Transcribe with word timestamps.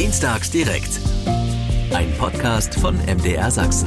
Dienstags 0.00 0.50
direkt. 0.50 0.98
Ein 1.92 2.10
Podcast 2.16 2.74
von 2.74 2.96
MDR 3.04 3.50
Sachsen. 3.50 3.86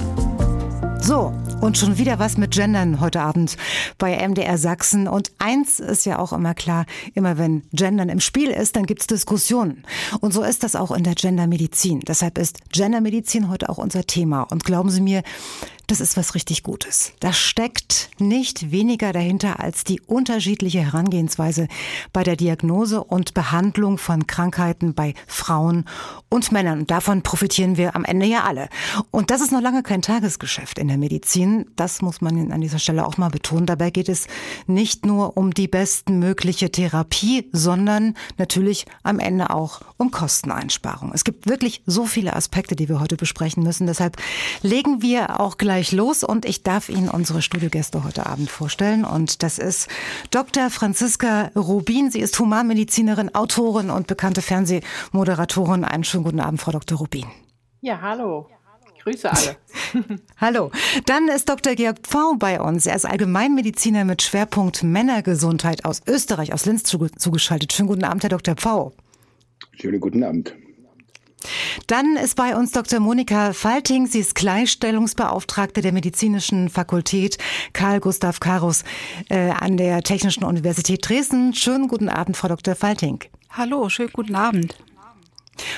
So, 1.02 1.34
und 1.60 1.76
schon 1.76 1.98
wieder 1.98 2.20
was 2.20 2.38
mit 2.38 2.52
Gendern 2.52 3.00
heute 3.00 3.20
Abend 3.20 3.58
bei 3.98 4.16
MDR 4.16 4.60
Sachsen. 4.60 5.08
Und 5.08 5.32
eins 5.40 5.80
ist 5.80 6.06
ja 6.06 6.20
auch 6.20 6.32
immer 6.32 6.54
klar, 6.54 6.86
immer 7.16 7.40
wenn 7.40 7.64
Gendern 7.74 8.10
im 8.10 8.20
Spiel 8.20 8.52
ist, 8.52 8.76
dann 8.76 8.86
gibt's 8.86 9.08
Diskussionen. 9.08 9.86
Und 10.22 10.36
so 10.36 10.44
ist 10.44 10.62
das 10.62 10.76
auch 10.76 10.92
in 10.92 11.04
der 11.04 11.16
Gendermedizin. 11.16 12.02
Deshalb 12.02 12.38
ist 12.38 12.60
Gendermedizin 12.72 13.50
heute 13.50 13.70
auch 13.70 13.80
unser 13.80 14.06
Thema. 14.06 14.44
Und 14.44 14.66
glauben 14.66 14.92
Sie 14.92 15.02
mir, 15.02 15.24
das 15.88 16.00
ist 16.00 16.16
was 16.16 16.34
richtig 16.34 16.64
Gutes. 16.64 17.14
Da 17.20 17.34
steckt 17.34 18.10
nicht 18.18 18.72
weniger 18.72 19.12
dahinter 19.12 19.60
als 19.60 19.84
die 19.84 20.00
unterschiedliche 20.00 20.80
Herangehensweise 20.80 21.68
bei 22.14 22.24
der 22.24 22.38
Diagnose 22.38 23.04
und 23.04 23.34
Behandlung 23.34 23.98
von 23.98 24.26
Krankheiten 24.26 24.94
bei 24.94 25.14
Frauen 25.28 25.86
und 26.30 26.52
Männern. 26.54 26.80
Und 26.80 26.92
davon 26.92 27.22
profitieren 27.22 27.76
wir 27.76 27.96
am 27.96 28.06
Ende 28.06 28.26
ja 28.26 28.44
alle. 28.44 28.70
Und 29.12 29.30
das 29.30 29.42
ist 29.42 29.52
noch 29.52 29.62
lange 29.62 29.84
kein 29.84 30.02
Tagesgeschäft 30.02 30.80
in 30.80 30.88
der 30.88 30.98
Medizin. 30.98 31.66
Das 31.76 32.02
muss 32.02 32.22
man 32.22 32.52
an 32.52 32.62
dieser 32.62 32.80
Stelle 32.80 33.06
auch 33.06 33.18
mal 33.18 33.30
betonen. 33.30 33.66
Dabei 33.66 33.90
geht 33.90 34.08
es 34.08 34.28
nicht 34.68 35.06
nur 35.06 35.36
um 35.36 35.54
die 35.54 35.68
bestmögliche 35.68 36.72
Therapie, 36.72 37.50
sondern 37.52 38.16
natürlich 38.38 38.86
am 39.04 39.20
Ende 39.20 39.50
auch 39.50 39.82
um 39.98 40.12
Kosteneinsparung. 40.12 41.12
Es 41.14 41.26
gibt 41.26 41.48
wirklich 41.48 41.84
so 41.86 42.06
viele 42.06 42.36
Aspekte, 42.36 42.78
die 42.78 42.88
wir 42.88 43.02
heute 43.02 43.18
besprechen 43.18 43.64
müssen. 43.64 43.86
Deshalb 43.86 44.16
legen 44.62 45.02
wir 45.02 45.42
auch 45.42 45.58
gleich 45.58 45.73
gleich 45.74 45.92
los 45.92 46.24
und 46.24 46.46
ich 46.46 46.62
darf 46.62 46.88
Ihnen 46.88 47.10
unsere 47.10 47.42
Studiogäste 47.42 48.04
heute 48.04 48.28
Abend 48.28 48.52
vorstellen. 48.52 49.06
Und 49.06 49.42
das 49.42 49.58
ist 49.58 49.88
Dr. 50.30 50.70
Franziska 50.70 51.50
Rubin. 51.56 52.12
Sie 52.12 52.20
ist 52.20 52.38
Humanmedizinerin, 52.38 53.34
Autorin 53.34 53.90
und 53.90 54.06
bekannte 54.06 54.44
Fernsehmoderatorin. 54.44 55.84
Einen 55.84 56.04
schönen 56.04 56.26
guten 56.26 56.42
Abend, 56.42 56.62
Frau 56.62 56.72
Dr. 56.72 57.00
Rubin. 57.00 57.26
Ja, 57.82 58.00
hallo. 58.02 58.48
Ich 58.96 59.04
grüße 59.04 59.32
alle. 59.32 59.58
Hallo. 60.38 60.72
Dann 61.08 61.28
ist 61.28 61.50
Dr. 61.50 61.74
Georg 61.74 61.98
Pfau 62.04 62.36
bei 62.38 62.62
uns. 62.62 62.86
Er 62.86 62.96
ist 62.96 63.06
Allgemeinmediziner 63.06 64.06
mit 64.06 64.22
Schwerpunkt 64.22 64.84
Männergesundheit 64.84 65.86
aus 65.86 66.04
Österreich, 66.08 66.54
aus 66.54 66.66
Linz 66.66 66.84
zugeschaltet. 66.84 67.74
Schönen 67.74 67.90
guten 67.90 68.04
Abend, 68.04 68.22
Herr 68.22 68.30
Dr. 68.30 68.56
Pfau. 68.56 68.94
Schönen 69.72 70.00
guten 70.00 70.24
Abend. 70.24 70.56
Dann 71.88 72.16
ist 72.16 72.36
bei 72.36 72.56
uns 72.56 72.72
Dr. 72.72 73.00
Monika 73.00 73.54
Falting. 73.54 74.08
Sie 74.08 74.20
ist 74.20 74.36
Gleichstellungsbeauftragte 74.36 75.82
der 75.82 75.92
Medizinischen 75.92 76.70
Fakultät 76.70 77.38
Karl 77.74 78.00
Gustav 78.00 78.40
Karus 78.40 78.84
äh, 79.30 79.50
an 79.50 79.78
der 79.78 80.02
Technischen 80.02 80.44
Universität 80.44 81.08
Dresden. 81.08 81.54
Schönen 81.54 81.88
guten 81.88 82.10
Abend, 82.10 82.38
Frau 82.38 82.48
Dr. 82.48 82.76
Falting. 82.76 83.20
Hallo, 83.52 83.90
schönen 83.90 84.12
guten 84.14 84.36
Abend. 84.36 84.76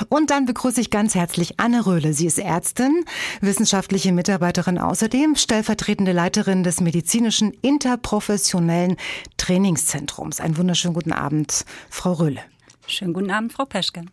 Und 0.09 0.29
dann 0.29 0.45
begrüße 0.45 0.79
ich 0.81 0.89
ganz 0.89 1.15
herzlich 1.15 1.59
Anne 1.59 1.85
Röhle. 1.85 2.13
Sie 2.13 2.25
ist 2.25 2.39
Ärztin, 2.39 3.03
wissenschaftliche 3.41 4.11
Mitarbeiterin 4.11 4.77
außerdem, 4.77 5.35
stellvertretende 5.35 6.11
Leiterin 6.11 6.63
des 6.63 6.81
medizinischen 6.81 7.51
interprofessionellen 7.61 8.95
Trainingszentrums. 9.37 10.39
Einen 10.39 10.57
wunderschönen 10.57 10.93
guten 10.93 11.11
Abend, 11.11 11.65
Frau 11.89 12.13
Röhle. 12.13 12.41
Schönen 12.87 13.13
guten 13.13 13.31
Abend, 13.31 13.53
Frau 13.53 13.65
Peschke. 13.65 14.05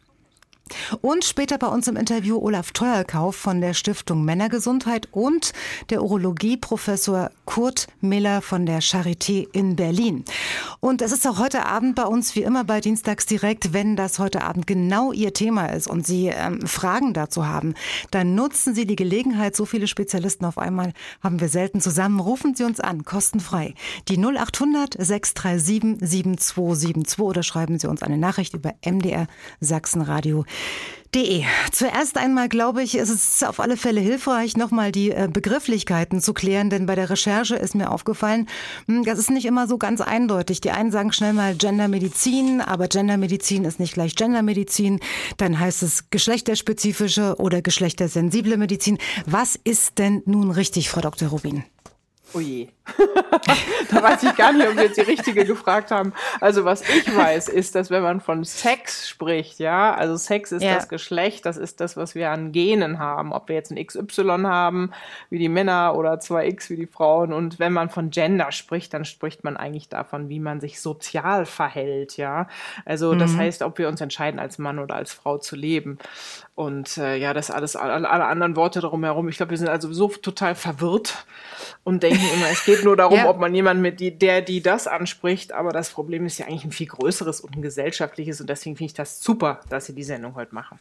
Und 1.01 1.25
später 1.25 1.59
bei 1.59 1.67
uns 1.67 1.89
im 1.89 1.97
Interview 1.97 2.39
Olaf 2.39 2.73
Teuerkauf 2.73 3.37
von 3.37 3.61
der 3.61 3.75
Stiftung 3.75 4.25
Männergesundheit 4.25 5.09
und 5.13 5.53
der 5.91 6.03
Urologieprofessor 6.03 7.31
Kurt 7.45 7.89
Miller 8.01 8.43
von 8.43 8.67
der 8.67 8.81
Charité 8.81 9.47
in 9.53 9.77
Berlin. 9.77 10.25
Und 10.81 11.03
es 11.03 11.13
ist 11.13 11.27
auch 11.27 11.39
heute 11.39 11.67
Abend 11.67 11.95
bei 11.95 12.05
uns 12.05 12.35
wie 12.35 12.43
immer 12.43 12.65
bei 12.65 12.81
Dienstags 12.81 13.27
direkt, 13.27 13.73
wenn 13.73 13.97
das 13.97 14.19
heute 14.19 14.43
Abend 14.43 14.67
genau 14.67 15.13
Ihr 15.13 15.33
Thema 15.33 15.67
ist 15.67 15.89
und 15.89 16.07
Sie 16.07 16.29
ähm, 16.29 16.67
Fragen 16.67 17.13
dazu 17.13 17.47
haben, 17.47 17.75
dann 18.11 18.35
nutzen 18.35 18.75
Sie 18.75 18.87
die 18.87 18.97
Gelegenheit. 18.97 19.57
So 19.57 19.67
viele 19.67 19.87
Spezialisten 19.87 20.45
auf 20.45 20.59
einmal 20.59 20.93
haben 21.23 21.41
wir 21.41 21.49
selten 21.49 21.81
zusammen. 21.81 22.21
Rufen 22.21 22.55
Sie 22.55 22.65
uns 22.65 22.81
an, 22.81 23.05
kostenfrei. 23.05 23.75
Die 24.09 24.17
0800 24.17 24.95
637 24.99 25.99
7272 26.01 27.19
oder 27.21 27.43
schreiben 27.43 27.79
Sie 27.79 27.89
uns 27.89 28.03
eine 28.03 28.19
Nachricht 28.19 28.55
über 28.55 28.75
MDR 28.85 29.27
Sachsenradio 29.61 30.45
Zuerst 31.73 32.17
einmal 32.17 32.49
glaube 32.49 32.83
ich, 32.83 32.95
ist 32.95 33.11
es 33.11 33.43
auf 33.43 33.61
alle 33.61 33.77
Fälle 33.77 34.01
hilfreich, 34.01 34.57
nochmal 34.57 34.93
die 34.93 35.11
äh, 35.11 35.29
Begrifflichkeiten 35.31 36.23
zu 36.23 36.33
klären, 36.33 36.71
denn 36.71 36.87
bei 36.87 36.95
der 36.95 37.11
Recherche 37.11 37.55
ist 37.55 37.75
mir 37.75 37.91
aufgefallen, 37.91 38.49
hm, 38.87 39.05
das 39.05 39.19
ist 39.19 39.31
nicht 39.31 39.45
immer 39.45 39.67
so 39.67 39.77
ganz 39.77 40.01
eindeutig. 40.01 40.63
Die 40.63 40.71
einen 40.71 40.91
sagen 40.91 41.13
schnell 41.13 41.35
mal 41.35 41.55
Gendermedizin, 41.55 42.63
aber 42.63 42.89
Gendermedizin 42.89 43.67
ist 43.67 43.79
nicht 43.79 43.93
gleich 43.93 44.17
Gendermedizin. 44.17 45.01
Dann 45.37 45.61
heißt 45.61 45.83
es 45.83 46.09
geschlechterspezifische 46.09 47.37
oder 47.39 47.61
geschlechtersensible 47.61 48.57
Medizin. 48.57 48.97
Was 49.27 49.57
ist 49.65 49.99
denn 49.99 50.23
nun 50.25 50.51
richtig, 50.51 50.89
Frau 50.89 51.03
Dr. 51.03 51.29
Rubin? 51.29 51.65
Oh 52.33 52.41
je. 52.41 52.69
Da 53.91 54.03
weiß 54.03 54.25
ich 54.25 54.37
gar 54.37 54.53
nicht, 54.53 54.67
ob 54.67 54.77
wir 54.77 54.85
jetzt 54.85 54.97
die 54.97 55.03
richtige 55.03 55.45
gefragt 55.45 55.91
haben. 55.91 56.13
Also 56.41 56.65
was 56.65 56.83
ich 56.89 57.17
weiß, 57.17 57.49
ist, 57.49 57.75
dass 57.75 57.91
wenn 57.91 58.03
man 58.03 58.21
von 58.21 58.45
Sex 58.45 59.09
spricht, 59.09 59.61
ja, 59.61 59.95
also 59.95 60.17
Sex 60.17 60.53
ist 60.53 60.63
ja. 60.63 60.75
das 60.75 60.89
Geschlecht, 60.89 61.47
das 61.47 61.57
ist 61.57 61.81
das, 61.81 61.97
was 61.97 62.15
wir 62.15 62.31
an 62.31 62.53
Genen 62.53 62.99
haben. 62.99 63.33
Ob 63.33 63.49
wir 63.49 63.55
jetzt 63.55 63.71
ein 63.71 63.85
XY 63.85 64.43
haben, 64.45 64.93
wie 65.31 65.39
die 65.39 65.49
Männer 65.49 65.95
oder 65.97 66.15
2X 66.15 66.71
wie 66.71 66.77
die 66.77 66.87
Frauen. 66.87 67.33
Und 67.33 67.59
wenn 67.59 67.73
man 67.73 67.89
von 67.89 68.11
Gender 68.11 68.51
spricht, 68.51 68.93
dann 68.95 69.05
spricht 69.05 69.45
man 69.45 69.57
eigentlich 69.57 69.89
davon, 69.89 70.29
wie 70.29 70.41
man 70.41 70.61
sich 70.61 70.81
sozial 70.81 71.47
verhält, 71.47 72.17
ja. 72.17 72.49
Also 72.85 73.15
das 73.15 73.33
mhm. 73.33 73.39
heißt, 73.39 73.63
ob 73.63 73.79
wir 73.79 73.89
uns 73.89 74.01
entscheiden, 74.01 74.41
als 74.41 74.59
Mann 74.59 74.79
oder 74.79 74.97
als 74.97 75.13
Frau 75.13 75.39
zu 75.39 75.55
leben. 75.57 75.99
Und 76.55 76.99
äh, 76.99 77.17
ja, 77.17 77.33
das 77.33 77.51
alles, 77.51 77.77
alle, 77.77 78.09
alle 78.09 78.25
anderen 78.27 78.57
Worte 78.57 78.81
darum 78.81 79.05
herum. 79.05 79.29
Ich 79.29 79.37
glaube, 79.37 79.51
wir 79.51 79.59
sind 79.59 79.69
also 79.69 79.93
so 79.93 80.09
total 80.09 80.55
verwirrt 80.55 81.25
und 81.85 82.03
denken 82.03 82.25
immer, 82.35 82.47
es 82.51 82.65
geht 82.65 82.72
nur 82.85 82.97
darum, 82.97 83.19
ja. 83.19 83.29
ob 83.29 83.39
man 83.39 83.55
jemanden 83.55 83.83
mit 83.83 84.01
die, 84.01 84.17
der, 84.17 84.43
die 84.43 84.63
das 84.63 84.87
anspricht. 84.87 85.53
Aber 85.53 85.73
das 85.73 85.91
Problem 85.91 86.27
ist 86.27 86.39
ja 86.39 86.47
eigentlich 86.47 86.65
ein 86.65 86.73
viel 86.73 86.87
größeres 86.87 87.41
und 87.41 87.57
ein 87.57 87.63
gesellschaftliches. 87.63 88.41
Und 88.41 88.49
deswegen 88.49 88.77
finde 88.77 88.91
ich 88.91 88.95
das 88.95 89.23
super, 89.23 89.61
dass 89.69 89.87
Sie 89.87 89.95
die 89.95 90.05
Sendung 90.05 90.35
heute 90.35 90.55
machen. 90.55 90.79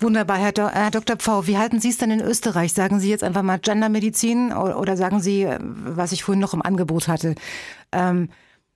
Wunderbar, 0.00 0.38
Herr, 0.38 0.52
Do 0.52 0.68
Herr 0.68 0.90
Dr. 0.90 1.16
Pfau. 1.16 1.46
Wie 1.46 1.58
halten 1.58 1.80
Sie 1.80 1.90
es 1.90 1.98
denn 1.98 2.10
in 2.10 2.20
Österreich? 2.20 2.72
Sagen 2.72 2.98
Sie 3.00 3.10
jetzt 3.10 3.24
einfach 3.24 3.42
mal 3.42 3.58
Gendermedizin 3.58 4.52
oder 4.52 4.96
sagen 4.96 5.20
Sie, 5.20 5.42
äh, 5.42 5.58
was 5.60 6.12
ich 6.12 6.24
vorhin 6.24 6.40
noch 6.40 6.54
im 6.54 6.62
Angebot 6.62 7.08
hatte? 7.08 7.34
Ähm, 7.92 8.30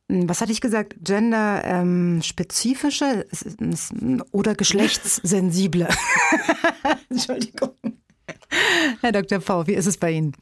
was 0.09 0.41
hatte 0.41 0.51
ich 0.51 0.61
gesagt? 0.61 0.97
Gender-spezifische 1.03 3.27
ähm, 4.01 4.25
oder 4.33 4.57
geschlechtssensible? 4.57 5.87
Entschuldigung. 7.11 7.77
Herr 9.01 9.13
Dr. 9.13 9.41
V, 9.41 9.69
wie 9.69 9.75
ist 9.75 9.87
es 9.87 9.97
bei 9.97 10.11
Ihnen? 10.13 10.33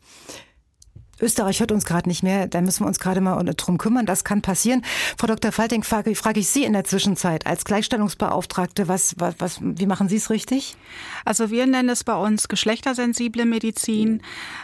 Österreich 1.21 1.61
hört 1.61 1.73
uns 1.73 1.85
gerade 1.85 2.09
nicht 2.09 2.23
mehr, 2.23 2.47
da 2.47 2.61
müssen 2.61 2.85
wir 2.85 2.89
uns 2.89 3.01
gerade 3.01 3.21
mal 3.21 3.43
drum 3.57 3.79
kümmern. 3.79 4.07
Das 4.07 4.25
kann 4.25 4.43
passieren. 4.43 4.83
Frau 5.17 5.27
Dr. 5.27 5.53
Falting, 5.53 5.83
frage, 5.83 6.15
frage 6.15 6.41
ich 6.41 6.49
Sie 6.49 6.65
in 6.65 6.73
der 6.73 6.85
Zwischenzeit 6.85 7.47
als 7.47 7.65
Gleichstellungsbeauftragte, 7.65 8.89
was, 8.89 9.15
was, 9.19 9.35
was, 9.39 9.59
wie 9.61 9.87
machen 9.87 10.09
Sie 10.09 10.17
es 10.17 10.31
richtig? 10.31 10.77
Also 11.25 11.51
wir 11.51 11.67
nennen 11.67 11.89
es 11.89 12.05
bei 12.05 12.15
uns 12.15 12.49
geschlechtersensible 12.49 13.47
Medizin, 13.47 14.23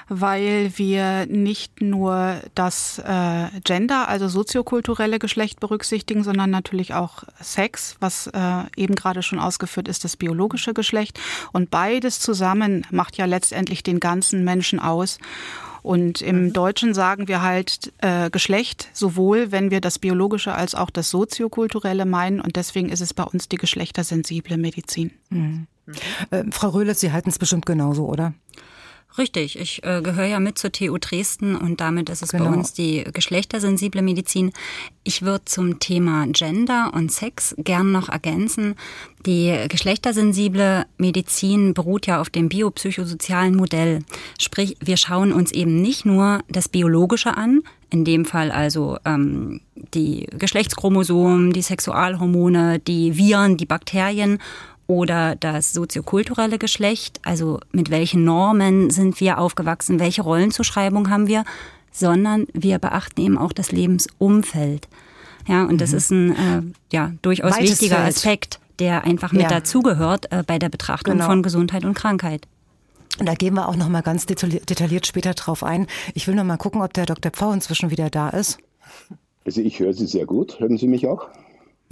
weil 0.09 0.73
wir 0.77 1.27
nicht 1.27 1.81
nur 1.81 2.41
das 2.55 2.99
äh, 2.99 3.49
Gender, 3.65 4.09
also 4.09 4.29
soziokulturelle 4.29 5.19
Geschlecht 5.19 5.61
berücksichtigen, 5.61 6.25
sondern 6.25 6.51
natürlich 6.51 6.95
auch 6.95 7.25
Sex, 7.41 7.97
was 8.01 8.29
äh, 8.29 8.63
eben 8.77 8.95
gerade 8.95 9.23
schon 9.23 9.39
ausgeführt 9.39 9.89
ist, 9.89 10.05
das 10.05 10.17
biologische 10.17 10.75
Geschlecht. 10.75 11.19
Und 11.53 11.71
beides 11.71 12.21
zusammen 12.21 12.87
macht 12.91 13.17
ja 13.17 13.25
letztendlich 13.25 13.83
den 13.83 14.01
ganzen 14.01 14.45
Menschen 14.45 14.79
aus. 14.79 15.19
Und 15.85 16.23
im 16.23 16.45
mhm. 16.45 16.53
Deutschen 16.55 16.95
sagen 16.95 17.29
wir 17.29 17.43
halt 17.43 17.93
äh, 17.99 18.31
Geschlecht, 18.31 18.89
sowohl 18.95 19.53
wenn 19.53 19.71
wir 19.71 19.83
das 19.83 19.99
biologische 19.99 20.55
als 20.55 20.75
auch 20.75 20.89
das 20.89 21.11
soziokulturelle 21.11 22.07
meinen. 22.07 22.41
Und 22.41 22.57
deswegen 22.57 22.89
ist 22.89 23.03
es 23.03 23.13
bei 23.13 23.23
uns 23.23 23.51
die 23.51 23.59
geschlechtersensible 23.59 24.57
Medizin. 24.57 25.11
Mhm. 25.29 25.67
Äh, 26.31 26.45
Frau 26.53 26.71
Röhle, 26.71 26.95
Sie 26.95 27.13
halten 27.13 27.29
es 27.29 27.39
bestimmt 27.39 27.67
genauso, 27.67 28.07
oder? 28.07 28.33
Richtig, 29.17 29.57
ich 29.57 29.85
äh, 29.85 30.03
gehöre 30.03 30.27
ja 30.27 30.41
mit 30.41 30.59
zur 30.59 30.73
TU 30.73 30.99
Dresden 30.99 31.55
und 31.55 31.81
damit 31.81 32.09
ist 32.09 32.23
es 32.23 32.31
genau. 32.31 32.47
bei 32.47 32.57
uns 32.57 32.73
die 32.73 33.05
geschlechtersensible 33.13 34.03
Medizin. 34.03 34.53
Ich 35.05 35.23
würde 35.23 35.45
zum 35.45 35.79
Thema 35.79 36.27
Gender 36.27 36.91
und 36.93 37.13
Sex 37.13 37.55
gern 37.59 37.93
noch 37.93 38.09
ergänzen. 38.09 38.75
Die 39.25 39.67
geschlechtersensible 39.69 40.87
Medizin 40.99 41.75
beruht 41.75 42.09
ja 42.09 42.21
auf 42.21 42.29
dem 42.29 42.49
biopsychosozialen 42.49 43.55
Modell. 43.55 44.01
Sprich, 44.41 44.77
wir 44.81 44.97
schauen 44.97 45.33
uns 45.33 45.53
eben 45.53 45.81
nicht 45.81 46.05
nur 46.05 46.41
das 46.49 46.69
Biologische 46.69 47.37
an, 47.37 47.63
in 47.91 48.05
dem 48.05 48.25
Fall 48.25 48.51
also 48.51 48.99
ähm, 49.05 49.61
die 49.95 50.27
Geschlechtschromosomen, 50.37 51.53
die 51.53 51.63
Sexualhormone, 51.63 52.81
die 52.81 53.17
Viren, 53.17 53.57
die 53.59 53.67
Bakterien 53.67 54.41
oder 54.87 55.37
das 55.37 55.73
soziokulturelle 55.73 56.59
Geschlecht, 56.59 57.21
also 57.25 57.61
mit 57.73 57.91
welchen 57.91 58.25
Normen 58.25 58.91
sind 58.91 59.21
wir 59.21 59.39
aufgewachsen, 59.39 59.99
welche 59.99 60.23
Rollenzuschreibung 60.23 61.11
haben 61.11 61.27
wir, 61.27 61.45
sondern 61.91 62.47
wir 62.53 62.79
beachten 62.79 63.21
eben 63.21 63.39
auch 63.39 63.53
das 63.53 63.73
Lebensumfeld. 63.73 64.89
Ja, 65.47 65.63
und 65.63 65.75
mhm. 65.75 65.79
das 65.79 65.93
ist 65.93 66.11
ein 66.11 66.33
äh, 66.33 66.63
ja, 66.93 67.13
durchchaus 67.23 67.53
Weites 67.53 67.71
wichtiger 67.73 67.97
Feld. 67.97 68.17
Aspekt. 68.17 68.61
der 68.79 69.05
einfach 69.05 69.33
mit 69.33 69.43
ja. 69.43 69.49
dazugehört 69.49 70.31
äh, 70.33 70.43
bei 70.47 70.59
der 70.59 70.69
Betrachtung 70.69 71.15
genau. 71.15 71.27
von 71.27 71.43
Gesundheit 71.43 71.85
und 71.85 71.95
Krankheit. 71.95 72.47
Und 73.19 73.27
da 73.27 73.35
gehen 73.35 73.55
wir 73.55 73.69
auch 73.69 73.77
noch 73.77 73.89
mal 73.89 74.03
ganz 74.03 74.27
detailliert 74.27 75.07
später 75.07 75.35
drauf 75.35 75.63
ein. 75.63 75.87
Ich 76.15 76.27
will 76.27 76.35
noch 76.35 76.45
mal 76.45 76.57
gucken, 76.57 76.83
ob 76.83 76.93
der 76.95 77.07
Dr. 77.07 77.31
Pfau 77.31 77.53
inzwischen 77.53 77.91
wieder 77.91 78.11
da 78.11 78.31
ist. 78.31 78.59
Also 79.45 79.61
ich 79.61 79.79
höre 79.79 79.93
Sie 79.93 80.07
sehr 80.07 80.27
gut. 80.27 80.59
Hören 80.59 80.79
Sie 80.79 80.89
mich 80.89 81.07
auch? 81.07 81.29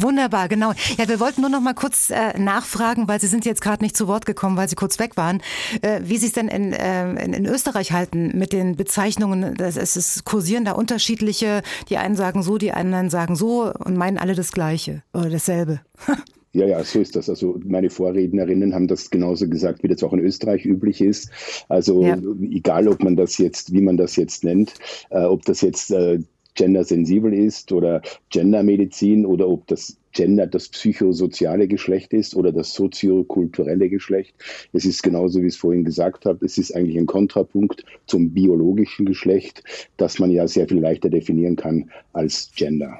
Wunderbar, 0.03 0.49
genau. 0.49 0.73
Ja, 0.99 1.09
wir 1.09 1.21
wollten 1.21 1.41
nur 1.41 1.51
noch 1.51 1.61
mal 1.61 1.75
kurz 1.75 2.11
äh, 2.11 2.39
nachfragen, 2.39 3.09
weil 3.09 3.21
Sie 3.21 3.27
sind 3.27 3.45
jetzt 3.45 3.61
gerade 3.61 3.83
nicht 3.83 3.97
zu 3.97 4.09
Wort 4.09 4.27
gekommen, 4.27 4.57
weil 4.57 4.69
Sie 4.69 4.75
kurz 4.75 4.99
weg 4.99 5.17
waren, 5.17 5.41
äh, 5.83 6.01
wie 6.05 6.17
Sie 6.17 6.27
es 6.27 6.33
denn 6.33 6.49
in, 6.49 6.73
äh, 6.73 7.25
in, 7.25 7.33
in, 7.33 7.47
Österreich 7.47 7.93
halten 7.93 8.37
mit 8.37 8.53
den 8.53 8.77
Bezeichnungen. 8.77 9.55
Das, 9.55 9.77
es 9.77 9.97
ist, 9.97 10.25
kursieren 10.25 10.65
da 10.65 10.73
unterschiedliche, 10.73 11.63
die 11.89 11.97
einen 11.97 12.17
sagen 12.17 12.43
so, 12.43 12.59
die 12.59 12.73
anderen 12.73 13.11
sagen 13.11 13.37
so 13.37 13.73
und 13.73 13.97
meinen 13.97 14.19
alle 14.19 14.35
das 14.35 14.53
Gleiche 14.53 15.03
oder 15.15 15.31
dasselbe. 15.31 15.81
Ja, 16.55 16.67
ja, 16.67 16.85
so 16.85 17.01
ist 17.01 17.17
das. 17.17 17.31
Also 17.31 17.59
meine 17.65 17.89
Vorrednerinnen 17.89 18.75
haben 18.75 18.87
das 18.87 19.09
genauso 19.09 19.49
gesagt, 19.49 19.83
wie 19.83 19.89
das 19.89 20.03
auch 20.03 20.13
in 20.13 20.19
Österreich 20.19 20.67
üblich 20.67 21.01
ist. 21.01 21.31
Also 21.71 22.03
ja. 22.03 22.19
egal, 22.51 22.89
ob 22.89 23.03
man 23.03 23.17
das 23.17 23.39
jetzt, 23.39 23.73
wie 23.73 23.81
man 23.81 23.97
das 23.97 24.17
jetzt 24.17 24.45
nennt, 24.45 24.75
äh, 25.09 25.23
ob 25.23 25.47
das 25.47 25.63
jetzt 25.63 25.91
äh, 25.93 26.19
gendersensibel 26.55 27.33
ist 27.33 27.73
oder 27.73 28.03
Gendermedizin 28.31 29.27
oder 29.27 29.49
ob 29.49 29.67
das 29.67 29.97
Gender 30.13 30.47
das 30.47 30.69
psychosoziale 30.69 31.69
Geschlecht 31.69 32.13
ist 32.13 32.37
oder 32.37 32.53
das 32.53 32.75
soziokulturelle 32.75 33.89
Geschlecht. 33.89 34.35
Es 34.73 34.85
ist 34.85 35.03
genauso, 35.03 35.41
wie 35.41 35.47
ich 35.47 35.55
es 35.55 35.61
vorhin 35.61 35.85
gesagt 35.85 36.27
habe, 36.27 36.45
es 36.45 36.59
ist 36.59 36.75
eigentlich 36.75 36.99
ein 36.99 37.07
Kontrapunkt 37.07 37.85
zum 38.07 38.31
biologischen 38.31 39.07
Geschlecht, 39.07 39.65
das 39.97 40.19
man 40.19 40.31
ja 40.31 40.47
sehr 40.47 40.69
viel 40.69 40.81
leichter 40.81 41.09
definieren 41.09 41.57
kann 41.57 41.91
als 42.13 42.51
Gender. 42.55 42.99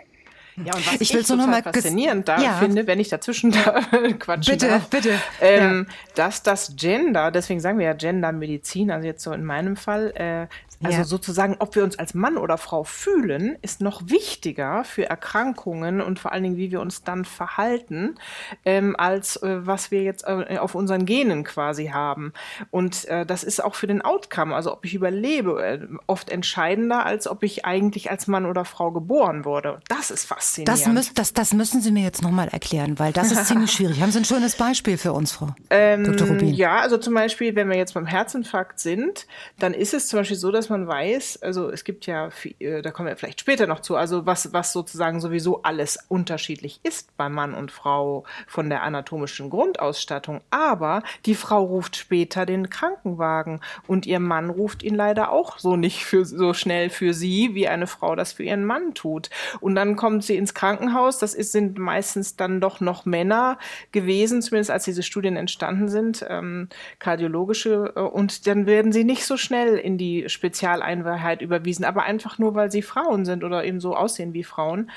Ja, 0.57 0.75
und 0.75 0.87
was 0.87 0.95
ich, 0.95 1.01
ich 1.03 1.15
will 1.15 1.25
so 1.25 1.37
total 1.37 1.63
faszinierend 1.63 2.29
da 2.29 2.41
ja. 2.41 2.53
finde, 2.59 2.87
wenn 2.87 3.01
ich 3.01 3.09
dazwischen 3.09 3.53
da 3.53 3.81
quatschen 4.19 4.55
Bitte, 4.55 4.69
darf, 4.69 4.89
bitte. 4.89 5.19
Ähm, 5.41 5.87
ja. 5.89 5.95
Dass 6.15 6.43
das 6.43 6.75
Gender, 6.77 7.31
deswegen 7.31 7.61
sagen 7.61 7.79
wir 7.79 7.87
ja 7.87 7.95
Gendermedizin, 7.95 8.91
also 8.91 9.07
jetzt 9.07 9.23
so 9.23 9.33
in 9.33 9.45
meinem 9.45 9.77
Fall, 9.77 10.13
äh, 10.15 10.47
also 10.85 10.99
ja. 10.99 11.05
sozusagen, 11.05 11.57
ob 11.61 11.77
wir 11.77 11.85
uns 11.85 11.99
als 11.99 12.15
Mann 12.15 12.37
oder 12.37 12.59
Frau 12.59 12.83
fühlen, 12.83 13.57
ist 13.63 13.81
noch 13.81 14.03
wichtiger 14.09 14.85
für 14.85 15.09
Erkrankungen 15.09 16.01
und 16.01 16.19
vor 16.19 16.33
allen 16.33 16.43
Dingen, 16.43 16.57
wie 16.57 16.73
wir 16.73 16.81
uns 16.81 17.05
dann 17.05 17.25
verhalten, 17.25 18.17
ähm, 18.65 18.97
als 18.99 19.37
äh, 19.37 19.65
was 19.65 19.91
wir 19.91 20.03
jetzt 20.03 20.25
äh, 20.27 20.59
auf 20.59 20.75
unseren 20.75 21.07
Genen 21.07 21.45
quasi 21.45 21.89
haben. 21.89 22.33
Und 22.71 23.05
äh, 23.07 23.25
das 23.25 23.45
ist 23.45 23.63
auch 23.63 23.77
für 23.77 23.87
den 23.87 24.03
Outcome, 24.03 24.55
also 24.55 24.73
ob 24.73 24.85
ich 24.85 24.95
überlebe, 24.95 25.63
äh, 25.65 25.87
oft 26.07 26.31
entscheidender, 26.31 27.07
als 27.07 27.29
ob 27.29 27.45
ich 27.45 27.65
eigentlich 27.65 28.11
als 28.11 28.27
Mann 28.27 28.47
oder 28.47 28.65
Frau 28.65 28.91
geboren 28.91 29.45
wurde. 29.45 29.81
Das 29.89 30.11
ist 30.11 30.25
faszinierend. 30.43 30.69
Das, 30.69 30.93
müß, 30.93 31.15
das, 31.15 31.33
das 31.33 31.53
müssen 31.53 31.81
Sie 31.81 31.91
mir 31.91 32.03
jetzt 32.03 32.23
nochmal 32.23 32.49
erklären, 32.49 32.99
weil 32.99 33.13
das 33.13 33.33
ist 33.33 33.47
ziemlich 33.47 33.71
schwierig. 33.73 34.01
Haben 34.01 34.11
Sie 34.11 34.19
ein 34.19 34.25
schönes 34.25 34.57
Beispiel 34.57 34.99
für 34.99 35.13
uns, 35.13 35.33
Frau 35.33 35.55
ähm, 35.71 36.05
Dr. 36.05 36.29
Rubin? 36.29 36.53
Ja, 36.55 36.81
also 36.81 36.99
zum 36.99 37.15
Beispiel, 37.15 37.55
wenn 37.55 37.69
wir 37.69 37.77
jetzt 37.77 37.95
beim 37.95 38.07
Herzinfarkt 38.07 38.81
sind, 38.81 39.27
dann 39.59 39.75
ist 39.75 39.95
es 39.95 40.09
zum 40.09 40.21
Beispiel 40.21 40.37
so, 40.37 40.51
dass 40.51 40.69
man 40.69 40.87
weiß, 40.87 41.43
also 41.43 41.71
es 41.71 41.85
gibt 41.85 42.07
ja, 42.07 42.31
äh, 42.59 42.83
da 42.83 42.91
kommen 42.91 43.09
wir 43.09 43.17
vielleicht 43.17 43.41
später 43.41 43.67
noch 43.67 43.81
zu, 43.81 43.97
also 43.97 44.27
was, 44.27 44.53
was 44.53 44.73
sozusagen 44.73 45.21
sowieso 45.21 45.63
alles 45.63 45.99
unterschiedlich 46.09 46.81
ist 46.83 47.17
bei 47.17 47.29
Mann 47.29 47.55
und 47.55 47.71
Frau 47.71 48.25
von 48.47 48.69
der 48.69 48.83
anatomischen 48.83 49.51
Grundausstattung. 49.51 50.41
Aber 50.51 51.03
die 51.27 51.35
Frau 51.35 51.63
ruft 51.65 51.97
später 51.97 52.47
den 52.47 52.71
Krankenwagen 52.71 53.61
und 53.87 54.07
ihr 54.07 54.21
Mann 54.21 54.51
ruft 54.51 54.83
ihn 54.83 54.95
leider 54.95 55.31
auch 55.31 55.59
so 55.59 55.77
nicht 55.77 56.05
für, 56.05 56.25
so 56.25 56.55
schnell 56.55 56.91
für 56.91 57.15
sie, 57.15 57.55
wie 57.55 57.69
eine 57.69 57.87
Frau 57.87 58.17
das 58.17 58.33
für 58.33 58.43
ihren 58.43 58.65
Mann 58.65 58.95
tut. 58.95 59.31
Und 59.61 59.75
dann 59.75 59.97
kommt 59.97 60.25
sie 60.25 60.32
ins 60.37 60.55
Krankenhaus. 60.55 61.19
Das 61.19 61.35
ist, 61.35 61.53
sind 61.53 61.79
meistens 61.79 62.37
dann 62.37 62.61
doch 62.61 62.81
noch 62.81 63.05
Männer 63.05 63.59
gewesen, 63.93 64.43
zumindest 64.43 64.71
als 64.71 64.85
diese 64.85 65.03
Studien 65.03 65.37
entstanden 65.37 65.89
sind, 65.89 66.25
ähm, 66.29 66.69
kardiologische. 66.99 67.93
Äh, 67.97 68.01
und 68.01 68.47
dann 68.47 68.67
werden 68.67 68.93
sie 68.93 69.05
nicht 69.05 69.25
so 69.25 69.37
schnell 69.37 69.77
in 69.77 69.99
die 69.99 70.29
Spezial 70.29 70.73
Spezialeinheit 70.73 71.43
überwiesen, 71.43 71.85
aber 71.85 72.05
einfach 72.05 72.39
nur, 72.39 72.55
weil 72.55 72.71
sie 72.71 72.83
Frauen 72.83 73.25
sind 73.25 73.45
oder 73.45 73.65
eben 73.65 73.81
so 73.81 73.97
aussehen 73.97 74.35
wie 74.35 74.45
Frauen. 74.45 74.91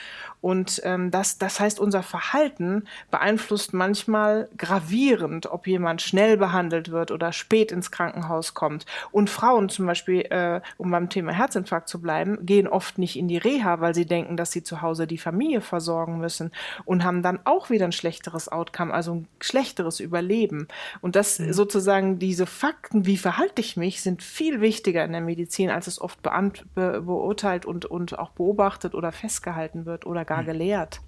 Und 0.46 0.80
ähm, 0.84 1.10
das, 1.10 1.40
das 1.40 1.60
heißt, 1.60 1.80
unser 1.80 2.04
Verhalten 2.04 2.84
beeinflusst 3.10 3.74
manchmal 3.74 4.48
gravierend, 4.60 5.48
ob 5.48 5.66
jemand 5.66 6.04
schnell 6.04 6.38
behandelt 6.38 6.92
wird 6.92 7.10
oder 7.10 7.32
spät 7.32 7.72
ins 7.72 7.90
Krankenhaus 7.90 8.54
kommt. 8.54 8.86
Und 9.12 9.32
Frauen 9.32 9.70
zum 9.70 9.88
Beispiel, 9.88 10.20
äh, 10.30 10.62
um 10.78 10.92
beim 10.92 11.10
Thema 11.10 11.32
Herzinfarkt 11.32 11.90
zu 11.90 12.00
bleiben, 12.00 12.46
gehen 12.46 12.68
oft 12.68 13.00
nicht 13.00 13.18
in 13.18 13.28
die 13.28 13.40
Reha, 13.40 13.82
weil 13.82 13.96
sie 13.96 14.06
denken, 14.06 14.38
dass 14.38 14.52
sie 14.52 14.62
zu 14.62 14.84
Hause 14.84 15.08
die 15.08 15.18
Familie 15.18 15.62
versorgen 15.62 16.20
müssen 16.20 16.52
und 16.84 17.04
haben 17.04 17.24
dann 17.24 17.40
auch 17.46 17.72
wieder 17.72 17.86
ein 17.86 17.92
schlechteres 17.92 18.48
Outcome, 18.48 18.94
also 18.94 19.16
ein 19.16 19.28
schlechteres 19.42 20.00
Überleben. 20.00 20.68
Und 21.02 21.16
das 21.16 21.40
mhm. 21.40 21.54
sozusagen 21.54 22.20
diese 22.20 22.46
Fakten, 22.46 23.08
wie 23.08 23.18
verhalte 23.18 23.62
ich 23.62 23.78
mich, 23.78 24.04
sind 24.04 24.22
viel 24.22 24.62
wichtiger 24.62 25.04
in 25.06 25.12
der 25.12 25.22
Medizin, 25.22 25.72
als 25.72 25.88
es 25.88 26.00
oft 26.00 26.22
be 26.22 27.02
beurteilt 27.02 27.66
und, 27.66 27.86
und 27.86 28.20
auch 28.20 28.30
beobachtet 28.30 28.94
oder 28.94 29.12
festgehalten 29.12 29.88
wird 29.88 30.06
oder 30.06 30.24
gar 30.24 30.35
gar 30.36 30.44
gelehrt. 30.44 31.02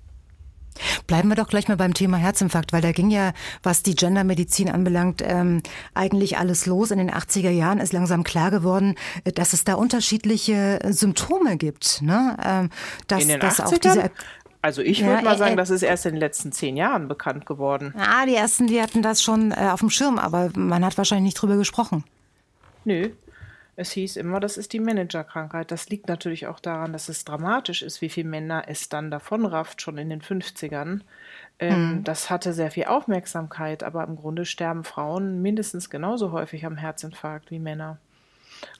Bleiben 1.07 1.29
wir 1.29 1.35
doch 1.35 1.47
gleich 1.47 1.68
mal 1.68 1.77
beim 1.77 1.94
Thema 1.94 2.18
Herzinfarkt, 2.18 2.74
weil 2.74 2.81
da 2.81 2.91
ging 2.91 3.09
ja, 3.09 3.33
was 3.63 3.83
die 3.83 3.95
Gendermedizin 3.95 4.69
anbelangt, 4.69 5.24
ähm, 5.25 5.63
eigentlich 5.94 6.38
alles 6.38 6.65
los. 6.65 6.91
In 6.91 7.00
den 7.00 7.12
80er 7.12 7.50
Jahren 7.50 7.79
ist 7.79 7.94
langsam 7.94 8.24
klar 8.24 8.51
geworden, 8.51 8.95
äh, 9.24 9.31
dass 9.31 9.53
es 9.53 9.63
da 9.63 9.74
unterschiedliche 9.74 10.79
Symptome 10.89 11.57
gibt. 11.57 12.01
Ne? 12.01 12.38
Ähm, 12.45 12.69
dass, 13.07 13.24
in 13.24 13.29
den 13.29 13.39
dass 13.39 13.59
80ern? 13.59 13.65
auch 13.65 13.77
diese 13.77 14.12
also 14.62 14.81
ich 14.81 15.01
würde 15.01 15.18
ja, 15.18 15.21
mal 15.21 15.38
sagen, 15.38 15.53
äh, 15.53 15.57
das 15.57 15.69
ist 15.69 15.83
erst 15.83 16.07
in 16.07 16.13
den 16.13 16.19
letzten 16.19 16.51
zehn 16.51 16.75
Jahren 16.75 17.07
bekannt 17.07 17.45
geworden. 17.45 17.94
Ah, 17.97 18.25
die 18.25 18.35
ersten, 18.35 18.68
die 18.68 18.81
hatten 18.81 19.01
das 19.01 19.21
schon 19.21 19.51
äh, 19.51 19.69
auf 19.71 19.80
dem 19.80 19.89
Schirm, 19.89 20.18
aber 20.18 20.50
man 20.56 20.83
hat 20.83 20.97
wahrscheinlich 20.97 21.23
nicht 21.23 21.41
drüber 21.41 21.57
gesprochen. 21.57 22.03
Nö, 22.83 23.12
es 23.79 23.91
hieß 23.91 24.15
immer, 24.18 24.39
das 24.39 24.57
ist 24.57 24.74
die 24.74 24.79
Managerkrankheit. 24.79 25.71
Das 25.71 25.88
liegt 25.88 26.07
natürlich 26.07 26.47
auch 26.47 26.59
daran, 26.59 26.94
dass 26.94 27.09
es 27.09 27.25
dramatisch 27.25 27.83
ist, 27.83 28.01
wie 28.01 28.09
viele 28.09 28.27
Männer 28.27 28.63
es 28.68 28.89
dann 28.89 29.12
davonrafft, 29.12 29.83
schon 29.83 30.00
in 30.00 30.09
den 30.09 30.21
50ern. 30.21 31.01
Ähm, 31.59 31.91
mhm. 31.91 32.03
Das 32.03 32.31
hatte 32.31 32.53
sehr 32.53 32.71
viel 32.71 32.85
Aufmerksamkeit, 32.85 33.83
aber 33.83 34.03
im 34.03 34.15
Grunde 34.15 34.45
sterben 34.45 34.83
Frauen 34.83 35.44
mindestens 35.44 35.91
genauso 35.91 36.31
häufig 36.31 36.65
am 36.65 36.75
Herzinfarkt 36.75 37.51
wie 37.51 37.59
Männer. 37.59 38.00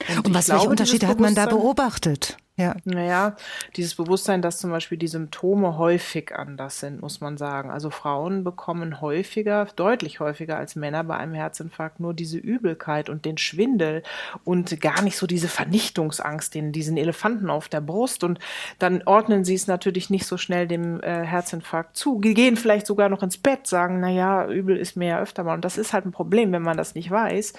Und, 0.08 0.26
Und 0.26 0.34
was 0.34 0.46
glaube, 0.46 0.62
welche 0.62 0.70
Unterschiede 0.70 1.06
hat 1.06 1.20
man 1.20 1.36
da 1.36 1.46
beobachtet? 1.46 2.36
Ja. 2.58 2.74
Naja, 2.84 3.36
dieses 3.76 3.94
Bewusstsein, 3.94 4.42
dass 4.42 4.58
zum 4.58 4.70
Beispiel 4.72 4.98
die 4.98 5.06
Symptome 5.06 5.78
häufig 5.78 6.34
anders 6.34 6.80
sind, 6.80 7.00
muss 7.00 7.20
man 7.20 7.38
sagen. 7.38 7.70
Also 7.70 7.90
Frauen 7.90 8.42
bekommen 8.42 9.00
häufiger, 9.00 9.68
deutlich 9.76 10.18
häufiger 10.18 10.56
als 10.56 10.74
Männer 10.74 11.04
bei 11.04 11.16
einem 11.16 11.34
Herzinfarkt 11.34 12.00
nur 12.00 12.14
diese 12.14 12.36
Übelkeit 12.36 13.10
und 13.10 13.24
den 13.24 13.38
Schwindel 13.38 14.02
und 14.42 14.80
gar 14.80 15.02
nicht 15.02 15.16
so 15.16 15.28
diese 15.28 15.46
Vernichtungsangst, 15.46 16.52
den, 16.52 16.72
diesen 16.72 16.96
Elefanten 16.96 17.48
auf 17.48 17.68
der 17.68 17.80
Brust. 17.80 18.24
Und 18.24 18.40
dann 18.80 19.04
ordnen 19.04 19.44
sie 19.44 19.54
es 19.54 19.68
natürlich 19.68 20.10
nicht 20.10 20.26
so 20.26 20.36
schnell 20.36 20.66
dem 20.66 21.00
äh, 21.00 21.24
Herzinfarkt 21.24 21.96
zu. 21.96 22.20
Die 22.20 22.34
gehen 22.34 22.56
vielleicht 22.56 22.88
sogar 22.88 23.08
noch 23.08 23.22
ins 23.22 23.38
Bett, 23.38 23.68
sagen, 23.68 24.00
naja, 24.00 24.48
übel 24.48 24.76
ist 24.76 24.96
mir 24.96 25.08
ja 25.10 25.20
öfter 25.20 25.44
mal. 25.44 25.54
Und 25.54 25.64
das 25.64 25.78
ist 25.78 25.92
halt 25.92 26.06
ein 26.06 26.12
Problem, 26.12 26.50
wenn 26.50 26.62
man 26.62 26.76
das 26.76 26.96
nicht 26.96 27.08
weiß, 27.08 27.52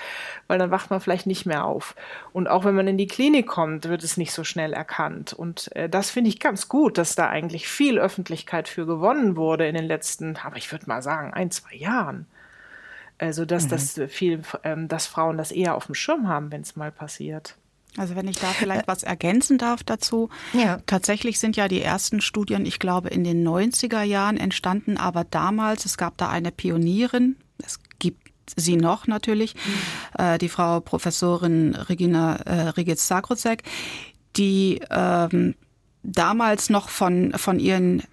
weil 0.48 0.60
dann 0.60 0.72
wacht 0.72 0.90
man 0.90 1.00
vielleicht 1.00 1.26
nicht 1.26 1.46
mehr 1.46 1.64
auf. 1.64 1.96
Und 2.34 2.50
auch 2.50 2.66
wenn 2.66 2.76
man 2.76 2.90
in 2.90 2.98
die 2.98 3.08
Klinik 3.08 3.48
kommt, 3.48 3.88
wird 3.88 4.04
es 4.04 4.18
nicht 4.18 4.34
so 4.34 4.44
schnell 4.44 4.74
erkannt 4.74 4.89
erkannt. 4.90 5.34
Und 5.34 5.74
äh, 5.76 5.88
das 5.88 6.10
finde 6.10 6.30
ich 6.30 6.40
ganz 6.40 6.68
gut, 6.68 6.98
dass 6.98 7.16
da 7.16 7.30
eigentlich 7.30 7.68
viel 7.68 8.00
Öffentlichkeit 8.00 8.68
für 8.68 8.86
gewonnen 8.86 9.36
wurde 9.36 9.68
in 9.68 9.76
den 9.76 9.86
letzten, 9.86 10.36
aber 10.38 10.58
ich 10.58 10.72
würde 10.72 10.88
mal 10.88 11.02
sagen, 11.02 11.34
ein, 11.34 11.52
zwei 11.52 11.76
Jahren. 11.76 12.26
Also, 13.20 13.46
dass 13.46 13.66
mhm. 13.66 13.70
das 13.70 14.02
viel, 14.08 14.42
ähm, 14.64 14.88
dass 14.88 15.06
Frauen 15.06 15.38
das 15.38 15.52
eher 15.52 15.76
auf 15.76 15.86
dem 15.86 15.96
Schirm 15.96 16.28
haben, 16.28 16.52
wenn 16.52 16.62
es 16.62 16.76
mal 16.76 16.92
passiert. 16.92 17.56
Also 17.98 18.16
wenn 18.16 18.28
ich 18.28 18.38
da 18.38 18.48
vielleicht 18.48 18.88
was 18.88 19.04
ergänzen 19.04 19.58
darf 19.58 19.84
dazu. 19.84 20.30
Ja. 20.54 20.80
Tatsächlich 20.86 21.40
sind 21.40 21.58
ja 21.58 21.68
die 21.68 21.82
ersten 21.82 22.22
Studien, 22.22 22.66
ich 22.66 22.80
glaube, 22.80 23.10
in 23.10 23.24
den 23.24 23.46
90er 23.46 24.04
Jahren 24.04 24.38
entstanden, 24.38 24.98
aber 24.98 25.24
damals, 25.24 25.86
es 25.86 25.98
gab 25.98 26.16
da 26.18 26.30
eine 26.30 26.52
Pionierin, 26.52 27.36
es 27.64 27.80
gibt 27.98 28.30
sie 28.56 28.78
noch 28.78 29.08
natürlich, 29.08 29.56
mhm. 29.56 30.24
äh, 30.24 30.38
die 30.38 30.50
Frau 30.50 30.80
Professorin 30.80 31.76
Regina 31.76 32.36
äh, 32.38 32.70
Rigic-Sakrozek, 32.70 33.64
die 34.36 34.82
ähm, 34.90 35.56
damals 36.04 36.70
noch 36.70 36.90
von, 36.90 37.34
von 37.34 37.60
ihren 37.60 38.04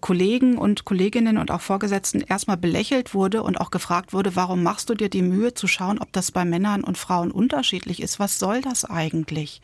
Kollegen 0.00 0.58
und 0.58 0.84
Kolleginnen 0.84 1.38
und 1.38 1.50
auch 1.50 1.60
Vorgesetzten 1.60 2.20
erstmal 2.20 2.56
belächelt 2.56 3.14
wurde 3.14 3.42
und 3.42 3.60
auch 3.60 3.70
gefragt 3.70 4.12
wurde, 4.12 4.36
warum 4.36 4.62
machst 4.62 4.90
du 4.90 4.94
dir 4.94 5.08
die 5.08 5.22
Mühe 5.22 5.54
zu 5.54 5.66
schauen, 5.66 5.98
ob 5.98 6.12
das 6.12 6.32
bei 6.32 6.44
Männern 6.44 6.84
und 6.84 6.98
Frauen 6.98 7.30
unterschiedlich 7.30 8.02
ist? 8.02 8.18
Was 8.18 8.38
soll 8.38 8.60
das 8.60 8.84
eigentlich? 8.84 9.60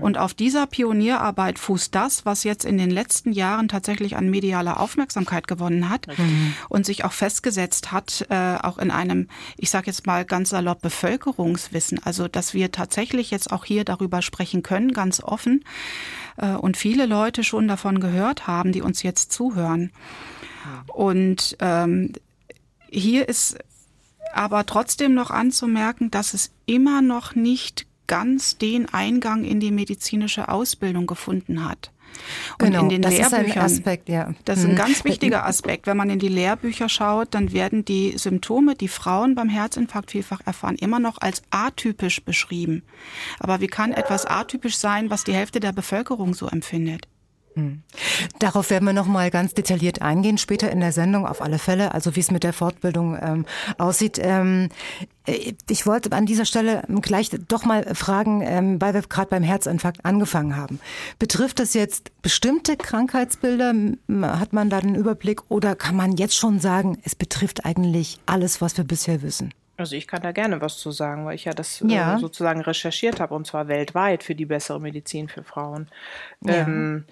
Und 0.00 0.18
auf 0.18 0.34
dieser 0.34 0.66
Pionierarbeit 0.66 1.58
fußt 1.58 1.94
das, 1.94 2.26
was 2.26 2.44
jetzt 2.44 2.64
in 2.64 2.78
den 2.78 2.90
letzten 2.90 3.32
Jahren 3.32 3.68
tatsächlich 3.68 4.16
an 4.16 4.30
medialer 4.30 4.80
Aufmerksamkeit 4.80 5.46
gewonnen 5.46 5.88
hat 5.88 6.06
mhm. 6.06 6.54
und 6.68 6.86
sich 6.86 7.04
auch 7.04 7.12
festgesetzt 7.12 7.92
hat, 7.92 8.26
äh, 8.30 8.56
auch 8.62 8.78
in 8.78 8.90
einem, 8.90 9.28
ich 9.56 9.70
sage 9.70 9.86
jetzt 9.86 10.06
mal 10.06 10.24
ganz 10.24 10.50
salopp, 10.50 10.82
Bevölkerungswissen. 10.82 12.00
Also, 12.04 12.28
dass 12.28 12.54
wir 12.54 12.72
tatsächlich 12.72 13.30
jetzt 13.30 13.52
auch 13.52 13.64
hier 13.64 13.84
darüber 13.84 14.22
sprechen 14.22 14.62
können, 14.62 14.92
ganz 14.92 15.22
offen 15.22 15.64
äh, 16.36 16.52
und 16.52 16.76
viele 16.76 17.06
Leute 17.06 17.44
schon 17.44 17.68
davon 17.68 18.00
gehört 18.00 18.46
haben, 18.46 18.72
die 18.72 18.82
uns 18.82 19.02
jetzt 19.02 19.32
zuhören. 19.32 19.90
Und 20.86 21.56
ähm, 21.60 22.12
hier 22.88 23.28
ist 23.28 23.58
aber 24.32 24.66
trotzdem 24.66 25.14
noch 25.14 25.30
anzumerken, 25.30 26.10
dass 26.10 26.34
es 26.34 26.52
immer 26.66 27.02
noch 27.02 27.34
nicht 27.34 27.86
ganz 28.06 28.58
den 28.58 28.92
Eingang 28.92 29.44
in 29.44 29.60
die 29.60 29.70
medizinische 29.70 30.48
Ausbildung 30.48 31.06
gefunden 31.06 31.64
hat. 31.64 31.91
Und 32.58 32.70
genau, 32.70 32.82
in 32.82 32.88
den 32.88 33.02
das 33.02 33.12
Lehrbüchern, 33.12 33.46
ist 33.46 33.56
ein 33.56 33.62
Aspekt, 33.62 34.08
ja. 34.08 34.34
Das 34.44 34.58
ist 34.58 34.64
ein 34.64 34.72
mhm. 34.72 34.76
ganz 34.76 35.04
wichtiger 35.04 35.46
Aspekt. 35.46 35.86
Wenn 35.86 35.96
man 35.96 36.10
in 36.10 36.18
die 36.18 36.28
Lehrbücher 36.28 36.88
schaut, 36.88 37.34
dann 37.34 37.52
werden 37.52 37.84
die 37.84 38.16
Symptome, 38.16 38.74
die 38.74 38.88
Frauen 38.88 39.34
beim 39.34 39.48
Herzinfarkt 39.48 40.10
vielfach 40.10 40.40
erfahren, 40.44 40.76
immer 40.76 40.98
noch 40.98 41.18
als 41.20 41.42
atypisch 41.50 42.22
beschrieben. 42.24 42.82
Aber 43.38 43.60
wie 43.60 43.66
kann 43.66 43.92
etwas 43.92 44.26
atypisch 44.26 44.76
sein, 44.76 45.10
was 45.10 45.24
die 45.24 45.34
Hälfte 45.34 45.60
der 45.60 45.72
Bevölkerung 45.72 46.34
so 46.34 46.46
empfindet? 46.46 47.06
Hm. 47.54 47.82
Darauf 48.38 48.70
werden 48.70 48.84
wir 48.86 48.92
noch 48.92 49.06
mal 49.06 49.30
ganz 49.30 49.54
detailliert 49.54 50.02
eingehen 50.02 50.38
später 50.38 50.70
in 50.70 50.80
der 50.80 50.92
Sendung 50.92 51.26
auf 51.26 51.42
alle 51.42 51.58
Fälle, 51.58 51.92
also 51.92 52.16
wie 52.16 52.20
es 52.20 52.30
mit 52.30 52.44
der 52.44 52.52
Fortbildung 52.52 53.18
ähm, 53.20 53.46
aussieht. 53.78 54.18
Ähm, 54.22 54.68
äh, 55.26 55.54
ich 55.68 55.86
wollte 55.86 56.12
an 56.12 56.26
dieser 56.26 56.44
Stelle 56.44 56.82
gleich 57.02 57.30
doch 57.48 57.64
mal 57.64 57.94
fragen, 57.94 58.42
ähm, 58.42 58.80
weil 58.80 58.94
wir 58.94 59.02
gerade 59.02 59.28
beim 59.28 59.42
Herzinfarkt 59.42 60.04
angefangen 60.04 60.56
haben. 60.56 60.80
Betrifft 61.18 61.58
das 61.58 61.74
jetzt 61.74 62.10
bestimmte 62.22 62.76
Krankheitsbilder? 62.76 63.74
Hat 64.22 64.52
man 64.52 64.70
da 64.70 64.80
den 64.80 64.94
Überblick 64.94 65.50
oder 65.50 65.74
kann 65.74 65.96
man 65.96 66.16
jetzt 66.16 66.36
schon 66.36 66.60
sagen, 66.60 66.98
es 67.04 67.14
betrifft 67.14 67.64
eigentlich 67.64 68.18
alles, 68.26 68.60
was 68.60 68.76
wir 68.76 68.84
bisher 68.84 69.22
wissen? 69.22 69.52
Also 69.76 69.96
ich 69.96 70.06
kann 70.06 70.22
da 70.22 70.32
gerne 70.32 70.60
was 70.60 70.78
zu 70.78 70.90
sagen, 70.90 71.24
weil 71.24 71.34
ich 71.34 71.44
ja 71.44 71.52
das 71.52 71.80
äh, 71.80 71.88
ja. 71.88 72.16
Äh, 72.16 72.20
sozusagen 72.20 72.60
recherchiert 72.60 73.20
habe 73.20 73.34
und 73.34 73.46
zwar 73.46 73.68
weltweit 73.68 74.22
für 74.22 74.34
die 74.34 74.46
bessere 74.46 74.80
Medizin 74.80 75.28
für 75.28 75.42
Frauen. 75.42 75.88
Ja. 76.40 76.54
Ähm, 76.54 77.04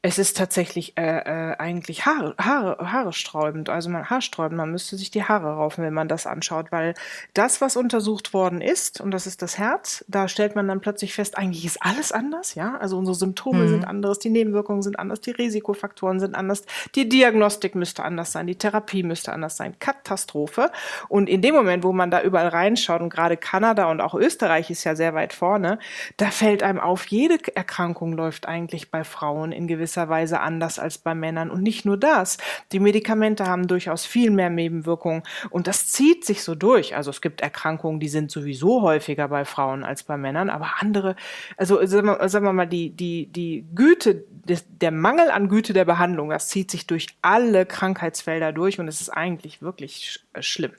es 0.00 0.16
ist 0.16 0.36
tatsächlich 0.36 0.96
äh, 0.96 1.02
äh, 1.02 1.56
eigentlich 1.58 2.06
Haare, 2.06 2.36
Haare, 2.38 2.92
Haare 2.92 3.12
sträubend, 3.12 3.68
also 3.68 3.90
man 3.90 4.08
haarsträubend. 4.08 4.56
Man 4.56 4.70
müsste 4.70 4.96
sich 4.96 5.10
die 5.10 5.24
Haare 5.24 5.54
raufen, 5.54 5.82
wenn 5.82 5.92
man 5.92 6.06
das 6.06 6.24
anschaut, 6.24 6.70
weil 6.70 6.94
das, 7.34 7.60
was 7.60 7.76
untersucht 7.76 8.32
worden 8.32 8.60
ist, 8.60 9.00
und 9.00 9.10
das 9.10 9.26
ist 9.26 9.42
das 9.42 9.58
Herz, 9.58 10.04
da 10.06 10.28
stellt 10.28 10.54
man 10.54 10.68
dann 10.68 10.80
plötzlich 10.80 11.14
fest, 11.14 11.36
eigentlich 11.36 11.64
ist 11.64 11.82
alles 11.82 12.12
anders, 12.12 12.54
ja. 12.54 12.76
Also 12.78 12.96
unsere 12.96 13.16
Symptome 13.16 13.64
mhm. 13.64 13.68
sind 13.68 13.84
anders, 13.86 14.20
die 14.20 14.30
Nebenwirkungen 14.30 14.82
sind 14.82 15.00
anders, 15.00 15.20
die 15.20 15.32
Risikofaktoren 15.32 16.20
sind 16.20 16.36
anders, 16.36 16.62
die 16.94 17.08
Diagnostik 17.08 17.74
müsste 17.74 18.04
anders 18.04 18.30
sein, 18.30 18.46
die 18.46 18.56
Therapie 18.56 19.02
müsste 19.02 19.32
anders 19.32 19.56
sein. 19.56 19.80
Katastrophe. 19.80 20.70
Und 21.08 21.28
in 21.28 21.42
dem 21.42 21.56
Moment, 21.56 21.82
wo 21.82 21.92
man 21.92 22.12
da 22.12 22.22
überall 22.22 22.48
reinschaut, 22.48 23.00
und 23.00 23.10
gerade 23.10 23.36
Kanada 23.36 23.90
und 23.90 24.00
auch 24.00 24.14
Österreich 24.14 24.70
ist 24.70 24.84
ja 24.84 24.94
sehr 24.94 25.14
weit 25.14 25.32
vorne, 25.32 25.80
da 26.18 26.30
fällt 26.30 26.62
einem 26.62 26.78
auf, 26.78 27.06
jede 27.08 27.38
Erkrankung 27.56 28.12
läuft 28.12 28.46
eigentlich 28.46 28.92
bei 28.92 29.02
Frauen 29.02 29.50
in 29.50 29.66
gewisser 29.66 29.87
gewisser 29.88 30.08
Weise 30.10 30.40
anders 30.40 30.78
als 30.78 30.98
bei 30.98 31.14
Männern. 31.14 31.50
Und 31.50 31.62
nicht 31.62 31.86
nur 31.86 31.96
das. 31.96 32.36
Die 32.72 32.78
Medikamente 32.78 33.46
haben 33.46 33.66
durchaus 33.66 34.04
viel 34.04 34.30
mehr 34.30 34.50
Nebenwirkungen 34.50 35.22
und 35.50 35.66
das 35.66 35.88
zieht 35.88 36.24
sich 36.24 36.42
so 36.42 36.54
durch. 36.54 36.94
Also 36.94 37.10
es 37.10 37.20
gibt 37.22 37.40
Erkrankungen, 37.40 38.00
die 38.00 38.08
sind 38.08 38.30
sowieso 38.30 38.82
häufiger 38.82 39.28
bei 39.28 39.44
Frauen 39.46 39.84
als 39.84 40.02
bei 40.02 40.16
Männern, 40.18 40.50
aber 40.50 40.74
andere, 40.80 41.16
also 41.56 41.84
sagen 41.86 42.06
wir, 42.06 42.28
sagen 42.28 42.44
wir 42.44 42.52
mal, 42.52 42.66
die, 42.66 42.90
die, 42.90 43.26
die 43.26 43.64
Güte, 43.74 44.24
der 44.46 44.90
Mangel 44.90 45.30
an 45.30 45.48
Güte 45.48 45.72
der 45.72 45.86
Behandlung, 45.86 46.28
das 46.28 46.48
zieht 46.48 46.70
sich 46.70 46.86
durch 46.86 47.06
alle 47.22 47.64
Krankheitsfelder 47.64 48.52
durch 48.52 48.78
und 48.78 48.88
es 48.88 49.00
ist 49.00 49.10
eigentlich 49.10 49.62
wirklich 49.62 50.10
sch 50.10 50.20
schlimm. 50.40 50.72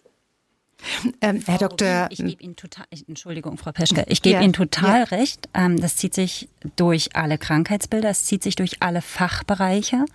Ähm, 1.22 1.42
Herr 1.46 1.58
Dr. 1.58 2.08
Ich 2.10 2.20
gebe 2.20 2.42
Ihnen 2.42 2.56
total, 2.56 2.86
Entschuldigung, 3.08 3.58
Frau 3.58 3.72
Peschke, 3.72 4.06
ich 4.08 4.22
gebe 4.22 4.36
ja, 4.36 4.42
Ihnen 4.42 4.54
total 4.54 5.00
ja. 5.00 5.04
recht. 5.06 5.50
Ähm, 5.54 5.80
das 5.80 5.98
zieht 5.98 6.14
sich 6.14 6.50
durch 6.76 7.16
alle 7.16 7.38
Krankheitsbilder, 7.38 8.10
es 8.10 8.26
zieht 8.26 8.44
sich 8.44 8.56
durch 8.56 8.82
alle 8.82 9.02
Fachbereiche. 9.02 10.06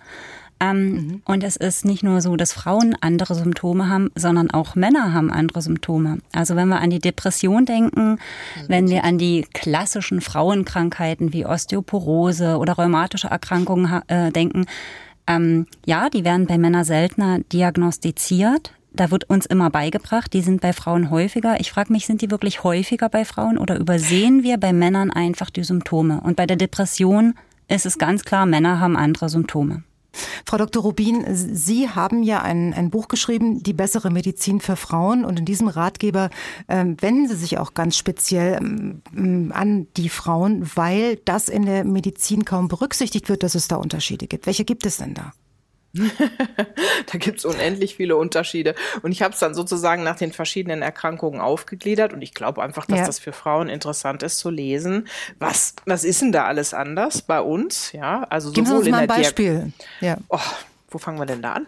Ähm, 0.59 0.91
mhm. 0.91 1.21
Und 1.25 1.43
es 1.43 1.57
ist 1.57 1.83
nicht 1.83 2.01
nur 2.01 2.21
so, 2.21 2.35
dass 2.37 2.53
Frauen 2.53 2.95
andere 3.01 3.35
Symptome 3.35 3.89
haben, 3.89 4.09
sondern 4.15 4.51
auch 4.51 4.75
Männer 4.75 5.13
haben 5.13 5.31
andere 5.31 5.61
Symptome. 5.61 6.19
Also 6.31 6.55
wenn 6.55 6.69
wir 6.69 6.79
an 6.79 6.89
die 6.89 6.99
Depression 6.99 7.65
denken, 7.65 8.11
mhm. 8.11 8.19
wenn 8.67 8.89
wir 8.89 9.03
an 9.03 9.17
die 9.17 9.45
klassischen 9.53 10.21
Frauenkrankheiten 10.21 11.33
wie 11.33 11.45
Osteoporose 11.45 12.57
oder 12.57 12.73
rheumatische 12.73 13.27
Erkrankungen 13.27 14.01
äh, 14.07 14.31
denken, 14.31 14.65
ähm, 15.27 15.67
ja, 15.85 16.09
die 16.09 16.23
werden 16.23 16.47
bei 16.47 16.57
Männern 16.57 16.85
seltener 16.85 17.39
diagnostiziert. 17.39 18.71
Da 18.95 19.11
wird 19.11 19.29
uns 19.29 19.45
immer 19.45 19.69
beigebracht, 19.69 20.31
die 20.31 20.41
sind 20.41 20.61
bei 20.61 20.71
Frauen 20.71 21.09
häufiger. 21.09 21.59
Ich 21.59 21.71
frage 21.71 21.91
mich, 21.91 22.05
sind 22.05 22.21
die 22.21 22.31
wirklich 22.31 22.63
häufiger 22.63 23.09
bei 23.09 23.25
Frauen 23.25 23.57
oder 23.57 23.77
übersehen 23.77 24.43
wir 24.43 24.57
bei 24.57 24.71
Männern 24.71 25.11
einfach 25.11 25.49
die 25.49 25.63
Symptome? 25.63 26.21
Und 26.21 26.37
bei 26.37 26.45
der 26.45 26.55
Depression 26.55 27.33
ist 27.67 27.85
es 27.85 27.97
ganz 27.97 28.23
klar, 28.23 28.45
Männer 28.45 28.79
haben 28.79 28.95
andere 28.95 29.27
Symptome. 29.27 29.83
Frau 30.45 30.57
Dr. 30.57 30.81
Rubin, 30.81 31.25
Sie 31.27 31.89
haben 31.89 32.23
ja 32.23 32.41
ein, 32.41 32.73
ein 32.73 32.89
Buch 32.89 33.09
geschrieben, 33.09 33.63
Die 33.63 33.73
bessere 33.73 34.11
Medizin 34.11 34.61
für 34.61 34.77
Frauen. 34.77 35.25
Und 35.25 35.39
in 35.39 35.45
diesem 35.45 35.67
Ratgeber 35.67 36.29
äh, 36.67 36.85
wenden 36.85 37.27
Sie 37.27 37.35
sich 37.35 37.57
auch 37.57 37.73
ganz 37.73 37.97
speziell 37.97 38.59
ähm, 38.61 39.51
an 39.53 39.87
die 39.97 40.07
Frauen, 40.07 40.69
weil 40.75 41.17
das 41.25 41.49
in 41.49 41.65
der 41.65 41.83
Medizin 41.83 42.45
kaum 42.45 42.69
berücksichtigt 42.69 43.27
wird, 43.27 43.43
dass 43.43 43.55
es 43.55 43.67
da 43.67 43.75
Unterschiede 43.75 44.27
gibt. 44.27 44.45
Welche 44.45 44.63
gibt 44.63 44.85
es 44.85 44.97
denn 44.97 45.15
da? 45.15 45.33
da 47.11 47.17
gibt 47.17 47.39
es 47.39 47.45
unendlich 47.45 47.95
viele 47.95 48.15
Unterschiede. 48.15 48.75
Und 49.01 49.11
ich 49.11 49.21
habe 49.21 49.33
es 49.33 49.39
dann 49.39 49.53
sozusagen 49.53 50.03
nach 50.03 50.15
den 50.15 50.31
verschiedenen 50.33 50.81
Erkrankungen 50.81 51.41
aufgegliedert. 51.41 52.13
Und 52.13 52.21
ich 52.21 52.33
glaube 52.33 52.61
einfach, 52.61 52.85
dass 52.85 52.99
ja. 52.99 53.05
das 53.05 53.19
für 53.19 53.33
Frauen 53.33 53.69
interessant 53.69 54.23
ist 54.23 54.39
zu 54.39 54.49
lesen. 54.49 55.07
Was, 55.39 55.75
was 55.85 56.03
ist 56.03 56.21
denn 56.21 56.31
da 56.31 56.45
alles 56.45 56.73
anders 56.73 57.21
bei 57.21 57.41
uns? 57.41 57.91
Ja, 57.91 58.23
also 58.29 58.51
Geben 58.51 58.67
sowohl 58.67 58.81
uns 58.81 58.89
mal 58.89 58.97
ein 58.99 59.07
Beispiel. 59.07 59.73
ja. 60.01 60.17
Oh, 60.29 60.39
wo 60.89 60.97
fangen 60.97 61.19
wir 61.19 61.25
denn 61.25 61.41
da 61.41 61.53
an? 61.53 61.67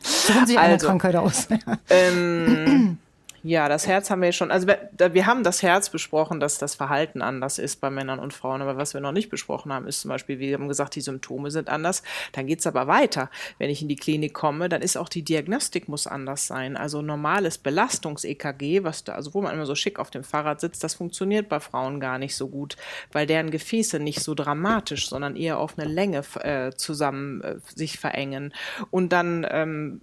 Suchen 0.00 0.46
Sie 0.46 0.56
eine 0.56 0.74
also, 0.74 0.86
Krankheit 0.86 1.16
aus. 1.16 1.48
ähm, 1.90 2.98
ja, 3.42 3.68
das 3.68 3.86
Herz 3.86 4.10
haben 4.10 4.20
wir 4.20 4.32
schon. 4.32 4.50
Also 4.50 4.66
wir, 4.66 5.26
haben 5.26 5.44
das 5.44 5.62
Herz 5.62 5.88
besprochen, 5.88 6.40
dass 6.40 6.58
das 6.58 6.74
Verhalten 6.74 7.22
anders 7.22 7.58
ist 7.58 7.80
bei 7.80 7.88
Männern 7.88 8.18
und 8.18 8.34
Frauen. 8.34 8.60
Aber 8.60 8.76
was 8.76 8.92
wir 8.92 9.00
noch 9.00 9.12
nicht 9.12 9.30
besprochen 9.30 9.72
haben, 9.72 9.86
ist 9.86 10.02
zum 10.02 10.10
Beispiel, 10.10 10.38
wir 10.38 10.54
haben 10.54 10.68
gesagt, 10.68 10.94
die 10.94 11.00
Symptome 11.00 11.50
sind 11.50 11.70
anders. 11.70 12.02
Dann 12.32 12.46
geht's 12.46 12.66
aber 12.66 12.86
weiter. 12.86 13.30
Wenn 13.58 13.70
ich 13.70 13.80
in 13.80 13.88
die 13.88 13.96
Klinik 13.96 14.34
komme, 14.34 14.68
dann 14.68 14.82
ist 14.82 14.96
auch 14.98 15.08
die 15.08 15.22
Diagnostik 15.22 15.88
muss 15.88 16.06
anders 16.06 16.46
sein. 16.46 16.76
Also 16.76 17.00
normales 17.00 17.56
Belastungs-EKG, 17.56 18.84
was 18.84 19.04
da, 19.04 19.14
also 19.14 19.32
wo 19.32 19.40
man 19.40 19.54
immer 19.54 19.66
so 19.66 19.74
schick 19.74 19.98
auf 19.98 20.10
dem 20.10 20.24
Fahrrad 20.24 20.60
sitzt, 20.60 20.84
das 20.84 20.94
funktioniert 20.94 21.48
bei 21.48 21.60
Frauen 21.60 21.98
gar 21.98 22.18
nicht 22.18 22.36
so 22.36 22.48
gut, 22.48 22.76
weil 23.12 23.26
deren 23.26 23.50
Gefäße 23.50 24.00
nicht 24.00 24.20
so 24.20 24.34
dramatisch, 24.34 25.08
sondern 25.08 25.36
eher 25.36 25.58
auf 25.58 25.78
eine 25.78 25.88
Länge 25.88 26.22
äh, 26.42 26.72
zusammen 26.72 27.40
äh, 27.40 27.56
sich 27.74 27.98
verengen. 27.98 28.52
Und 28.90 29.12
dann 29.14 29.46
ähm, 29.50 30.00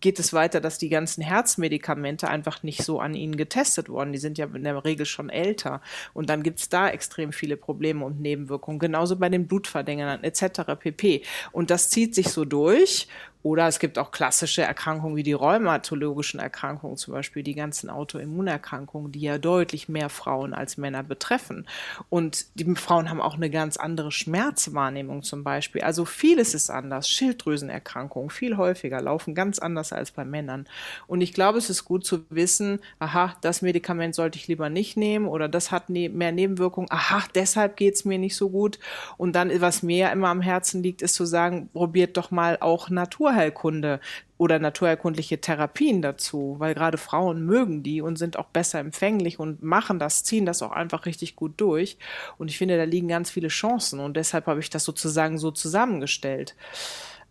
geht 0.00 0.18
es 0.18 0.32
weiter, 0.32 0.60
dass 0.60 0.78
die 0.78 0.88
ganzen 0.88 1.22
Herzmedikamente 1.22 2.28
einfach 2.28 2.62
nicht 2.62 2.82
so 2.82 3.00
an 3.00 3.14
ihnen 3.14 3.36
getestet 3.36 3.88
worden. 3.88 4.12
Die 4.12 4.18
sind 4.18 4.38
ja 4.38 4.46
in 4.46 4.64
der 4.64 4.84
Regel 4.84 5.06
schon 5.06 5.30
älter. 5.30 5.80
Und 6.12 6.28
dann 6.30 6.42
gibt 6.42 6.60
es 6.60 6.68
da 6.68 6.88
extrem 6.88 7.32
viele 7.32 7.56
Probleme 7.56 8.04
und 8.04 8.20
Nebenwirkungen. 8.20 8.78
Genauso 8.78 9.16
bei 9.16 9.28
den 9.28 9.46
Blutverdingern 9.46 10.22
etc. 10.22 10.78
pp. 10.78 11.22
Und 11.52 11.70
das 11.70 11.90
zieht 11.90 12.14
sich 12.14 12.28
so 12.28 12.44
durch. 12.44 13.08
Oder 13.46 13.68
es 13.68 13.78
gibt 13.78 13.96
auch 13.96 14.10
klassische 14.10 14.62
Erkrankungen 14.62 15.14
wie 15.14 15.22
die 15.22 15.32
rheumatologischen 15.32 16.40
Erkrankungen, 16.40 16.96
zum 16.96 17.14
Beispiel 17.14 17.44
die 17.44 17.54
ganzen 17.54 17.90
Autoimmunerkrankungen, 17.90 19.12
die 19.12 19.20
ja 19.20 19.38
deutlich 19.38 19.88
mehr 19.88 20.08
Frauen 20.08 20.52
als 20.52 20.78
Männer 20.78 21.04
betreffen. 21.04 21.64
Und 22.08 22.46
die 22.56 22.64
Frauen 22.74 23.08
haben 23.08 23.20
auch 23.20 23.36
eine 23.36 23.48
ganz 23.48 23.76
andere 23.76 24.10
Schmerzwahrnehmung 24.10 25.22
zum 25.22 25.44
Beispiel. 25.44 25.82
Also 25.82 26.04
vieles 26.04 26.54
ist 26.54 26.70
anders. 26.70 27.08
Schilddrüsenerkrankungen 27.08 28.30
viel 28.30 28.56
häufiger, 28.56 29.00
laufen 29.00 29.36
ganz 29.36 29.60
anders 29.60 29.92
als 29.92 30.10
bei 30.10 30.24
Männern. 30.24 30.66
Und 31.06 31.20
ich 31.20 31.32
glaube, 31.32 31.58
es 31.58 31.70
ist 31.70 31.84
gut 31.84 32.04
zu 32.04 32.24
wissen, 32.30 32.80
aha, 32.98 33.36
das 33.42 33.62
Medikament 33.62 34.16
sollte 34.16 34.38
ich 34.38 34.48
lieber 34.48 34.70
nicht 34.70 34.96
nehmen 34.96 35.28
oder 35.28 35.48
das 35.48 35.70
hat 35.70 35.88
ne 35.88 36.08
mehr 36.08 36.32
Nebenwirkungen, 36.32 36.90
aha, 36.90 37.22
deshalb 37.36 37.76
geht 37.76 37.94
es 37.94 38.04
mir 38.04 38.18
nicht 38.18 38.34
so 38.34 38.50
gut. 38.50 38.80
Und 39.16 39.36
dann, 39.36 39.52
was 39.60 39.84
mir 39.84 40.10
immer 40.10 40.30
am 40.30 40.40
Herzen 40.40 40.82
liegt, 40.82 41.00
ist 41.00 41.14
zu 41.14 41.24
sagen, 41.24 41.68
probiert 41.72 42.16
doch 42.16 42.32
mal 42.32 42.58
auch 42.60 42.90
Natur 42.90 43.35
Naturheilkunde 43.36 44.00
oder 44.38 44.58
naturheilkundliche 44.58 45.40
Therapien 45.40 46.02
dazu, 46.02 46.56
weil 46.58 46.74
gerade 46.74 46.98
Frauen 46.98 47.44
mögen 47.44 47.82
die 47.82 48.00
und 48.00 48.16
sind 48.16 48.38
auch 48.38 48.46
besser 48.46 48.78
empfänglich 48.80 49.38
und 49.38 49.62
machen 49.62 49.98
das, 49.98 50.24
ziehen 50.24 50.46
das 50.46 50.62
auch 50.62 50.72
einfach 50.72 51.06
richtig 51.06 51.36
gut 51.36 51.54
durch. 51.58 51.98
Und 52.38 52.50
ich 52.50 52.58
finde, 52.58 52.76
da 52.76 52.84
liegen 52.84 53.08
ganz 53.08 53.30
viele 53.30 53.48
Chancen 53.48 54.00
und 54.00 54.16
deshalb 54.16 54.46
habe 54.46 54.60
ich 54.60 54.70
das 54.70 54.84
sozusagen 54.84 55.38
so 55.38 55.50
zusammengestellt. 55.50 56.54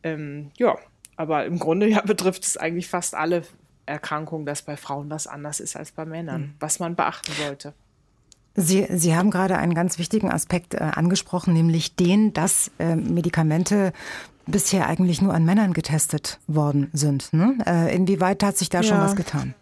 Ähm, 0.03 0.51
ja, 0.57 0.75
aber 1.15 1.45
im 1.45 1.59
Grunde 1.59 1.87
ja, 1.89 2.01
betrifft 2.01 2.43
es 2.43 2.57
eigentlich 2.57 2.87
fast 2.87 3.15
alle 3.15 3.43
Erkrankungen, 3.85 4.45
dass 4.45 4.63
bei 4.63 4.77
Frauen 4.77 5.09
was 5.09 5.27
anders 5.27 5.59
ist 5.59 5.75
als 5.75 5.91
bei 5.91 6.05
Männern, 6.05 6.41
mhm. 6.41 6.53
was 6.59 6.79
man 6.79 6.95
beachten 6.95 7.31
sollte. 7.33 7.73
Sie, 8.57 8.87
Sie 8.89 9.15
haben 9.15 9.31
gerade 9.31 9.57
einen 9.57 9.73
ganz 9.73 9.99
wichtigen 9.99 10.31
Aspekt 10.31 10.75
äh, 10.75 10.77
angesprochen, 10.77 11.53
nämlich 11.53 11.97
den, 11.97 12.31
dass 12.31 12.71
äh, 12.79 12.95
Medikamente 12.95 13.91
bisher 14.47 14.87
eigentlich 14.87 15.21
nur 15.21 15.33
an 15.33 15.45
Männern 15.45 15.73
getestet 15.73 16.39
worden 16.47 16.89
sind. 16.93 17.33
Ne? 17.33 17.57
Äh, 17.65 17.95
inwieweit 17.95 18.43
hat 18.43 18.57
sich 18.57 18.69
da 18.69 18.79
ja. 18.79 18.83
schon 18.83 18.99
was 18.99 19.15
getan? 19.15 19.53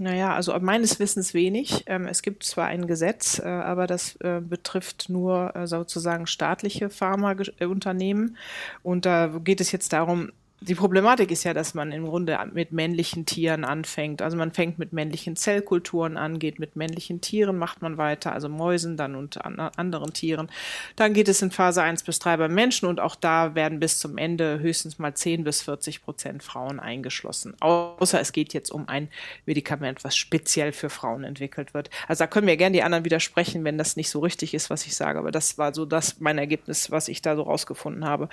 Naja, 0.00 0.34
also 0.34 0.58
meines 0.60 0.98
Wissens 0.98 1.34
wenig. 1.34 1.84
Ähm, 1.86 2.06
es 2.06 2.22
gibt 2.22 2.42
zwar 2.44 2.66
ein 2.66 2.86
Gesetz, 2.86 3.38
äh, 3.38 3.46
aber 3.46 3.86
das 3.86 4.16
äh, 4.16 4.40
betrifft 4.40 5.10
nur 5.10 5.54
äh, 5.54 5.66
sozusagen 5.66 6.26
staatliche 6.26 6.88
Pharmaunternehmen. 6.88 8.38
Und 8.82 9.04
da 9.04 9.26
geht 9.44 9.60
es 9.60 9.72
jetzt 9.72 9.92
darum, 9.92 10.32
die 10.62 10.74
Problematik 10.74 11.30
ist 11.30 11.44
ja, 11.44 11.54
dass 11.54 11.72
man 11.72 11.90
im 11.90 12.04
Grunde 12.04 12.38
mit 12.52 12.70
männlichen 12.70 13.24
Tieren 13.24 13.64
anfängt. 13.64 14.20
Also 14.20 14.36
man 14.36 14.52
fängt 14.52 14.78
mit 14.78 14.92
männlichen 14.92 15.34
Zellkulturen 15.34 16.18
an, 16.18 16.38
geht 16.38 16.58
mit 16.58 16.76
männlichen 16.76 17.22
Tieren, 17.22 17.56
macht 17.56 17.80
man 17.80 17.96
weiter, 17.96 18.34
also 18.34 18.50
Mäusen 18.50 18.98
dann 18.98 19.14
und 19.14 19.42
an 19.42 19.58
anderen 19.58 20.12
Tieren. 20.12 20.50
Dann 20.96 21.14
geht 21.14 21.28
es 21.28 21.40
in 21.40 21.50
Phase 21.50 21.82
1 21.82 22.02
bis 22.02 22.18
3 22.18 22.36
beim 22.36 22.54
Menschen 22.54 22.88
und 22.88 23.00
auch 23.00 23.16
da 23.16 23.54
werden 23.54 23.80
bis 23.80 23.98
zum 23.98 24.18
Ende 24.18 24.60
höchstens 24.60 24.98
mal 24.98 25.14
10 25.14 25.44
bis 25.44 25.62
40 25.62 26.02
Prozent 26.02 26.42
Frauen 26.42 26.78
eingeschlossen. 26.78 27.56
Außer 27.60 28.20
es 28.20 28.32
geht 28.32 28.52
jetzt 28.52 28.70
um 28.70 28.86
ein 28.86 29.08
Medikament, 29.46 30.04
was 30.04 30.14
speziell 30.14 30.72
für 30.72 30.90
Frauen 30.90 31.24
entwickelt 31.24 31.72
wird. 31.72 31.88
Also 32.06 32.24
da 32.24 32.26
können 32.26 32.44
mir 32.44 32.58
gerne 32.58 32.74
die 32.74 32.82
anderen 32.82 33.06
widersprechen, 33.06 33.64
wenn 33.64 33.78
das 33.78 33.96
nicht 33.96 34.10
so 34.10 34.20
richtig 34.20 34.52
ist, 34.52 34.68
was 34.68 34.84
ich 34.84 34.94
sage. 34.94 35.18
Aber 35.18 35.30
das 35.30 35.56
war 35.56 35.72
so 35.72 35.86
das 35.86 36.20
mein 36.20 36.36
Ergebnis, 36.36 36.90
was 36.90 37.08
ich 37.08 37.22
da 37.22 37.34
so 37.34 37.42
rausgefunden 37.42 38.04
habe. 38.04 38.28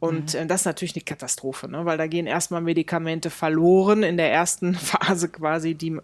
Und 0.00 0.34
mhm. 0.34 0.40
Äh, 0.40 0.46
das 0.46 0.62
ist 0.62 0.66
natürlich 0.66 0.96
eine 0.96 1.04
Katastrophe. 1.04 1.59
Katastrophe, 1.60 1.70
ne? 1.70 1.84
weil 1.84 1.98
da 1.98 2.06
gehen 2.06 2.26
erstmal 2.26 2.60
Medikamente 2.60 3.30
verloren 3.30 4.02
in 4.02 4.16
der 4.16 4.32
ersten 4.32 4.74
Phase 4.74 5.28
quasi, 5.28 5.74
die 5.74 5.98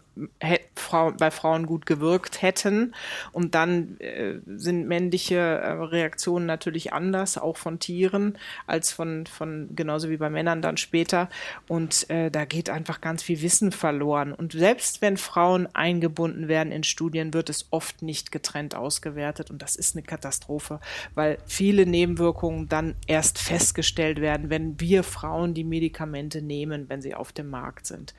bei 1.19 1.31
Frauen 1.31 1.67
gut 1.67 1.87
gewirkt 1.87 2.43
hätten. 2.43 2.95
Und 3.33 3.55
dann 3.55 3.99
äh, 4.01 4.35
sind 4.47 4.87
männliche 4.87 5.37
äh, 5.37 5.73
Reaktionen 5.73 6.47
natürlich 6.47 6.93
anders, 6.93 7.39
auch 7.39 7.57
von 7.57 7.79
Tieren, 7.79 8.39
als 8.67 8.93
von, 8.93 9.27
von 9.27 9.71
genauso 9.75 10.11
wie 10.11 10.17
bei 10.17 10.31
Männern 10.31 10.63
dann 10.63 10.77
später. 10.77 11.29
Und 11.69 12.09
äh, 12.11 12.31
da 12.31 12.45
geht 12.45 12.71
einfach 12.71 13.01
ganz 13.01 13.23
viel 13.23 13.43
Wissen 13.43 13.73
verloren. 13.73 14.33
Und 14.33 14.53
selbst 14.53 15.03
wenn 15.03 15.17
Frauen 15.17 15.69
eingebunden 15.75 16.49
werden 16.49 16.73
in 16.73 16.85
Studien, 16.85 17.35
wird 17.35 17.51
es 17.51 17.67
oft 17.71 18.03
nicht 18.03 18.33
getrennt 18.33 18.75
ausgewertet. 18.75 19.51
Und 19.51 19.63
das 19.63 19.77
ist 19.77 19.97
eine 19.97 20.03
Katastrophe, 20.03 20.81
weil 21.15 21.39
viele 21.47 21.87
Nebenwirkungen 21.87 22.69
dann 22.69 22.95
erst 23.07 23.39
festgestellt 23.39 24.21
werden, 24.21 24.51
wenn 24.51 24.81
wir 24.81 25.03
Frauen 25.03 25.46
Frauen 25.47 25.55
die 25.55 25.65
Medikamente 25.65 26.43
nehmen, 26.43 26.89
wenn 26.89 27.03
sie 27.03 27.15
auf 27.15 27.33
dem 27.33 27.49
Markt 27.49 27.87
sind. 27.87 28.15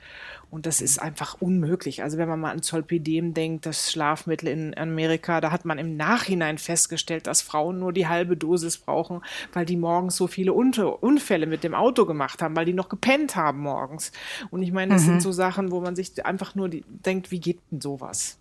Und 0.50 0.64
das 0.66 0.80
ist 0.80 1.00
einfach 1.00 1.36
unmöglich. 1.40 2.02
Also 2.02 2.16
wenn 2.16 2.28
man 2.28 2.40
mal 2.40 2.52
an 2.52 2.62
Zolpidem 2.62 3.34
denkt, 3.34 3.66
das 3.66 3.92
Schlafmittel 3.92 4.48
in 4.48 4.76
Amerika, 4.76 5.40
da 5.40 5.50
hat 5.50 5.64
man 5.64 5.78
im 5.78 5.96
Nachhinein 5.96 6.58
festgestellt, 6.58 7.26
dass 7.26 7.42
Frauen 7.42 7.78
nur 7.78 7.92
die 7.92 8.08
halbe 8.08 8.36
Dosis 8.36 8.78
brauchen, 8.78 9.20
weil 9.52 9.66
die 9.66 9.76
morgens 9.76 10.16
so 10.16 10.26
viele 10.26 10.52
Unfälle 10.52 11.46
mit 11.46 11.64
dem 11.64 11.74
Auto 11.74 12.06
gemacht 12.06 12.40
haben, 12.40 12.56
weil 12.56 12.64
die 12.64 12.72
noch 12.72 12.88
gepennt 12.88 13.36
haben 13.36 13.60
morgens. 13.60 14.12
Und 14.50 14.62
ich 14.62 14.72
meine, 14.72 14.94
das 14.94 15.02
mhm. 15.02 15.06
sind 15.06 15.22
so 15.22 15.32
Sachen, 15.32 15.70
wo 15.70 15.80
man 15.80 15.96
sich 15.96 16.24
einfach 16.24 16.54
nur 16.54 16.68
die, 16.68 16.84
denkt, 16.88 17.30
wie 17.30 17.40
geht 17.40 17.60
denn 17.70 17.80
sowas? 17.80 18.38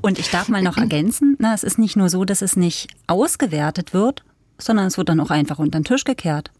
Und 0.00 0.18
ich 0.18 0.30
darf 0.30 0.48
mal 0.48 0.62
noch 0.62 0.76
ergänzen, 0.78 1.36
na, 1.38 1.54
es 1.54 1.62
ist 1.62 1.78
nicht 1.78 1.96
nur 1.96 2.08
so, 2.08 2.24
dass 2.24 2.42
es 2.42 2.56
nicht 2.56 2.88
ausgewertet 3.06 3.94
wird, 3.94 4.24
sondern 4.58 4.86
es 4.86 4.98
wird 4.98 5.08
dann 5.08 5.20
auch 5.20 5.30
einfach 5.30 5.60
unter 5.60 5.78
den 5.78 5.84
Tisch 5.84 6.04
gekehrt. 6.04 6.50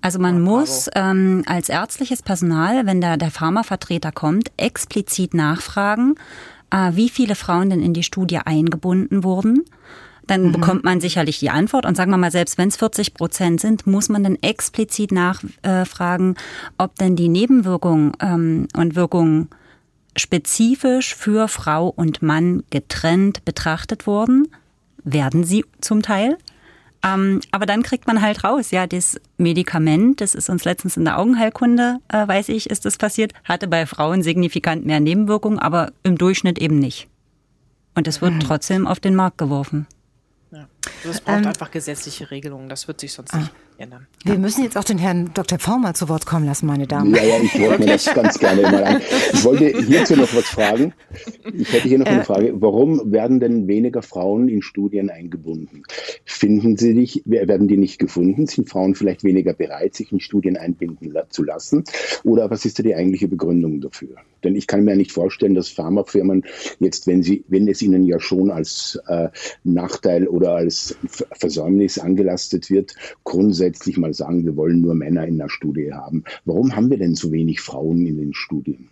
Also 0.00 0.18
man 0.18 0.36
ja, 0.36 0.40
muss 0.40 0.88
ähm, 0.94 1.42
als 1.46 1.68
ärztliches 1.68 2.22
Personal, 2.22 2.86
wenn 2.86 3.00
da 3.00 3.16
der 3.16 3.30
Pharmavertreter 3.30 4.12
kommt, 4.12 4.50
explizit 4.56 5.34
nachfragen, 5.34 6.14
äh, 6.70 6.92
wie 6.94 7.08
viele 7.08 7.34
Frauen 7.34 7.70
denn 7.70 7.82
in 7.82 7.94
die 7.94 8.02
Studie 8.02 8.38
eingebunden 8.38 9.24
wurden. 9.24 9.64
Dann 10.26 10.46
mhm. 10.46 10.52
bekommt 10.52 10.84
man 10.84 11.00
sicherlich 11.00 11.40
die 11.40 11.50
Antwort 11.50 11.86
und 11.86 11.96
sagen 11.96 12.10
wir 12.10 12.16
mal, 12.16 12.30
selbst 12.30 12.56
wenn 12.56 12.68
es 12.68 12.76
40 12.76 13.14
Prozent 13.14 13.60
sind, 13.60 13.86
muss 13.86 14.08
man 14.08 14.22
dann 14.22 14.36
explizit 14.36 15.12
nachfragen, 15.12 16.36
ob 16.78 16.94
denn 16.96 17.16
die 17.16 17.28
Nebenwirkungen 17.28 18.12
ähm, 18.20 18.68
und 18.76 18.94
Wirkungen 18.94 19.48
spezifisch 20.16 21.14
für 21.14 21.48
Frau 21.48 21.88
und 21.88 22.22
Mann 22.22 22.62
getrennt 22.70 23.44
betrachtet 23.44 24.06
wurden. 24.06 24.48
Werden 25.02 25.44
sie 25.44 25.64
zum 25.80 26.02
Teil? 26.02 26.36
Ähm, 27.02 27.40
aber 27.50 27.64
dann 27.66 27.82
kriegt 27.82 28.06
man 28.06 28.20
halt 28.20 28.44
raus, 28.44 28.70
ja, 28.70 28.86
das 28.86 29.18
Medikament, 29.38 30.20
das 30.20 30.34
ist 30.34 30.50
uns 30.50 30.64
letztens 30.64 30.96
in 30.96 31.04
der 31.04 31.18
Augenheilkunde, 31.18 31.98
äh, 32.08 32.28
weiß 32.28 32.50
ich, 32.50 32.68
ist 32.68 32.84
das 32.84 32.98
passiert, 32.98 33.32
hatte 33.44 33.68
bei 33.68 33.86
Frauen 33.86 34.22
signifikant 34.22 34.84
mehr 34.84 35.00
Nebenwirkungen, 35.00 35.58
aber 35.58 35.92
im 36.02 36.18
Durchschnitt 36.18 36.58
eben 36.58 36.78
nicht. 36.78 37.08
Und 37.94 38.06
es 38.06 38.20
wird 38.20 38.34
mhm. 38.34 38.40
trotzdem 38.40 38.86
auf 38.86 39.00
den 39.00 39.14
Markt 39.14 39.38
geworfen. 39.38 39.86
Ja. 40.50 40.66
Also 40.98 41.10
es 41.10 41.20
braucht 41.20 41.38
ähm, 41.38 41.46
einfach 41.46 41.70
gesetzliche 41.70 42.30
Regelungen, 42.30 42.68
das 42.68 42.88
wird 42.88 43.00
sich 43.00 43.12
sonst 43.12 43.34
ah. 43.34 43.38
nicht 43.38 43.52
ändern. 43.80 44.06
Wir 44.24 44.38
müssen 44.38 44.62
jetzt 44.62 44.76
auch 44.76 44.84
den 44.84 44.98
Herrn 44.98 45.30
Dr. 45.34 45.58
Former 45.58 45.94
zu 45.94 46.08
Wort 46.08 46.26
kommen 46.26 46.46
lassen, 46.46 46.66
meine 46.66 46.86
Damen. 46.86 47.14
Ja, 47.14 47.22
ja, 47.22 47.40
ich 47.42 47.58
wollte 47.58 47.80
mir 47.80 47.92
das 47.92 48.14
ganz 48.14 48.38
gerne 48.38 48.62
mal 48.62 48.84
an. 48.84 49.02
Ich 49.32 49.44
wollte 49.44 49.66
hierzu 49.66 50.16
noch 50.16 50.34
was 50.34 50.44
fragen. 50.44 50.92
Ich 51.54 51.72
hätte 51.72 51.88
hier 51.88 51.98
noch 51.98 52.06
eine 52.06 52.24
Frage. 52.24 52.52
Warum 52.60 53.10
werden 53.10 53.40
denn 53.40 53.66
weniger 53.66 54.02
Frauen 54.02 54.48
in 54.48 54.62
Studien 54.62 55.10
eingebunden? 55.10 55.82
Finden 56.24 56.76
Sie 56.76 56.94
dich, 56.94 57.22
werden 57.24 57.68
die 57.68 57.78
nicht 57.78 57.98
gefunden? 57.98 58.46
Sind 58.46 58.68
Frauen 58.68 58.94
vielleicht 58.94 59.24
weniger 59.24 59.54
bereit, 59.54 59.94
sich 59.94 60.12
in 60.12 60.20
Studien 60.20 60.56
einbinden 60.56 61.12
zu 61.30 61.42
lassen? 61.42 61.84
Oder 62.24 62.50
was 62.50 62.64
ist 62.64 62.78
da 62.78 62.82
die 62.82 62.94
eigentliche 62.94 63.28
Begründung 63.28 63.80
dafür? 63.80 64.16
Denn 64.44 64.56
ich 64.56 64.66
kann 64.66 64.84
mir 64.84 64.96
nicht 64.96 65.12
vorstellen, 65.12 65.54
dass 65.54 65.68
Pharmafirmen 65.68 66.44
jetzt, 66.78 67.06
wenn 67.06 67.22
sie, 67.22 67.44
wenn 67.48 67.68
es 67.68 67.82
ihnen 67.82 68.04
ja 68.04 68.20
schon 68.20 68.50
als 68.50 68.98
äh, 69.06 69.28
Nachteil 69.64 70.26
oder 70.28 70.54
als 70.54 70.69
Versäumnis 71.32 71.98
angelastet 71.98 72.70
wird, 72.70 72.94
grundsätzlich 73.24 73.96
mal 73.96 74.14
sagen, 74.14 74.44
wir 74.44 74.56
wollen 74.56 74.80
nur 74.80 74.94
Männer 74.94 75.26
in 75.26 75.38
der 75.38 75.48
Studie 75.48 75.92
haben. 75.92 76.24
Warum 76.44 76.74
haben 76.74 76.90
wir 76.90 76.98
denn 76.98 77.14
so 77.14 77.32
wenig 77.32 77.60
Frauen 77.60 78.06
in 78.06 78.18
den 78.18 78.34
Studien? 78.34 78.88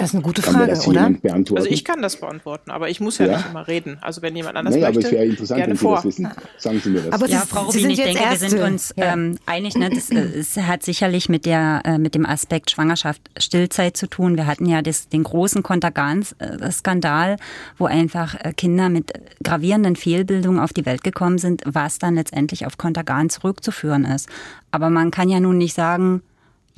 Das 0.00 0.10
ist 0.10 0.14
eine 0.14 0.22
gute 0.22 0.42
Frage, 0.42 0.78
oder? 0.86 1.10
Also 1.54 1.68
ich 1.68 1.84
kann 1.84 2.02
das 2.02 2.16
beantworten, 2.16 2.70
aber 2.70 2.88
ich 2.88 3.00
muss 3.00 3.18
ja, 3.18 3.26
ja, 3.26 3.36
nicht 3.36 3.50
immer 3.50 3.66
reden. 3.68 3.98
Also 4.00 4.22
wenn 4.22 4.36
jemand 4.36 4.56
anders 4.56 4.74
naja, 4.74 4.86
möchte, 4.86 5.00
aber 5.00 5.06
es 5.06 5.12
wäre 5.12 5.24
interessant, 5.24 5.58
gerne 5.58 5.70
wenn 5.72 5.78
vor. 5.78 6.00
Sie 6.00 6.08
das 6.08 6.18
wissen. 6.18 6.30
Sagen 6.58 6.80
Sie 6.82 6.90
mir 6.90 7.00
das. 7.02 7.12
Aber 7.12 7.28
ja, 7.28 7.40
Frau 7.40 7.62
Rubin, 7.62 7.90
ich 7.90 8.00
denke, 8.00 8.22
Erste. 8.22 8.42
wir 8.42 8.50
sind 8.50 8.60
uns 8.60 8.94
ja. 8.96 9.12
ähm, 9.12 9.38
einig. 9.46 9.76
Ne? 9.76 9.90
Das, 9.90 10.10
äh, 10.10 10.62
hat 10.62 10.82
sicherlich 10.82 11.28
mit, 11.28 11.46
der, 11.46 11.82
äh, 11.84 11.98
mit 11.98 12.14
dem 12.14 12.26
Aspekt 12.26 12.70
Schwangerschaft, 12.70 13.22
Stillzeit 13.38 13.96
zu 13.96 14.06
tun. 14.06 14.36
Wir 14.36 14.46
hatten 14.46 14.66
ja 14.66 14.82
das, 14.82 15.08
den 15.08 15.24
großen 15.24 15.62
Kontergan-Skandal, 15.62 17.36
wo 17.76 17.86
einfach 17.86 18.34
äh, 18.34 18.52
Kinder 18.52 18.88
mit 18.88 19.12
gravierenden 19.42 19.96
Fehlbildungen 19.96 20.60
auf 20.60 20.72
die 20.72 20.86
Welt 20.86 21.02
gekommen 21.02 21.38
sind, 21.38 21.62
was 21.64 21.98
dann 21.98 22.14
letztendlich 22.14 22.66
auf 22.66 22.78
Kontergan 22.78 23.30
zurückzuführen 23.30 24.04
ist. 24.04 24.28
Aber 24.70 24.90
man 24.90 25.10
kann 25.10 25.28
ja 25.28 25.40
nun 25.40 25.58
nicht 25.58 25.74
sagen, 25.74 26.22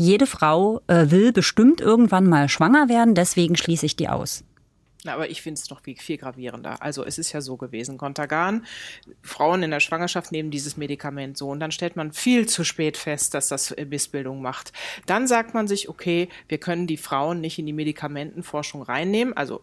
jede 0.01 0.27
Frau 0.27 0.81
äh, 0.87 1.11
will 1.11 1.31
bestimmt 1.31 1.83
irgendwann 1.83 2.27
mal 2.27 2.49
schwanger 2.49 2.89
werden, 2.89 3.15
deswegen 3.15 3.55
schließe 3.55 3.85
ich 3.85 3.97
die 3.97 4.09
aus. 4.09 4.45
Na, 5.05 5.15
aber 5.15 5.31
ich 5.31 5.41
finde 5.41 5.61
es 5.61 5.71
noch 5.71 5.83
viel, 5.83 5.97
viel 5.97 6.17
gravierender. 6.19 6.83
Also 6.83 7.05
es 7.05 7.19
ist 7.19 7.33
ja 7.33 7.41
so 7.41 7.57
gewesen, 7.57 7.97
Contagan, 7.97 8.67
Frauen 9.23 9.63
in 9.63 9.71
der 9.71 9.81
Schwangerschaft 9.81 10.33
nehmen 10.33 10.51
dieses 10.51 10.77
Medikament 10.77 11.39
so 11.39 11.51
und 11.51 11.61
dann 11.61 11.71
stellt 11.71 11.97
man 11.97 12.13
viel 12.13 12.47
zu 12.47 12.65
spät 12.65 12.97
fest, 12.97 13.35
dass 13.35 13.49
das 13.49 13.75
Missbildung 13.89 14.43
macht. 14.43 14.73
Dann 15.07 15.27
sagt 15.27 15.55
man 15.55 15.69
sich, 15.69 15.89
okay, 15.89 16.29
wir 16.49 16.59
können 16.59 16.87
die 16.87 16.99
Frauen 16.99 17.41
nicht 17.41 17.59
in 17.59 17.67
die 17.67 17.73
Medikamentenforschung 17.73 18.83
reinnehmen, 18.83 19.35
also 19.35 19.63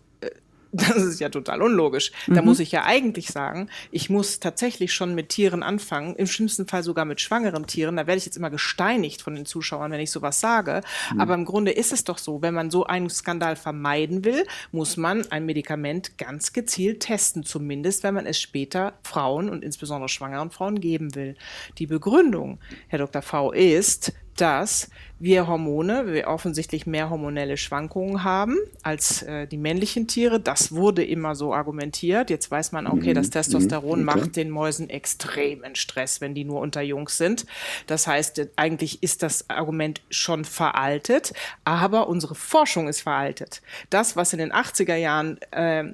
das 0.77 1.03
ist 1.03 1.19
ja 1.19 1.29
total 1.29 1.61
unlogisch. 1.61 2.11
Mhm. 2.27 2.35
Da 2.35 2.41
muss 2.41 2.59
ich 2.59 2.71
ja 2.71 2.85
eigentlich 2.85 3.27
sagen, 3.27 3.69
ich 3.91 4.09
muss 4.09 4.39
tatsächlich 4.39 4.93
schon 4.93 5.15
mit 5.15 5.29
Tieren 5.29 5.63
anfangen, 5.63 6.15
im 6.15 6.27
schlimmsten 6.27 6.67
Fall 6.67 6.83
sogar 6.83 7.05
mit 7.05 7.21
schwangeren 7.21 7.67
Tieren. 7.67 7.97
Da 7.97 8.07
werde 8.07 8.17
ich 8.17 8.25
jetzt 8.25 8.37
immer 8.37 8.49
gesteinigt 8.49 9.21
von 9.21 9.35
den 9.35 9.45
Zuschauern, 9.45 9.91
wenn 9.91 9.99
ich 9.99 10.11
sowas 10.11 10.39
sage. 10.39 10.81
Mhm. 11.13 11.21
Aber 11.21 11.33
im 11.33 11.45
Grunde 11.45 11.71
ist 11.71 11.91
es 11.91 12.03
doch 12.03 12.17
so, 12.17 12.41
wenn 12.41 12.53
man 12.53 12.71
so 12.71 12.85
einen 12.85 13.09
Skandal 13.09 13.55
vermeiden 13.55 14.23
will, 14.23 14.45
muss 14.71 14.97
man 14.97 15.29
ein 15.31 15.45
Medikament 15.45 16.17
ganz 16.17 16.53
gezielt 16.53 17.01
testen, 17.01 17.43
zumindest 17.43 18.03
wenn 18.03 18.13
man 18.13 18.25
es 18.25 18.39
später 18.39 18.93
Frauen 19.03 19.49
und 19.49 19.63
insbesondere 19.63 20.09
schwangeren 20.09 20.51
Frauen 20.51 20.79
geben 20.79 21.15
will. 21.15 21.35
Die 21.77 21.87
Begründung, 21.87 22.59
Herr 22.87 22.99
Dr. 22.99 23.21
V, 23.21 23.51
ist, 23.51 24.13
dass 24.37 24.89
wir 25.19 25.47
Hormone, 25.47 26.13
wir 26.13 26.27
offensichtlich 26.27 26.85
mehr 26.85 27.09
hormonelle 27.09 27.57
Schwankungen 27.57 28.23
haben 28.23 28.55
als 28.83 29.23
äh, 29.23 29.47
die 29.47 29.57
männlichen 29.57 30.07
Tiere. 30.07 30.39
Das 30.39 30.71
wurde 30.71 31.03
immer 31.03 31.35
so 31.35 31.53
argumentiert. 31.53 32.29
Jetzt 32.29 32.51
weiß 32.51 32.71
man, 32.71 32.85
okay, 32.85 33.13
das 33.13 33.27
mhm. 33.27 33.31
Testosteron 33.31 34.03
mhm. 34.03 34.09
okay. 34.09 34.19
macht 34.19 34.35
den 34.35 34.49
Mäusen 34.51 34.89
extremen 34.89 35.75
Stress, 35.75 36.21
wenn 36.21 36.35
die 36.35 36.43
nur 36.43 36.61
unter 36.61 36.81
Jungs 36.81 37.17
sind. 37.17 37.45
Das 37.87 38.05
heißt, 38.05 38.47
eigentlich 38.57 39.01
ist 39.01 39.23
das 39.23 39.49
Argument 39.49 40.01
schon 40.09 40.45
veraltet, 40.45 41.33
aber 41.63 42.07
unsere 42.07 42.35
Forschung 42.35 42.87
ist 42.87 43.01
veraltet. 43.01 43.61
Das, 43.89 44.15
was 44.15 44.33
in 44.33 44.39
den 44.39 44.53
80er 44.53 44.95
Jahren 44.95 45.41
äh, 45.51 45.93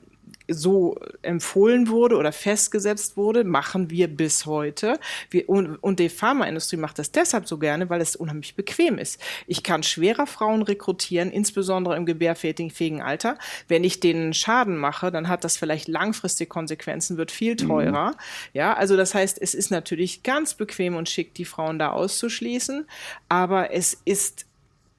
so 0.54 0.98
empfohlen 1.22 1.88
wurde 1.88 2.18
oder 2.18 2.32
festgesetzt 2.32 3.18
wurde, 3.18 3.44
machen 3.44 3.90
wir 3.90 4.08
bis 4.08 4.46
heute. 4.46 5.00
Wir, 5.30 5.50
und, 5.50 5.78
und 5.78 6.00
die 6.00 6.10
Pharmaindustrie 6.10 6.78
macht 6.78 7.00
das 7.00 7.12
deshalb 7.12 7.48
so 7.48 7.58
gerne, 7.58 7.90
weil 7.90 8.02
es 8.02 8.16
unheimlich 8.16 8.56
bequem 8.56 8.98
ist. 8.98 9.20
Ich 9.48 9.64
kann 9.64 9.84
schwerer 9.84 10.28
Frauen 10.28 10.62
rekrutieren, 10.62 11.32
insbesondere 11.32 11.96
im 11.96 12.06
gebärfähigen 12.06 13.02
Alter. 13.02 13.38
Wenn 13.68 13.84
ich 13.84 14.00
denen 14.00 14.34
Schaden 14.34 14.78
mache, 14.78 15.12
dann 15.12 15.28
hat 15.28 15.44
das 15.44 15.58
vielleicht 15.58 15.88
langfristige 15.88 16.48
Konsequenzen, 16.48 17.18
wird 17.18 17.32
viel 17.32 17.54
mhm. 17.54 17.68
teurer. 17.68 18.10
Mhm. 18.12 18.16
Ja, 18.54 18.74
also 18.74 18.98
das 18.98 19.14
heißt, 19.16 19.42
es 19.42 19.54
ist 19.54 19.72
natürlich 19.72 20.24
ganz 20.24 20.54
bequem 20.54 20.96
und 20.96 21.10
schick, 21.10 21.34
die 21.34 21.46
Frauen 21.46 21.80
da 21.80 21.92
auszuschließen, 21.92 22.86
aber 23.30 23.72
es 23.72 23.98
ist 24.06 24.46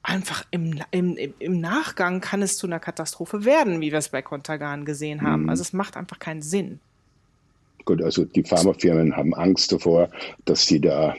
einfach 0.07 0.45
im, 0.51 0.79
im, 0.91 1.17
im 1.39 1.59
Nachgang 1.59 2.21
kann 2.21 2.41
es 2.41 2.57
zu 2.57 2.67
einer 2.67 2.79
Katastrophe 2.79 3.43
werden, 3.45 3.81
wie 3.81 3.91
wir 3.91 3.99
es 3.99 4.09
bei 4.09 4.21
Contagan 4.21 4.85
gesehen 4.85 5.21
haben. 5.21 5.43
Mhm. 5.43 5.49
Also 5.49 5.61
es 5.61 5.73
macht 5.73 5.97
einfach 5.97 6.19
keinen 6.19 6.41
Sinn. 6.41 6.79
Gut, 7.85 8.01
also 8.01 8.25
die 8.25 8.43
Pharmafirmen 8.43 9.15
haben 9.15 9.35
Angst 9.35 9.71
davor, 9.71 10.09
dass 10.45 10.65
sie 10.65 10.81
da 10.81 11.15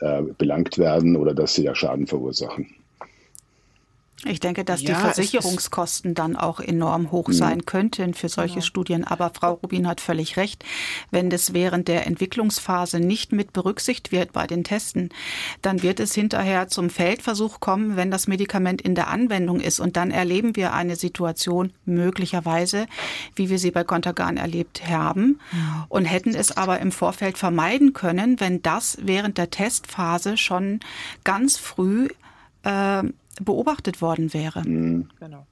äh, 0.00 0.22
belangt 0.36 0.76
werden 0.78 1.16
oder 1.16 1.34
dass 1.34 1.54
sie 1.54 1.64
da 1.64 1.74
Schaden 1.74 2.06
verursachen. 2.06 2.66
Ich 4.24 4.38
denke, 4.38 4.64
dass 4.64 4.82
ja, 4.82 4.94
die 4.94 5.00
Versicherungskosten 5.00 6.14
dann 6.14 6.36
auch 6.36 6.60
enorm 6.60 7.10
hoch 7.10 7.28
mhm. 7.28 7.32
sein 7.32 7.66
könnten 7.66 8.14
für 8.14 8.28
solche 8.28 8.54
genau. 8.54 8.66
Studien. 8.66 9.04
Aber 9.04 9.32
Frau 9.34 9.54
Rubin 9.54 9.88
hat 9.88 10.00
völlig 10.00 10.36
recht. 10.36 10.64
Wenn 11.10 11.28
das 11.28 11.54
während 11.54 11.88
der 11.88 12.06
Entwicklungsphase 12.06 13.00
nicht 13.00 13.32
mit 13.32 13.52
berücksichtigt 13.52 14.12
wird 14.12 14.32
bei 14.32 14.46
den 14.46 14.62
Testen, 14.62 15.08
dann 15.60 15.82
wird 15.82 15.98
es 15.98 16.14
hinterher 16.14 16.68
zum 16.68 16.88
Feldversuch 16.88 17.58
kommen, 17.58 17.96
wenn 17.96 18.12
das 18.12 18.28
Medikament 18.28 18.80
in 18.80 18.94
der 18.94 19.08
Anwendung 19.08 19.60
ist. 19.60 19.80
Und 19.80 19.96
dann 19.96 20.12
erleben 20.12 20.54
wir 20.54 20.72
eine 20.72 20.94
Situation 20.94 21.72
möglicherweise, 21.84 22.86
wie 23.34 23.50
wir 23.50 23.58
sie 23.58 23.72
bei 23.72 23.82
Contagan 23.82 24.36
erlebt 24.36 24.88
haben 24.88 25.40
und 25.88 26.04
hätten 26.04 26.34
es 26.34 26.56
aber 26.56 26.78
im 26.78 26.92
Vorfeld 26.92 27.38
vermeiden 27.38 27.92
können, 27.92 28.38
wenn 28.38 28.62
das 28.62 28.98
während 29.02 29.36
der 29.36 29.50
Testphase 29.50 30.36
schon 30.36 30.80
ganz 31.24 31.58
früh 31.58 32.08
äh, 32.62 33.02
beobachtet 33.40 34.02
worden 34.02 34.32
wäre. 34.34 34.62
Mhm. 34.66 35.08
Genau. 35.18 35.46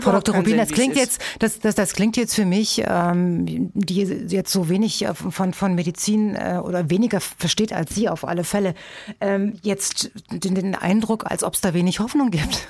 Frau 0.00 0.12
Dr. 0.12 0.36
Rubin, 0.36 0.56
das 0.56 0.70
klingt 0.70 0.96
jetzt, 0.96 1.20
das, 1.40 1.58
das, 1.58 1.74
das 1.74 1.92
klingt 1.94 2.16
jetzt 2.16 2.34
für 2.34 2.44
mich, 2.44 2.82
ähm, 2.86 3.72
die 3.74 4.02
jetzt 4.28 4.52
so 4.52 4.68
wenig 4.68 5.04
äh, 5.04 5.14
von, 5.14 5.52
von 5.52 5.74
Medizin 5.74 6.36
äh, 6.36 6.60
oder 6.62 6.88
weniger 6.88 7.20
versteht 7.20 7.72
als 7.72 7.94
Sie 7.94 8.08
auf 8.08 8.24
alle 8.24 8.44
Fälle, 8.44 8.74
ähm, 9.20 9.58
jetzt 9.62 10.12
den, 10.30 10.54
den 10.54 10.74
Eindruck, 10.76 11.28
als 11.28 11.42
ob 11.42 11.54
es 11.54 11.60
da 11.60 11.74
wenig 11.74 11.98
Hoffnung 11.98 12.30
gibt. 12.30 12.68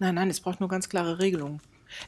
Nein, 0.00 0.16
nein, 0.16 0.28
es 0.28 0.40
braucht 0.40 0.60
nur 0.60 0.68
ganz 0.68 0.90
klare 0.90 1.18
Regelungen. 1.18 1.60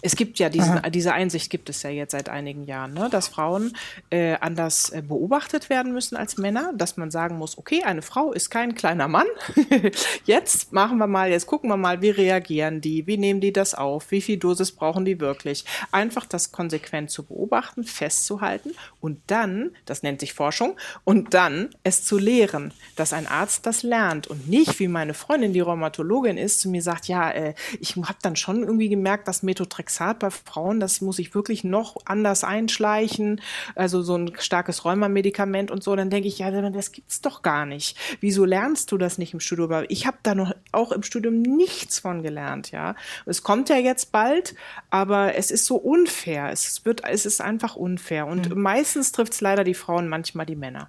Es 0.03 0.17
gibt 0.17 0.39
ja 0.39 0.49
diesen, 0.49 0.81
diese 0.91 1.13
Einsicht 1.13 1.51
gibt 1.51 1.69
es 1.69 1.83
ja 1.83 1.91
jetzt 1.91 2.13
seit 2.13 2.29
einigen 2.29 2.65
Jahren, 2.65 2.95
ne, 2.95 3.09
dass 3.11 3.29
Frauen 3.29 3.77
äh, 4.11 4.35
anders 4.41 4.91
äh, 4.91 5.03
beobachtet 5.03 5.71
werden 5.71 5.93
müssen 5.93 6.17
als 6.17 6.37
Männer, 6.37 6.73
dass 6.75 6.97
man 6.97 7.11
sagen 7.11 7.39
muss, 7.39 7.59
okay, 7.59 7.83
eine 7.83 8.03
Frau 8.03 8.33
ist 8.33 8.51
kein 8.51 8.75
kleiner 8.75 9.09
Mann. 9.09 9.27
jetzt 10.25 10.73
machen 10.73 10.99
wir 10.99 11.07
mal, 11.07 11.31
jetzt 11.31 11.47
gucken 11.47 11.71
wir 11.71 11.77
mal, 11.77 12.03
wie 12.03 12.11
reagieren 12.11 12.81
die, 12.81 13.07
wie 13.07 13.17
nehmen 13.17 13.41
die 13.41 13.53
das 13.53 13.75
auf, 13.75 14.11
wie 14.11 14.21
viel 14.21 14.37
Dosis 14.37 14.73
brauchen 14.73 15.05
die 15.05 15.21
wirklich. 15.21 15.65
Einfach 15.93 16.27
das 16.27 16.53
konsequent 16.53 17.11
zu 17.11 17.25
beobachten, 17.25 17.85
festzuhalten 17.85 18.73
und 19.01 19.19
dann, 19.27 19.71
das 19.87 20.03
nennt 20.03 20.21
sich 20.21 20.35
Forschung, 20.35 20.77
und 21.05 21.35
dann 21.35 21.71
es 21.83 22.05
zu 22.05 22.19
lehren, 22.19 22.73
dass 22.97 23.13
ein 23.13 23.27
Arzt 23.27 23.67
das 23.67 23.83
lernt 23.83 24.27
und 24.27 24.49
nicht, 24.49 24.79
wie 24.79 24.89
meine 24.89 25.15
Freundin, 25.15 25.53
die 25.53 25.61
Rheumatologin 25.61 26.37
ist, 26.37 26.61
zu 26.61 26.69
mir 26.69 26.83
sagt, 26.83 27.09
ja, 27.09 27.31
äh, 27.31 27.55
ich 27.81 27.97
habe 27.97 28.19
dann 28.23 28.37
schon 28.37 28.63
irgendwie 28.63 28.89
gemerkt, 28.89 29.29
dass 29.29 29.43
Methode 29.43 29.70
Methotrexat 29.71 30.19
bei 30.19 30.31
Frauen, 30.31 30.81
das 30.81 31.01
muss 31.01 31.19
ich 31.19 31.35
wirklich 31.35 31.65
noch 31.65 31.97
anders 32.05 32.45
einschleichen, 32.45 33.41
also 33.75 34.03
so 34.03 34.17
ein 34.17 34.33
starkes 34.39 34.85
Rheumamedikament 34.85 35.71
und 35.71 35.83
so, 35.83 35.95
dann 35.97 36.11
denke 36.11 36.29
ich, 36.29 36.39
ja, 36.39 36.51
das 36.71 36.93
gibt's 36.93 37.21
doch 37.21 37.43
gar 37.43 37.67
nicht. 37.67 37.97
Wieso 38.21 38.45
lernst 38.45 38.93
du 38.93 38.99
das 38.99 39.19
nicht 39.19 39.33
im 39.33 39.41
Studium? 39.41 39.61
Ich 39.89 40.07
habe 40.07 40.19
da 40.23 40.35
noch 40.35 40.55
auch 40.73 40.93
im 40.93 41.03
Studium 41.03 41.43
nichts 41.43 42.01
von 42.01 42.23
gelernt, 42.23 42.71
ja. 42.71 42.95
Es 43.27 43.43
kommt 43.43 43.69
ja 43.69 43.77
jetzt 43.77 44.13
bald, 44.13 44.55
aber 44.91 45.35
es 45.35 45.51
ist 45.51 45.67
so 45.67 45.77
unfair. 45.77 46.51
Es 46.51 46.85
wird, 46.85 47.03
es 47.05 47.27
ist 47.27 47.41
einfach 47.41 47.77
unfair. 47.77 48.27
Und 48.27 48.55
mhm. 48.55 48.63
meistens 48.63 49.13
trifft 49.13 49.35
es 49.35 49.41
leider 49.41 49.65
die 49.65 49.75
Frauen, 49.75 50.09
manchmal 50.09 50.47
die 50.47 50.57
Männer. 50.57 50.89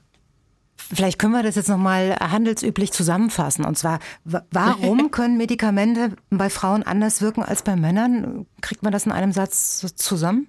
Vielleicht 0.93 1.19
können 1.19 1.33
wir 1.33 1.43
das 1.43 1.55
jetzt 1.55 1.69
nochmal 1.69 2.15
handelsüblich 2.17 2.91
zusammenfassen. 2.91 3.65
Und 3.65 3.77
zwar, 3.77 3.99
warum 4.23 5.11
können 5.11 5.37
Medikamente 5.37 6.15
bei 6.29 6.49
Frauen 6.49 6.83
anders 6.83 7.21
wirken 7.21 7.43
als 7.43 7.63
bei 7.63 7.75
Männern? 7.75 8.45
Kriegt 8.61 8.83
man 8.83 8.91
das 8.91 9.05
in 9.05 9.11
einem 9.11 9.31
Satz 9.31 9.95
zusammen? 9.95 10.47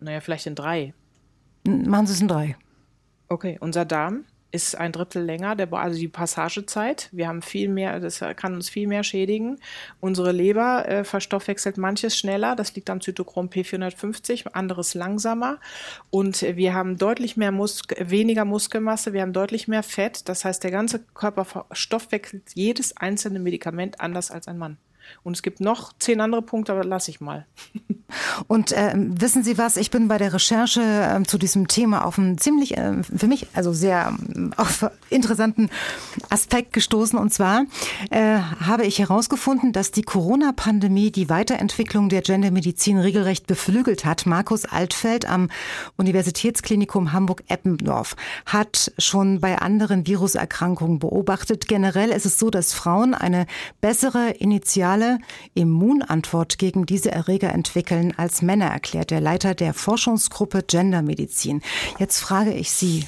Naja, 0.00 0.20
vielleicht 0.20 0.46
in 0.46 0.54
drei. 0.54 0.94
Machen 1.64 2.06
Sie 2.06 2.14
es 2.14 2.20
in 2.20 2.28
drei. 2.28 2.56
Okay, 3.28 3.58
unser 3.60 3.84
Darm 3.84 4.24
ist 4.50 4.76
ein 4.76 4.92
Drittel 4.92 5.22
länger, 5.24 5.56
der, 5.56 5.72
also 5.72 5.98
die 5.98 6.08
Passagezeit. 6.08 7.08
Wir 7.12 7.28
haben 7.28 7.42
viel 7.42 7.68
mehr, 7.68 8.00
das 8.00 8.20
kann 8.36 8.54
uns 8.54 8.70
viel 8.70 8.86
mehr 8.86 9.04
schädigen. 9.04 9.58
Unsere 10.00 10.32
Leber 10.32 10.88
äh, 10.88 11.04
verstoffwechselt 11.04 11.76
manches 11.76 12.16
schneller, 12.16 12.56
das 12.56 12.74
liegt 12.74 12.88
am 12.88 13.00
Zytochrom 13.00 13.48
P450, 13.48 14.48
anderes 14.52 14.94
langsamer. 14.94 15.58
Und 16.10 16.42
wir 16.42 16.74
haben 16.74 16.96
deutlich 16.96 17.36
mehr 17.36 17.52
Mus 17.52 17.82
weniger 17.98 18.44
Muskelmasse, 18.44 19.12
wir 19.12 19.22
haben 19.22 19.32
deutlich 19.34 19.68
mehr 19.68 19.82
Fett. 19.82 20.28
Das 20.28 20.44
heißt, 20.44 20.64
der 20.64 20.70
ganze 20.70 21.00
Körper 21.00 21.44
verstoffwechselt 21.44 22.44
jedes 22.54 22.96
einzelne 22.96 23.40
Medikament 23.40 24.00
anders 24.00 24.30
als 24.30 24.48
ein 24.48 24.58
Mann. 24.58 24.78
Und 25.22 25.34
es 25.34 25.42
gibt 25.42 25.60
noch 25.60 25.92
zehn 25.98 26.20
andere 26.20 26.42
Punkte, 26.42 26.72
aber 26.72 26.84
lasse 26.84 27.10
ich 27.10 27.20
mal. 27.20 27.46
Und 28.46 28.72
äh, 28.72 28.94
wissen 28.96 29.44
Sie 29.44 29.58
was? 29.58 29.76
Ich 29.76 29.90
bin 29.90 30.08
bei 30.08 30.16
der 30.16 30.32
Recherche 30.32 30.80
äh, 30.80 31.22
zu 31.24 31.36
diesem 31.36 31.68
Thema 31.68 32.06
auf 32.06 32.18
einen 32.18 32.38
ziemlich, 32.38 32.76
äh, 32.76 33.02
für 33.02 33.26
mich 33.26 33.48
also 33.52 33.72
sehr 33.72 34.16
äh, 34.34 34.50
auf 34.56 34.90
interessanten 35.10 35.68
Aspekt 36.30 36.72
gestoßen. 36.72 37.18
Und 37.18 37.32
zwar 37.32 37.64
äh, 38.10 38.38
habe 38.38 38.86
ich 38.86 38.98
herausgefunden, 38.98 39.72
dass 39.72 39.90
die 39.90 40.02
Corona-Pandemie 40.02 41.10
die 41.10 41.28
Weiterentwicklung 41.28 42.08
der 42.08 42.22
Gendermedizin 42.22 42.98
regelrecht 42.98 43.46
beflügelt 43.46 44.06
hat. 44.06 44.24
Markus 44.24 44.64
Altfeld 44.64 45.28
am 45.28 45.50
Universitätsklinikum 45.96 47.12
Hamburg-Eppendorf 47.12 48.16
hat 48.46 48.92
schon 48.98 49.40
bei 49.40 49.58
anderen 49.58 50.06
Viruserkrankungen 50.06 50.98
beobachtet. 50.98 51.68
Generell 51.68 52.10
ist 52.10 52.26
es 52.26 52.38
so, 52.38 52.48
dass 52.48 52.72
Frauen 52.72 53.14
eine 53.14 53.46
bessere 53.80 54.30
initiale 54.30 54.97
Immunantwort 55.54 56.58
gegen 56.58 56.86
diese 56.86 57.10
Erreger 57.10 57.52
entwickeln 57.52 57.78
entwickeln 57.88 58.14
als 58.16 58.42
Männer, 58.42 58.66
erklärt 58.66 59.10
der 59.10 59.20
Leiter 59.20 59.54
der 59.54 59.74
Forschungsgruppe 59.74 60.62
Gendermedizin. 60.62 61.62
Jetzt 61.98 62.18
frage 62.18 62.52
ich 62.52 62.70
Sie, 62.70 63.06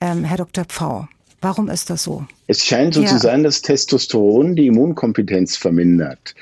ähm, 0.00 0.24
Herr 0.24 0.38
Dr. 0.38 0.64
Pfau, 0.64 1.08
warum 1.40 1.68
ist 1.68 1.90
das 1.90 2.04
so? 2.04 2.24
Es 2.46 2.64
scheint 2.64 2.94
so 2.94 3.02
ja. 3.02 3.06
zu 3.06 3.18
sein, 3.18 3.44
dass 3.44 3.62
Testosteron 3.62 4.56
die 4.56 4.66
Immunkompetenz 4.66 5.56
vermindert. 5.56 6.34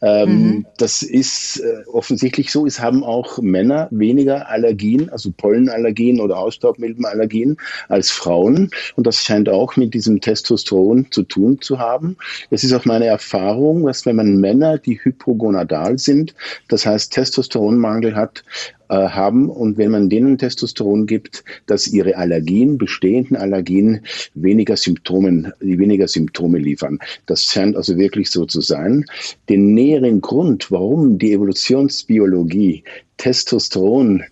Ähm, 0.00 0.28
mhm. 0.28 0.66
Das 0.78 1.02
ist 1.02 1.58
äh, 1.58 1.84
offensichtlich 1.92 2.52
so. 2.52 2.66
Es 2.66 2.78
haben 2.80 3.02
auch 3.02 3.38
Männer 3.38 3.88
weniger 3.90 4.48
Allergien, 4.48 5.10
also 5.10 5.32
Pollenallergien 5.32 6.20
oder 6.20 6.36
Hausstaubmilbenallergien 6.36 7.56
als 7.88 8.10
Frauen. 8.10 8.70
Und 8.94 9.08
das 9.08 9.24
scheint 9.24 9.48
auch 9.48 9.76
mit 9.76 9.92
diesem 9.92 10.20
Testosteron 10.20 11.10
zu 11.10 11.24
tun 11.24 11.60
zu 11.60 11.80
haben. 11.80 12.16
Es 12.50 12.62
ist 12.62 12.72
auch 12.72 12.84
meine 12.84 13.06
Erfahrung, 13.06 13.86
dass 13.86 14.06
wenn 14.06 14.16
man 14.16 14.36
Männer, 14.36 14.78
die 14.78 15.00
hypogonadal 15.02 15.98
sind, 15.98 16.34
das 16.68 16.86
heißt 16.86 17.12
Testosteronmangel 17.12 18.14
hat, 18.14 18.44
haben 18.94 19.48
und 19.48 19.78
wenn 19.78 19.90
man 19.90 20.08
denen 20.08 20.38
Testosteron 20.38 21.06
gibt, 21.06 21.44
dass 21.66 21.86
ihre 21.86 22.16
Allergien, 22.16 22.78
bestehenden 22.78 23.36
Allergien, 23.36 24.00
weniger 24.34 24.76
Symptomen 24.76 25.52
weniger 25.60 26.08
Symptome 26.08 26.58
liefern. 26.58 26.98
Das 27.26 27.44
scheint 27.44 27.76
also 27.76 27.96
wirklich 27.96 28.30
so 28.30 28.44
zu 28.44 28.60
sein. 28.60 29.04
Den 29.48 29.74
näheren 29.74 30.20
Grund, 30.20 30.70
warum 30.70 31.18
die 31.18 31.32
Evolutionsbiologie 31.32 32.84
Testosteron 33.16 34.24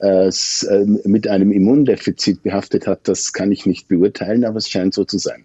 äh, 0.00 0.28
äh 0.28 0.84
mit 1.04 1.28
einem 1.28 1.52
Immundefizit 1.52 2.42
behaftet 2.42 2.86
hat, 2.86 3.00
das 3.04 3.32
kann 3.32 3.52
ich 3.52 3.66
nicht 3.66 3.88
beurteilen, 3.88 4.44
aber 4.44 4.56
es 4.56 4.68
scheint 4.68 4.94
so 4.94 5.04
zu 5.04 5.18
sein. 5.18 5.44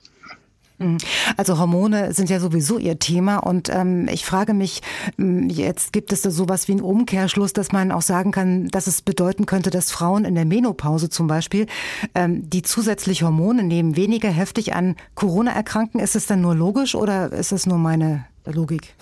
Mhm. 0.79 0.97
Also 1.37 1.57
Hormone 1.57 2.13
sind 2.13 2.29
ja 2.29 2.39
sowieso 2.39 2.77
ihr 2.77 2.99
Thema 2.99 3.37
und 3.37 3.69
ähm, 3.69 4.07
ich 4.11 4.25
frage 4.25 4.53
mich, 4.53 4.81
hm, 5.17 5.49
jetzt 5.49 5.91
gibt 5.91 6.13
es 6.13 6.21
da 6.21 6.29
sowas 6.29 6.67
wie 6.67 6.73
einen 6.73 6.81
Umkehrschluss, 6.81 7.53
dass 7.53 7.71
man 7.71 7.91
auch 7.91 8.03
sagen 8.03 8.31
kann, 8.31 8.67
dass 8.67 8.85
es 8.87 9.01
bedeuten 9.01 9.45
könnte, 9.47 9.71
dass 9.71 9.91
Frauen 9.91 10.23
in 10.23 10.35
der 10.35 10.45
Menopause 10.45 11.09
zum 11.09 11.27
Beispiel, 11.27 11.65
ähm, 12.13 12.47
die 12.49 12.61
zusätzlich 12.61 13.23
Hormone 13.23 13.63
nehmen, 13.63 13.95
weniger 13.95 14.29
heftig 14.29 14.73
an 14.75 14.95
Corona 15.15 15.51
erkranken. 15.51 15.99
Ist 15.99 16.15
es 16.15 16.27
dann 16.27 16.41
nur 16.41 16.55
logisch 16.55 16.93
oder 16.93 17.31
ist 17.31 17.51
es 17.51 17.65
nur 17.65 17.79
meine 17.79 18.25
Logik? 18.45 18.93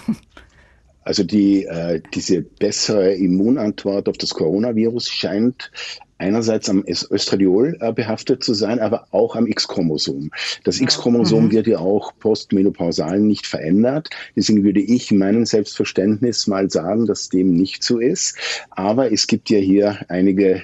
Also 1.08 1.24
die, 1.24 1.66
äh, 1.66 2.02
diese 2.16 2.42
bessere 2.42 3.14
Immunantwort 3.14 4.10
auf 4.10 4.18
das 4.18 4.32
Coronavirus 4.32 5.08
scheint 5.08 5.72
einerseits 6.18 6.70
am 6.70 6.84
Östradiol 6.88 7.78
äh, 7.80 7.92
behaftet 7.92 8.44
zu 8.44 8.54
sein, 8.54 8.80
aber 8.80 9.08
auch 9.12 9.36
am 9.36 9.48
X-Chromosom. 9.48 10.32
Das 10.64 10.80
X-Chromosom 10.80 11.46
mhm. 11.46 11.52
wird 11.52 11.68
ja 11.68 11.80
auch 11.80 12.14
postmenopausal 12.20 13.20
nicht 13.20 13.48
verändert. 13.48 14.10
Deswegen 14.36 14.64
würde 14.64 14.82
ich 14.82 15.12
in 15.12 15.18
meinem 15.18 15.46
Selbstverständnis 15.46 16.48
mal 16.48 16.70
sagen, 16.70 17.06
dass 17.06 17.30
dem 17.30 17.54
nicht 17.54 17.84
so 17.84 18.00
ist. 18.00 18.38
Aber 18.72 19.12
es 19.12 19.28
gibt 19.28 19.50
ja 19.50 19.60
hier 19.60 20.00
einige 20.08 20.64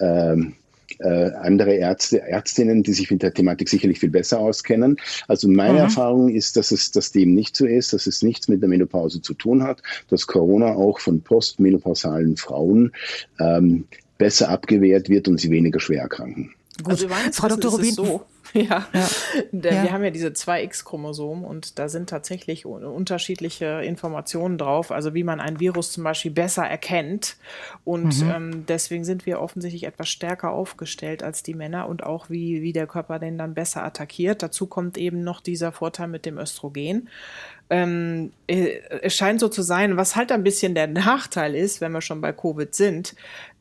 ähm, 0.00 0.54
äh, 1.00 1.30
andere 1.32 1.74
Ärzte, 1.74 2.22
Ärztinnen, 2.22 2.82
die 2.82 2.92
sich 2.92 3.10
mit 3.10 3.22
der 3.22 3.34
Thematik 3.34 3.68
sicherlich 3.68 3.98
viel 3.98 4.10
besser 4.10 4.38
auskennen. 4.38 4.96
Also 5.28 5.48
meine 5.48 5.74
mhm. 5.74 5.78
Erfahrung 5.78 6.28
ist, 6.28 6.56
dass 6.56 6.70
es 6.70 6.92
dass 6.92 7.12
dem 7.12 7.34
nicht 7.34 7.56
so 7.56 7.66
ist, 7.66 7.92
dass 7.92 8.06
es 8.06 8.22
nichts 8.22 8.48
mit 8.48 8.62
der 8.62 8.68
Menopause 8.68 9.20
zu 9.20 9.34
tun 9.34 9.62
hat, 9.62 9.82
dass 10.08 10.26
Corona 10.26 10.74
auch 10.74 11.00
von 11.00 11.20
postmenopausalen 11.20 12.36
Frauen 12.36 12.92
ähm, 13.40 13.86
besser 14.18 14.48
abgewehrt 14.48 15.08
wird 15.08 15.28
und 15.28 15.38
sie 15.38 15.50
weniger 15.50 15.80
schwer 15.80 16.02
erkranken. 16.02 16.54
Gut. 16.78 16.88
Also 16.88 17.08
Frau 17.32 17.48
Dr. 17.48 17.70
Rubin. 17.72 17.92
So, 17.92 18.24
Ja, 18.54 18.86
ja. 18.92 19.08
wir 19.52 19.92
haben 19.92 20.04
ja 20.04 20.10
diese 20.10 20.32
zwei 20.32 20.62
X-Chromosomen 20.62 21.44
und 21.44 21.78
da 21.78 21.88
sind 21.88 22.08
tatsächlich 22.08 22.66
unterschiedliche 22.66 23.82
Informationen 23.82 24.58
drauf, 24.58 24.92
also 24.92 25.12
wie 25.12 25.24
man 25.24 25.40
ein 25.40 25.58
Virus 25.58 25.90
zum 25.90 26.04
Beispiel 26.04 26.30
besser 26.30 26.64
erkennt. 26.64 27.36
Und 27.84 28.22
mhm. 28.22 28.30
ähm, 28.30 28.66
deswegen 28.68 29.04
sind 29.04 29.26
wir 29.26 29.40
offensichtlich 29.40 29.84
etwas 29.84 30.08
stärker 30.08 30.52
aufgestellt 30.52 31.24
als 31.24 31.42
die 31.42 31.54
Männer 31.54 31.88
und 31.88 32.04
auch 32.04 32.30
wie, 32.30 32.62
wie 32.62 32.72
der 32.72 32.86
Körper 32.86 33.18
den 33.18 33.38
dann 33.38 33.54
besser 33.54 33.82
attackiert. 33.82 34.42
Dazu 34.42 34.66
kommt 34.66 34.98
eben 34.98 35.24
noch 35.24 35.40
dieser 35.40 35.72
Vorteil 35.72 36.06
mit 36.06 36.24
dem 36.24 36.38
Östrogen 36.38 37.08
ähm, 37.70 38.32
äh, 38.46 38.80
es 39.02 39.14
scheint 39.14 39.40
so 39.40 39.48
zu 39.48 39.62
sein, 39.62 39.96
was 39.96 40.16
halt 40.16 40.30
ein 40.32 40.44
bisschen 40.44 40.74
der 40.74 40.86
Nachteil 40.86 41.54
ist, 41.54 41.80
wenn 41.80 41.92
wir 41.92 42.02
schon 42.02 42.20
bei 42.20 42.32
Covid 42.32 42.74
sind, 42.74 43.14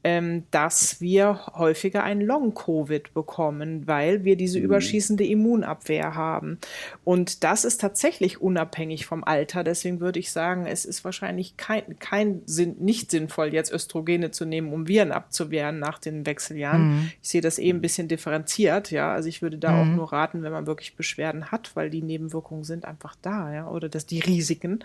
ähm, 0.03 0.43
dass 0.51 0.99
wir 0.99 1.47
häufiger 1.55 2.03
ein 2.03 2.19
Long-Covid 2.19 3.13
bekommen, 3.13 3.87
weil 3.87 4.23
wir 4.23 4.35
diese 4.35 4.59
mhm. 4.59 4.65
überschießende 4.65 5.25
Immunabwehr 5.25 6.15
haben. 6.15 6.59
Und 7.03 7.43
das 7.43 7.63
ist 7.63 7.79
tatsächlich 7.79 8.41
unabhängig 8.41 9.05
vom 9.05 9.23
Alter. 9.23 9.63
Deswegen 9.63 9.99
würde 9.99 10.19
ich 10.19 10.31
sagen, 10.31 10.65
es 10.65 10.83
ist 10.85 11.05
wahrscheinlich 11.05 11.55
kein, 11.55 11.97
kein 11.99 12.41
Sinn, 12.45 12.75
nicht 12.79 13.11
sinnvoll, 13.11 13.53
jetzt 13.53 13.71
Östrogene 13.71 14.31
zu 14.31 14.45
nehmen, 14.45 14.73
um 14.73 14.87
Viren 14.87 15.11
abzuwehren 15.11 15.79
nach 15.79 15.99
den 15.99 16.25
Wechseljahren. 16.25 16.95
Mhm. 16.95 17.11
Ich 17.21 17.29
sehe 17.29 17.41
das 17.41 17.57
eben 17.57 17.79
ein 17.79 17.81
bisschen 17.81 18.07
differenziert, 18.07 18.91
ja. 18.91 19.13
Also 19.13 19.29
ich 19.29 19.41
würde 19.41 19.57
da 19.57 19.71
mhm. 19.71 19.79
auch 19.79 19.95
nur 19.95 20.13
raten, 20.13 20.43
wenn 20.43 20.51
man 20.51 20.67
wirklich 20.67 20.95
Beschwerden 20.95 21.51
hat, 21.51 21.75
weil 21.75 21.89
die 21.89 22.01
Nebenwirkungen 22.01 22.63
sind 22.63 22.85
einfach 22.85 23.15
da, 23.21 23.53
ja, 23.53 23.69
oder 23.69 23.87
dass 23.87 24.05
die 24.05 24.19
Risiken. 24.19 24.83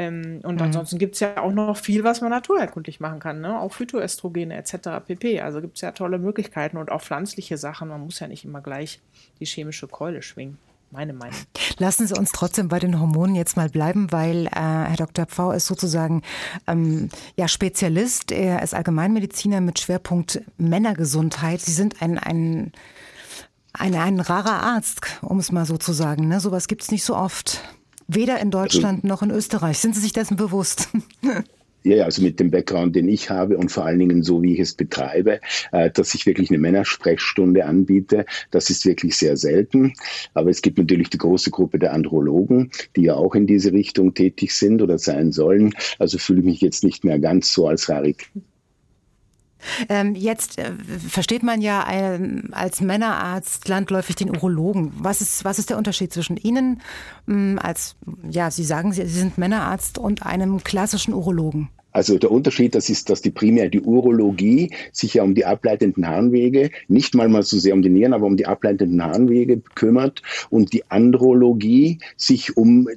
Ähm, 0.00 0.40
und 0.44 0.56
mhm. 0.56 0.62
ansonsten 0.62 0.98
gibt 0.98 1.14
es 1.14 1.20
ja 1.20 1.36
auch 1.42 1.52
noch 1.52 1.76
viel, 1.76 2.04
was 2.04 2.22
man 2.22 2.30
naturherkundlich 2.30 3.00
machen 3.00 3.20
kann, 3.20 3.42
ne? 3.42 3.60
auch 3.60 3.72
Phytoestrogene 3.72 4.56
etc. 4.56 5.04
pp. 5.06 5.40
Also 5.42 5.60
gibt 5.60 5.76
es 5.76 5.82
ja 5.82 5.92
tolle 5.92 6.18
Möglichkeiten 6.18 6.78
und 6.78 6.90
auch 6.90 7.02
pflanzliche 7.02 7.58
Sachen. 7.58 7.88
Man 7.88 8.00
muss 8.00 8.18
ja 8.18 8.26
nicht 8.26 8.46
immer 8.46 8.62
gleich 8.62 9.00
die 9.40 9.44
chemische 9.44 9.88
Keule 9.88 10.22
schwingen. 10.22 10.56
Meine 10.90 11.12
Meinung. 11.12 11.36
Lassen 11.78 12.06
Sie 12.06 12.18
uns 12.18 12.32
trotzdem 12.32 12.66
bei 12.66 12.80
den 12.80 12.98
Hormonen 12.98 13.36
jetzt 13.36 13.56
mal 13.56 13.68
bleiben, 13.68 14.10
weil 14.10 14.46
äh, 14.46 14.50
Herr 14.50 14.96
Dr. 14.96 15.26
Pfau 15.26 15.52
ist 15.52 15.66
sozusagen 15.66 16.22
ähm, 16.66 17.10
ja 17.36 17.46
Spezialist. 17.46 18.32
Er 18.32 18.62
ist 18.62 18.74
Allgemeinmediziner 18.74 19.60
mit 19.60 19.78
Schwerpunkt 19.78 20.42
Männergesundheit. 20.56 21.60
Sie 21.60 21.72
sind 21.72 22.02
ein, 22.02 22.18
ein, 22.18 22.72
ein, 23.72 23.94
ein 23.94 24.18
rarer 24.18 24.64
Arzt, 24.64 25.02
um 25.22 25.38
es 25.38 25.52
mal 25.52 25.64
so 25.64 25.76
zu 25.76 25.92
sagen. 25.92 26.26
Ne? 26.26 26.40
Sowas 26.40 26.66
gibt 26.66 26.82
es 26.82 26.90
nicht 26.90 27.04
so 27.04 27.14
oft. 27.14 27.62
Weder 28.12 28.40
in 28.40 28.50
Deutschland 28.50 29.04
noch 29.04 29.22
in 29.22 29.30
Österreich. 29.30 29.78
Sind 29.78 29.94
Sie 29.94 30.00
sich 30.00 30.12
dessen 30.12 30.36
bewusst? 30.36 30.88
Ja, 31.82 32.04
also 32.04 32.20
mit 32.20 32.38
dem 32.38 32.50
Background, 32.50 32.94
den 32.94 33.08
ich 33.08 33.30
habe 33.30 33.56
und 33.56 33.72
vor 33.72 33.86
allen 33.86 34.00
Dingen 34.00 34.22
so, 34.22 34.42
wie 34.42 34.52
ich 34.52 34.60
es 34.60 34.74
betreibe, 34.74 35.40
äh, 35.72 35.90
dass 35.90 36.12
ich 36.12 36.26
wirklich 36.26 36.50
eine 36.50 36.58
Männersprechstunde 36.58 37.64
anbiete, 37.64 38.26
das 38.50 38.68
ist 38.68 38.84
wirklich 38.84 39.16
sehr 39.16 39.38
selten. 39.38 39.94
Aber 40.34 40.50
es 40.50 40.60
gibt 40.60 40.76
natürlich 40.76 41.08
die 41.08 41.16
große 41.16 41.50
Gruppe 41.50 41.78
der 41.78 41.94
Andrologen, 41.94 42.70
die 42.96 43.04
ja 43.04 43.14
auch 43.14 43.34
in 43.34 43.46
diese 43.46 43.72
Richtung 43.72 44.12
tätig 44.12 44.54
sind 44.54 44.82
oder 44.82 44.98
sein 44.98 45.32
sollen. 45.32 45.72
Also 45.98 46.18
fühle 46.18 46.40
ich 46.40 46.44
mich 46.44 46.60
jetzt 46.60 46.84
nicht 46.84 47.02
mehr 47.02 47.18
ganz 47.18 47.50
so 47.50 47.66
als 47.66 47.88
Rarität 47.88 48.28
ähm, 49.88 50.14
jetzt 50.14 50.58
äh, 50.58 50.72
versteht 51.08 51.42
man 51.42 51.60
ja 51.60 51.84
ein, 51.84 52.50
als 52.52 52.80
Männerarzt 52.80 53.68
landläufig 53.68 54.16
den 54.16 54.30
Urologen. 54.30 54.92
Was 54.98 55.20
ist, 55.20 55.44
was 55.44 55.58
ist 55.58 55.70
der 55.70 55.78
Unterschied 55.78 56.12
zwischen 56.12 56.36
Ihnen 56.36 56.80
ähm, 57.28 57.58
als, 57.62 57.96
ja, 58.28 58.50
Sie 58.50 58.64
sagen, 58.64 58.92
Sie, 58.92 59.06
Sie 59.06 59.18
sind 59.18 59.38
Männerarzt 59.38 59.98
und 59.98 60.24
einem 60.24 60.62
klassischen 60.64 61.14
Urologen? 61.14 61.68
Also 61.92 62.18
der 62.18 62.30
Unterschied, 62.30 62.74
das 62.74 62.88
ist, 62.88 63.10
dass 63.10 63.20
die 63.20 63.30
primär 63.30 63.68
die 63.68 63.80
Urologie 63.80 64.72
sich 64.92 65.14
ja 65.14 65.22
um 65.24 65.34
die 65.34 65.44
ableitenden 65.44 66.06
Harnwege, 66.06 66.70
nicht 66.88 67.14
mal 67.14 67.28
mal 67.28 67.42
so 67.42 67.58
sehr 67.58 67.74
um 67.74 67.82
die 67.82 67.88
Nieren, 67.88 68.12
aber 68.12 68.26
um 68.26 68.36
die 68.36 68.46
ableitenden 68.46 69.02
Harnwege 69.02 69.60
kümmert 69.74 70.22
und 70.50 70.72
die 70.72 70.88
Andrologie 70.88 71.98
sich 72.16 72.56
um 72.56 72.88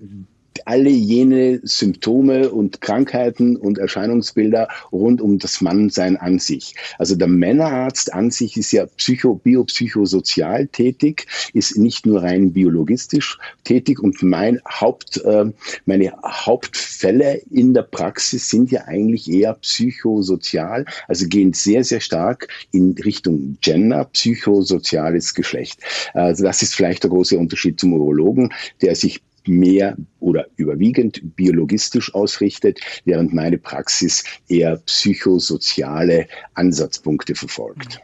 alle 0.65 0.89
jene 0.89 1.59
Symptome 1.63 2.49
und 2.49 2.81
Krankheiten 2.81 3.55
und 3.55 3.77
Erscheinungsbilder 3.77 4.67
rund 4.91 5.21
um 5.21 5.39
das 5.39 5.61
Mannsein 5.61 6.17
an 6.17 6.39
sich. 6.39 6.75
Also 6.97 7.15
der 7.15 7.27
Männerarzt 7.27 8.13
an 8.13 8.31
sich 8.31 8.57
ist 8.57 8.71
ja 8.71 8.85
psycho, 8.85 9.35
biopsychosozial 9.35 10.67
tätig, 10.67 11.27
ist 11.53 11.77
nicht 11.77 12.05
nur 12.05 12.23
rein 12.23 12.53
biologistisch 12.53 13.37
tätig 13.63 13.99
und 13.99 14.21
mein 14.23 14.59
Haupt, 14.67 15.17
äh, 15.23 15.45
meine 15.85 16.13
Hauptfälle 16.23 17.41
in 17.51 17.73
der 17.73 17.83
Praxis 17.83 18.49
sind 18.49 18.71
ja 18.71 18.85
eigentlich 18.85 19.29
eher 19.29 19.53
psychosozial, 19.55 20.85
also 21.07 21.27
gehen 21.27 21.53
sehr, 21.53 21.83
sehr 21.83 21.99
stark 21.99 22.47
in 22.71 22.95
Richtung 23.03 23.57
Gender, 23.61 24.05
psychosoziales 24.05 25.33
Geschlecht. 25.33 25.79
Also 26.13 26.43
das 26.43 26.61
ist 26.61 26.75
vielleicht 26.75 27.03
der 27.03 27.09
große 27.09 27.37
Unterschied 27.37 27.79
zum 27.79 27.93
Urologen, 27.93 28.53
der 28.81 28.95
sich 28.95 29.21
mehr 29.47 29.97
oder 30.19 30.47
überwiegend 30.55 31.35
biologistisch 31.35 32.13
ausrichtet, 32.13 32.79
während 33.05 33.33
meine 33.33 33.57
Praxis 33.57 34.23
eher 34.47 34.77
psychosoziale 34.77 36.27
Ansatzpunkte 36.53 37.35
verfolgt. 37.35 38.01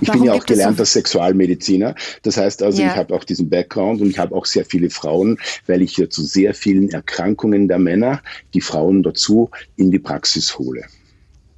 Ich 0.00 0.08
Warum 0.08 0.22
bin 0.22 0.28
ja 0.28 0.34
auch 0.34 0.44
gelernter 0.44 0.84
so 0.84 0.92
Sexualmediziner. 0.92 1.94
Das 2.22 2.36
heißt 2.36 2.62
also, 2.62 2.82
ja. 2.82 2.88
ich 2.88 2.96
habe 2.96 3.14
auch 3.14 3.24
diesen 3.24 3.48
Background 3.48 4.00
und 4.00 4.10
ich 4.10 4.18
habe 4.18 4.34
auch 4.34 4.44
sehr 4.44 4.64
viele 4.64 4.90
Frauen, 4.90 5.38
weil 5.66 5.82
ich 5.82 5.94
hier 5.94 6.10
zu 6.10 6.24
sehr 6.24 6.54
vielen 6.54 6.90
Erkrankungen 6.90 7.68
der 7.68 7.78
Männer 7.78 8.22
die 8.54 8.60
Frauen 8.60 9.02
dazu 9.02 9.50
in 9.76 9.90
die 9.90 9.98
Praxis 9.98 10.58
hole. 10.58 10.84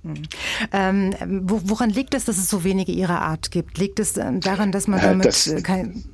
Hm. 0.03 0.23
Ähm, 0.73 1.15
woran 1.45 1.91
liegt 1.91 2.15
es, 2.15 2.25
dass 2.25 2.39
es 2.39 2.49
so 2.49 2.65
wenige 2.65 2.93
Ihrer 2.93 3.21
Art 3.21 3.51
gibt? 3.51 3.79
Liegt 3.79 4.01
es 4.01 4.15
daran, 4.15 4.73
dass 4.73 4.87
man 4.87 4.99
äh, 4.99 5.03
damit 5.03 5.27
das, 5.27 5.55
kein 5.63 6.05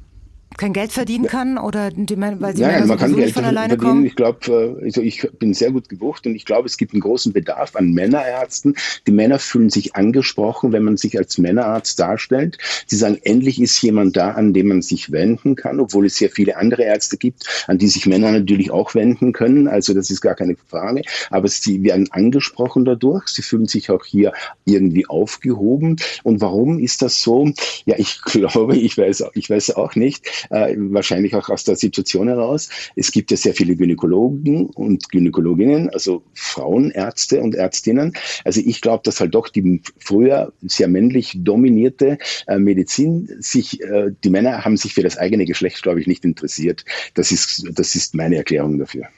kein 0.56 0.72
Geld 0.72 0.92
verdienen 0.92 1.26
kann 1.26 1.58
oder 1.58 1.90
die, 1.90 2.18
weil 2.18 2.54
die 2.54 2.62
ja, 2.62 2.84
man 2.86 2.98
kann 2.98 3.14
Geld 3.14 3.32
von 3.32 3.44
alleine 3.44 3.70
verdienen. 3.70 3.90
Kommen? 3.90 4.06
Ich 4.06 4.16
glaube, 4.16 4.78
äh, 4.80 4.84
also 4.84 5.02
ich 5.02 5.28
bin 5.38 5.52
sehr 5.52 5.70
gut 5.70 5.88
gebucht 5.88 6.26
und 6.26 6.34
ich 6.34 6.44
glaube, 6.44 6.66
es 6.66 6.76
gibt 6.76 6.94
einen 6.94 7.02
großen 7.02 7.32
Bedarf 7.32 7.76
an 7.76 7.92
Männerärzten. 7.92 8.74
Die 9.06 9.12
Männer 9.12 9.38
fühlen 9.38 9.68
sich 9.68 9.94
angesprochen, 9.96 10.72
wenn 10.72 10.82
man 10.82 10.96
sich 10.96 11.18
als 11.18 11.36
Männerarzt 11.36 11.98
darstellt. 12.00 12.58
Sie 12.86 12.96
sagen, 12.96 13.18
endlich 13.22 13.60
ist 13.60 13.80
jemand 13.82 14.16
da, 14.16 14.30
an 14.30 14.54
dem 14.54 14.68
man 14.68 14.82
sich 14.82 15.12
wenden 15.12 15.56
kann, 15.56 15.78
obwohl 15.78 16.06
es 16.06 16.16
sehr 16.16 16.30
viele 16.30 16.56
andere 16.56 16.84
Ärzte 16.84 17.18
gibt, 17.18 17.64
an 17.66 17.76
die 17.76 17.88
sich 17.88 18.06
Männer 18.06 18.32
natürlich 18.32 18.70
auch 18.70 18.94
wenden 18.94 19.32
können. 19.32 19.68
Also 19.68 19.92
das 19.92 20.10
ist 20.10 20.22
gar 20.22 20.34
keine 20.34 20.56
Frage. 20.68 21.02
Aber 21.30 21.48
sie 21.48 21.82
werden 21.82 22.10
angesprochen 22.12 22.86
dadurch. 22.86 23.28
Sie 23.28 23.42
fühlen 23.42 23.66
sich 23.66 23.90
auch 23.90 24.04
hier 24.04 24.32
irgendwie 24.64 25.06
aufgehoben. 25.06 25.96
Und 26.22 26.40
warum 26.40 26.78
ist 26.78 27.02
das 27.02 27.20
so? 27.20 27.50
Ja, 27.84 27.96
ich 27.98 28.20
glaube, 28.24 28.76
ich 28.76 28.96
weiß, 28.96 29.24
ich 29.34 29.50
weiß 29.50 29.76
auch 29.76 29.94
nicht 29.96 30.24
äh, 30.50 30.74
wahrscheinlich 30.76 31.34
auch 31.34 31.48
aus 31.48 31.64
der 31.64 31.76
Situation 31.76 32.28
heraus. 32.28 32.68
Es 32.94 33.12
gibt 33.12 33.30
ja 33.30 33.36
sehr 33.36 33.54
viele 33.54 33.76
Gynäkologen 33.76 34.66
und 34.66 35.10
Gynäkologinnen, 35.10 35.90
also 35.90 36.22
Frauenärzte 36.34 37.40
und 37.40 37.54
Ärztinnen. 37.54 38.12
Also 38.44 38.60
ich 38.64 38.80
glaube, 38.80 39.02
dass 39.04 39.20
halt 39.20 39.34
doch 39.34 39.48
die 39.48 39.82
früher 39.98 40.52
sehr 40.62 40.88
männlich 40.88 41.34
dominierte 41.36 42.18
äh, 42.46 42.58
Medizin 42.58 43.28
sich, 43.40 43.80
äh, 43.82 44.12
die 44.24 44.30
Männer 44.30 44.64
haben 44.64 44.76
sich 44.76 44.94
für 44.94 45.02
das 45.02 45.16
eigene 45.16 45.44
Geschlecht, 45.44 45.82
glaube 45.82 46.00
ich, 46.00 46.06
nicht 46.06 46.24
interessiert. 46.24 46.84
Das 47.14 47.30
ist, 47.32 47.64
das 47.72 47.94
ist 47.94 48.14
meine 48.14 48.36
Erklärung 48.36 48.78
dafür. 48.78 49.08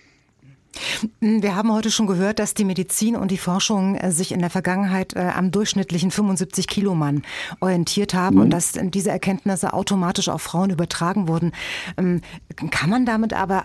Wir 1.20 1.56
haben 1.56 1.72
heute 1.72 1.90
schon 1.90 2.06
gehört, 2.06 2.38
dass 2.38 2.54
die 2.54 2.64
Medizin 2.64 3.16
und 3.16 3.30
die 3.30 3.38
Forschung 3.38 3.96
äh, 3.96 4.10
sich 4.10 4.32
in 4.32 4.40
der 4.40 4.50
Vergangenheit 4.50 5.14
äh, 5.14 5.20
am 5.20 5.50
durchschnittlichen 5.50 6.10
75 6.10 6.66
Kilo 6.66 6.94
Mann 6.94 7.22
orientiert 7.60 8.14
haben 8.14 8.36
mhm. 8.36 8.42
und 8.42 8.50
dass 8.50 8.72
diese 8.80 9.10
Erkenntnisse 9.10 9.72
automatisch 9.72 10.28
auf 10.28 10.42
Frauen 10.42 10.70
übertragen 10.70 11.28
wurden. 11.28 11.52
Ähm, 11.96 12.22
kann 12.70 12.90
man 12.90 13.06
damit 13.06 13.32
aber 13.32 13.64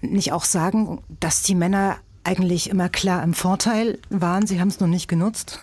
nicht 0.00 0.32
auch 0.32 0.44
sagen, 0.44 1.00
dass 1.20 1.42
die 1.42 1.54
Männer 1.54 1.96
eigentlich 2.24 2.70
immer 2.70 2.88
klar 2.88 3.22
im 3.22 3.34
Vorteil 3.34 3.98
waren? 4.08 4.46
Sie 4.46 4.60
haben 4.60 4.68
es 4.68 4.80
nur 4.80 4.88
nicht 4.88 5.08
genutzt? 5.08 5.60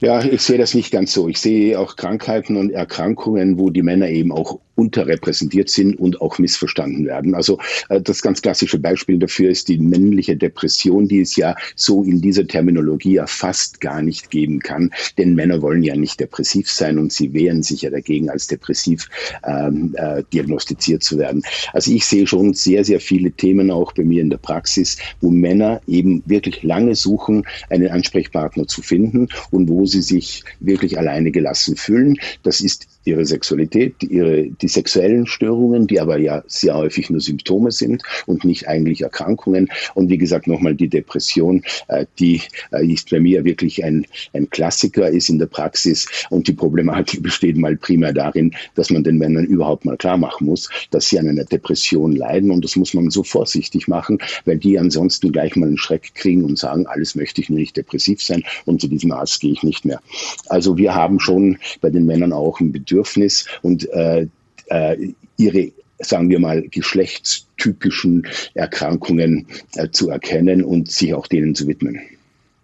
Ja, 0.00 0.22
ich 0.22 0.42
sehe 0.42 0.58
das 0.58 0.74
nicht 0.74 0.90
ganz 0.90 1.14
so. 1.14 1.28
Ich 1.28 1.40
sehe 1.40 1.78
auch 1.78 1.96
Krankheiten 1.96 2.56
und 2.56 2.70
Erkrankungen, 2.70 3.58
wo 3.58 3.70
die 3.70 3.82
Männer 3.82 4.08
eben 4.08 4.32
auch 4.32 4.60
unterrepräsentiert 4.76 5.70
sind 5.70 5.98
und 5.98 6.20
auch 6.20 6.38
missverstanden 6.38 7.06
werden. 7.06 7.34
Also 7.34 7.58
äh, 7.88 8.00
das 8.00 8.22
ganz 8.22 8.42
klassische 8.42 8.78
Beispiel 8.78 9.18
dafür 9.18 9.50
ist 9.50 9.68
die 9.68 9.78
männliche 9.78 10.36
Depression, 10.36 11.08
die 11.08 11.20
es 11.20 11.36
ja 11.36 11.54
so 11.76 12.02
in 12.02 12.20
dieser 12.20 12.46
Terminologie 12.46 13.14
ja 13.14 13.26
fast 13.26 13.80
gar 13.80 14.02
nicht 14.02 14.30
geben 14.30 14.60
kann. 14.60 14.90
Denn 15.18 15.34
Männer 15.34 15.62
wollen 15.62 15.82
ja 15.82 15.96
nicht 15.96 16.20
depressiv 16.20 16.70
sein 16.70 16.98
und 16.98 17.12
sie 17.12 17.32
wehren 17.32 17.62
sich 17.62 17.82
ja 17.82 17.90
dagegen, 17.90 18.30
als 18.30 18.46
depressiv 18.46 19.08
ähm, 19.44 19.94
äh, 19.96 20.22
diagnostiziert 20.32 21.02
zu 21.02 21.18
werden. 21.18 21.42
Also 21.72 21.92
ich 21.92 22.04
sehe 22.04 22.26
schon 22.26 22.54
sehr, 22.54 22.84
sehr 22.84 23.00
viele 23.00 23.30
Themen 23.32 23.70
auch 23.70 23.92
bei 23.92 24.04
mir 24.04 24.22
in 24.22 24.30
der 24.30 24.38
Praxis, 24.38 24.98
wo 25.20 25.30
Männer 25.30 25.80
eben 25.86 26.22
wirklich 26.26 26.62
lange 26.62 26.94
suchen, 26.94 27.44
einen 27.70 27.88
Ansprechpartner 27.88 28.66
zu 28.66 28.82
finden 28.82 29.28
und 29.50 29.68
wo 29.68 29.86
sie 29.86 30.02
sich 30.02 30.44
wirklich 30.60 30.98
alleine 30.98 31.30
gelassen 31.30 31.76
fühlen. 31.76 32.16
Das 32.42 32.60
ist 32.60 32.86
ihre 33.04 33.24
Sexualität, 33.24 34.02
ihre, 34.02 34.48
die 34.64 34.68
sexuellen 34.68 35.26
Störungen, 35.26 35.86
die 35.86 36.00
aber 36.00 36.16
ja 36.18 36.42
sehr 36.46 36.74
häufig 36.74 37.10
nur 37.10 37.20
Symptome 37.20 37.70
sind 37.70 38.02
und 38.24 38.44
nicht 38.44 38.66
eigentlich 38.66 39.02
Erkrankungen. 39.02 39.68
Und 39.92 40.08
wie 40.08 40.16
gesagt, 40.16 40.46
nochmal 40.46 40.74
die 40.74 40.88
Depression, 40.88 41.62
äh, 41.88 42.06
die 42.18 42.40
äh, 42.72 42.86
ist 42.86 43.10
bei 43.10 43.20
mir 43.20 43.44
wirklich 43.44 43.84
ein, 43.84 44.06
ein 44.32 44.48
Klassiker, 44.48 45.10
ist 45.10 45.28
in 45.28 45.38
der 45.38 45.46
Praxis. 45.46 46.08
Und 46.30 46.48
die 46.48 46.54
Problematik 46.54 47.22
besteht 47.22 47.58
mal 47.58 47.76
primär 47.76 48.14
darin, 48.14 48.54
dass 48.74 48.88
man 48.88 49.04
den 49.04 49.18
Männern 49.18 49.44
überhaupt 49.44 49.84
mal 49.84 49.98
klar 49.98 50.16
machen 50.16 50.46
muss, 50.46 50.70
dass 50.90 51.10
sie 51.10 51.18
an 51.18 51.28
einer 51.28 51.44
Depression 51.44 52.16
leiden. 52.16 52.50
Und 52.50 52.64
das 52.64 52.74
muss 52.74 52.94
man 52.94 53.10
so 53.10 53.22
vorsichtig 53.22 53.86
machen, 53.86 54.18
weil 54.46 54.56
die 54.56 54.78
ansonsten 54.78 55.30
gleich 55.30 55.56
mal 55.56 55.66
einen 55.66 55.76
Schreck 55.76 56.14
kriegen 56.14 56.42
und 56.42 56.58
sagen, 56.58 56.86
alles 56.86 57.14
möchte 57.16 57.42
ich 57.42 57.50
nur 57.50 57.58
nicht 57.58 57.76
depressiv 57.76 58.22
sein 58.22 58.42
und 58.64 58.80
zu 58.80 58.88
diesem 58.88 59.12
Arzt 59.12 59.40
gehe 59.40 59.52
ich 59.52 59.62
nicht 59.62 59.84
mehr. 59.84 60.00
Also 60.48 60.78
wir 60.78 60.94
haben 60.94 61.20
schon 61.20 61.58
bei 61.82 61.90
den 61.90 62.06
Männern 62.06 62.32
auch 62.32 62.60
ein 62.60 62.72
Bedürfnis 62.72 63.44
und 63.60 63.90
äh, 63.90 64.26
äh, 64.66 64.96
ihre 65.36 65.72
sagen 65.98 66.28
wir 66.28 66.40
mal, 66.40 66.62
geschlechtstypischen 66.68 68.26
Erkrankungen 68.54 69.46
äh, 69.76 69.88
zu 69.90 70.10
erkennen 70.10 70.64
und 70.64 70.90
sich 70.90 71.14
auch 71.14 71.26
denen 71.26 71.54
zu 71.54 71.66
widmen. 71.68 72.00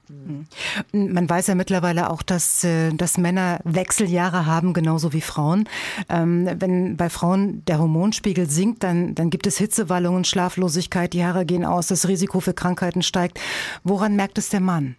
Mhm. 0.08 1.12
Man 1.12 1.28
weiß 1.30 1.46
ja 1.46 1.54
mittlerweile 1.54 2.10
auch, 2.10 2.22
dass, 2.22 2.64
äh, 2.64 2.90
dass 2.92 3.18
Männer 3.18 3.60
Wechseljahre 3.64 4.46
haben, 4.46 4.72
genauso 4.72 5.12
wie 5.12 5.20
Frauen. 5.20 5.68
Ähm, 6.08 6.48
wenn 6.58 6.96
bei 6.96 7.08
Frauen 7.08 7.64
der 7.66 7.78
Hormonspiegel 7.78 8.48
sinkt, 8.48 8.82
dann, 8.82 9.14
dann 9.14 9.30
gibt 9.30 9.46
es 9.46 9.58
Hitzewallungen, 9.58 10.24
Schlaflosigkeit, 10.24 11.12
die 11.12 11.24
Haare 11.24 11.46
gehen 11.46 11.64
aus, 11.64 11.86
das 11.86 12.08
Risiko 12.08 12.40
für 12.40 12.54
Krankheiten 12.54 13.02
steigt. 13.02 13.40
Woran 13.84 14.16
merkt 14.16 14.38
es 14.38 14.48
der 14.48 14.60
Mann? 14.60 14.96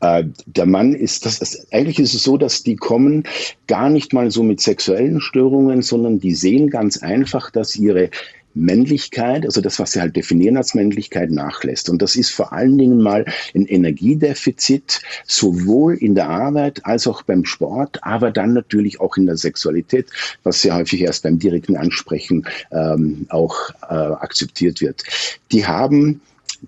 Äh, 0.00 0.24
der 0.46 0.66
Mann 0.66 0.94
ist, 0.94 1.26
das 1.26 1.38
ist, 1.38 1.66
eigentlich 1.72 1.98
ist 1.98 2.14
es 2.14 2.22
so, 2.22 2.36
dass 2.36 2.62
die 2.62 2.76
kommen 2.76 3.24
gar 3.66 3.90
nicht 3.90 4.12
mal 4.12 4.30
so 4.30 4.42
mit 4.42 4.60
sexuellen 4.60 5.20
Störungen, 5.20 5.82
sondern 5.82 6.20
die 6.20 6.34
sehen 6.34 6.70
ganz 6.70 6.98
einfach, 6.98 7.50
dass 7.50 7.76
ihre 7.76 8.10
Männlichkeit, 8.54 9.44
also 9.44 9.60
das, 9.60 9.78
was 9.78 9.92
sie 9.92 10.00
halt 10.00 10.16
definieren 10.16 10.56
als 10.56 10.74
Männlichkeit, 10.74 11.30
nachlässt. 11.30 11.88
Und 11.88 12.02
das 12.02 12.16
ist 12.16 12.30
vor 12.30 12.52
allen 12.52 12.78
Dingen 12.78 13.00
mal 13.00 13.24
ein 13.54 13.66
Energiedefizit, 13.66 15.02
sowohl 15.26 15.94
in 15.94 16.14
der 16.14 16.28
Arbeit 16.28 16.84
als 16.84 17.06
auch 17.06 17.22
beim 17.22 17.44
Sport, 17.44 17.98
aber 18.02 18.30
dann 18.30 18.52
natürlich 18.52 19.00
auch 19.00 19.16
in 19.16 19.26
der 19.26 19.36
Sexualität, 19.36 20.06
was 20.42 20.62
sehr 20.62 20.74
häufig 20.74 21.02
erst 21.02 21.22
beim 21.22 21.38
direkten 21.38 21.76
Ansprechen 21.76 22.46
ähm, 22.72 23.26
auch 23.28 23.70
äh, 23.88 23.94
akzeptiert 23.94 24.80
wird. 24.80 25.04
Die 25.52 25.66
haben, 25.66 26.20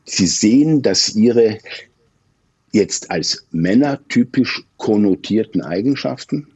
sie 0.04 0.26
sehen, 0.26 0.82
dass 0.82 1.14
ihre 1.14 1.58
jetzt 2.72 3.10
als 3.10 3.46
Männer 3.50 4.00
typisch 4.08 4.64
konnotierten 4.76 5.62
Eigenschaften 5.62 6.48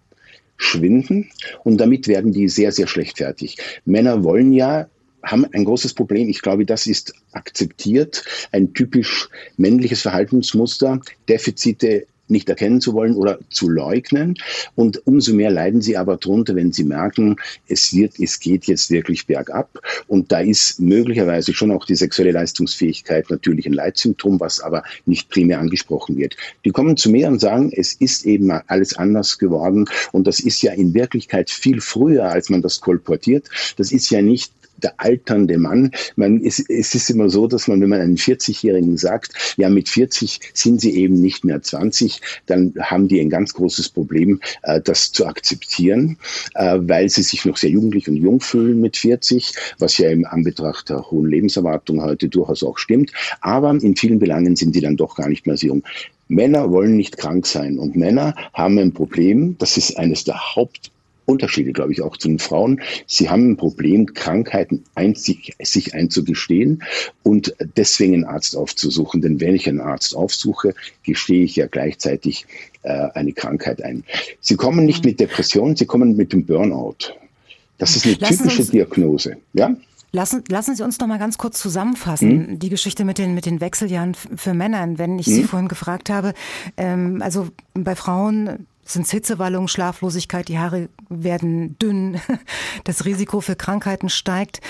schwinden 0.56 1.30
und 1.64 1.78
damit 1.78 2.08
werden 2.08 2.32
die 2.32 2.48
sehr, 2.48 2.72
sehr 2.72 2.86
schlecht 2.86 3.18
fertig. 3.18 3.58
Männer 3.84 4.24
wollen 4.24 4.52
ja 4.52 4.88
haben 5.22 5.44
ein 5.52 5.64
großes 5.64 5.94
Problem. 5.94 6.28
Ich 6.28 6.40
glaube, 6.40 6.64
das 6.64 6.86
ist 6.86 7.12
akzeptiert. 7.32 8.24
Ein 8.52 8.74
typisch 8.74 9.28
männliches 9.56 10.02
Verhaltensmuster. 10.02 11.00
Defizite 11.28 12.06
nicht 12.28 12.48
erkennen 12.48 12.80
zu 12.80 12.94
wollen 12.94 13.14
oder 13.14 13.38
zu 13.50 13.68
leugnen. 13.68 14.34
Und 14.74 15.06
umso 15.06 15.34
mehr 15.34 15.50
leiden 15.50 15.82
sie 15.82 15.96
aber 15.96 16.16
drunter, 16.16 16.54
wenn 16.54 16.72
sie 16.72 16.84
merken, 16.84 17.36
es 17.68 17.94
wird, 17.94 18.18
es 18.18 18.40
geht 18.40 18.64
jetzt 18.66 18.90
wirklich 18.90 19.26
bergab. 19.26 19.80
Und 20.06 20.32
da 20.32 20.40
ist 20.40 20.80
möglicherweise 20.80 21.54
schon 21.54 21.70
auch 21.70 21.86
die 21.86 21.94
sexuelle 21.94 22.32
Leistungsfähigkeit 22.32 23.30
natürlich 23.30 23.66
ein 23.66 23.72
Leitsymptom, 23.72 24.40
was 24.40 24.60
aber 24.60 24.82
nicht 25.04 25.28
primär 25.28 25.60
angesprochen 25.60 26.16
wird. 26.16 26.36
Die 26.64 26.70
kommen 26.70 26.96
zu 26.96 27.10
mir 27.10 27.28
und 27.28 27.40
sagen, 27.40 27.72
es 27.74 27.92
ist 27.92 28.26
eben 28.26 28.50
alles 28.50 28.96
anders 28.96 29.38
geworden. 29.38 29.86
Und 30.12 30.26
das 30.26 30.40
ist 30.40 30.62
ja 30.62 30.72
in 30.72 30.94
Wirklichkeit 30.94 31.50
viel 31.50 31.80
früher, 31.80 32.24
als 32.24 32.50
man 32.50 32.62
das 32.62 32.80
kolportiert. 32.80 33.48
Das 33.76 33.92
ist 33.92 34.10
ja 34.10 34.22
nicht 34.22 34.52
der 34.82 34.94
alternde 34.98 35.58
Mann. 35.58 35.90
Man, 36.16 36.44
es, 36.44 36.58
es 36.68 36.94
ist 36.94 37.10
immer 37.10 37.30
so, 37.30 37.46
dass 37.46 37.68
man, 37.68 37.80
wenn 37.80 37.88
man 37.88 38.00
einen 38.00 38.16
40-Jährigen 38.16 38.96
sagt, 38.96 39.32
ja, 39.56 39.68
mit 39.68 39.88
40 39.88 40.40
sind 40.52 40.80
sie 40.80 40.94
eben 40.96 41.20
nicht 41.20 41.44
mehr 41.44 41.62
20, 41.62 42.15
dann 42.46 42.74
haben 42.80 43.08
die 43.08 43.20
ein 43.20 43.30
ganz 43.30 43.54
großes 43.54 43.90
Problem, 43.90 44.40
äh, 44.62 44.80
das 44.80 45.12
zu 45.12 45.26
akzeptieren, 45.26 46.18
äh, 46.54 46.78
weil 46.80 47.08
sie 47.08 47.22
sich 47.22 47.44
noch 47.44 47.56
sehr 47.56 47.70
jugendlich 47.70 48.08
und 48.08 48.16
jung 48.16 48.40
fühlen 48.40 48.80
mit 48.80 48.96
40, 48.96 49.52
was 49.78 49.98
ja 49.98 50.10
im 50.10 50.24
Anbetracht 50.24 50.88
der 50.88 51.10
hohen 51.10 51.28
Lebenserwartung 51.28 52.02
heute 52.02 52.28
durchaus 52.28 52.62
auch 52.62 52.78
stimmt. 52.78 53.12
Aber 53.40 53.70
in 53.70 53.96
vielen 53.96 54.18
Belangen 54.18 54.56
sind 54.56 54.74
die 54.74 54.80
dann 54.80 54.96
doch 54.96 55.16
gar 55.16 55.28
nicht 55.28 55.46
mehr 55.46 55.56
so 55.56 55.66
jung. 55.66 55.82
Männer 56.28 56.70
wollen 56.70 56.96
nicht 56.96 57.18
krank 57.18 57.46
sein 57.46 57.78
und 57.78 57.94
Männer 57.94 58.34
haben 58.52 58.78
ein 58.78 58.92
Problem, 58.92 59.56
das 59.58 59.76
ist 59.76 59.96
eines 59.96 60.24
der 60.24 60.56
Haupt 60.56 60.90
Unterschiede, 61.26 61.72
glaube 61.72 61.92
ich, 61.92 62.02
auch 62.02 62.16
zu 62.16 62.28
den 62.28 62.38
Frauen. 62.38 62.80
Sie 63.06 63.28
haben 63.28 63.50
ein 63.50 63.56
Problem, 63.56 64.14
Krankheiten 64.14 64.84
einzig, 64.94 65.54
sich 65.62 65.94
einzugestehen 65.94 66.82
und 67.22 67.54
deswegen 67.76 68.14
einen 68.14 68.24
Arzt 68.24 68.56
aufzusuchen. 68.56 69.20
Denn 69.20 69.40
wenn 69.40 69.54
ich 69.54 69.68
einen 69.68 69.80
Arzt 69.80 70.16
aufsuche, 70.16 70.74
gestehe 71.02 71.44
ich 71.44 71.56
ja 71.56 71.66
gleichzeitig 71.66 72.46
äh, 72.82 73.08
eine 73.14 73.32
Krankheit 73.32 73.82
ein. 73.82 74.04
Sie 74.40 74.56
kommen 74.56 74.86
nicht 74.86 75.04
mit 75.04 75.20
Depression, 75.20 75.76
sie 75.76 75.86
kommen 75.86 76.16
mit 76.16 76.32
dem 76.32 76.46
Burnout. 76.46 77.12
Das 77.78 77.96
ist 77.96 78.06
eine 78.06 78.14
Lassen 78.14 78.38
typische 78.38 78.64
Diagnose. 78.64 79.36
Ja? 79.52 79.76
Lassen, 80.12 80.44
lassen 80.48 80.74
Sie 80.74 80.82
uns 80.82 80.98
noch 80.98 81.08
mal 81.08 81.18
ganz 81.18 81.36
kurz 81.36 81.60
zusammenfassen, 81.60 82.52
mhm. 82.52 82.58
die 82.58 82.70
Geschichte 82.70 83.04
mit 83.04 83.18
den, 83.18 83.34
mit 83.34 83.44
den 83.44 83.60
Wechseljahren 83.60 84.14
für 84.14 84.54
Männern. 84.54 84.98
Wenn 84.98 85.18
ich 85.18 85.26
mhm. 85.26 85.32
Sie 85.32 85.44
vorhin 85.44 85.68
gefragt 85.68 86.08
habe, 86.08 86.32
ähm, 86.76 87.20
also 87.20 87.48
bei 87.74 87.94
Frauen 87.94 88.66
sind 88.92 89.08
Hitzewallungen, 89.08 89.68
Schlaflosigkeit, 89.68 90.48
die 90.48 90.58
Haare 90.58 90.88
werden 91.08 91.78
dünn, 91.78 92.20
das 92.84 93.04
Risiko 93.04 93.40
für 93.40 93.56
Krankheiten 93.56 94.08
steigt. 94.08 94.60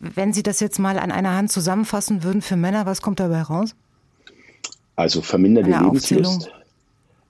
Wenn 0.00 0.32
Sie 0.32 0.42
das 0.42 0.60
jetzt 0.60 0.78
mal 0.78 0.98
an 0.98 1.10
einer 1.10 1.34
Hand 1.34 1.52
zusammenfassen 1.52 2.22
würden 2.22 2.42
für 2.42 2.56
Männer, 2.56 2.86
was 2.86 3.02
kommt 3.02 3.20
dabei 3.20 3.42
raus? 3.42 3.74
Also 4.94 5.20
verminderte 5.20 5.70
Lebenslust, 5.70 6.50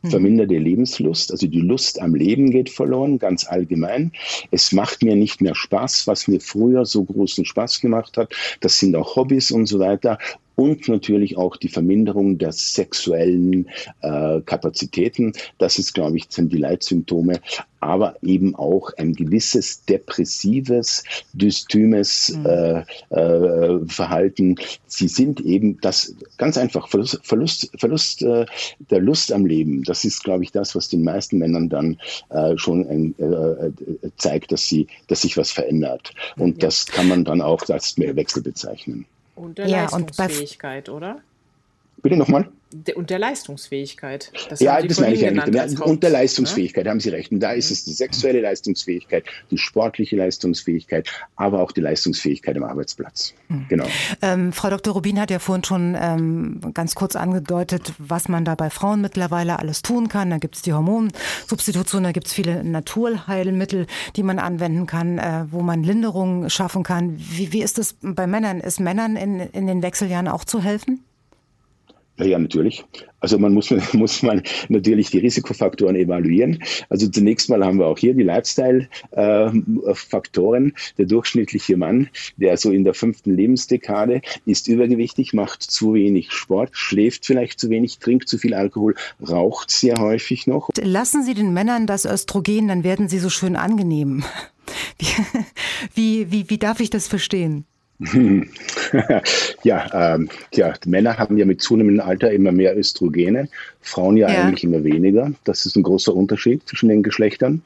hm. 0.03 0.11
verminderte 0.11 0.57
Lebenslust, 0.57 1.33
also 1.33 1.49
die 1.49 1.61
Lust 1.61 2.01
am 2.01 2.14
Leben 2.14 2.51
geht 2.51 2.70
verloren, 2.70 3.18
ganz 3.18 3.46
allgemein. 3.46 4.12
Es 4.53 4.70
macht 4.70 5.03
mir 5.03 5.16
nicht 5.16 5.40
mehr 5.40 5.57
Spaß, 5.57 6.07
was 6.07 6.29
mir 6.29 6.40
früher 6.40 6.87
so 6.87 7.03
großen 7.03 7.44
Spaß 7.44 7.81
gemacht 7.81 8.16
hat. 8.16 8.33
Das 8.61 8.79
sind 8.79 8.94
auch 8.94 9.16
Hobbys 9.16 9.51
und 9.51 9.66
so 9.66 9.81
weiter 9.81 10.18
und 10.56 10.88
natürlich 10.88 11.36
auch 11.36 11.56
die 11.56 11.68
Verminderung 11.68 12.38
der 12.38 12.52
sexuellen 12.52 13.68
äh, 14.00 14.40
Kapazitäten. 14.40 15.32
Das 15.58 15.78
ist, 15.78 15.94
glaube 15.94 16.16
ich, 16.16 16.26
sind 16.30 16.52
die 16.52 16.58
Leitsymptome, 16.58 17.40
aber 17.80 18.16
eben 18.22 18.54
auch 18.56 18.90
ein 18.96 19.12
gewisses 19.12 19.84
depressives, 19.84 21.04
dystymes 21.34 22.36
mhm. 22.36 22.46
äh, 22.46 22.84
äh, 23.10 23.86
Verhalten. 23.86 24.56
Sie 24.86 25.08
sind 25.08 25.40
eben 25.40 25.78
das 25.82 26.14
ganz 26.38 26.56
einfach 26.56 26.88
Verlust, 26.88 27.20
Verlust, 27.22 27.70
Verlust 27.78 28.22
äh, 28.22 28.46
der 28.90 29.00
Lust 29.00 29.32
am 29.32 29.44
Leben. 29.44 29.84
Das 29.84 30.04
ist, 30.04 30.24
glaube 30.24 30.44
ich, 30.44 30.52
das, 30.52 30.74
was 30.74 30.88
den 30.88 31.04
meisten 31.04 31.36
Männern 31.36 31.68
dann 31.68 31.98
äh, 32.30 32.56
schon 32.56 32.88
ein, 32.88 33.14
äh, 33.18 33.66
äh, 33.66 33.72
zeigt, 34.16 34.52
dass 34.52 34.66
sie, 34.66 34.86
dass 35.08 35.20
sich 35.20 35.36
was 35.36 35.52
verändert. 35.52 36.14
Und 36.36 36.62
ja. 36.62 36.68
das 36.68 36.86
kann 36.86 37.08
man 37.08 37.24
dann 37.24 37.42
auch 37.42 37.68
als 37.68 37.98
Wechsel 37.98 38.42
bezeichnen. 38.42 39.06
Und 39.37 39.59
der 39.59 39.68
ja, 39.68 39.83
Leistungsfähigkeit, 39.83 40.88
und 40.88 40.96
oder? 40.96 41.20
Bitte 42.06 42.16
nochmal? 42.16 42.48
und 42.94 43.10
der 43.10 43.18
Leistungsfähigkeit. 43.18 44.32
Das 44.48 44.60
ja, 44.60 44.80
das 44.82 45.00
meine 45.00 45.14
ich 45.14 45.20
ja 45.20 45.30
nicht. 45.30 45.80
Und 45.80 46.02
der 46.02 46.10
Leistungsfähigkeit, 46.10 46.84
ne? 46.84 46.90
haben 46.90 47.00
Sie 47.00 47.10
recht. 47.10 47.32
Und 47.32 47.40
da 47.40 47.52
ist 47.52 47.70
es 47.70 47.84
die 47.84 47.92
sexuelle 47.92 48.40
Leistungsfähigkeit, 48.40 49.24
die 49.50 49.58
sportliche 49.58 50.16
Leistungsfähigkeit, 50.16 51.08
aber 51.36 51.62
auch 51.62 51.72
die 51.72 51.80
Leistungsfähigkeit 51.80 52.56
am 52.56 52.64
Arbeitsplatz. 52.64 53.34
Mhm. 53.48 53.66
Genau. 53.68 53.86
Ähm, 54.22 54.52
Frau 54.52 54.70
Dr. 54.70 54.94
Rubin 54.94 55.20
hat 55.20 55.30
ja 55.30 55.38
vorhin 55.38 55.64
schon 55.64 55.96
ähm, 55.98 56.60
ganz 56.74 56.94
kurz 56.94 57.16
angedeutet, 57.16 57.92
was 57.98 58.28
man 58.28 58.44
da 58.44 58.54
bei 58.54 58.70
Frauen 58.70 59.00
mittlerweile 59.00 59.58
alles 59.58 59.82
tun 59.82 60.08
kann. 60.08 60.30
Da 60.30 60.38
gibt 60.38 60.56
es 60.56 60.62
die 60.62 60.72
Hormonsubstitution, 60.72 62.02
da 62.02 62.12
gibt 62.12 62.26
es 62.26 62.32
viele 62.32 62.64
Naturheilmittel, 62.64 63.86
die 64.16 64.22
man 64.22 64.38
anwenden 64.38 64.86
kann, 64.86 65.18
äh, 65.18 65.44
wo 65.50 65.62
man 65.62 65.82
Linderungen 65.82 66.50
schaffen 66.50 66.82
kann. 66.82 67.16
Wie, 67.16 67.52
wie 67.52 67.62
ist 67.62 67.78
es 67.78 67.96
bei 68.00 68.26
Männern? 68.26 68.60
Ist 68.60 68.80
Männern 68.80 69.16
in, 69.16 69.40
in 69.40 69.66
den 69.66 69.82
Wechseljahren 69.82 70.28
auch 70.28 70.44
zu 70.44 70.62
helfen? 70.62 71.04
Ja, 72.18 72.38
natürlich. 72.38 72.83
Also 73.20 73.38
man 73.38 73.52
muss, 73.52 73.70
muss 73.92 74.22
man 74.22 74.42
natürlich 74.68 75.11
die 75.11 75.18
Risikofaktoren 75.18 75.96
evaluieren. 75.96 76.62
Also 76.88 77.09
zunächst 77.09 77.50
mal 77.50 77.62
haben 77.64 77.79
wir 77.79 77.87
auch 77.87 77.98
hier 77.98 78.14
die 78.14 78.22
Lifestyle-Faktoren. 78.22 80.72
der 80.96 81.07
durchschnittliche 81.07 81.76
Mann, 81.76 82.09
der 82.37 82.57
so 82.57 82.70
in 82.70 82.85
der 82.85 82.94
fünften 82.94 83.37
Lebensdekade 83.37 84.22
ist 84.46 84.68
übergewichtig, 84.68 85.35
macht 85.35 85.62
zu 85.62 85.92
wenig 85.94 86.31
Sport, 86.33 86.70
schläft 86.72 87.26
vielleicht 87.26 87.61
zu 87.61 87.68
wenig, 87.68 87.98
trinkt 87.98 88.29
zu 88.29 88.38
viel 88.38 88.55
Alkohol, 88.55 88.94
raucht 89.26 89.70
sehr 89.70 89.98
häufig 89.98 90.47
noch. 90.47 90.70
Lassen 90.80 91.22
Sie 91.22 91.34
den 91.34 91.53
Männern 91.53 91.86
das 91.86 92.07
Östrogen, 92.07 92.68
dann 92.68 92.84
werden 92.84 93.09
sie 93.09 93.18
so 93.18 93.28
schön 93.28 93.57
angenehm. 93.57 94.24
Wie, 95.95 96.32
wie, 96.32 96.51
wie 96.51 96.59
darf 96.59 96.80
ich 96.80 96.90
das 96.90 97.07
verstehen? 97.07 97.64
ja, 99.62 100.14
ähm, 100.14 100.28
ja, 100.53 100.74
Männer 100.84 101.16
haben 101.16 101.38
ja 101.38 101.47
mit 101.47 101.62
zunehmendem 101.62 102.07
Alter 102.07 102.30
immer 102.30 102.53
mehr 102.53 102.76
Östrogene, 102.76 103.49
Frauen 103.80 104.16
ja, 104.18 104.30
ja, 104.30 104.42
eigentlich 104.42 104.64
immer 104.64 104.84
weniger. 104.84 105.32
Das 105.44 105.64
ist 105.64 105.76
ein 105.76 105.82
großer 105.82 106.14
Unterschied 106.14 106.68
zwischen 106.68 106.90
den 106.90 107.03
Geschlechtern. 107.03 107.62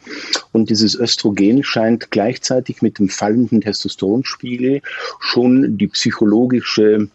Und 0.52 0.70
dieses 0.70 0.94
Östrogen 0.94 1.64
scheint 1.64 2.10
gleichzeitig 2.12 2.80
mit 2.80 2.98
dem 2.98 3.08
fallenden 3.08 3.60
Testosteronspiegel 3.60 4.82
schon 5.18 5.76
die 5.76 5.88
psychologische 5.88 7.08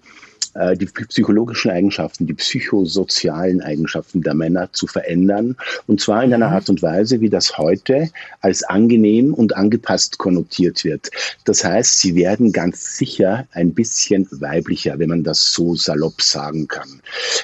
die 0.55 0.85
psychologischen 0.85 1.71
Eigenschaften, 1.71 2.27
die 2.27 2.33
psychosozialen 2.33 3.61
Eigenschaften 3.61 4.21
der 4.21 4.33
Männer 4.33 4.71
zu 4.71 4.87
verändern. 4.87 5.57
Und 5.85 5.99
zwar 5.99 6.23
in 6.23 6.33
einer 6.33 6.47
mhm. 6.47 6.53
Art 6.53 6.69
und 6.69 6.81
Weise, 6.81 7.19
wie 7.19 7.29
das 7.29 7.57
heute 7.57 8.09
als 8.41 8.63
angenehm 8.63 9.33
und 9.33 9.55
angepasst 9.55 10.17
konnotiert 10.17 10.83
wird. 10.83 11.09
Das 11.43 11.63
heißt, 11.63 11.99
sie 11.99 12.15
werden 12.15 12.53
ganz 12.53 12.97
sicher 12.97 13.47
ein 13.51 13.73
bisschen 13.73 14.27
weiblicher, 14.31 14.97
wenn 14.97 15.09
man 15.09 15.23
das 15.23 15.51
so 15.51 15.75
salopp 15.75 16.21
sagen 16.21 16.67
kann. 16.67 17.01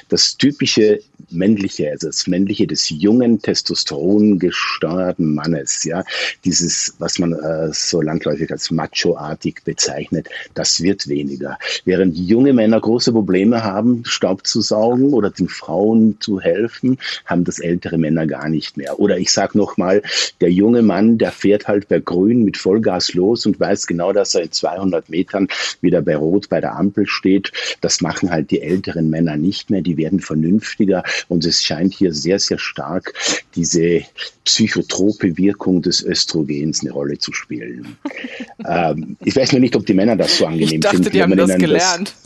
Das 0.08 0.36
typische 0.36 1.00
männliche, 1.32 1.90
also 1.90 2.08
das 2.08 2.26
männliche 2.26 2.66
des 2.66 2.88
jungen 2.90 3.40
Testosteron 3.40 4.38
gesteuerten 4.38 5.34
Mannes, 5.34 5.84
ja, 5.84 6.04
dieses, 6.44 6.94
was 6.98 7.18
man 7.18 7.32
äh, 7.32 7.72
so 7.72 8.00
landläufig 8.00 8.50
als 8.50 8.70
machoartig 8.70 9.62
bezeichnet, 9.64 10.28
das 10.54 10.82
wird 10.82 11.08
weniger. 11.08 11.58
Während 11.84 12.16
junge 12.16 12.52
Männer 12.52 12.80
große 12.80 13.12
Probleme 13.12 13.64
haben, 13.64 14.04
Staub 14.04 14.46
zu 14.46 14.60
saugen 14.60 15.12
oder 15.12 15.30
den 15.30 15.48
Frauen 15.48 16.16
zu 16.20 16.40
helfen, 16.40 16.98
haben 17.26 17.44
das 17.44 17.58
ältere 17.58 17.98
Männer 17.98 18.26
gar 18.26 18.48
nicht 18.48 18.76
mehr. 18.76 18.98
Oder 18.98 19.18
ich 19.18 19.32
sage 19.32 19.56
nochmal, 19.58 20.02
der 20.40 20.50
junge 20.50 20.82
Mann, 20.82 21.18
der 21.18 21.32
fährt 21.32 21.68
halt 21.68 21.88
bei 21.88 21.98
Grün 22.00 22.44
mit 22.44 22.56
Vollgas 22.56 23.14
los 23.14 23.46
und 23.46 23.58
weiß 23.58 23.86
genau, 23.86 24.12
dass 24.12 24.34
er 24.34 24.42
in 24.42 24.52
200 24.52 25.08
Metern 25.08 25.48
wieder 25.80 26.02
bei 26.02 26.16
Rot 26.16 26.48
bei 26.48 26.60
der 26.60 26.76
Ampel 26.76 27.06
steht. 27.06 27.52
Das 27.80 28.00
machen 28.00 28.30
halt 28.30 28.50
die 28.50 28.62
älteren 28.62 29.10
Männer 29.10 29.36
nicht 29.36 29.70
mehr. 29.70 29.82
Die 29.82 29.96
werden 29.96 30.20
vernünftiger 30.20 31.02
und 31.28 31.44
es 31.44 31.62
scheint 31.62 31.94
hier 31.94 32.12
sehr, 32.12 32.38
sehr 32.38 32.58
stark 32.58 33.14
diese 33.54 34.02
psychotrope 34.44 35.36
Wirkung 35.36 35.82
des 35.82 36.02
Östrogens 36.02 36.80
eine 36.80 36.92
Rolle 36.92 37.18
zu 37.18 37.32
spielen. 37.32 37.96
ähm, 38.68 39.16
ich 39.24 39.36
weiß 39.36 39.52
nur 39.52 39.60
nicht, 39.60 39.76
ob 39.76 39.86
die 39.86 39.94
Männer 39.94 40.16
das 40.16 40.38
so 40.38 40.46
angenehm 40.46 40.74
ich 40.74 40.80
dachte, 40.80 40.96
finden. 40.96 41.12
Die 41.12 41.22
haben 41.22 41.36
das 41.36 41.56
gelernt. 41.56 42.14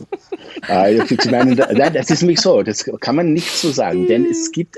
Das, 0.67 1.11
äh, 1.11 1.31
meinen, 1.31 1.55
das 1.55 2.09
ist 2.09 2.21
nämlich 2.21 2.41
so, 2.41 2.63
das 2.63 2.83
kann 2.99 3.15
man 3.15 3.31
nicht 3.33 3.49
so 3.51 3.69
sagen, 3.69 4.07
denn 4.07 4.25
es 4.25 4.51
gibt 4.51 4.77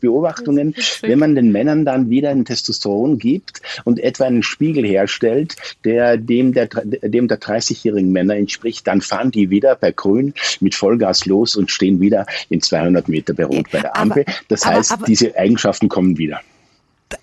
Beobachtungen, 0.00 0.74
wenn 1.00 1.18
man 1.18 1.34
den 1.34 1.50
Männern 1.50 1.84
dann 1.84 2.10
wieder 2.10 2.30
ein 2.30 2.44
Testosteron 2.44 3.18
gibt 3.18 3.62
und 3.84 3.98
etwa 4.00 4.24
einen 4.24 4.42
Spiegel 4.42 4.86
herstellt, 4.86 5.56
der 5.84 6.16
dem 6.18 6.52
der, 6.52 6.66
dem 6.66 7.26
der 7.26 7.40
30-jährigen 7.40 8.12
Männer 8.12 8.36
entspricht, 8.36 8.86
dann 8.86 9.00
fahren 9.00 9.30
die 9.30 9.50
wieder 9.50 9.76
bei 9.76 9.92
Grün 9.92 10.34
mit 10.60 10.74
Vollgas 10.74 11.26
los 11.26 11.56
und 11.56 11.70
stehen 11.70 12.00
wieder 12.00 12.26
in 12.50 12.60
200 12.60 13.08
Meter 13.08 13.34
bei 13.38 13.46
Rot 13.46 13.70
bei 13.70 13.80
der 13.80 13.96
Ampel. 13.96 14.24
Das 14.48 14.64
aber, 14.64 14.76
heißt, 14.76 14.92
aber, 14.92 15.06
diese 15.06 15.34
Eigenschaften 15.36 15.88
kommen 15.88 16.18
wieder. 16.18 16.40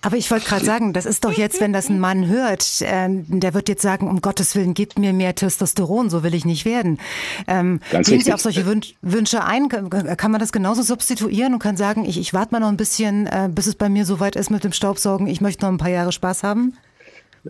Aber 0.01 0.17
ich 0.17 0.31
wollte 0.31 0.47
gerade 0.47 0.65
sagen, 0.65 0.93
das 0.93 1.05
ist 1.05 1.25
doch 1.25 1.31
jetzt, 1.31 1.61
wenn 1.61 1.71
das 1.71 1.89
ein 1.89 1.99
Mann 1.99 2.27
hört, 2.27 2.81
äh, 2.81 3.07
der 3.07 3.53
wird 3.53 3.69
jetzt 3.69 3.83
sagen, 3.83 4.07
um 4.07 4.19
Gottes 4.19 4.55
Willen, 4.55 4.73
gib 4.73 4.97
mir 4.97 5.13
mehr 5.13 5.35
Testosteron, 5.35 6.09
so 6.09 6.23
will 6.23 6.33
ich 6.33 6.43
nicht 6.43 6.65
werden. 6.65 6.99
Ähm, 7.47 7.79
Ganz 7.91 8.09
gehen 8.09 8.21
Sie 8.21 8.33
auf 8.33 8.41
solche 8.41 8.65
Wünsche 8.65 9.43
ein? 9.43 9.69
Kann 9.69 10.31
man 10.31 10.39
das 10.39 10.51
genauso 10.51 10.81
substituieren 10.81 11.53
und 11.53 11.59
kann 11.59 11.77
sagen, 11.77 12.03
ich, 12.05 12.19
ich 12.19 12.33
warte 12.33 12.53
mal 12.53 12.59
noch 12.59 12.69
ein 12.69 12.77
bisschen, 12.77 13.27
äh, 13.27 13.47
bis 13.51 13.67
es 13.67 13.75
bei 13.75 13.89
mir 13.89 14.05
soweit 14.05 14.35
ist 14.35 14.49
mit 14.49 14.63
dem 14.63 14.71
Staubsaugen, 14.71 15.27
ich 15.27 15.41
möchte 15.41 15.65
noch 15.65 15.71
ein 15.71 15.77
paar 15.77 15.89
Jahre 15.89 16.11
Spaß 16.11 16.41
haben? 16.41 16.75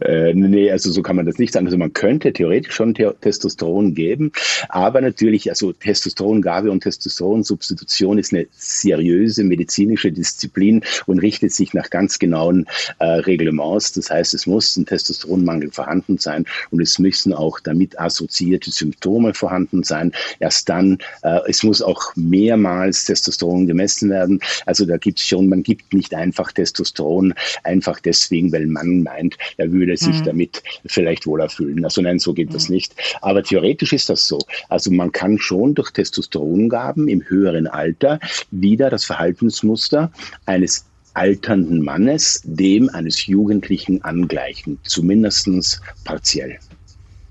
Äh, 0.01 0.33
nee, 0.33 0.71
also 0.71 0.91
so 0.91 1.01
kann 1.01 1.15
man 1.15 1.25
das 1.25 1.37
nicht 1.37 1.53
sagen. 1.53 1.65
Also 1.65 1.77
man 1.77 1.93
könnte 1.93 2.33
theoretisch 2.33 2.73
schon 2.73 2.93
Testosteron 2.93 3.93
geben, 3.93 4.31
aber 4.69 5.01
natürlich, 5.01 5.49
also 5.49 5.71
Testosterongabe 5.73 6.71
und 6.71 6.81
Testosteronsubstitution 6.81 8.17
ist 8.17 8.33
eine 8.33 8.47
seriöse 8.51 9.43
medizinische 9.43 10.11
Disziplin 10.11 10.83
und 11.05 11.19
richtet 11.19 11.53
sich 11.53 11.73
nach 11.73 11.89
ganz 11.89 12.19
genauen 12.19 12.65
äh, 12.99 13.05
Reglements. 13.05 13.93
Das 13.93 14.09
heißt, 14.09 14.33
es 14.33 14.47
muss 14.47 14.75
ein 14.75 14.85
Testosteronmangel 14.85 15.71
vorhanden 15.71 16.17
sein 16.17 16.45
und 16.71 16.81
es 16.81 16.99
müssen 16.99 17.33
auch 17.33 17.59
damit 17.59 17.99
assoziierte 17.99 18.71
Symptome 18.71 19.33
vorhanden 19.33 19.83
sein. 19.83 20.11
Erst 20.39 20.69
dann, 20.69 20.97
äh, 21.23 21.39
es 21.47 21.63
muss 21.63 21.81
auch 21.81 22.13
mehrmals 22.15 23.05
Testosteron 23.05 23.67
gemessen 23.67 24.09
werden. 24.09 24.39
Also 24.65 24.85
da 24.85 24.97
gibt 24.97 25.19
es 25.19 25.25
schon, 25.25 25.47
man 25.47 25.63
gibt 25.63 25.93
nicht 25.93 26.13
einfach 26.13 26.51
Testosteron 26.51 27.33
einfach 27.63 27.99
deswegen, 27.99 28.51
weil 28.51 28.65
man 28.67 29.03
meint, 29.03 29.37
er 29.57 29.71
würde 29.71 29.84
würde 29.86 29.97
sich 29.97 30.19
mhm. 30.19 30.25
damit 30.25 30.63
vielleicht 30.86 31.27
wohler 31.27 31.49
fühlen. 31.49 31.83
Also 31.86 32.01
nein, 32.01 32.19
so 32.19 32.33
geht 32.33 32.49
mhm. 32.49 32.53
das 32.53 32.69
nicht. 32.69 32.95
Aber 33.21 33.43
theoretisch 33.43 33.93
ist 33.93 34.09
das 34.09 34.27
so. 34.27 34.39
Also 34.69 34.91
man 34.91 35.11
kann 35.11 35.38
schon 35.38 35.75
durch 35.75 35.91
Testosterongaben 35.91 37.07
im 37.07 37.23
höheren 37.27 37.67
Alter 37.67 38.19
wieder 38.51 38.89
das 38.89 39.05
Verhaltensmuster 39.05 40.11
eines 40.45 40.86
alternden 41.13 41.81
Mannes 41.81 42.41
dem 42.43 42.89
eines 42.89 43.25
Jugendlichen 43.25 44.03
angleichen, 44.03 44.79
zumindest 44.83 45.81
partiell. 46.03 46.59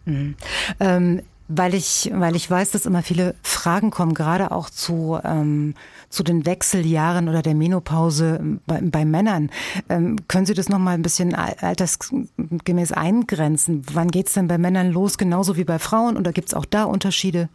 Mhm. 0.06 0.34
Ähm, 0.80 1.22
weil 1.48 1.74
ich, 1.74 2.10
weil 2.12 2.36
ich 2.36 2.50
weiß, 2.50 2.70
dass 2.70 2.86
immer 2.86 3.02
viele 3.02 3.34
Fragen 3.42 3.90
kommen, 3.90 4.14
gerade 4.14 4.50
auch 4.50 4.70
zu, 4.70 5.18
ähm, 5.22 5.74
zu 6.08 6.22
den 6.22 6.46
Wechseljahren 6.46 7.28
oder 7.28 7.42
der 7.42 7.54
Menopause 7.54 8.58
bei, 8.66 8.80
bei 8.82 9.04
Männern. 9.04 9.50
Ähm, 9.88 10.16
können 10.28 10.46
Sie 10.46 10.54
das 10.54 10.68
nochmal 10.68 10.94
ein 10.94 11.02
bisschen 11.02 11.34
altersgemäß 11.34 12.92
eingrenzen? 12.92 13.82
Wann 13.92 14.10
geht's 14.10 14.34
denn 14.34 14.48
bei 14.48 14.58
Männern 14.58 14.90
los, 14.90 15.18
genauso 15.18 15.56
wie 15.56 15.64
bei 15.64 15.78
Frauen? 15.78 16.16
Oder 16.16 16.32
gibt's 16.32 16.54
auch 16.54 16.64
da 16.64 16.84
Unterschiede? 16.84 17.48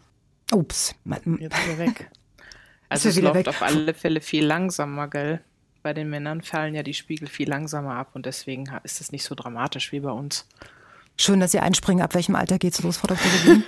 Ups. 0.52 0.96
Jetzt 1.06 1.68
wieder 1.68 1.78
weg. 1.78 2.12
Also 2.92 3.10
es 3.10 3.22
läuft 3.22 3.36
weg. 3.36 3.48
auf 3.48 3.62
alle 3.62 3.94
Fälle 3.94 4.20
viel 4.20 4.44
langsamer, 4.44 5.08
gell? 5.08 5.42
Bei 5.84 5.94
den 5.94 6.10
Männern 6.10 6.42
fallen 6.42 6.74
ja 6.74 6.82
die 6.82 6.96
Spiegel 6.96 7.28
viel 7.28 7.48
langsamer 7.48 7.94
ab 7.94 8.10
und 8.14 8.26
deswegen 8.26 8.66
ist 8.84 9.00
es 9.00 9.12
nicht 9.12 9.24
so 9.24 9.36
dramatisch 9.36 9.92
wie 9.92 10.00
bei 10.00 10.10
uns. 10.10 10.48
Schön, 11.22 11.42
dass 11.42 11.52
Sie 11.52 11.60
einspringen. 11.60 12.02
Ab 12.02 12.16
welchem 12.16 12.36
Alter 12.36 12.58
geht's 12.58 12.82
los, 12.82 12.96
Frau 12.96 13.08
Dr. 13.08 13.30
Levin? 13.44 13.64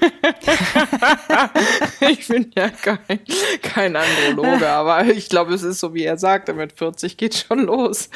ich 2.10 2.26
bin 2.30 2.50
ja 2.56 2.70
kein, 2.70 3.20
kein 3.62 3.98
Androloge, 3.98 4.70
aber 4.70 5.04
ich 5.08 5.28
glaube, 5.28 5.54
es 5.54 5.62
ist 5.62 5.82
so, 5.82 5.94
wie 5.94 6.06
er 6.06 6.18
sagte, 6.18 6.54
mit 6.54 6.72
40 6.72 7.18
geht 7.18 7.36
schon 7.36 7.66
los. 7.66 8.10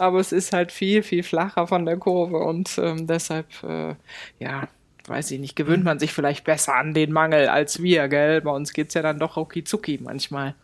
Aber 0.00 0.18
es 0.18 0.32
ist 0.32 0.52
halt 0.52 0.72
viel, 0.72 1.04
viel 1.04 1.22
flacher 1.22 1.68
von 1.68 1.86
der 1.86 1.98
Kurve 1.98 2.38
und 2.38 2.78
ähm, 2.82 3.06
deshalb, 3.06 3.46
äh, 3.62 3.94
ja, 4.40 4.66
weiß 5.06 5.30
ich 5.30 5.38
nicht, 5.38 5.54
gewöhnt 5.54 5.84
man 5.84 6.00
sich 6.00 6.12
vielleicht 6.12 6.42
besser 6.42 6.74
an 6.74 6.92
den 6.92 7.12
Mangel 7.12 7.46
als 7.46 7.80
wir, 7.80 8.08
gell? 8.08 8.40
Bei 8.40 8.50
uns 8.50 8.72
geht's 8.72 8.94
ja 8.94 9.02
dann 9.02 9.20
doch 9.20 9.36
rucki 9.36 9.62
zucki 9.62 10.00
manchmal. 10.02 10.56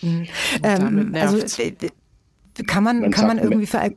Mhm. 0.00 0.26
Ähm, 0.64 1.14
also, 1.14 1.38
kann 2.66 2.82
man, 2.82 3.02
man 3.02 3.10
kann 3.12 3.28
man 3.28 3.38
irgendwie 3.38 3.66
ver 3.66 3.92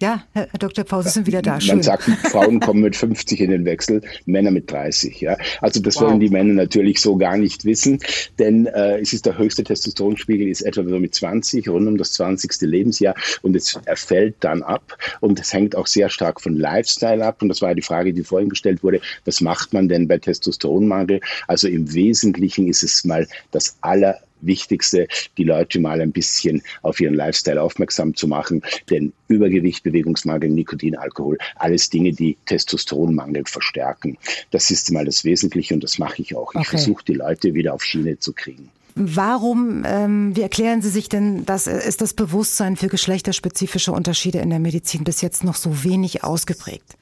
ja, 0.00 0.24
Herr 0.32 0.48
Dr. 0.58 0.84
Paus, 0.84 1.04
Sie 1.04 1.10
sind 1.10 1.26
wieder 1.26 1.42
da. 1.42 1.60
Schön. 1.60 1.76
Man 1.76 1.82
sagt, 1.82 2.04
Frauen 2.04 2.60
kommen 2.60 2.80
mit 2.80 2.96
50 2.96 3.40
in 3.40 3.50
den 3.50 3.64
Wechsel, 3.64 4.00
Männer 4.24 4.50
mit 4.50 4.70
30. 4.70 5.20
Ja, 5.20 5.36
also 5.60 5.80
das 5.80 5.96
wow. 5.96 6.02
wollen 6.04 6.20
die 6.20 6.30
Männer 6.30 6.54
natürlich 6.54 7.00
so 7.00 7.16
gar 7.16 7.36
nicht 7.36 7.64
wissen, 7.64 7.98
denn 8.38 8.66
äh, 8.66 8.98
es 8.98 9.12
ist 9.12 9.26
der 9.26 9.36
höchste 9.36 9.62
Testosteronspiegel 9.62 10.48
ist 10.48 10.62
etwa 10.62 10.84
so 10.84 10.98
mit 10.98 11.14
20, 11.14 11.68
rund 11.68 11.86
um 11.86 11.98
das 11.98 12.12
20. 12.14 12.62
Lebensjahr 12.62 13.14
und 13.42 13.54
es 13.54 13.78
fällt 13.94 14.36
dann 14.40 14.62
ab 14.62 14.96
und 15.20 15.38
es 15.38 15.52
hängt 15.52 15.76
auch 15.76 15.86
sehr 15.86 16.08
stark 16.08 16.40
von 16.40 16.56
Lifestyle 16.56 17.24
ab 17.24 17.42
und 17.42 17.48
das 17.48 17.60
war 17.60 17.70
ja 17.70 17.74
die 17.74 17.82
Frage, 17.82 18.14
die 18.14 18.24
vorhin 18.24 18.48
gestellt 18.48 18.82
wurde, 18.82 19.00
was 19.24 19.40
macht 19.40 19.72
man 19.72 19.88
denn 19.88 20.08
bei 20.08 20.18
Testosteronmangel? 20.18 21.20
Also 21.46 21.68
im 21.68 21.92
Wesentlichen 21.92 22.68
ist 22.68 22.82
es 22.82 23.04
mal 23.04 23.26
das 23.50 23.76
aller 23.82 24.18
Wichtigste, 24.42 25.08
die 25.36 25.44
Leute 25.44 25.80
mal 25.80 26.00
ein 26.00 26.12
bisschen 26.12 26.62
auf 26.82 27.00
ihren 27.00 27.14
Lifestyle 27.14 27.60
aufmerksam 27.60 28.14
zu 28.14 28.28
machen. 28.28 28.62
Denn 28.88 29.12
Übergewicht, 29.28 29.82
Bewegungsmangel, 29.82 30.50
Nikotin, 30.50 30.96
Alkohol, 30.96 31.38
alles 31.56 31.90
Dinge, 31.90 32.12
die 32.12 32.36
Testosteronmangel 32.46 33.44
verstärken. 33.46 34.18
Das 34.50 34.70
ist 34.70 34.90
mal 34.90 35.04
das 35.04 35.24
Wesentliche 35.24 35.74
und 35.74 35.84
das 35.84 35.98
mache 35.98 36.22
ich 36.22 36.34
auch. 36.36 36.52
Ich 36.54 36.60
okay. 36.60 36.70
versuche 36.70 37.04
die 37.04 37.14
Leute 37.14 37.54
wieder 37.54 37.74
auf 37.74 37.84
Schiene 37.84 38.18
zu 38.18 38.32
kriegen. 38.32 38.70
Warum, 38.94 39.84
ähm, 39.86 40.36
wie 40.36 40.42
erklären 40.42 40.82
Sie 40.82 40.90
sich 40.90 41.08
denn, 41.08 41.46
dass 41.46 41.66
ist 41.66 42.00
das 42.00 42.12
Bewusstsein 42.12 42.76
für 42.76 42.88
geschlechterspezifische 42.88 43.92
Unterschiede 43.92 44.38
in 44.38 44.50
der 44.50 44.58
Medizin 44.58 45.04
bis 45.04 45.20
jetzt 45.20 45.44
noch 45.44 45.54
so 45.54 45.84
wenig 45.84 46.24
ausgeprägt? 46.24 46.96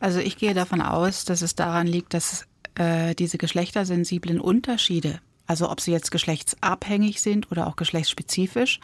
Also 0.00 0.18
ich 0.18 0.36
gehe 0.36 0.54
davon 0.54 0.80
aus, 0.80 1.24
dass 1.24 1.42
es 1.42 1.54
daran 1.54 1.86
liegt, 1.86 2.14
dass 2.14 2.46
äh, 2.74 3.14
diese 3.14 3.38
geschlechtersensiblen 3.38 4.40
Unterschiede 4.40 5.20
also 5.52 5.70
ob 5.70 5.82
sie 5.82 5.92
jetzt 5.92 6.10
geschlechtsabhängig 6.10 7.20
sind 7.20 7.52
oder 7.52 7.66
auch 7.66 7.76
geschlechtsspezifisch. 7.76 8.80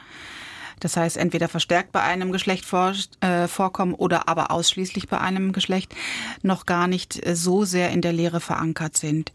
Das 0.81 0.99
heißt, 0.99 1.17
entweder 1.17 1.49
verstärkt 1.49 1.93
bei 1.93 2.03
einem 2.03 2.31
Geschlecht 2.31 2.67
vor, 2.67 2.93
äh, 3.21 3.49
vorkommen 3.49 3.95
oder 3.95 4.29
aber 4.29 4.51
ausschließlich 4.51 5.09
bei 5.09 5.19
einem 5.19 5.53
Geschlecht 5.53 5.95
noch 6.43 6.67
gar 6.67 6.87
nicht 6.87 7.21
so 7.35 7.65
sehr 7.65 7.89
in 7.89 8.03
der 8.03 8.13
Lehre 8.13 8.41
verankert 8.41 8.99
sind. 8.99 9.33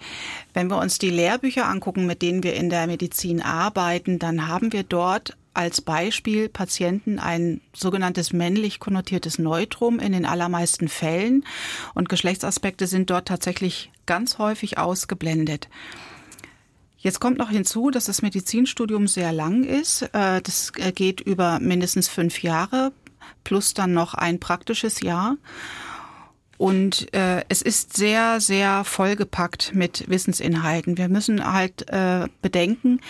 Wenn 0.53 0.69
wir 0.69 0.77
uns 0.77 0.99
die 0.99 1.09
Lehrbücher 1.09 1.65
angucken, 1.65 2.05
mit 2.05 2.21
denen 2.21 2.43
wir 2.43 2.53
in 2.53 2.69
der 2.69 2.85
Medizin 2.85 3.41
arbeiten, 3.41 4.19
dann 4.19 4.47
haben 4.47 4.71
wir 4.71 4.83
dort 4.83 5.35
als 5.55 5.81
Beispiel 5.81 6.49
Patienten 6.49 7.17
ein 7.17 7.61
sogenanntes 7.73 8.31
männlich 8.31 8.79
konnotiertes 8.79 9.39
Neutrum 9.39 9.99
in 9.99 10.11
den 10.11 10.27
allermeisten 10.27 10.87
Fällen 10.87 11.45
und 11.95 12.09
Geschlechtsaspekte 12.09 12.85
sind 12.85 13.09
dort 13.09 13.27
tatsächlich 13.27 13.91
ganz 14.05 14.37
häufig 14.37 14.77
ausgeblendet. 14.77 15.67
Jetzt 17.03 17.19
kommt 17.19 17.37
noch 17.37 17.49
hinzu, 17.49 17.91
dass 17.91 18.05
das 18.05 18.21
Medizinstudium 18.21 19.07
sehr 19.09 19.33
lang 19.33 19.65
ist. 19.65 20.03
Äh, 20.13 20.41
das 20.41 20.71
äh, 20.77 20.93
geht 20.93 21.19
über 21.19 21.59
mindestens 21.59 22.07
fünf 22.07 22.41
Jahre 22.41 22.93
plus 23.43 23.73
dann 23.73 23.93
noch 23.93 24.13
ein 24.13 24.39
praktisches 24.39 25.01
Jahr. 25.01 25.35
Und 26.57 27.13
äh, 27.13 27.43
es 27.49 27.61
ist 27.61 27.97
sehr, 27.97 28.39
sehr 28.39 28.85
vollgepackt 28.85 29.75
mit 29.75 30.09
Wissensinhalten. 30.09 30.97
Wir 30.97 31.09
müssen 31.09 31.51
halt 31.51 31.89
äh, 31.89 32.29
bedenken, 32.41 33.01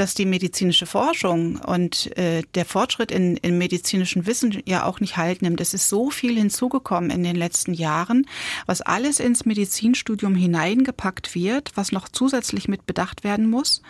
dass 0.00 0.14
die 0.14 0.24
medizinische 0.24 0.86
Forschung 0.86 1.56
und 1.58 2.16
äh, 2.16 2.42
der 2.54 2.64
Fortschritt 2.64 3.10
in, 3.10 3.36
in 3.36 3.58
medizinischen 3.58 4.24
Wissen 4.24 4.62
ja 4.64 4.86
auch 4.86 4.98
nicht 4.98 5.18
halt 5.18 5.42
nimmt. 5.42 5.60
Es 5.60 5.74
ist 5.74 5.90
so 5.90 6.08
viel 6.08 6.36
hinzugekommen 6.36 7.10
in 7.10 7.22
den 7.22 7.36
letzten 7.36 7.74
Jahren, 7.74 8.26
was 8.64 8.80
alles 8.80 9.20
ins 9.20 9.44
Medizinstudium 9.44 10.34
hineingepackt 10.34 11.34
wird, 11.34 11.72
was 11.74 11.92
noch 11.92 12.08
zusätzlich 12.08 12.66
mit 12.66 12.86
bedacht 12.86 13.24
werden 13.24 13.50
muss. 13.50 13.82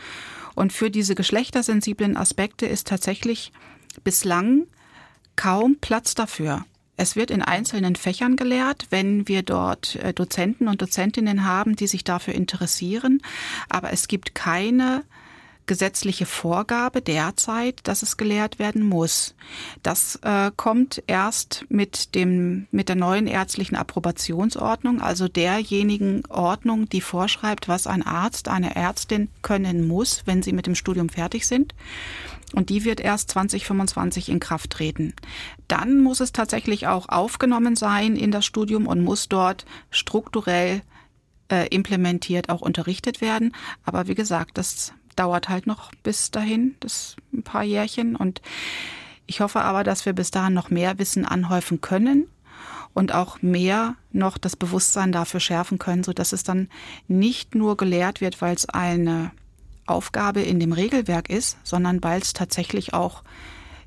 Und 0.57 0.73
für 0.73 0.91
diese 0.91 1.15
geschlechtersensiblen 1.15 2.17
Aspekte 2.17 2.67
ist 2.67 2.89
tatsächlich 2.89 3.53
bislang 4.03 4.67
kaum 5.37 5.77
Platz 5.81 6.17
dafür. 6.17 6.65
Es 6.97 7.15
wird 7.15 7.31
in 7.31 7.41
einzelnen 7.41 7.95
Fächern 7.95 8.35
gelehrt, 8.35 8.89
wenn 8.91 9.29
wir 9.29 9.45
dort 9.45 9.95
äh, 9.95 10.13
Dozenten 10.13 10.67
und 10.67 10.83
Dozentinnen 10.83 11.45
haben, 11.45 11.77
die 11.77 11.87
sich 11.87 12.03
dafür 12.03 12.35
interessieren. 12.35 13.23
Aber 13.69 13.93
es 13.93 14.09
gibt 14.09 14.35
keine 14.35 15.05
gesetzliche 15.71 16.27
Vorgabe 16.27 17.01
derzeit, 17.01 17.79
dass 17.85 18.03
es 18.03 18.16
gelehrt 18.16 18.59
werden 18.59 18.85
muss. 18.85 19.37
Das 19.85 20.16
äh, 20.25 20.51
kommt 20.57 21.01
erst 21.07 21.64
mit 21.68 22.16
dem 22.16 22.66
mit 22.73 22.89
der 22.89 22.97
neuen 22.97 23.29
ärztlichen 23.29 23.77
Approbationsordnung, 23.77 25.01
also 25.01 25.29
derjenigen 25.29 26.27
Ordnung, 26.29 26.89
die 26.89 27.01
vorschreibt, 27.01 27.68
was 27.68 27.87
ein 27.87 28.05
Arzt, 28.05 28.49
eine 28.49 28.75
Ärztin 28.75 29.29
können 29.43 29.87
muss, 29.87 30.23
wenn 30.25 30.43
sie 30.43 30.53
mit 30.53 30.66
dem 30.66 30.75
Studium 30.75 31.09
fertig 31.09 31.47
sind. 31.47 31.73
Und 32.53 32.68
die 32.68 32.85
wird 32.85 32.99
erst 32.99 33.31
2025 33.31 34.29
in 34.29 34.41
Kraft 34.41 34.71
treten. 34.71 35.14
Dann 35.68 36.01
muss 36.01 36.18
es 36.18 36.33
tatsächlich 36.33 36.89
auch 36.89 37.09
aufgenommen 37.09 37.77
sein 37.77 38.16
in 38.16 38.33
das 38.33 38.45
Studium 38.45 38.89
und 38.89 39.05
muss 39.05 39.29
dort 39.29 39.66
strukturell 39.93 40.83
äh, 41.49 41.68
implementiert 41.68 42.49
auch 42.49 42.61
unterrichtet 42.61 43.21
werden. 43.21 43.55
Aber 43.85 44.09
wie 44.09 44.16
gesagt, 44.16 44.59
das 44.59 44.95
dauert 45.17 45.49
halt 45.49 45.67
noch 45.67 45.93
bis 46.03 46.31
dahin, 46.31 46.77
das 46.81 47.17
ein 47.33 47.43
paar 47.43 47.63
Jährchen. 47.65 48.17
Und 48.17 48.41
ich 49.27 49.41
hoffe 49.41 49.61
aber, 49.61 49.85
dass 49.85 50.07
wir 50.07 50.13
bis 50.13 50.31
dahin 50.31 50.55
noch 50.55 50.71
mehr 50.71 50.99
Wissen 50.99 51.25
anhäufen 51.25 51.81
können 51.81 52.27
und 52.95 53.15
auch 53.15 53.43
mehr 53.43 53.97
noch 54.13 54.39
das 54.39 54.57
Bewusstsein 54.57 55.13
dafür 55.13 55.41
schärfen 55.41 55.79
können, 55.79 56.05
so 56.05 56.13
dass 56.13 56.33
es 56.33 56.43
dann 56.43 56.69
nicht 57.09 57.55
nur 57.55 57.77
gelehrt 57.77 58.21
wird, 58.21 58.41
weil 58.43 58.55
es 58.55 58.69
eine 58.69 59.31
Aufgabe 59.87 60.41
in 60.41 60.61
dem 60.61 60.73
Regelwerk 60.73 61.31
ist, 61.31 61.59
sondern 61.65 62.03
weil 62.03 62.21
es 62.21 62.33
tatsächlich 62.33 62.95
auch 62.95 63.23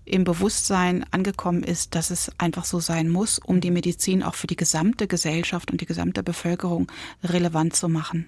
im 0.06 0.26
Bewusstsein 0.26 1.06
angekommen 1.12 1.64
ist, 1.64 1.96
dass 1.96 2.10
es 2.10 2.32
einfach 2.38 2.66
so 2.66 2.80
sein 2.80 3.10
muss, 3.10 3.40
um 3.40 3.62
die 3.62 3.72
Medizin 3.72 4.22
auch 4.22 4.36
für 4.36 4.48
die 4.48 4.58
gesamte 4.58 5.08
Gesellschaft 5.08 5.72
und 5.72 5.80
die 5.80 5.86
gesamte 5.86 6.24
Bevölkerung 6.24 6.92
relevant 7.24 7.76
zu 7.76 7.88
machen. 7.88 8.28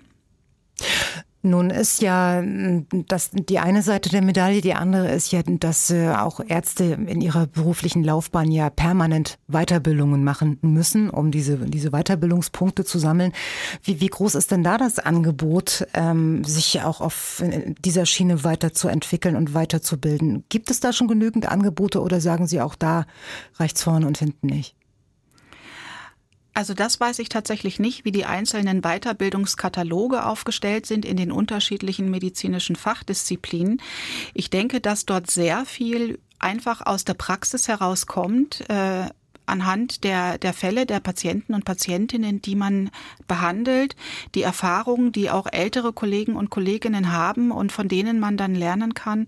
Nun 1.46 1.70
ist 1.70 2.02
ja 2.02 2.40
hm, 2.40 2.88
das 3.08 3.30
die 3.32 3.60
eine 3.60 3.84
Seite 3.84 4.10
der 4.10 4.24
Medaille, 4.24 4.62
die 4.62 4.74
andere 4.74 5.12
ist 5.12 5.32
ja, 5.32 5.44
dass 5.44 5.92
äh, 5.92 6.10
auch 6.10 6.40
Ärzte 6.46 6.98
in 7.06 7.22
ihrer 7.22 7.46
beruflichen 7.46 8.04
Laufbahn 8.04 8.52
ja 8.52 8.72
permanent 8.72 9.38
Weiterbildungen 9.48 10.24
machen 10.24 10.58
müssen, 10.62 11.12
um 11.12 11.30
diese, 11.30 11.58
diese 11.58 11.92
Weiterbildungspunkte 11.92 12.84
zu 12.84 12.98
sammeln. 12.98 13.32
Wie, 13.84 14.02
wie 14.02 14.08
groß 14.08 14.34
ist 14.34 14.50
denn 14.50 14.64
da 14.64 14.80
das 14.80 14.98
Angebot, 14.98 15.86
ähm, 15.94 16.44
sich 16.44 16.82
auch 16.82 17.00
auf 17.00 17.44
dieser 17.86 18.08
Schiene 18.08 18.44
weiterzuentwickeln 18.44 19.36
und 19.36 19.54
weiterzubilden? 19.54 20.46
Gibt 20.50 20.72
es 20.72 20.80
da 20.80 20.94
schon 20.94 21.08
genügend 21.08 21.48
Angebote 21.48 22.02
oder 22.02 22.22
sagen 22.22 22.48
Sie 22.48 22.60
auch 22.60 22.74
da 22.74 23.06
reicht's 23.56 23.84
vorne 23.84 24.08
und 24.08 24.18
hinten 24.18 24.48
nicht? 24.48 24.76
Also 26.56 26.74
das 26.74 27.02
weiß 27.02 27.20
ich 27.20 27.28
tatsächlich 27.28 27.80
nicht, 27.80 28.06
wie 28.06 28.14
die 28.14 28.24
einzelnen 28.24 28.82
Weiterbildungskataloge 28.82 30.26
aufgestellt 30.26 30.86
sind 30.86 31.04
in 31.04 31.18
den 31.18 31.34
unterschiedlichen 31.34 32.10
medizinischen 32.10 32.78
Fachdisziplinen. 32.78 33.82
Ich 34.34 34.50
denke, 34.50 34.80
dass 34.80 35.06
dort 35.06 35.30
sehr 35.30 35.66
viel 35.66 36.18
einfach 36.40 36.80
aus 36.86 37.04
der 37.04 37.14
Praxis 37.14 37.68
herauskommt. 37.68 38.70
Äh, 38.70 39.10
anhand 39.46 40.06
der, 40.06 40.38
der 40.38 40.54
Fälle 40.54 40.86
der 40.86 41.02
Patienten 41.02 41.54
und 41.54 41.66
Patientinnen, 41.66 42.42
die 42.42 42.56
man 42.56 42.90
behandelt, 43.28 43.98
die 44.34 44.42
Erfahrungen, 44.42 45.12
die 45.12 45.30
auch 45.30 45.48
ältere 45.52 45.92
Kollegen 45.92 46.38
und 46.38 46.50
Kolleginnen 46.50 47.12
haben 47.12 47.52
und 47.52 47.74
von 47.74 47.90
denen 47.90 48.20
man 48.20 48.38
dann 48.38 48.56
lernen 48.56 48.94
kann, 48.94 49.26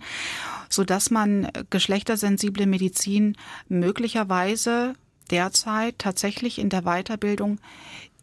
so 0.69 0.85
dass 0.85 1.11
man 1.11 1.49
geschlechtersensible 1.69 2.65
Medizin 2.65 3.35
möglicherweise 3.67 4.95
derzeit 5.27 5.99
tatsächlich 5.99 6.59
in 6.59 6.69
der 6.69 6.83
Weiterbildung 6.83 7.59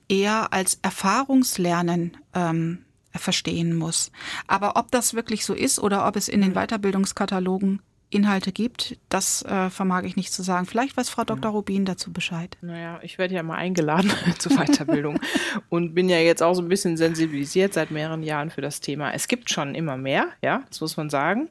eher 0.09 0.53
als 0.53 0.79
Erfahrungslernen 0.83 2.17
ähm, 2.35 2.85
verstehen 3.13 3.75
muss. 3.75 4.11
Aber 4.47 4.77
ob 4.77 4.91
das 4.91 5.15
wirklich 5.15 5.45
so 5.45 5.55
ist 5.55 5.79
oder 5.79 6.07
ob 6.07 6.17
es 6.17 6.29
in 6.29 6.41
den 6.41 6.51
mhm. 6.51 6.55
Weiterbildungskatalogen 6.55 7.81
Inhalte 8.15 8.53
gibt, 8.53 8.97
das 9.09 9.43
äh, 9.43 9.71
vermag 9.71 10.05
ich 10.05 10.15
nicht 10.15 10.33
zu 10.33 10.43
sagen. 10.43 10.67
Vielleicht 10.67 10.97
weiß 10.97 11.09
Frau 11.11 11.25
Dr. 11.25 11.51
Rubin 11.51 11.85
dazu 11.85 12.13
Bescheid. 12.13 12.57
Naja, 12.61 13.01
ich 13.03 13.19
werde 13.19 13.35
ja 13.35 13.43
mal 13.43 13.57
eingeladen 13.57 14.13
zur 14.39 14.53
Weiterbildung 14.53 15.19
und 15.69 15.95
bin 15.95 16.09
ja 16.09 16.19
jetzt 16.19 16.43
auch 16.43 16.55
so 16.55 16.63
ein 16.63 16.69
bisschen 16.69 16.97
sensibilisiert 16.97 17.75
seit 17.75 17.91
mehreren 17.91 18.23
Jahren 18.23 18.51
für 18.51 18.61
das 18.61 18.81
Thema. 18.81 19.13
Es 19.13 19.27
gibt 19.27 19.51
schon 19.51 19.75
immer 19.75 19.97
mehr, 19.97 20.29
ja, 20.43 20.63
das 20.69 20.81
muss 20.81 20.97
man 20.97 21.11
sagen. 21.11 21.49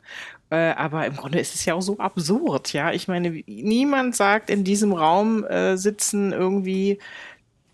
Äh, 0.54 0.76
aber 0.76 1.08
im 1.08 1.16
Grunde 1.16 1.40
ist 1.40 1.56
es 1.56 1.66
ja 1.66 1.74
auch 1.74 1.82
so 1.82 1.98
absurd, 1.98 2.74
ja. 2.74 2.92
Ich 2.92 3.08
meine, 3.08 3.32
niemand 3.48 4.16
sagt 4.16 4.52
in 4.52 4.64
diesem 4.64 4.94
Raum 4.94 5.44
äh, 5.46 5.78
sitzen 5.78 6.32
irgendwie 6.32 7.00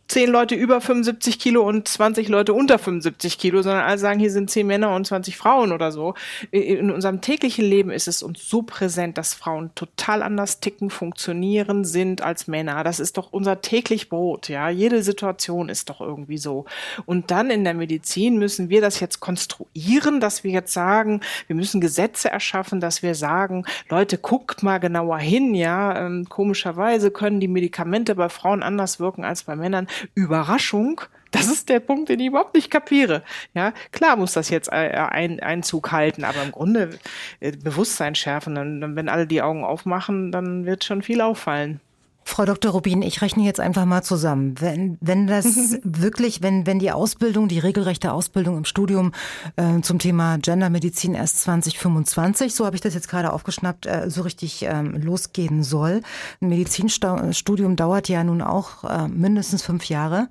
zehn 0.10 0.30
Leute 0.30 0.56
über 0.56 0.82
75 0.82 1.40
Kilo 1.40 1.62
und 1.62 1.88
20 1.88 2.28
Leute 2.30 2.54
unter 2.54 2.80
75 2.80 3.38
Kilo, 3.38 3.62
sondern 3.62 3.84
alle 3.84 4.00
sagen, 4.00 4.20
hier 4.20 4.32
sind 4.32 4.50
zehn 4.50 4.66
Männer 4.66 4.94
und 4.96 5.06
20 5.06 5.38
Frauen 5.38 5.72
oder 5.72 5.92
so. 5.92 6.16
In 6.50 6.90
unserem 6.90 7.22
täglichen 7.22 7.64
Leben 7.64 7.92
ist 7.92 8.08
es 8.08 8.24
uns 8.24 8.50
so 8.50 8.64
präsent, 8.64 9.20
dass 9.20 9.36
Frauen 9.36 9.70
total 9.76 10.24
anders 10.24 10.60
ticken, 10.60 10.90
funktionieren, 10.90 11.86
sind 11.86 12.24
als 12.24 12.48
Männer. 12.48 12.84
Das 12.84 13.00
ist 13.00 13.18
doch 13.18 13.32
unser 13.32 13.62
täglich 13.62 14.10
Brot, 14.10 14.50
ja. 14.50 14.70
Jede 14.70 15.04
Situation 15.04 15.70
ist 15.70 15.92
doch 15.92 16.02
irgendwie 16.02 16.40
so. 16.40 16.66
Und 17.06 17.30
dann 17.30 17.52
in 17.52 17.64
der 17.64 17.76
Medizin 17.76 18.38
müssen 18.40 18.70
wir 18.70 18.82
das 18.82 19.00
jetzt 19.00 19.20
konstruieren, 19.20 20.20
dass 20.20 20.44
wir 20.44 20.52
jetzt 20.52 20.74
sagen, 20.74 21.22
wir 21.46 21.56
müssen 21.56 21.82
Gesetze 21.82 22.32
erschaffen, 22.32 22.80
dass 22.80 23.04
wir 23.04 23.14
sagen, 23.14 23.64
Leute, 23.90 24.18
guckt 24.18 24.64
mal 24.64 24.80
genauer 24.80 25.20
hin, 25.20 25.54
ja. 25.54 26.04
Ähm, 26.04 26.28
komischerweise 26.28 27.12
können 27.12 27.40
die 27.40 27.48
Medikamente 27.48 28.16
bei 28.16 28.30
Frauen 28.30 28.64
anders 28.64 29.00
wirken 29.00 29.24
als 29.24 29.44
bei 29.44 29.56
Männern. 29.56 29.88
Überraschung, 30.16 31.02
das 31.32 31.48
ist 31.48 31.70
der 31.70 31.80
Punkt, 31.80 32.10
den 32.10 32.20
ich 32.20 32.28
überhaupt 32.28 32.56
nicht 32.56 32.72
kapiere. 32.72 33.24
Ja, 33.54 33.74
klar 33.92 34.16
muss 34.16 34.34
das 34.34 34.50
jetzt 34.50 34.70
äh, 34.70 35.08
ein, 35.10 35.40
Einzug 35.40 35.92
halten, 35.92 36.24
aber 36.24 36.42
im 36.44 36.52
Grunde 36.52 36.98
äh, 37.40 37.52
Bewusstsein 37.52 38.16
schärfen. 38.16 38.96
Wenn 38.96 39.10
alle 39.10 39.28
die 39.28 39.42
Augen 39.42 39.64
aufmachen, 39.64 40.32
dann 40.32 40.66
wird 40.66 40.84
schon 40.84 41.02
viel 41.02 41.22
auffallen. 41.22 41.82
Frau 42.30 42.46
Dr. 42.46 42.72
Rubin, 42.72 43.02
ich 43.02 43.24
rechne 43.24 43.44
jetzt 43.44 43.60
einfach 43.60 43.86
mal 43.86 44.04
zusammen. 44.04 44.54
Wenn, 44.60 45.00
wenn 45.02 45.26
das 45.26 45.46
wirklich, 45.84 46.44
wenn, 46.44 46.68
wenn 46.68 46.78
die 46.78 46.92
Ausbildung, 46.92 47.48
die 47.48 47.58
regelrechte 47.58 48.14
Ausbildung 48.14 48.56
im 48.56 48.66
Studium 48.66 49.14
äh, 49.56 49.82
zum 49.82 49.98
Thema 49.98 50.38
Gendermedizin 50.38 51.16
erst 51.16 51.42
2025, 51.42 52.54
so 52.54 52.68
habe 52.68 52.76
ich 52.76 52.82
das 52.82 52.94
jetzt 52.94 53.10
gerade 53.10 53.34
aufgeschnappt, 53.34 53.88
äh, 53.88 54.10
so 54.12 54.22
richtig 54.22 54.62
ähm, 54.62 55.02
losgehen 55.02 55.64
soll. 55.64 56.02
Ein 56.40 56.50
Medizinstudium 56.50 57.76
dauert 57.76 58.10
ja 58.10 58.24
nun 58.24 58.44
auch 58.44 58.84
äh, 58.84 59.08
mindestens 59.08 59.64
fünf 59.64 59.86
Jahre. 59.86 60.30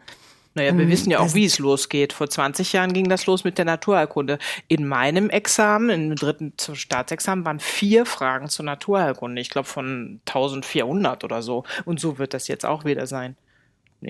Naja, 0.59 0.77
wir 0.77 0.85
ähm, 0.85 0.91
wissen 0.91 1.11
ja 1.11 1.21
auch, 1.21 1.35
wie 1.35 1.45
es 1.45 1.59
losgeht. 1.59 2.13
Vor 2.13 2.29
20 2.29 2.73
Jahren 2.73 2.93
ging 2.93 3.09
das 3.09 3.27
los 3.27 3.45
mit 3.45 3.59
der 3.59 3.65
Naturheilkunde. 3.65 4.39
In 4.67 4.87
meinem 4.87 5.31
Examen, 5.31 5.91
im 5.91 6.17
dritten 6.17 6.53
Staatsexamen, 6.59 7.45
waren 7.45 7.61
vier 7.61 8.05
Fragen 8.05 8.49
zur 8.49 8.65
Naturheilkunde. 8.65 9.41
Ich 9.41 9.51
glaube 9.51 9.69
von 9.69 10.21
1400 10.27 11.25
oder 11.25 11.43
so. 11.43 11.65
Und 11.85 12.01
so 12.01 12.19
wird 12.19 12.35
das 12.35 12.49
jetzt 12.49 12.67
auch 12.67 12.85
wieder 12.85 13.07
sein. 13.07 13.37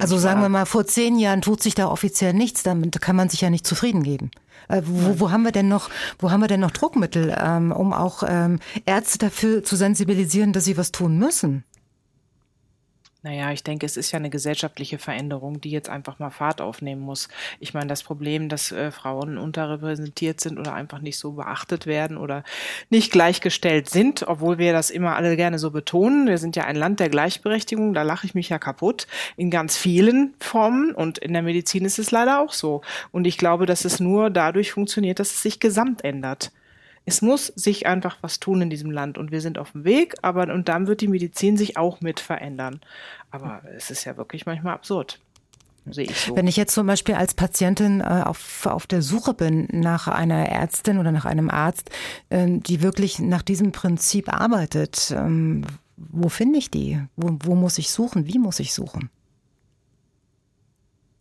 Also 0.00 0.18
sagen 0.18 0.42
wir 0.42 0.50
mal, 0.50 0.66
vor 0.66 0.86
zehn 0.86 1.18
Jahren 1.18 1.40
tut 1.40 1.62
sich 1.62 1.74
da 1.74 1.88
offiziell 1.88 2.34
nichts, 2.34 2.62
damit 2.62 3.00
kann 3.00 3.16
man 3.16 3.30
sich 3.30 3.40
ja 3.40 3.48
nicht 3.48 3.66
zufrieden 3.66 4.02
geben. 4.02 4.30
Äh, 4.68 4.82
wo, 4.84 5.20
wo 5.20 5.30
haben 5.30 5.44
wir 5.44 5.52
denn 5.52 5.68
noch, 5.68 5.88
wo 6.18 6.30
haben 6.30 6.40
wir 6.40 6.48
denn 6.48 6.60
noch 6.60 6.72
Druckmittel, 6.72 7.34
ähm, 7.38 7.72
um 7.72 7.94
auch 7.94 8.22
ähm, 8.26 8.58
Ärzte 8.84 9.18
dafür 9.18 9.64
zu 9.64 9.76
sensibilisieren, 9.76 10.52
dass 10.52 10.66
sie 10.66 10.76
was 10.76 10.92
tun 10.92 11.18
müssen? 11.18 11.64
Naja, 13.22 13.50
ich 13.50 13.64
denke, 13.64 13.84
es 13.84 13.96
ist 13.96 14.12
ja 14.12 14.18
eine 14.20 14.30
gesellschaftliche 14.30 14.96
Veränderung, 14.96 15.60
die 15.60 15.72
jetzt 15.72 15.88
einfach 15.88 16.20
mal 16.20 16.30
Fahrt 16.30 16.60
aufnehmen 16.60 17.00
muss. 17.00 17.28
Ich 17.58 17.74
meine, 17.74 17.88
das 17.88 18.04
Problem, 18.04 18.48
dass 18.48 18.70
äh, 18.70 18.92
Frauen 18.92 19.38
unterrepräsentiert 19.38 20.40
sind 20.40 20.56
oder 20.56 20.72
einfach 20.72 21.00
nicht 21.00 21.18
so 21.18 21.32
beachtet 21.32 21.86
werden 21.86 22.16
oder 22.16 22.44
nicht 22.90 23.10
gleichgestellt 23.10 23.90
sind, 23.90 24.28
obwohl 24.28 24.58
wir 24.58 24.72
das 24.72 24.90
immer 24.90 25.16
alle 25.16 25.36
gerne 25.36 25.58
so 25.58 25.72
betonen. 25.72 26.28
Wir 26.28 26.38
sind 26.38 26.54
ja 26.54 26.62
ein 26.64 26.76
Land 26.76 27.00
der 27.00 27.08
Gleichberechtigung, 27.08 27.92
da 27.92 28.02
lache 28.02 28.24
ich 28.24 28.36
mich 28.36 28.50
ja 28.50 28.60
kaputt 28.60 29.08
in 29.36 29.50
ganz 29.50 29.76
vielen 29.76 30.34
Formen 30.38 30.94
und 30.94 31.18
in 31.18 31.32
der 31.32 31.42
Medizin 31.42 31.84
ist 31.84 31.98
es 31.98 32.12
leider 32.12 32.40
auch 32.40 32.52
so. 32.52 32.82
Und 33.10 33.26
ich 33.26 33.36
glaube, 33.36 33.66
dass 33.66 33.84
es 33.84 33.98
nur 33.98 34.30
dadurch 34.30 34.70
funktioniert, 34.70 35.18
dass 35.18 35.32
es 35.32 35.42
sich 35.42 35.58
gesamt 35.58 36.04
ändert 36.04 36.52
es 37.08 37.22
muss 37.22 37.46
sich 37.46 37.86
einfach 37.86 38.18
was 38.20 38.38
tun 38.38 38.60
in 38.60 38.68
diesem 38.68 38.90
Land 38.90 39.16
und 39.16 39.30
wir 39.30 39.40
sind 39.40 39.58
auf 39.58 39.72
dem 39.72 39.84
Weg, 39.84 40.14
aber 40.20 40.52
und 40.52 40.68
dann 40.68 40.86
wird 40.86 41.00
die 41.00 41.08
Medizin 41.08 41.56
sich 41.56 41.78
auch 41.78 42.02
mit 42.02 42.20
verändern. 42.20 42.80
Aber 43.30 43.62
es 43.76 43.90
ist 43.90 44.04
ja 44.04 44.18
wirklich 44.18 44.44
manchmal 44.44 44.74
absurd. 44.74 45.18
Sehe 45.90 46.04
ich 46.04 46.20
so. 46.20 46.36
Wenn 46.36 46.46
ich 46.46 46.56
jetzt 46.58 46.74
zum 46.74 46.86
Beispiel 46.86 47.14
als 47.14 47.32
Patientin 47.32 48.02
äh, 48.02 48.22
auf, 48.24 48.66
auf 48.66 48.86
der 48.86 49.00
Suche 49.00 49.32
bin 49.32 49.68
nach 49.72 50.06
einer 50.06 50.50
Ärztin 50.50 50.98
oder 50.98 51.10
nach 51.10 51.24
einem 51.24 51.48
Arzt, 51.48 51.90
äh, 52.28 52.46
die 52.46 52.82
wirklich 52.82 53.20
nach 53.20 53.40
diesem 53.40 53.72
Prinzip 53.72 54.30
arbeitet, 54.30 55.10
ähm, 55.16 55.64
wo 55.96 56.28
finde 56.28 56.58
ich 56.58 56.70
die? 56.70 57.00
Wo, 57.16 57.38
wo 57.42 57.54
muss 57.54 57.78
ich 57.78 57.90
suchen? 57.90 58.26
Wie 58.26 58.38
muss 58.38 58.60
ich 58.60 58.74
suchen? 58.74 59.08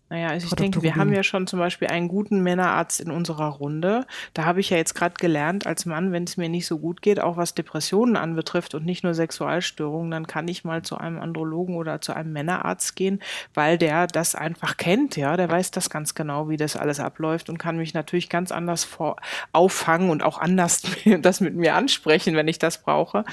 Naja, 0.09 0.29
also 0.29 0.47
ich 0.47 0.53
denke, 0.53 0.81
wir 0.83 0.95
haben 0.95 1.11
ja 1.11 1.21
schon 1.21 1.47
zum 1.47 1.59
Beispiel 1.59 1.89
einen 1.89 2.07
guten 2.07 2.41
Männerarzt 2.41 3.01
in 3.01 3.11
unserer 3.11 3.47
Runde. 3.47 4.05
Da 4.33 4.45
habe 4.45 4.61
ich 4.61 4.69
ja 4.69 4.77
jetzt 4.77 4.95
gerade 4.95 5.15
gelernt, 5.15 5.67
als 5.67 5.85
Mann, 5.85 6.13
wenn 6.13 6.23
es 6.23 6.37
mir 6.37 6.47
nicht 6.47 6.65
so 6.65 6.79
gut 6.79 7.01
geht, 7.01 7.19
auch 7.19 7.35
was 7.35 7.55
Depressionen 7.55 8.15
anbetrifft 8.15 8.73
und 8.73 8.85
nicht 8.85 9.03
nur 9.03 9.13
Sexualstörungen, 9.13 10.09
dann 10.09 10.25
kann 10.25 10.47
ich 10.47 10.63
mal 10.63 10.81
zu 10.81 10.97
einem 10.97 11.19
Andrologen 11.19 11.75
oder 11.75 11.99
zu 11.99 12.13
einem 12.13 12.31
Männerarzt 12.31 12.95
gehen, 12.95 13.21
weil 13.53 13.77
der 13.77 14.07
das 14.07 14.33
einfach 14.33 14.77
kennt, 14.77 15.17
ja. 15.17 15.35
Der 15.35 15.49
weiß 15.49 15.71
das 15.71 15.89
ganz 15.89 16.15
genau, 16.15 16.47
wie 16.47 16.57
das 16.57 16.77
alles 16.77 17.01
abläuft 17.01 17.49
und 17.49 17.57
kann 17.57 17.75
mich 17.75 17.93
natürlich 17.93 18.29
ganz 18.29 18.53
anders 18.53 18.85
vor 18.85 19.17
auffangen 19.51 20.09
und 20.09 20.23
auch 20.23 20.37
anders 20.37 20.83
das 21.21 21.41
mit 21.41 21.55
mir 21.55 21.75
ansprechen, 21.75 22.35
wenn 22.35 22.47
ich 22.47 22.59
das 22.59 22.81
brauche. 22.81 23.25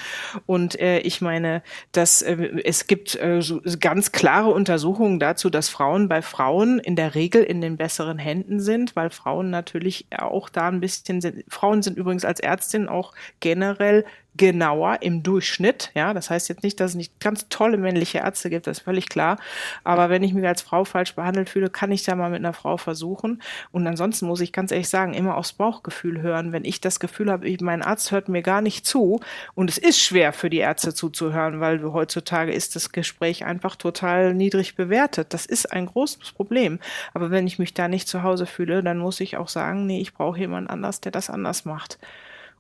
Und 0.47 0.81
äh, 0.81 0.99
ich 0.99 1.21
meine, 1.21 1.63
dass 1.93 2.21
äh, 2.21 2.35
es 2.65 2.89
gibt 2.89 3.15
äh, 3.15 3.41
so 3.43 3.61
ganz 3.79 4.11
klare 4.11 4.51
Untersuchungen 4.51 5.21
dazu, 5.21 5.51
dass 5.51 5.69
Frauen 5.69 6.09
bei 6.09 6.21
Frauen 6.21 6.64
Frauen 6.65 6.79
in 6.79 6.97
der 6.97 7.15
Regel 7.15 7.43
in 7.43 7.61
den 7.61 7.77
besseren 7.77 8.19
Händen 8.19 8.59
sind, 8.59 8.97
weil 8.97 9.11
Frauen 9.11 9.51
natürlich 9.51 10.07
auch 10.17 10.49
da 10.49 10.69
ein 10.69 10.81
bisschen 10.81 11.21
sind. 11.21 11.45
Frauen 11.49 11.83
sind 11.83 11.99
übrigens 11.99 12.25
als 12.25 12.41
Ärztin 12.41 12.89
auch 12.89 13.13
generell 13.41 14.07
genauer 14.37 14.99
im 15.03 15.23
Durchschnitt. 15.23 15.91
Ja, 15.95 16.13
das 16.13 16.31
heißt 16.31 16.49
jetzt 16.49 16.63
nicht, 16.63 16.81
dass 16.81 16.93
es 16.93 16.97
nicht 16.97 17.21
ganz 17.21 17.49
tolle 17.49 17.77
männliche 17.77 18.19
Ärzte 18.19 18.51
gibt, 18.51 18.67
das 18.67 18.79
ist 18.79 18.85
völlig 18.85 19.09
klar. 19.09 19.39
Aber 19.85 20.11
wenn 20.11 20.23
ich 20.23 20.35
mich 20.35 20.47
als 20.47 20.63
Frau 20.63 20.85
falsch 20.85 21.15
behandelt 21.15 21.49
fühle, 21.49 21.71
kann 21.71 21.93
ich 21.93 22.03
da 22.03 22.17
mal 22.17 22.31
mit 22.31 22.41
einer 22.41 22.53
Frau 22.53 22.77
versuchen. 22.77 23.43
Und 23.71 23.87
ansonsten 23.87 24.27
muss 24.27 24.41
ich 24.41 24.53
ganz 24.53 24.73
ehrlich 24.73 24.89
sagen, 24.89 25.15
immer 25.15 25.37
aufs 25.37 25.53
Bauchgefühl 25.53 26.21
hören. 26.21 26.53
Wenn 26.53 26.65
ich 26.65 26.81
das 26.81 27.01
Gefühl 27.01 27.31
habe, 27.31 27.55
mein 27.61 27.83
Arzt 27.83 28.11
hört 28.11 28.29
mir 28.29 28.43
gar 28.43 28.61
nicht 28.61 28.87
zu 28.87 29.21
und 29.55 29.71
es 29.71 29.79
ist 29.79 30.01
schwer 30.01 30.33
für 30.33 30.51
die 30.51 30.59
Ärzte 30.59 30.95
zuzuhören, 30.95 31.61
weil 31.61 31.83
heutzutage 31.85 32.53
ist 32.53 32.77
das 32.77 32.91
Gespräch 32.91 33.45
einfach 33.45 33.77
total 33.77 34.35
niedrig 34.35 34.75
bewertet. 34.75 35.33
Das 35.33 35.47
ist 35.47 35.73
ein 35.73 35.87
großes 35.87 36.33
Problem. 36.33 36.81
Aber 37.13 37.31
wenn 37.31 37.47
ich 37.47 37.59
mich 37.59 37.75
da 37.75 37.89
nicht 37.89 38.09
zu 38.09 38.23
Hause 38.23 38.47
fühle, 38.47 38.83
dann 38.83 38.99
muss 38.99 39.21
ich 39.21 39.37
auch 39.37 39.49
sagen, 39.49 39.87
nee, 39.87 40.01
ich 40.01 40.15
brauche 40.15 40.39
jemand 40.39 40.71
anders, 40.71 41.01
der 41.01 41.13
das 41.13 41.31
anders 41.31 41.65
macht 41.65 41.99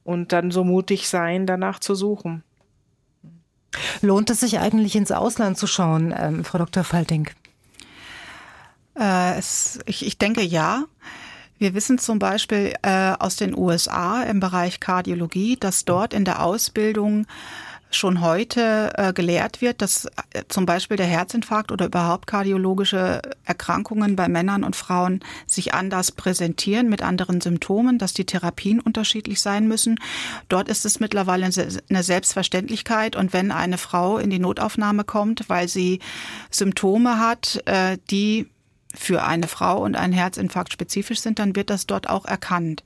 und 0.05 0.33
dann 0.33 0.51
so 0.51 0.63
mutig 0.63 1.09
sein, 1.09 1.47
danach 1.47 1.81
zu 1.81 1.95
suchen. 1.95 2.45
Lohnt 4.03 4.31
es 4.31 4.41
sich 4.41 4.61
eigentlich 4.61 4.95
ins 4.95 5.11
Ausland 5.11 5.59
zu 5.59 5.67
schauen, 5.67 6.15
ähm, 6.17 6.45
Frau 6.45 6.59
Dr. 6.59 6.85
Falting? 6.85 7.29
Äh, 8.99 9.39
es, 9.39 9.81
ich, 9.87 10.07
ich 10.07 10.19
denke 10.19 10.43
ja. 10.43 10.85
Wir 11.59 11.75
wissen 11.75 11.99
zum 11.99 12.19
Beispiel 12.19 12.75
äh, 12.83 13.15
aus 13.19 13.37
den 13.37 13.57
USA 13.57 14.23
im 14.23 14.41
Bereich 14.41 14.81
Kardiologie, 14.81 15.57
dass 15.57 15.85
dort 15.85 16.13
in 16.13 16.25
der 16.25 16.43
Ausbildung 16.43 17.27
schon 17.97 18.20
heute 18.20 18.92
äh, 18.97 19.12
gelehrt 19.12 19.61
wird, 19.61 19.82
dass 19.82 20.07
äh, 20.32 20.42
zum 20.49 20.66
Beispiel 20.66 20.97
der 20.97 21.07
Herzinfarkt 21.07 21.72
oder 21.72 21.86
überhaupt 21.86 22.26
kardiologische 22.26 23.22
Erkrankungen 23.45 24.16
bei 24.16 24.28
Männern 24.28 24.64
und 24.64 24.76
Frauen 24.76 25.20
sich 25.47 25.74
anders 25.74 26.12
präsentieren 26.12 26.88
mit 26.88 27.03
anderen 27.03 27.40
Symptomen, 27.40 27.99
dass 27.99 28.12
die 28.12 28.26
Therapien 28.26 28.80
unterschiedlich 28.80 29.40
sein 29.40 29.68
müssen. 29.68 29.97
Dort 30.49 30.68
ist 30.68 30.84
es 30.84 31.01
mittlerweile 31.01 31.47
eine 31.47 32.03
Selbstverständlichkeit 32.03 33.16
und 33.16 33.32
wenn 33.32 33.51
eine 33.51 33.78
Frau 33.78 34.18
in 34.18 34.30
die 34.30 34.38
Notaufnahme 34.38 35.05
kommt, 35.05 35.49
weil 35.49 35.68
sie 35.68 36.01
Symptome 36.51 37.18
hat, 37.18 37.62
äh, 37.66 37.99
die 38.11 38.49
für 38.95 39.24
eine 39.24 39.49
Frau 39.49 39.82
und 39.82 39.97
einen 39.97 40.12
Herzinfarkt 40.12 40.72
spezifisch 40.72 41.20
sind, 41.20 41.38
dann 41.38 41.57
wird 41.57 41.70
das 41.70 41.86
dort 41.86 42.09
auch 42.09 42.24
erkannt. 42.24 42.84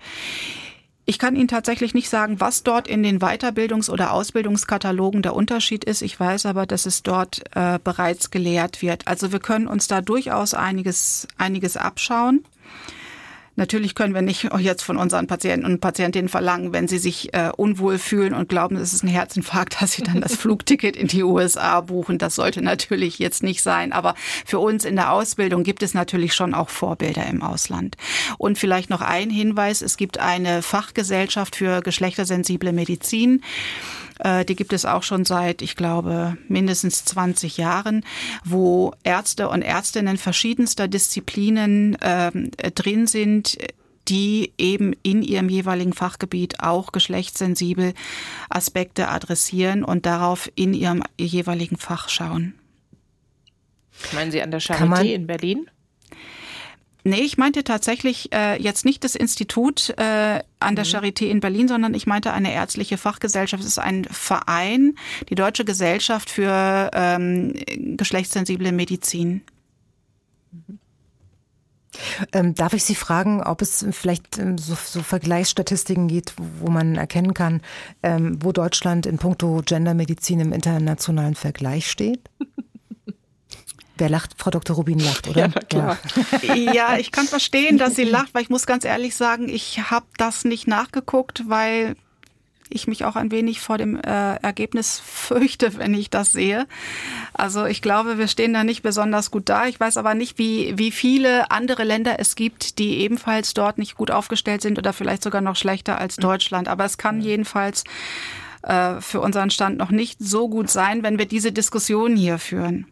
Ich 1.09 1.19
kann 1.19 1.37
Ihnen 1.37 1.49
tatsächlich 1.49 1.95
nicht 1.95 2.11
sagen, 2.11 2.39
was 2.39 2.65
dort 2.65 2.87
in 2.87 3.03
den 3.03 3.19
Weiterbildungs- 3.19 3.89
oder 3.89 4.13
Ausbildungskatalogen 4.13 5.23
der 5.23 5.35
Unterschied 5.35 5.85
ist. 5.85 6.03
Ich 6.03 6.21
weiß 6.21 6.45
aber, 6.45 6.67
dass 6.67 6.85
es 6.85 7.03
dort 7.03 7.41
äh, 7.57 7.79
bereits 7.83 8.31
gelehrt 8.31 8.83
wird. 8.83 9.09
Also 9.09 9.33
wir 9.33 9.41
können 9.41 9.69
uns 9.69 9.89
da 9.89 10.03
durchaus 10.03 10.53
einiges, 10.53 11.27
einiges 11.39 11.79
abschauen. 11.79 12.45
Natürlich 13.59 13.97
können 13.97 14.15
wir 14.15 14.23
nicht 14.23 14.49
jetzt 14.61 14.83
von 14.83 14.97
unseren 14.97 15.27
Patienten 15.27 15.67
und 15.67 15.81
Patientinnen 15.81 16.29
verlangen, 16.29 16.73
wenn 16.73 16.87
sie 16.87 16.99
sich 16.99 17.35
äh, 17.35 17.51
unwohl 17.57 17.99
fühlen 17.99 18.33
und 18.33 18.49
glauben, 18.49 18.77
es 18.77 18.93
ist 18.93 19.03
ein 19.03 19.09
Herzinfarkt, 19.09 19.77
dass 19.83 19.93
sie 19.93 20.05
dann 20.05 20.21
das 20.21 20.37
Flugticket 20.37 20.97
in 20.97 21.09
die 21.09 21.25
USA 21.25 21.81
buchen. 21.81 22.19
Das 22.19 22.37
sollte 22.37 22.63
natürlich 22.63 23.19
jetzt 23.19 23.43
nicht 23.43 23.61
sein. 23.63 23.93
Aber 23.93 24.15
für 24.47 24.61
uns 24.61 24.85
in 24.85 24.95
der 24.95 25.13
Ausbildung 25.13 25.65
gibt 25.65 25.83
es 25.83 25.93
natürlich 25.93 26.35
schon 26.35 26.55
auch 26.55 26.69
Vorbilder 26.69 27.27
im 27.27 27.43
Ausland. 27.43 27.97
Und 28.39 28.59
vielleicht 28.59 28.91
noch 28.91 29.01
ein 29.01 29.29
Hinweis. 29.29 29.83
Es 29.83 29.97
gibt 29.97 30.21
eine 30.21 30.63
Fachgesellschaft 30.63 31.57
für 31.57 31.81
geschlechtersensible 31.81 32.73
Medizin. 32.73 33.43
Äh, 34.19 34.45
die 34.45 34.57
gibt 34.57 34.73
es 34.73 34.85
auch 34.85 35.03
schon 35.03 35.25
seit, 35.25 35.63
ich 35.63 35.77
glaube, 35.77 36.37
mindestens 36.49 37.05
20 37.05 37.57
Jahren, 37.57 38.05
wo 38.45 38.93
Ärzte 39.05 39.49
und 39.49 39.63
Ärztinnen 39.63 40.17
verschiedenster 40.17 40.89
Disziplinen 40.89 41.95
äh, 42.01 42.31
drin 42.73 43.07
sind, 43.07 43.59
die 44.09 44.53
eben 44.59 44.95
in 45.03 45.23
ihrem 45.23 45.49
jeweiligen 45.49 45.93
Fachgebiet 45.93 46.61
auch 46.61 46.93
geschlechtssensibel 46.93 47.93
Aspekte 48.49 49.09
adressieren 49.09 49.85
und 49.85 50.07
darauf 50.07 50.51
in 50.55 50.73
ihrem 50.73 51.03
jeweiligen 51.19 51.77
Fach 51.77 52.09
schauen. 52.09 52.55
Meinen 54.13 54.31
Sie 54.31 54.41
an 54.41 54.51
der 54.51 54.61
Charité 54.61 55.13
in 55.13 55.27
Berlin? 55.27 55.71
Nee, 57.09 57.21
ich 57.21 57.39
meinte 57.39 57.65
tatsächlich 57.65 58.31
äh, 58.35 58.61
jetzt 58.61 58.85
nicht 58.85 59.03
das 59.03 59.15
Institut 59.15 59.95
äh, 59.97 60.43
an 60.61 60.77
der 60.77 60.85
mhm. 60.85 60.91
Charité 60.91 61.25
in 61.29 61.41
Berlin, 61.41 61.67
sondern 61.67 61.95
ich 61.95 62.07
meinte 62.07 62.35
eine 62.35 62.53
ärztliche 62.53 62.99
Fachgesellschaft. 62.99 63.63
Es 63.63 63.69
ist 63.71 63.79
ein 63.79 64.05
Verein, 64.05 64.95
die 65.31 65.35
Deutsche 65.35 65.65
Gesellschaft 65.65 66.29
für 66.29 66.91
ähm, 66.93 67.55
geschlechtssensible 67.97 68.73
Medizin. 68.73 69.41
Mhm. 70.53 70.79
Ähm, 72.33 72.55
darf 72.55 72.75
ich 72.75 72.85
Sie 72.85 72.95
fragen, 72.95 73.43
ob 73.43 73.63
es 73.63 73.87
vielleicht 73.93 74.37
ähm, 74.37 74.59
so, 74.59 74.75
so, 74.75 75.03
Vergleichsstatistiken 75.03 76.09
gibt, 76.09 76.35
wo 76.61 76.71
man 76.71 76.97
erkennen 76.97 77.33
kann, 77.33 77.63
ähm, 78.03 78.39
wo 78.43 78.53
Deutschland 78.53 79.07
in 79.07 79.17
puncto 79.17 79.63
Gendermedizin 79.65 80.41
im 80.41 80.53
internationalen 80.53 81.35
Vergleich 81.35 81.91
steht? 81.91 82.29
Wer 83.99 84.09
lacht? 84.09 84.35
Frau 84.37 84.51
Dr. 84.51 84.77
Rubin 84.77 84.99
lacht, 84.99 85.29
oder? 85.29 85.49
Ja, 85.49 85.49
klar. 85.49 85.99
Ja. 86.43 86.55
ja, 86.55 86.99
ich 86.99 87.13
kann 87.13 87.27
verstehen, 87.27 87.79
dass 87.79 87.97
sie 87.97 88.05
lacht, 88.05 88.35
weil 88.35 88.43
ich 88.43 88.51
muss 88.51 88.67
ganz 88.67 88.85
ehrlich 88.85 89.15
sagen, 89.15 89.49
ich 89.49 89.91
habe 89.91 90.07
das 90.17 90.45
nicht 90.45 90.67
nachgeguckt, 90.67 91.45
weil 91.49 91.97
ich 92.71 92.87
mich 92.87 93.05
auch 93.05 93.17
ein 93.17 93.31
wenig 93.31 93.61
vor 93.61 93.79
dem 93.79 93.97
äh, 93.97 94.37
Ergebnis 94.37 95.01
fürchte, 95.05 95.75
wenn 95.79 95.95
ich 95.95 96.11
das 96.11 96.33
sehe. 96.33 96.67
Also 97.33 97.65
ich 97.65 97.83
glaube, 97.83 98.19
wir 98.19 98.29
stehen 98.29 98.53
da 98.53 98.65
nicht 98.65 98.83
besonders 98.83 99.31
gut 99.31 99.49
da. 99.49 99.67
Ich 99.67 99.79
weiß 99.79 99.97
aber 99.97 100.15
nicht, 100.15 100.39
wie, 100.39 100.77
wie 100.77 100.91
viele 100.91 101.51
andere 101.51 101.85
Länder 101.85 102.17
es 102.19 102.35
gibt, 102.35 102.79
die 102.79 102.99
ebenfalls 102.99 103.55
dort 103.55 103.79
nicht 103.79 103.97
gut 103.97 104.11
aufgestellt 104.11 104.63
sind 104.63 104.79
oder 104.79 104.93
vielleicht 104.93 105.23
sogar 105.23 105.41
noch 105.41 105.57
schlechter 105.57 105.99
als 105.99 106.17
Deutschland. 106.17 106.69
Aber 106.69 106.85
es 106.85 106.99
kann 106.99 107.21
jedenfalls 107.21 107.85
äh, 108.63 109.01
für 109.01 109.21
unseren 109.21 109.51
Stand 109.51 109.79
noch 109.79 109.91
nicht 109.91 110.19
so 110.21 110.49
gut 110.49 110.71
sein, 110.71 111.03
wenn 111.03 111.19
wir 111.19 111.27
diese 111.27 111.53
Diskussion 111.53 112.17
hier 112.17 112.39
führen. 112.39 112.87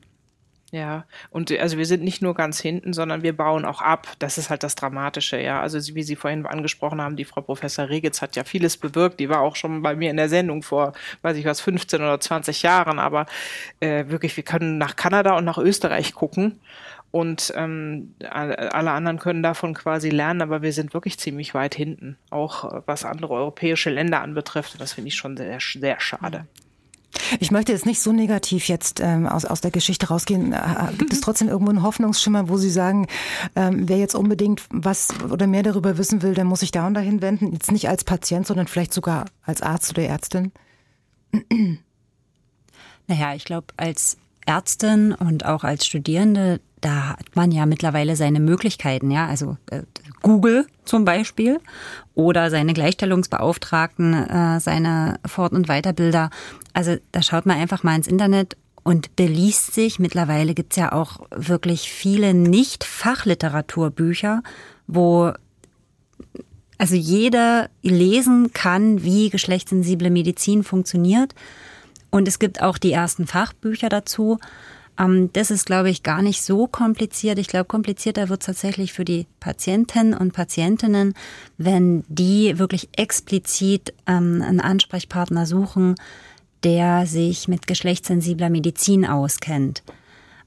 Ja, 0.73 1.05
und 1.31 1.53
also 1.53 1.79
wir 1.79 1.87
sind 1.87 2.03
nicht 2.03 2.23
nur 2.23 2.35
ganz 2.35 2.61
hinten, 2.61 2.93
sondern 2.93 3.23
wir 3.23 3.37
bauen 3.37 3.65
auch 3.65 3.83
ab. 3.83 4.09
Das 4.19 4.37
ist 4.37 4.51
halt 4.51 4.65
das 4.65 4.75
Dramatische, 4.75 5.41
ja. 5.41 5.61
Also 5.61 5.95
wie 5.95 6.03
Sie 6.03 6.17
vorhin 6.17 6.45
angesprochen 6.45 7.01
haben, 7.01 7.15
die 7.15 7.25
Frau 7.25 7.41
Professor 7.41 7.89
Regitz 7.89 8.21
hat 8.21 8.35
ja 8.35 8.43
vieles 8.43 8.77
bewirkt. 8.77 9.21
Die 9.21 9.29
war 9.29 9.43
auch 9.43 9.55
schon 9.55 9.83
bei 9.83 9.95
mir 9.95 10.11
in 10.11 10.17
der 10.17 10.29
Sendung 10.29 10.65
vor, 10.65 10.93
weiß 11.23 11.37
ich 11.37 11.45
was, 11.45 11.61
15 11.61 12.01
oder 12.01 12.19
20 12.19 12.63
Jahren. 12.63 12.99
Aber 12.99 13.27
äh, 13.79 14.09
wirklich, 14.09 14.37
wir 14.37 14.43
können 14.43 14.77
nach 14.77 14.97
Kanada 14.97 15.37
und 15.37 15.45
nach 15.45 15.59
Österreich 15.59 16.15
gucken. 16.15 16.59
Und 17.13 17.53
ähm, 17.57 18.15
alle 18.29 18.91
anderen 18.91 19.19
können 19.19 19.43
davon 19.43 19.73
quasi 19.73 20.11
lernen, 20.11 20.43
aber 20.43 20.63
wir 20.63 20.73
sind 20.73 20.93
wirklich 20.93 21.19
ziemlich 21.19 21.55
weit 21.55 21.75
hinten, 21.75 22.19
auch 22.31 22.65
äh, 22.65 22.83
was 22.87 23.05
andere 23.05 23.35
europäische 23.35 23.91
Länder 23.91 24.21
anbetrifft. 24.21 24.75
Und 24.75 24.81
das 24.81 24.95
finde 24.95 25.09
ich 25.09 25.15
schon 25.15 25.37
sehr, 25.37 25.59
sehr 25.61 26.01
schade. 26.01 26.47
Ich 27.41 27.51
möchte 27.51 27.73
jetzt 27.73 27.87
nicht 27.87 28.01
so 28.01 28.13
negativ 28.13 28.69
jetzt 28.69 29.01
ähm, 29.01 29.27
aus, 29.27 29.45
aus 29.45 29.61
der 29.61 29.71
Geschichte 29.71 30.09
rausgehen. 30.09 30.53
Äh, 30.53 30.57
äh, 30.57 30.97
gibt 30.97 31.13
es 31.13 31.21
trotzdem 31.23 31.49
irgendwo 31.49 31.71
einen 31.71 31.83
Hoffnungsschimmer, 31.83 32.49
wo 32.49 32.57
Sie 32.57 32.71
sagen, 32.71 33.07
ähm, 33.55 33.89
wer 33.89 33.99
jetzt 33.99 34.15
unbedingt 34.15 34.63
was 34.71 35.09
oder 35.31 35.47
mehr 35.47 35.63
darüber 35.63 35.99
wissen 35.99 36.23
will, 36.23 36.35
der 36.35 36.45
muss 36.45 36.61
sich 36.61 36.71
da 36.71 36.87
und 36.87 36.95
dahin 36.95 37.23
wenden? 37.23 37.53
Jetzt 37.53 37.73
nicht 37.73 37.89
als 37.89 38.05
Patient, 38.05 38.47
sondern 38.47 38.67
vielleicht 38.67 38.93
sogar 38.93 39.27
als 39.43 39.63
Arzt 39.63 39.91
oder 39.91 40.07
Ärztin? 40.07 40.53
Naja, 43.09 43.37
ich 43.37 43.45
glaube, 43.45 43.69
als 43.77 44.17
Ärztin 44.47 45.13
und 45.13 45.45
auch 45.45 45.63
als 45.63 45.87
Studierende, 45.87 46.61
da 46.87 47.09
hat 47.09 47.35
man 47.35 47.51
ja 47.51 47.67
mittlerweile 47.67 48.15
seine 48.15 48.39
Möglichkeiten, 48.39 49.11
ja, 49.11 49.27
also 49.27 49.57
äh, 49.71 49.83
Google 50.23 50.69
zum 50.85 51.05
Beispiel 51.05 51.59
oder 52.15 52.49
seine 52.49 52.75
Gleichstellungsbeauftragten, 52.75 54.15
äh, 54.15 54.61
seine 54.61 55.19
Fort- 55.27 55.53
und 55.53 55.67
Weiterbilder. 55.67 56.31
Also 56.75 56.97
da 57.11 57.23
schaut 57.23 57.45
man 57.45 57.59
einfach 57.59 57.83
mal 57.83 57.97
ins 57.97 58.07
Internet 58.07 58.57
und 58.85 59.17
beliest 59.17 59.75
sich. 59.75 59.99
Mittlerweile 59.99 60.55
gibt's 60.55 60.77
ja 60.77 60.93
auch 60.93 61.27
wirklich 61.35 61.91
viele 61.91 62.35
Nicht-Fachliteraturbücher, 62.35 64.45
wo 64.87 65.33
also 66.79 66.95
jeder 66.95 67.69
lesen 67.83 68.53
kann, 68.53 69.03
wie 69.03 69.31
geschlechtssensible 69.31 70.11
Medizin 70.11 70.63
funktioniert. 70.63 71.35
Und 72.11 72.29
es 72.29 72.39
gibt 72.39 72.63
auch 72.63 72.79
die 72.79 72.93
ersten 72.93 73.27
Fachbücher 73.27 73.89
dazu. 73.89 74.39
Ähm, 74.99 75.31
das 75.33 75.51
ist, 75.51 75.67
glaube 75.67 75.91
ich, 75.91 76.03
gar 76.03 76.23
nicht 76.23 76.43
so 76.43 76.67
kompliziert. 76.67 77.39
Ich 77.39 77.49
glaube, 77.49 77.67
komplizierter 77.67 78.29
wird 78.29 78.41
es 78.41 78.47
tatsächlich 78.47 78.93
für 78.93 79.05
die 79.05 79.27
Patienten 79.41 80.15
und 80.15 80.33
Patientinnen, 80.33 81.15
wenn 81.59 82.05
die 82.09 82.59
wirklich 82.59 82.89
explizit 82.97 83.95
ähm, 84.07 84.43
einen 84.43 84.61
Ansprechpartner 84.61 85.47
suchen, 85.47 85.95
der 86.65 87.07
sich 87.07 87.49
mit 87.49 87.67
geschlechtssensibler 87.67 88.51
Medizin 88.51 89.07
auskennt. 89.07 89.83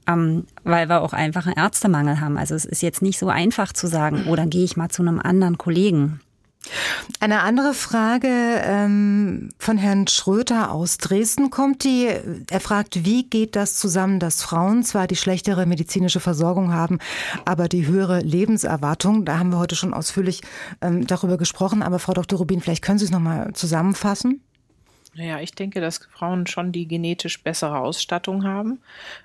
Ähm, 0.06 0.46
weil 0.64 0.88
wir 0.88 1.02
auch 1.02 1.12
einfach 1.12 1.46
einen 1.46 1.56
Ärztemangel 1.56 2.20
haben. 2.20 2.36
Also 2.36 2.54
es 2.54 2.64
ist 2.64 2.82
jetzt 2.82 3.02
nicht 3.02 3.18
so 3.18 3.28
einfach 3.28 3.72
zu 3.72 3.86
sagen, 3.86 4.24
oh, 4.28 4.34
dann 4.34 4.50
gehe 4.50 4.64
ich 4.64 4.76
mal 4.76 4.88
zu 4.88 5.02
einem 5.02 5.20
anderen 5.20 5.58
Kollegen. 5.58 6.20
Eine 7.20 7.40
andere 7.40 7.74
Frage 7.74 8.28
ähm, 8.28 9.48
von 9.58 9.78
Herrn 9.78 10.06
Schröter 10.06 10.70
aus 10.72 10.98
Dresden 10.98 11.50
kommt 11.50 11.84
die. 11.84 12.08
Er 12.50 12.60
fragt, 12.60 13.04
wie 13.04 13.28
geht 13.28 13.56
das 13.56 13.74
zusammen, 13.74 14.20
dass 14.20 14.42
Frauen 14.42 14.84
zwar 14.84 15.06
die 15.06 15.16
schlechtere 15.16 15.66
medizinische 15.66 16.20
Versorgung 16.20 16.72
haben, 16.72 16.98
aber 17.44 17.68
die 17.68 17.86
höhere 17.86 18.20
Lebenserwartung? 18.20 19.24
Da 19.24 19.38
haben 19.38 19.50
wir 19.50 19.58
heute 19.58 19.76
schon 19.76 19.94
ausführlich 19.94 20.42
ähm, 20.80 21.06
darüber 21.06 21.38
gesprochen. 21.38 21.82
Aber 21.82 21.98
Frau 21.98 22.12
Dr. 22.12 22.38
Rubin, 22.38 22.60
vielleicht 22.60 22.84
können 22.84 22.98
Sie 22.98 23.06
es 23.06 23.10
nochmal 23.10 23.52
zusammenfassen? 23.54 24.42
Naja, 25.20 25.38
ich 25.40 25.52
denke, 25.52 25.82
dass 25.82 25.98
Frauen 25.98 26.46
schon 26.46 26.72
die 26.72 26.88
genetisch 26.88 27.42
bessere 27.42 27.80
Ausstattung 27.80 28.44
haben. 28.44 28.80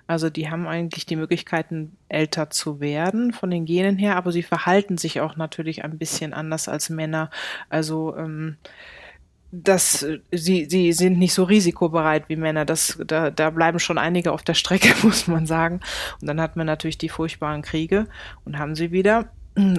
Also 0.08 0.30
die 0.30 0.50
haben 0.50 0.68
eigentlich 0.68 1.06
die 1.06 1.16
Möglichkeiten, 1.16 1.96
älter 2.10 2.50
zu 2.50 2.82
werden 2.82 3.32
von 3.32 3.50
den 3.50 3.64
Genen 3.64 3.98
her, 3.98 4.18
aber 4.18 4.34
sie 4.34 4.44
verhalten 4.44 4.98
sich 4.98 5.22
auch 5.22 5.38
natürlich 5.38 5.86
ein 5.86 5.98
bisschen 5.98 6.34
anders 6.34 6.68
als 6.68 6.90
Männer. 6.90 7.30
Also 7.70 8.14
ähm, 8.18 8.58
das, 9.54 10.06
sie, 10.34 10.66
sie 10.66 10.92
sind 10.92 11.18
nicht 11.18 11.34
so 11.34 11.46
risikobereit 11.46 12.28
wie 12.28 12.36
Männer. 12.36 12.66
Das, 12.66 13.00
da, 13.08 13.32
da 13.32 13.50
bleiben 13.50 13.80
schon 13.80 13.98
einige 13.98 14.34
auf 14.34 14.44
der 14.44 14.54
Strecke, 14.54 14.94
muss 15.04 15.28
man 15.28 15.46
sagen. 15.46 15.80
Und 16.20 16.28
dann 16.28 16.42
hat 16.42 16.58
man 16.58 16.68
natürlich 16.68 16.98
die 16.98 17.08
furchtbaren 17.08 17.62
Kriege 17.62 18.08
und 18.44 18.58
haben 18.58 18.76
sie 18.76 18.92
wieder. 18.92 19.30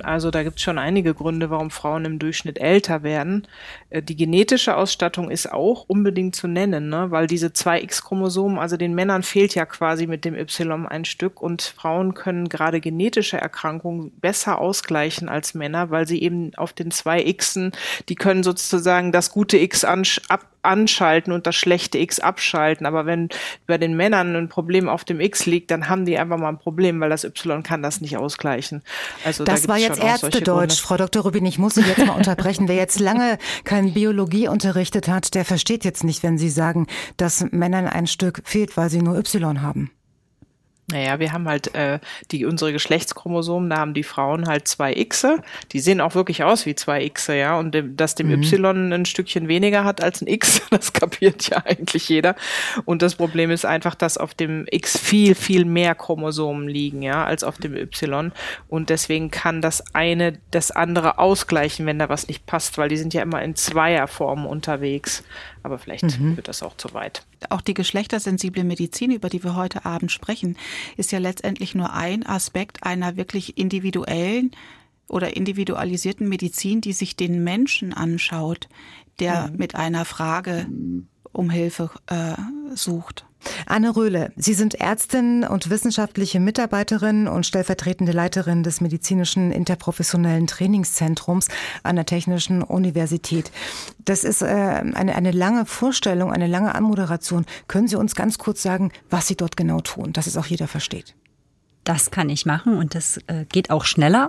Also 0.04 0.30
da 0.30 0.42
gibt 0.42 0.56
es 0.56 0.62
schon 0.62 0.78
einige 0.78 1.12
Gründe, 1.12 1.50
warum 1.50 1.70
Frauen 1.70 2.06
im 2.06 2.18
Durchschnitt 2.18 2.58
älter 2.58 3.02
werden. 3.02 3.46
Äh, 3.90 4.02
die 4.02 4.16
genetische 4.16 4.76
Ausstattung 4.76 5.30
ist 5.30 5.52
auch 5.52 5.84
unbedingt 5.86 6.34
zu 6.34 6.48
nennen, 6.48 6.88
ne? 6.88 7.10
weil 7.10 7.26
diese 7.26 7.52
zwei 7.52 7.82
X-Chromosomen, 7.82 8.58
also 8.58 8.78
den 8.78 8.94
Männern 8.94 9.22
fehlt 9.22 9.54
ja 9.54 9.66
quasi 9.66 10.06
mit 10.06 10.24
dem 10.24 10.34
Y 10.34 10.86
ein 10.86 11.04
Stück 11.04 11.42
und 11.42 11.62
Frauen 11.62 12.14
können 12.14 12.48
gerade 12.48 12.80
genetische 12.80 13.36
Erkrankungen 13.36 14.12
besser 14.18 14.58
ausgleichen 14.58 15.28
als 15.28 15.52
Männer, 15.52 15.90
weil 15.90 16.08
sie 16.08 16.22
eben 16.22 16.54
auf 16.56 16.72
den 16.72 16.90
zwei 16.90 17.22
Xen, 17.30 17.72
die 18.08 18.14
können 18.14 18.42
sozusagen 18.42 19.12
das 19.12 19.30
gute 19.30 19.58
X 19.58 19.84
ab 19.84 20.55
anschalten 20.66 21.32
und 21.32 21.46
das 21.46 21.54
schlechte 21.56 21.98
X 21.98 22.20
abschalten. 22.20 22.86
Aber 22.86 23.06
wenn 23.06 23.28
bei 23.66 23.78
den 23.78 23.96
Männern 23.96 24.36
ein 24.36 24.48
Problem 24.48 24.88
auf 24.88 25.04
dem 25.04 25.20
X 25.20 25.46
liegt, 25.46 25.70
dann 25.70 25.88
haben 25.88 26.04
die 26.04 26.18
einfach 26.18 26.38
mal 26.38 26.48
ein 26.48 26.58
Problem, 26.58 27.00
weil 27.00 27.10
das 27.10 27.24
Y 27.24 27.62
kann 27.62 27.82
das 27.82 28.00
nicht 28.00 28.16
ausgleichen. 28.16 28.82
Also 29.24 29.44
das 29.44 29.62
da 29.62 29.68
war 29.68 29.78
jetzt 29.78 30.02
Ärztedeutsch, 30.02 30.80
Frau 30.80 30.96
Dr. 30.96 31.22
Rubin. 31.22 31.46
Ich 31.46 31.58
muss 31.58 31.74
Sie 31.74 31.82
jetzt 31.82 32.04
mal 32.04 32.16
unterbrechen. 32.16 32.68
Wer 32.68 32.76
jetzt 32.76 33.00
lange 33.00 33.38
kein 33.64 33.94
Biologie 33.94 34.48
unterrichtet 34.48 35.08
hat, 35.08 35.34
der 35.34 35.44
versteht 35.44 35.84
jetzt 35.84 36.04
nicht, 36.04 36.22
wenn 36.22 36.38
Sie 36.38 36.50
sagen, 36.50 36.86
dass 37.16 37.44
Männern 37.52 37.86
ein 37.86 38.06
Stück 38.06 38.42
fehlt, 38.44 38.76
weil 38.76 38.90
sie 38.90 39.02
nur 39.02 39.16
Y 39.16 39.62
haben. 39.62 39.90
Naja, 40.88 41.18
wir 41.18 41.32
haben 41.32 41.48
halt 41.48 41.74
äh, 41.74 41.98
die 42.30 42.44
unsere 42.44 42.72
Geschlechtschromosomen, 42.72 43.68
da 43.70 43.78
haben 43.78 43.92
die 43.92 44.04
Frauen 44.04 44.46
halt 44.46 44.68
zwei 44.68 44.94
Xe. 44.94 45.42
Die 45.72 45.80
sehen 45.80 46.00
auch 46.00 46.14
wirklich 46.14 46.44
aus 46.44 46.64
wie 46.64 46.76
zwei 46.76 47.08
Xe, 47.08 47.36
ja. 47.36 47.58
Und 47.58 47.74
dem, 47.74 47.96
dass 47.96 48.14
dem 48.14 48.28
mhm. 48.28 48.42
Y 48.44 48.92
ein 48.92 49.04
Stückchen 49.04 49.48
weniger 49.48 49.82
hat 49.82 50.00
als 50.00 50.22
ein 50.22 50.28
X, 50.28 50.62
das 50.70 50.92
kapiert 50.92 51.48
ja 51.48 51.58
eigentlich 51.64 52.08
jeder. 52.08 52.36
Und 52.84 53.02
das 53.02 53.16
Problem 53.16 53.50
ist 53.50 53.66
einfach, 53.66 53.96
dass 53.96 54.16
auf 54.16 54.34
dem 54.34 54.64
X 54.70 54.96
viel, 54.96 55.34
viel 55.34 55.64
mehr 55.64 55.96
Chromosomen 55.96 56.68
liegen, 56.68 57.02
ja, 57.02 57.24
als 57.24 57.42
auf 57.42 57.58
dem 57.58 57.74
Y. 57.74 58.30
Und 58.68 58.88
deswegen 58.88 59.32
kann 59.32 59.60
das 59.60 59.82
eine 59.92 60.38
das 60.52 60.70
andere 60.70 61.18
ausgleichen, 61.18 61.84
wenn 61.86 61.98
da 61.98 62.08
was 62.08 62.28
nicht 62.28 62.46
passt, 62.46 62.78
weil 62.78 62.88
die 62.88 62.96
sind 62.96 63.12
ja 63.12 63.22
immer 63.22 63.42
in 63.42 63.56
Zweierformen 63.56 64.46
unterwegs. 64.46 65.24
Aber 65.66 65.80
vielleicht 65.80 66.20
mhm. 66.20 66.36
wird 66.36 66.46
das 66.46 66.62
auch 66.62 66.76
zu 66.76 66.94
weit. 66.94 67.26
Auch 67.50 67.60
die 67.60 67.74
geschlechtersensible 67.74 68.62
Medizin, 68.62 69.10
über 69.10 69.28
die 69.28 69.42
wir 69.42 69.56
heute 69.56 69.84
Abend 69.84 70.12
sprechen, 70.12 70.56
ist 70.96 71.10
ja 71.10 71.18
letztendlich 71.18 71.74
nur 71.74 71.92
ein 71.92 72.24
Aspekt 72.24 72.84
einer 72.84 73.16
wirklich 73.16 73.58
individuellen 73.58 74.52
oder 75.08 75.36
individualisierten 75.36 76.28
Medizin, 76.28 76.80
die 76.80 76.92
sich 76.92 77.16
den 77.16 77.42
Menschen 77.42 77.92
anschaut, 77.92 78.68
der 79.18 79.48
mhm. 79.48 79.56
mit 79.56 79.74
einer 79.74 80.04
Frage 80.04 80.68
um 81.32 81.50
Hilfe 81.50 81.90
äh, 82.06 82.36
sucht. 82.76 83.25
Anne 83.66 83.94
Röhle, 83.94 84.32
Sie 84.36 84.54
sind 84.54 84.74
Ärztin 84.74 85.44
und 85.44 85.70
wissenschaftliche 85.70 86.40
Mitarbeiterin 86.40 87.28
und 87.28 87.46
stellvertretende 87.46 88.12
Leiterin 88.12 88.62
des 88.62 88.80
medizinischen 88.80 89.52
interprofessionellen 89.52 90.46
Trainingszentrums 90.46 91.48
an 91.82 91.96
der 91.96 92.06
Technischen 92.06 92.62
Universität. 92.62 93.50
Das 94.04 94.24
ist 94.24 94.42
äh, 94.42 94.46
eine, 94.46 95.14
eine 95.14 95.30
lange 95.30 95.66
Vorstellung, 95.66 96.32
eine 96.32 96.46
lange 96.46 96.74
Anmoderation. 96.74 97.46
Können 97.68 97.88
Sie 97.88 97.96
uns 97.96 98.14
ganz 98.14 98.38
kurz 98.38 98.62
sagen, 98.62 98.92
was 99.10 99.26
Sie 99.26 99.36
dort 99.36 99.56
genau 99.56 99.80
tun, 99.80 100.12
dass 100.12 100.26
es 100.26 100.36
auch 100.36 100.46
jeder 100.46 100.68
versteht? 100.68 101.14
Das 101.86 102.10
kann 102.10 102.28
ich 102.30 102.46
machen 102.46 102.76
und 102.76 102.96
das 102.96 103.18
äh, 103.28 103.44
geht 103.48 103.70
auch 103.70 103.84
schneller. 103.84 104.26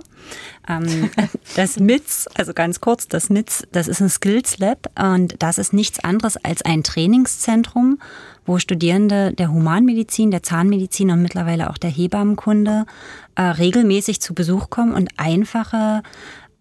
Ähm, 0.68 1.10
das 1.56 1.80
MITS, 1.80 2.28
also 2.34 2.54
ganz 2.54 2.80
kurz, 2.80 3.08
das 3.08 3.30
MITS, 3.30 3.66
das 3.72 3.88
ist 3.88 4.00
ein 4.00 4.08
Skills 4.08 4.58
Lab 4.58 4.88
und 4.96 5.34
das 5.42 5.58
ist 5.58 5.72
nichts 5.72 5.98
anderes 5.98 6.36
als 6.36 6.62
ein 6.62 6.84
Trainingszentrum, 6.84 7.98
wo 8.46 8.60
Studierende 8.60 9.32
der 9.32 9.52
Humanmedizin, 9.52 10.30
der 10.30 10.44
Zahnmedizin 10.44 11.10
und 11.10 11.20
mittlerweile 11.20 11.68
auch 11.68 11.78
der 11.78 11.90
Hebammenkunde 11.90 12.86
äh, 13.34 13.42
regelmäßig 13.42 14.20
zu 14.20 14.34
Besuch 14.34 14.70
kommen 14.70 14.94
und 14.94 15.08
einfache 15.16 16.04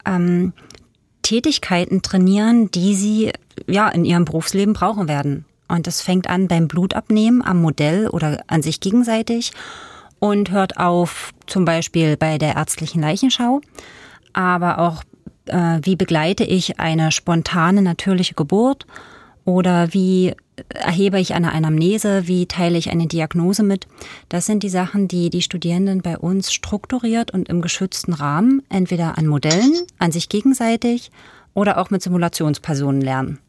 ähm, 0.04 0.52
Tätigkeiten 1.22 2.02
trainieren, 2.02 2.72
die 2.72 2.96
sie 2.96 3.34
ja 3.68 3.88
in 3.88 4.04
ihrem 4.04 4.26
Berufsleben 4.26 4.74
brauchen 4.74 5.08
werden. 5.08 5.46
Und 5.68 5.86
das 5.86 6.02
fängt 6.02 6.28
an 6.28 6.48
beim 6.48 6.68
Blutabnehmen 6.68 7.44
am 7.44 7.62
Modell 7.62 8.08
oder 8.08 8.44
an 8.48 8.64
sich 8.64 8.80
gegenseitig 8.80 9.52
und 10.20 10.52
hört 10.52 10.78
auf 10.78 11.32
zum 11.46 11.66
Beispiel 11.66 12.18
bei 12.18 12.38
der 12.38 12.56
ärztlichen 12.56 13.02
Leichenschau, 13.02 13.62
aber 14.34 14.80
auch 14.80 15.04
äh, 15.46 15.80
wie 15.82 15.96
begleite 15.96 16.44
ich 16.44 16.80
eine 16.80 17.12
spontane 17.12 17.82
natürliche 17.82 18.34
Geburt 18.34 18.86
oder 19.46 19.94
wie 19.94 20.36
erhebe 20.70 21.20
ich 21.20 21.34
eine 21.34 21.54
Anamnese, 21.54 22.28
wie 22.28 22.48
teile 22.48 22.78
ich 22.78 22.90
eine 22.90 23.08
Diagnose 23.08 23.64
mit. 23.64 23.88
Das 24.28 24.46
sind 24.46 24.64
die 24.64 24.70
Sachen, 24.70 25.08
die 25.08 25.30
die 25.30 25.42
Studierenden 25.42 26.02
bei 26.02 26.18
uns 26.18 26.52
strukturiert 26.52 27.32
und 27.32 27.48
im 27.48 27.62
geschützten 27.62 28.14
Rahmen 28.14 28.64
entweder 28.70 29.18
an 29.18 29.28
Modellen, 29.28 29.74
an 30.00 30.12
sich 30.12 30.30
gegenseitig 30.30 31.12
oder 31.54 31.78
auch 31.78 31.90
mit 31.92 32.02
Simulationspersonen 32.02 33.02
lernen. 33.02 33.40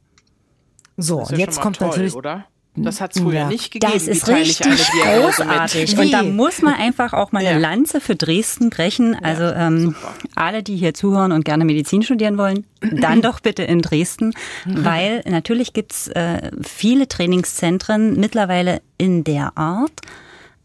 So, 0.96 1.20
und 1.20 1.38
jetzt 1.38 1.60
kommt 1.60 1.78
toll, 1.78 1.88
natürlich 1.88 2.14
oder? 2.14 2.46
Das 2.84 3.00
hat 3.00 3.14
es 3.14 3.22
früher 3.22 3.34
ja. 3.34 3.48
nicht 3.48 3.70
gegeben. 3.70 3.92
Das 3.92 4.06
ist 4.06 4.28
richtig 4.28 4.78
großartig. 5.02 5.98
Und 5.98 6.12
da 6.12 6.22
muss 6.22 6.62
man 6.62 6.74
einfach 6.74 7.12
auch 7.12 7.32
mal 7.32 7.40
eine 7.40 7.52
ja. 7.52 7.58
Lanze 7.58 8.00
für 8.00 8.16
Dresden 8.16 8.70
brechen. 8.70 9.14
Also 9.14 9.44
ähm, 9.44 9.94
alle, 10.34 10.62
die 10.62 10.76
hier 10.76 10.94
zuhören 10.94 11.32
und 11.32 11.44
gerne 11.44 11.64
Medizin 11.64 12.02
studieren 12.02 12.38
wollen, 12.38 12.66
dann 12.80 13.22
doch 13.22 13.40
bitte 13.40 13.62
in 13.62 13.82
Dresden, 13.82 14.32
weil 14.66 15.22
natürlich 15.28 15.72
gibt's 15.72 16.08
äh, 16.08 16.50
viele 16.62 17.08
Trainingszentren 17.08 18.18
mittlerweile 18.18 18.80
in 18.96 19.24
der 19.24 19.56
Art. 19.56 20.00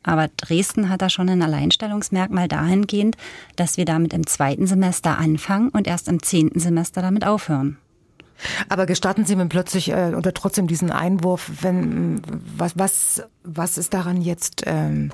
Aber 0.03 0.27
Dresden 0.35 0.89
hat 0.89 1.01
da 1.01 1.09
schon 1.09 1.29
ein 1.29 1.41
Alleinstellungsmerkmal 1.41 2.49
dahingehend, 2.49 3.15
dass 3.55 3.77
wir 3.77 3.85
damit 3.85 4.13
im 4.13 4.27
zweiten 4.27 4.67
Semester 4.67 5.17
anfangen 5.17 5.69
und 5.69 5.87
erst 5.87 6.09
im 6.09 6.21
zehnten 6.21 6.59
Semester 6.59 7.01
damit 7.01 7.25
aufhören. 7.25 7.77
Aber 8.69 8.85
gestatten 8.85 9.25
Sie 9.25 9.35
mir 9.35 9.47
plötzlich 9.47 9.89
äh, 9.89 10.13
oder 10.15 10.33
trotzdem 10.33 10.67
diesen 10.67 10.91
Einwurf, 10.91 11.51
wenn 11.61 12.21
was 12.57 12.77
was 12.77 13.23
was 13.43 13.77
ist 13.77 13.93
daran 13.93 14.21
jetzt 14.21 14.63
ähm, 14.65 15.11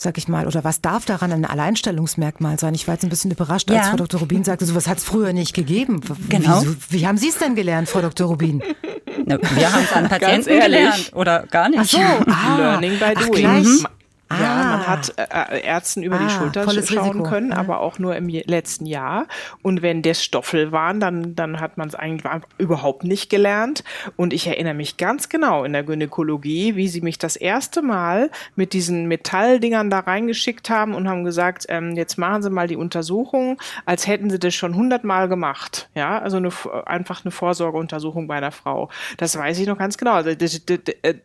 sag 0.00 0.16
ich 0.16 0.28
mal, 0.28 0.46
oder 0.46 0.62
was 0.62 0.80
darf 0.80 1.04
daran 1.04 1.32
ein 1.32 1.44
Alleinstellungsmerkmal 1.44 2.58
sein? 2.58 2.72
Ich 2.74 2.86
war 2.86 2.94
jetzt 2.94 3.02
ein 3.02 3.10
bisschen 3.10 3.32
überrascht, 3.32 3.68
als 3.68 3.86
ja. 3.86 3.90
Frau 3.90 3.96
Dr. 3.96 4.20
Rubin 4.20 4.44
sagte, 4.44 4.64
sowas 4.64 4.86
hat 4.86 4.98
es 4.98 5.04
früher 5.04 5.32
nicht 5.32 5.54
gegeben. 5.54 6.00
Genau. 6.28 6.62
Wie, 6.62 7.00
wie 7.00 7.06
haben 7.06 7.18
Sie 7.18 7.28
es 7.28 7.38
denn 7.38 7.56
gelernt, 7.56 7.88
Frau 7.88 8.00
Dr. 8.00 8.28
Rubin? 8.28 8.62
Wir 9.26 9.72
haben 9.72 9.82
es 9.82 9.92
an 9.92 10.08
Patienten 10.08 10.60
gelernt 10.60 11.10
oder 11.14 11.46
gar 11.48 11.68
nicht. 11.68 11.80
Ach 11.80 11.84
so, 11.84 11.98
ah, 11.98 12.56
Learning 12.56 12.98
by 12.98 13.14
doing. 13.14 13.62
Mhm. 13.62 13.86
Ah. 14.30 14.40
Ja, 14.40 14.54
man 14.64 14.86
hat 14.86 15.14
äh, 15.16 15.56
äh, 15.56 15.64
Ärzten 15.64 16.02
über 16.02 16.16
ah, 16.16 16.22
die 16.22 16.30
Schulter 16.30 16.64
schauen 16.64 16.78
Risiko. 16.78 17.22
können, 17.22 17.52
aber 17.52 17.80
auch 17.80 17.98
nur 17.98 18.14
im 18.14 18.28
letzten 18.28 18.84
Jahr. 18.84 19.26
Und 19.62 19.80
wenn 19.80 20.02
das 20.02 20.22
Stoffel 20.22 20.70
waren, 20.70 21.00
dann, 21.00 21.34
dann 21.34 21.60
hat 21.60 21.78
man 21.78 21.88
es 21.88 21.94
eigentlich 21.94 22.30
überhaupt 22.58 23.04
nicht 23.04 23.30
gelernt. 23.30 23.84
Und 24.16 24.34
ich 24.34 24.46
erinnere 24.46 24.74
mich 24.74 24.98
ganz 24.98 25.30
genau 25.30 25.64
in 25.64 25.72
der 25.72 25.82
Gynäkologie, 25.82 26.76
wie 26.76 26.88
sie 26.88 27.00
mich 27.00 27.18
das 27.18 27.36
erste 27.36 27.80
Mal 27.80 28.30
mit 28.54 28.74
diesen 28.74 29.06
Metalldingern 29.06 29.88
da 29.88 30.00
reingeschickt 30.00 30.68
haben 30.68 30.94
und 30.94 31.08
haben 31.08 31.24
gesagt, 31.24 31.64
ähm, 31.70 31.96
jetzt 31.96 32.18
machen 32.18 32.42
Sie 32.42 32.50
mal 32.50 32.68
die 32.68 32.76
Untersuchung, 32.76 33.58
als 33.86 34.06
hätten 34.06 34.28
Sie 34.28 34.38
das 34.38 34.54
schon 34.54 34.74
hundertmal 34.74 35.28
gemacht. 35.28 35.88
Ja, 35.94 36.18
also 36.18 36.36
eine, 36.36 36.50
einfach 36.84 37.24
eine 37.24 37.30
Vorsorgeuntersuchung 37.30 38.26
bei 38.26 38.36
einer 38.36 38.52
Frau. 38.52 38.90
Das 39.16 39.36
weiß 39.38 39.58
ich 39.58 39.66
noch 39.66 39.78
ganz 39.78 39.96
genau. 39.96 40.12
Also 40.12 40.34
das, 40.34 40.64
das, 40.66 40.78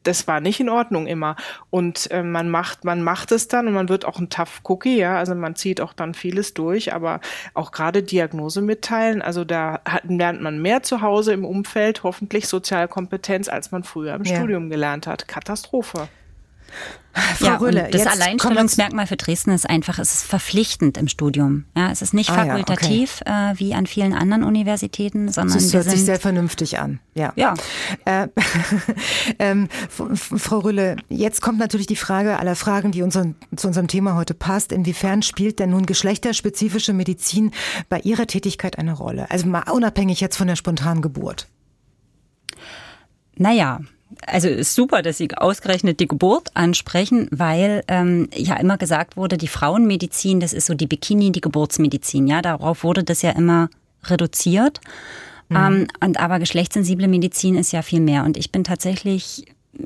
das 0.03 0.27
war 0.27 0.39
nicht 0.39 0.59
in 0.59 0.69
Ordnung 0.69 1.07
immer. 1.07 1.35
Und 1.69 2.09
äh, 2.11 2.23
man 2.23 2.49
macht, 2.49 2.85
man 2.85 2.92
man 2.93 3.01
macht 3.01 3.31
es 3.31 3.47
dann 3.47 3.67
und 3.67 3.73
man 3.73 3.89
wird 3.89 4.05
auch 4.05 4.19
ein 4.19 4.29
Tough 4.29 4.61
Cookie, 4.65 4.97
ja, 4.97 5.17
also 5.17 5.33
man 5.33 5.55
zieht 5.55 5.81
auch 5.81 5.93
dann 5.93 6.13
vieles 6.13 6.53
durch, 6.53 6.93
aber 6.93 7.21
auch 7.55 7.71
gerade 7.71 8.03
Diagnose 8.03 8.61
mitteilen, 8.61 9.23
also 9.23 9.43
da 9.43 9.81
hat, 9.83 10.03
lernt 10.07 10.41
man 10.41 10.61
mehr 10.61 10.83
zu 10.83 11.01
Hause 11.01 11.33
im 11.33 11.43
Umfeld, 11.43 12.03
hoffentlich 12.03 12.47
Sozialkompetenz, 12.47 13.49
als 13.49 13.71
man 13.71 13.83
früher 13.83 14.13
im 14.13 14.23
ja. 14.25 14.35
Studium 14.35 14.69
gelernt 14.69 15.07
hat. 15.07 15.27
Katastrophe. 15.27 16.07
Frau 17.14 17.45
ja, 17.45 17.55
Röhle, 17.57 17.89
das 17.91 18.07
Alleinstellungsmerkmal 18.07 19.05
für 19.05 19.18
Dresden 19.18 19.51
ist 19.51 19.70
einfach, 19.70 19.99
es 19.99 20.14
ist 20.16 20.24
verpflichtend 20.24 20.97
im 20.97 21.07
Studium. 21.07 21.66
Ja, 21.78 21.91
es 21.91 22.01
ist 22.01 22.14
nicht 22.14 22.32
ah, 22.32 22.45
fakultativ 22.45 23.22
ja, 23.26 23.51
okay. 23.51 23.53
äh, 23.53 23.59
wie 23.59 23.74
an 23.76 23.86
vielen 23.86 24.14
anderen 24.14 24.43
Universitäten, 24.43 25.32
sondern 25.32 25.57
das 25.57 25.74
hört 25.74 25.89
sich 25.89 26.03
sehr 26.03 26.20
vernünftig 26.20 26.80
an. 26.80 26.99
Ja. 27.14 27.32
ja. 27.36 27.53
Äh, 28.05 28.30
ähm, 29.39 29.70
Frau 29.89 30.59
Rülle, 30.59 30.95
jetzt 31.09 31.41
kommt 31.41 31.59
natürlich 31.59 31.86
die 31.86 31.95
Frage 31.95 32.39
aller 32.39 32.55
Fragen, 32.55 32.91
die 32.91 33.03
unseren, 33.03 33.36
zu 33.55 33.68
unserem 33.68 33.88
Thema 33.88 34.16
heute 34.16 34.34
passt. 34.34 34.72
Inwiefern 34.72 35.22
spielt 35.22 35.59
denn 35.59 35.70
nun 35.70 35.86
geschlechterspezifische 35.86 36.93
Medizin 36.93 37.51
bei 37.89 37.99
Ihrer 37.99 38.26
Tätigkeit 38.26 38.80
eine 38.80 38.93
Rolle? 38.93 39.30
Also 39.30 39.47
mal 39.47 39.70
unabhängig 39.72 40.20
jetzt 40.20 40.38
von 40.38 40.47
der 40.47 40.55
spontanen 40.55 41.03
Geburt. 41.03 41.47
Naja, 43.36 43.80
also 44.28 44.47
ist 44.47 44.76
super, 44.76 45.01
dass 45.01 45.17
Sie 45.17 45.30
ausgerechnet 45.36 45.99
die 45.99 46.07
Geburt 46.07 46.49
ansprechen, 46.53 47.28
weil 47.32 47.84
ähm, 47.88 48.30
ja 48.36 48.55
immer 48.57 48.78
gesagt 48.78 49.17
wurde, 49.17 49.38
die 49.38 49.47
Frauenmedizin, 49.47 50.39
das 50.39 50.53
ist 50.53 50.65
so 50.65 50.74
die 50.74 50.88
Bikini, 50.88 51.32
die 51.32 51.41
Geburtsmedizin. 51.41 52.28
Ja, 52.28 52.41
darauf 52.41 52.84
wurde 52.84 53.03
das 53.03 53.21
ja 53.21 53.32
immer 53.32 53.69
reduziert. 54.03 54.82
Mhm. 55.49 55.55
Ähm, 55.57 55.88
und 56.03 56.19
aber 56.19 56.39
geschlechtssensible 56.39 57.07
Medizin 57.07 57.55
ist 57.55 57.71
ja 57.71 57.82
viel 57.82 58.01
mehr. 58.01 58.24
Und 58.24 58.38
ich 58.38 58.51
bin 58.51 58.63
tatsächlich 58.63 59.45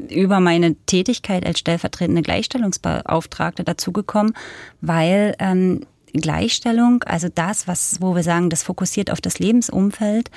über 0.09 0.39
meine 0.39 0.75
Tätigkeit 0.85 1.45
als 1.45 1.59
stellvertretende 1.59 2.21
Gleichstellungsbeauftragte 2.21 3.63
dazugekommen, 3.63 4.33
weil 4.81 5.35
ähm, 5.39 5.81
Gleichstellung, 6.13 7.03
also 7.03 7.27
das, 7.33 7.67
was, 7.67 8.01
wo 8.01 8.15
wir 8.15 8.23
sagen, 8.23 8.49
das 8.49 8.63
fokussiert 8.63 9.11
auf 9.11 9.21
das 9.21 9.39
Lebensumfeld, 9.39 10.29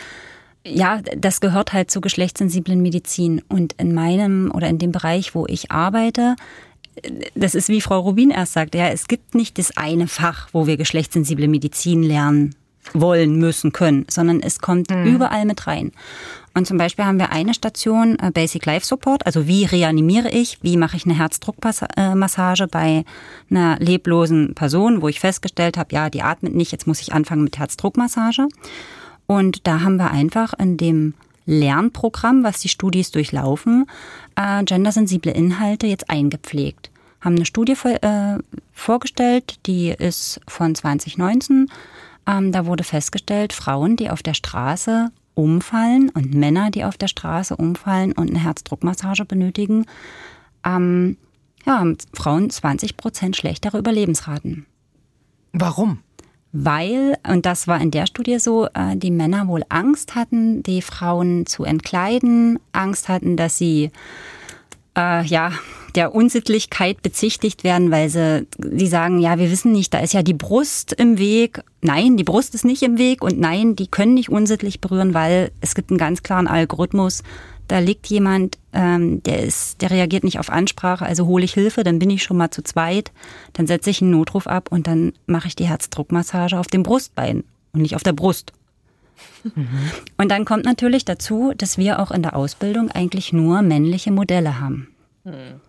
ja, 0.65 1.01
das 1.17 1.41
gehört 1.41 1.73
halt 1.73 1.91
zur 1.91 2.03
geschlechtssensiblen 2.03 2.81
Medizin. 2.83 3.43
Und 3.49 3.75
in 3.75 3.95
meinem 3.95 4.51
oder 4.55 4.69
in 4.69 4.79
dem 4.79 4.93
Bereich, 4.93 5.35
wo 5.35 5.47
ich 5.47 5.71
arbeite, 5.71 6.37
das 7.35 7.55
ist 7.55 7.69
wie 7.69 7.81
Frau 7.81 8.01
Rubin 8.01 8.31
erst 8.31 8.53
sagte, 8.53 8.79
ja, 8.79 8.89
es 8.89 9.09
gibt 9.09 9.35
nicht 9.35 9.59
das 9.59 9.77
eine 9.77 10.09
Fach, 10.09 10.49
wo 10.53 10.67
wir 10.67 10.77
geschlechtssensible 10.77 11.49
Medizin 11.49 12.03
lernen 12.03 12.55
wollen, 12.93 13.37
müssen, 13.37 13.73
können, 13.73 14.07
sondern 14.09 14.41
es 14.41 14.59
kommt 14.59 14.91
mhm. 14.91 15.07
überall 15.07 15.45
mit 15.45 15.67
rein. 15.67 15.93
Und 16.55 16.67
zum 16.67 16.79
Beispiel 16.79 17.05
haben 17.05 17.19
wir 17.19 17.31
eine 17.31 17.55
Station, 17.55 18.19
äh, 18.19 18.31
Basic 18.33 18.67
Life 18.67 18.85
Support, 18.85 19.25
also 19.27 19.47
wie 19.47 19.65
reanimiere 19.65 20.31
ich, 20.31 20.59
wie 20.63 20.77
mache 20.77 20.97
ich 20.97 21.05
eine 21.05 21.17
Herzdruckmassage 21.17 22.67
bei 22.67 23.05
einer 23.51 23.79
leblosen 23.79 24.55
Person, 24.55 25.01
wo 25.03 25.09
ich 25.09 25.21
festgestellt 25.21 25.77
habe, 25.77 25.95
ja, 25.95 26.11
die 26.11 26.23
atmet 26.23 26.55
nicht, 26.55 26.73
jetzt 26.73 26.87
muss 26.87 27.01
ich 27.01 27.13
anfangen 27.13 27.45
mit 27.45 27.59
Herzdruckmassage. 27.59 28.49
Und 29.31 29.69
da 29.69 29.83
haben 29.83 29.95
wir 29.95 30.11
einfach 30.11 30.55
in 30.55 30.77
dem 30.77 31.15
Lernprogramm, 31.47 32.43
was 32.43 32.59
die 32.59 32.69
Studis 32.69 33.13
durchlaufen, 33.13 33.87
äh, 34.35 34.65
gendersensible 34.65 35.31
Inhalte 35.31 35.87
jetzt 35.87 36.11
eingepflegt. 36.11 36.91
Haben 37.21 37.37
eine 37.37 37.47
Studie 37.47 37.77
äh, 37.85 38.39
vorgestellt, 38.73 39.61
die 39.67 39.91
ist 39.91 40.41
von 40.49 40.75
2019. 40.75 41.71
Ähm, 42.27 42.51
da 42.51 42.67
wurde 42.67 42.83
festgestellt, 42.83 43.53
Frauen, 43.53 43.95
die 43.95 44.11
auf 44.11 44.25
der 44.25 44.35
Straße 44.35 45.13
umfallen 45.35 46.09
und 46.09 46.35
Männer, 46.35 46.73
die 46.73 46.83
auf 46.83 46.99
der 46.99 47.07
Straße 47.07 47.55
umfallen 47.55 48.11
und 48.11 48.31
eine 48.31 48.43
Herzdruckmassage 48.43 49.25
benötigen, 49.27 49.87
ähm, 50.65 51.19
ja, 51.65 51.79
haben 51.79 51.97
Frauen 52.15 52.51
20 52.51 52.97
Prozent 52.97 53.37
schlechtere 53.37 53.79
Überlebensraten. 53.79 54.67
Warum? 55.53 56.01
Weil, 56.53 57.17
und 57.29 57.47
das 57.47 57.69
war 57.69 57.81
in 57.81 57.91
der 57.91 58.07
Studie 58.07 58.39
so, 58.39 58.67
äh, 58.67 58.97
die 58.97 59.11
Männer 59.11 59.47
wohl 59.47 59.63
Angst 59.69 60.15
hatten, 60.15 60.63
die 60.63 60.83
Frauen 60.83 61.47
zu 61.47 61.65
entkleiden, 61.65 62.59
Angst 62.73 63.09
hatten, 63.09 63.37
dass 63.37 63.57
sie 63.57 63.91
äh, 64.97 65.25
ja 65.25 65.53
der 65.95 66.15
Unsittlichkeit 66.15 67.03
bezichtigt 67.03 67.65
werden, 67.65 67.91
weil 67.91 68.09
sie 68.09 68.47
die 68.59 68.87
sagen, 68.87 69.19
ja, 69.19 69.39
wir 69.39 69.51
wissen 69.51 69.73
nicht, 69.73 69.93
da 69.93 70.01
ist 70.01 70.13
ja 70.13 70.23
die 70.23 70.35
Brust 70.35 70.93
im 70.93 71.19
Weg. 71.19 71.63
Nein, 71.83 72.17
die 72.17 72.25
Brust 72.25 72.55
ist 72.55 72.65
nicht 72.65 72.83
im 72.83 72.99
Weg 72.99 73.23
und 73.23 73.39
nein, 73.39 73.75
die 73.77 73.89
können 73.89 74.15
nicht 74.15 74.29
unsittlich 74.29 74.81
berühren, 74.81 75.15
weil 75.15 75.51
es 75.61 75.75
gibt 75.75 75.91
einen 75.91 75.99
ganz 75.99 76.23
klaren 76.23 76.47
Algorithmus, 76.47 77.23
da 77.71 77.79
liegt 77.79 78.09
jemand, 78.09 78.59
ähm, 78.73 79.23
der 79.23 79.45
ist, 79.45 79.81
der 79.81 79.93
reagiert 79.93 80.25
nicht 80.25 80.41
auf 80.41 80.51
Ansprache, 80.51 81.07
also 81.07 81.27
hole 81.27 81.45
ich 81.45 81.55
Hilfe, 81.55 81.85
dann 81.85 82.01
bin 82.01 82.11
ich 82.11 82.25
schon 82.25 82.37
mal 82.37 82.51
zu 82.51 82.63
zweit, 82.63 83.13
dann 83.53 83.69
setze 83.69 83.91
ich 83.91 84.03
einen 84.03 84.11
Notruf 84.11 84.49
ab 84.49 84.73
und 84.73 84.89
dann 84.89 85.13
mache 85.27 85.47
ich 85.47 85.55
die 85.55 85.69
Herzdruckmassage 85.69 86.59
auf 86.59 86.67
dem 86.67 86.83
Brustbein 86.83 87.45
und 87.73 87.83
nicht 87.83 87.95
auf 87.95 88.03
der 88.03 88.13
Brust. 88.13 88.53
Mhm. 89.55 89.69
Und 90.17 90.31
dann 90.33 90.45
kommt 90.45 90.65
natürlich 90.65 91.05
dazu, 91.05 91.53
dass 91.57 91.79
wir 91.79 92.01
auch 92.01 92.11
in 92.11 92.23
der 92.23 92.35
Ausbildung 92.35 92.91
eigentlich 92.91 93.33
nur 93.33 93.63
männliche 93.63 94.11
Modelle 94.11 94.59
haben. 94.59 94.89
Mhm. 95.23 95.61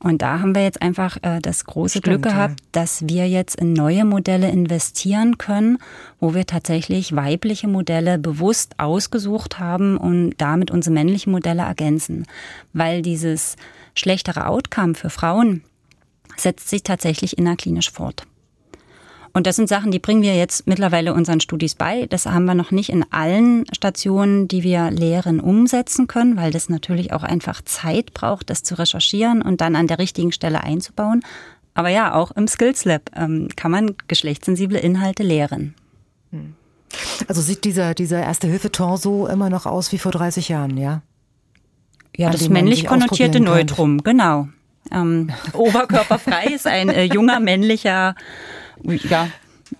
Und 0.00 0.22
da 0.22 0.38
haben 0.40 0.54
wir 0.54 0.62
jetzt 0.62 0.80
einfach 0.80 1.16
äh, 1.22 1.40
das 1.40 1.64
große 1.64 1.98
Stimmt, 1.98 2.04
Glück 2.04 2.22
gehabt, 2.22 2.60
ja. 2.60 2.66
dass 2.72 3.08
wir 3.08 3.28
jetzt 3.28 3.56
in 3.56 3.72
neue 3.72 4.04
Modelle 4.04 4.48
investieren 4.48 5.38
können, 5.38 5.78
wo 6.20 6.34
wir 6.34 6.46
tatsächlich 6.46 7.16
weibliche 7.16 7.66
Modelle 7.66 8.18
bewusst 8.18 8.78
ausgesucht 8.78 9.58
haben 9.58 9.96
und 9.96 10.34
damit 10.38 10.70
unsere 10.70 10.94
männlichen 10.94 11.32
Modelle 11.32 11.62
ergänzen. 11.62 12.26
Weil 12.72 13.02
dieses 13.02 13.56
schlechtere 13.94 14.46
Outcome 14.46 14.94
für 14.94 15.10
Frauen 15.10 15.64
setzt 16.36 16.68
sich 16.68 16.84
tatsächlich 16.84 17.36
innerklinisch 17.36 17.90
fort. 17.90 18.24
Und 19.32 19.46
das 19.46 19.56
sind 19.56 19.68
Sachen, 19.68 19.90
die 19.90 19.98
bringen 19.98 20.22
wir 20.22 20.36
jetzt 20.36 20.66
mittlerweile 20.66 21.14
unseren 21.14 21.40
Studis 21.40 21.74
bei. 21.74 22.06
Das 22.06 22.26
haben 22.26 22.44
wir 22.44 22.54
noch 22.54 22.70
nicht 22.70 22.90
in 22.90 23.04
allen 23.12 23.64
Stationen, 23.74 24.48
die 24.48 24.62
wir 24.62 24.90
lehren, 24.90 25.40
umsetzen 25.40 26.06
können, 26.06 26.36
weil 26.36 26.50
das 26.50 26.68
natürlich 26.68 27.12
auch 27.12 27.22
einfach 27.22 27.62
Zeit 27.62 28.14
braucht, 28.14 28.50
das 28.50 28.62
zu 28.62 28.78
recherchieren 28.78 29.42
und 29.42 29.60
dann 29.60 29.76
an 29.76 29.86
der 29.86 29.98
richtigen 29.98 30.32
Stelle 30.32 30.62
einzubauen. 30.62 31.22
Aber 31.74 31.90
ja, 31.90 32.14
auch 32.14 32.32
im 32.32 32.48
Skills 32.48 32.84
Lab 32.84 33.10
ähm, 33.14 33.48
kann 33.54 33.70
man 33.70 33.94
geschlechtssensible 34.08 34.78
Inhalte 34.78 35.22
lehren. 35.22 35.74
Hm. 36.32 36.54
Also 37.28 37.40
sieht 37.40 37.64
dieser, 37.64 37.94
dieser 37.94 38.20
Erste-Hilfe-Torso 38.20 39.26
immer 39.26 39.50
noch 39.50 39.66
aus 39.66 39.92
wie 39.92 39.98
vor 39.98 40.12
30 40.12 40.48
Jahren, 40.48 40.76
ja? 40.76 41.02
Ja, 42.16 42.30
das 42.30 42.48
männlich 42.48 42.86
konnotierte 42.86 43.38
Neutrum, 43.38 44.02
genau. 44.02 44.48
Ähm, 44.90 45.30
oberkörperfrei 45.52 46.46
ist 46.46 46.66
ein 46.66 46.88
äh, 46.88 47.04
junger 47.04 47.40
männlicher 47.40 48.14
ja, 48.82 49.28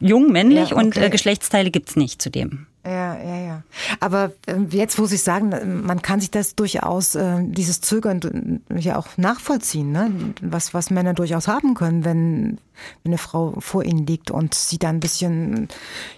jung, 0.00 0.30
männlich 0.30 0.70
ja, 0.70 0.76
okay. 0.76 0.84
und 0.84 0.96
äh, 0.96 1.10
Geschlechtsteile 1.10 1.70
gibt's 1.70 1.96
nicht 1.96 2.20
zudem. 2.22 2.66
Ja, 2.84 3.18
ja, 3.18 3.36
ja. 3.36 3.62
Aber 4.00 4.32
äh, 4.46 4.54
jetzt, 4.70 4.98
wo 4.98 5.04
Sie 5.04 5.16
sagen, 5.16 5.82
man 5.84 6.00
kann 6.00 6.20
sich 6.20 6.30
das 6.30 6.54
durchaus, 6.54 7.16
äh, 7.16 7.42
dieses 7.42 7.80
Zögern 7.82 8.62
ja 8.74 8.96
auch 8.96 9.08
nachvollziehen, 9.18 9.92
ne? 9.92 10.10
was, 10.40 10.72
was 10.72 10.90
Männer 10.90 11.12
durchaus 11.12 11.48
haben 11.48 11.74
können, 11.74 12.04
wenn, 12.04 12.58
wenn 13.02 13.12
eine 13.12 13.18
Frau 13.18 13.56
vor 13.58 13.84
ihnen 13.84 14.06
liegt 14.06 14.30
und 14.30 14.54
sie 14.54 14.78
dann 14.78 14.96
ein 14.96 15.00
bisschen 15.00 15.68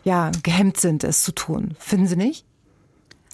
ja, 0.04 0.30
gehemmt 0.42 0.78
sind, 0.78 1.02
es 1.02 1.22
zu 1.22 1.32
tun. 1.32 1.74
Finden 1.78 2.06
Sie 2.06 2.16
nicht? 2.16 2.44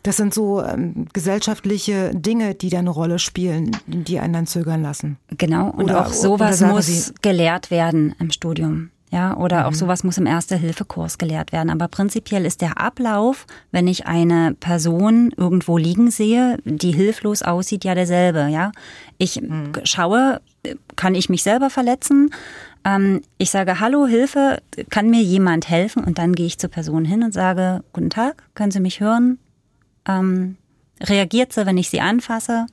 Das 0.02 0.16
sind 0.16 0.32
so 0.32 0.62
ähm, 0.62 1.06
gesellschaftliche 1.12 2.12
Dinge, 2.14 2.54
die 2.54 2.70
da 2.70 2.78
eine 2.78 2.90
Rolle 2.90 3.18
spielen, 3.18 3.76
die 3.86 4.20
einen 4.20 4.32
dann 4.32 4.46
zögern 4.46 4.80
lassen. 4.80 5.18
Genau, 5.36 5.68
und 5.68 5.86
oder, 5.86 6.06
auch 6.06 6.12
sowas 6.12 6.60
muss 6.60 7.12
gelehrt 7.22 7.72
werden 7.72 8.14
im 8.20 8.30
Studium. 8.30 8.90
Ja, 9.16 9.34
oder 9.34 9.60
mhm. 9.60 9.64
auch 9.64 9.72
sowas 9.72 10.04
muss 10.04 10.18
im 10.18 10.26
Erste-Hilfe-Kurs 10.26 11.16
gelehrt 11.16 11.50
werden. 11.50 11.70
Aber 11.70 11.88
prinzipiell 11.88 12.44
ist 12.44 12.60
der 12.60 12.78
Ablauf, 12.78 13.46
wenn 13.70 13.88
ich 13.88 14.06
eine 14.06 14.52
Person 14.52 15.32
irgendwo 15.34 15.78
liegen 15.78 16.10
sehe, 16.10 16.58
die 16.66 16.92
hilflos 16.92 17.40
aussieht, 17.40 17.84
ja 17.84 17.94
derselbe. 17.94 18.48
Ja, 18.50 18.72
ich 19.16 19.40
mhm. 19.40 19.72
schaue, 19.84 20.42
kann 20.96 21.14
ich 21.14 21.30
mich 21.30 21.42
selber 21.42 21.70
verletzen? 21.70 22.28
Ähm, 22.84 23.22
ich 23.38 23.50
sage, 23.50 23.80
hallo, 23.80 24.06
Hilfe, 24.06 24.60
kann 24.90 25.08
mir 25.08 25.22
jemand 25.22 25.70
helfen? 25.70 26.04
Und 26.04 26.18
dann 26.18 26.34
gehe 26.34 26.44
ich 26.44 26.58
zur 26.58 26.68
Person 26.68 27.06
hin 27.06 27.22
und 27.22 27.32
sage, 27.32 27.82
guten 27.94 28.10
Tag, 28.10 28.42
können 28.54 28.70
Sie 28.70 28.80
mich 28.80 29.00
hören? 29.00 29.38
Ähm, 30.06 30.58
reagiert 31.00 31.54
sie, 31.54 31.64
wenn 31.64 31.78
ich 31.78 31.88
sie 31.88 32.02
anfasse? 32.02 32.66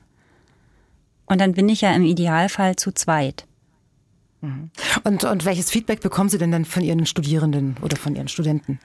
Und 1.26 1.40
dann 1.40 1.54
bin 1.54 1.70
ich 1.70 1.80
ja 1.80 1.94
im 1.94 2.04
Idealfall 2.04 2.76
zu 2.76 2.92
zweit. 2.92 3.46
Mhm. 4.44 4.70
Und, 5.04 5.24
und 5.24 5.46
welches 5.46 5.72
Feedback 5.72 6.02
bekommen 6.02 6.30
Sie 6.30 6.38
denn 6.38 6.52
dann 6.52 6.66
von 6.66 6.84
Ihren 6.84 7.06
Studierenden 7.06 7.78
oder 7.82 7.96
von 7.96 8.16
Ihren 8.16 8.28
Studenten? 8.28 8.80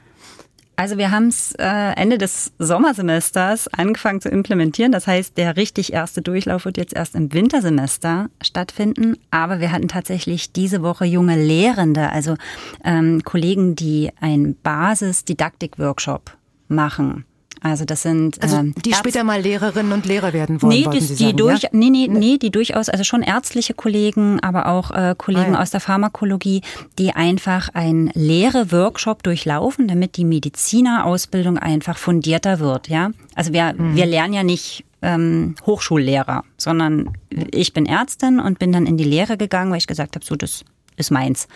Also 0.77 0.97
wir 0.97 1.11
haben 1.11 1.27
es 1.27 1.53
äh, 1.59 1.67
Ende 1.97 2.19
des 2.19 2.53
Sommersemesters 2.61 3.67
angefangen 3.67 4.21
zu 4.21 4.29
implementieren. 4.29 4.93
Das 4.93 5.09
heißt, 5.09 5.37
der 5.37 5.57
richtig 5.57 5.93
erste 5.93 6.23
Durchlauf 6.23 6.67
wird 6.67 6.77
jetzt 6.77 6.95
erst 6.95 7.17
im 7.17 7.33
Wintersemester 7.33 8.31
stattfinden. 8.41 9.17
Aber 9.33 9.59
wir 9.59 9.73
hatten 9.73 9.89
tatsächlich 9.89 10.53
diese 10.53 10.81
Woche 10.81 11.05
junge 11.05 11.35
Lehrende, 11.35 12.11
also 12.11 12.37
ähm, 12.85 13.25
Kollegen, 13.25 13.75
die 13.75 14.13
einen 14.21 14.55
Basis-Didaktik-Workshop 14.63 16.37
machen. 16.69 17.25
Also 17.63 17.85
das 17.85 18.03
sind 18.03 18.43
also 18.43 18.57
ähm, 18.57 18.75
die 18.85 18.93
später 18.95 19.25
mal 19.25 19.41
Lehrerinnen 19.41 19.93
und 19.93 20.07
Lehrer 20.07 20.33
werden 20.33 20.63
wollen. 20.63 20.81
Nee, 20.81 20.87
die, 20.93 21.01
Sie 21.01 21.17
die 21.17 21.25
sagen, 21.25 21.37
durch, 21.37 21.63
ja? 21.63 21.69
nee, 21.73 21.91
nee, 21.91 22.09
nee, 22.09 22.39
die 22.39 22.51
durchaus, 22.51 22.89
also 22.89 23.05
schon 23.05 23.23
ärztliche 23.23 23.75
Kollegen, 23.75 24.41
aber 24.41 24.67
auch 24.67 24.91
äh, 24.91 25.15
Kollegen 25.17 25.53
ah, 25.53 25.55
ja. 25.55 25.63
aus 25.63 25.71
der 25.71 25.81
Pharmakologie, 25.81 26.63
die 26.99 27.13
einfach 27.13 27.69
einen 27.75 28.11
Lehre-Workshop 28.15 29.23
durchlaufen, 29.23 29.89
damit 29.89 30.17
die 30.17 30.25
Medizinerausbildung 30.25 31.59
einfach 31.59 31.99
fundierter 31.99 32.61
wird. 32.61 32.89
Ja, 32.89 33.11
also 33.35 33.53
wir 33.53 33.75
mhm. 33.77 33.97
wir 33.97 34.07
lernen 34.07 34.35
ja 34.35 34.43
nicht 34.43 34.85
ähm, 35.03 35.55
Hochschullehrer, 35.67 36.45
sondern 36.57 37.13
ich 37.31 37.73
bin 37.73 37.87
Ärztin 37.87 38.41
und 38.41 38.59
bin 38.59 38.73
dann 38.73 38.87
in 38.87 38.97
die 38.97 39.05
Lehre 39.05 39.37
gegangen, 39.37 39.71
weil 39.71 39.79
ich 39.79 39.87
gesagt 39.87 40.17
habe, 40.17 40.25
so 40.25 40.37
das 40.37 40.65
ist 40.97 41.11
meins. 41.11 41.49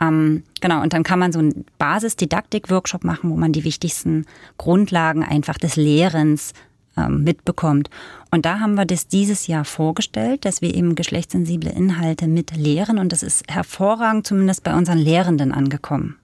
Ähm, 0.00 0.44
genau, 0.60 0.82
und 0.82 0.92
dann 0.92 1.02
kann 1.02 1.18
man 1.18 1.32
so 1.32 1.38
einen 1.40 1.64
Basis-Didaktik-Workshop 1.78 3.04
machen, 3.04 3.30
wo 3.30 3.36
man 3.36 3.52
die 3.52 3.64
wichtigsten 3.64 4.24
Grundlagen 4.56 5.22
einfach 5.22 5.58
des 5.58 5.76
Lehrens 5.76 6.54
ähm, 6.96 7.22
mitbekommt. 7.22 7.90
Und 8.30 8.46
da 8.46 8.60
haben 8.60 8.74
wir 8.74 8.86
das 8.86 9.08
dieses 9.08 9.46
Jahr 9.46 9.64
vorgestellt, 9.64 10.44
dass 10.44 10.62
wir 10.62 10.74
eben 10.74 10.94
geschlechtssensible 10.94 11.70
Inhalte 11.70 12.28
mit 12.28 12.56
lehren 12.56 12.98
und 12.98 13.12
das 13.12 13.22
ist 13.22 13.44
hervorragend 13.48 14.26
zumindest 14.26 14.64
bei 14.64 14.74
unseren 14.74 14.98
Lehrenden 14.98 15.52
angekommen. 15.52 16.16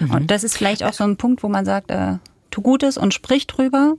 Mhm. 0.00 0.10
Und 0.10 0.30
das 0.30 0.44
ist 0.44 0.56
vielleicht 0.56 0.82
auch 0.82 0.92
so 0.92 1.04
ein 1.04 1.16
Punkt, 1.16 1.42
wo 1.42 1.48
man 1.48 1.64
sagt, 1.64 1.90
äh, 1.90 2.14
tu 2.50 2.62
Gutes 2.62 2.96
und 2.96 3.14
sprich 3.14 3.46
drüber. 3.46 3.96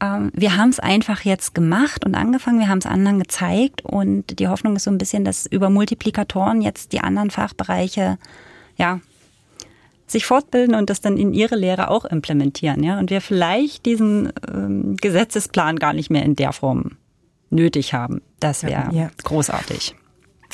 Ähm, 0.00 0.30
wir 0.34 0.56
haben 0.56 0.70
es 0.70 0.80
einfach 0.80 1.22
jetzt 1.22 1.54
gemacht 1.54 2.04
und 2.04 2.14
angefangen, 2.14 2.58
wir 2.58 2.68
haben 2.68 2.78
es 2.78 2.86
anderen 2.86 3.18
gezeigt 3.18 3.82
und 3.82 4.38
die 4.38 4.48
Hoffnung 4.48 4.76
ist 4.76 4.84
so 4.84 4.90
ein 4.90 4.98
bisschen, 4.98 5.24
dass 5.24 5.46
über 5.46 5.70
Multiplikatoren 5.70 6.62
jetzt 6.62 6.92
die 6.92 7.00
anderen 7.00 7.30
Fachbereiche 7.30 8.18
ja 8.76 9.00
sich 10.06 10.26
fortbilden 10.26 10.74
und 10.74 10.90
das 10.90 11.00
dann 11.00 11.16
in 11.16 11.32
ihre 11.32 11.56
Lehre 11.56 11.88
auch 11.88 12.04
implementieren, 12.04 12.82
ja, 12.82 12.98
und 12.98 13.10
wir 13.10 13.20
vielleicht 13.20 13.86
diesen 13.86 14.32
ähm, 14.46 14.96
Gesetzesplan 14.96 15.78
gar 15.78 15.94
nicht 15.94 16.10
mehr 16.10 16.22
in 16.22 16.36
der 16.36 16.52
Form 16.52 16.92
nötig 17.50 17.94
haben. 17.94 18.20
Das 18.38 18.64
wäre 18.64 18.88
ja. 18.92 19.10
großartig. 19.22 19.94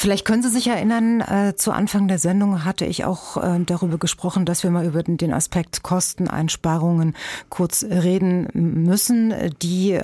Vielleicht 0.01 0.25
können 0.25 0.43
Sie 0.43 0.49
sich 0.49 0.67
erinnern, 0.67 1.21
äh, 1.21 1.57
zu 1.57 1.73
Anfang 1.73 2.09
der 2.09 2.19
Sendung 2.19 2.65
hatte 2.65 2.87
ich 2.87 3.05
auch 3.05 3.37
äh, 3.37 3.63
darüber 3.67 3.99
gesprochen, 3.99 4.47
dass 4.47 4.63
wir 4.63 4.71
mal 4.71 4.87
über 4.87 5.03
den, 5.03 5.31
Aspekt 5.35 5.83
Kosteneinsparungen 5.83 7.15
kurz 7.51 7.85
reden 7.85 8.49
müssen, 8.55 9.35
die 9.61 10.01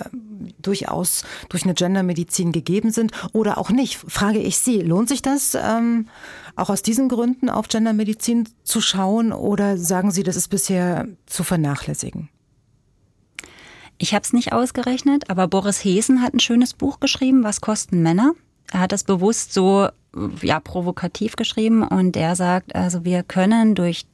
durchaus 0.61 1.25
durch 1.49 1.65
eine 1.65 1.73
Gendermedizin 1.73 2.53
gegeben 2.53 2.91
sind 2.91 3.13
oder 3.33 3.57
auch 3.57 3.71
nicht. 3.71 3.97
Frage 3.97 4.39
ich 4.39 4.59
Sie, 4.59 4.83
lohnt 4.83 5.09
sich 5.09 5.23
das 5.23 5.57
ähm, 5.59 6.09
auch 6.57 6.69
aus 6.69 6.83
diesen 6.83 7.09
Gründen 7.09 7.49
auf 7.49 7.69
Gendermedizin 7.69 8.51
zu 8.65 8.83
schauen 8.83 9.33
oder 9.33 9.79
sagen 9.79 10.11
Sie, 10.11 10.25
das 10.25 10.37
ist 10.37 10.49
bisher 10.49 11.09
zu 11.25 11.43
vernachlässigen? 11.43 12.29
Ich 13.97 14.13
habe 14.13 14.25
es 14.25 14.35
nicht 14.35 14.53
ausgerechnet, 14.53 15.31
aber 15.31 15.49
Boris 15.49 15.83
Hesen 15.83 16.21
hat 16.21 16.35
ein 16.35 16.41
schönes 16.41 16.75
Buch 16.75 17.01
geschrieben, 17.01 17.45
Was 17.45 17.63
kosten 17.63 18.03
Männer? 18.03 18.35
Er 18.73 18.81
hat 18.81 18.93
das 18.93 19.05
bewusst 19.05 19.53
so 19.53 19.89
ja 20.43 20.61
provokativ 20.61 21.37
geschrieben 21.37 21.83
und 21.83 22.17
er 22.17 22.37
sagt, 22.37 22.75
also 22.75 23.05
wir 23.05 23.23
können 23.23 23.75
durch 23.75 24.07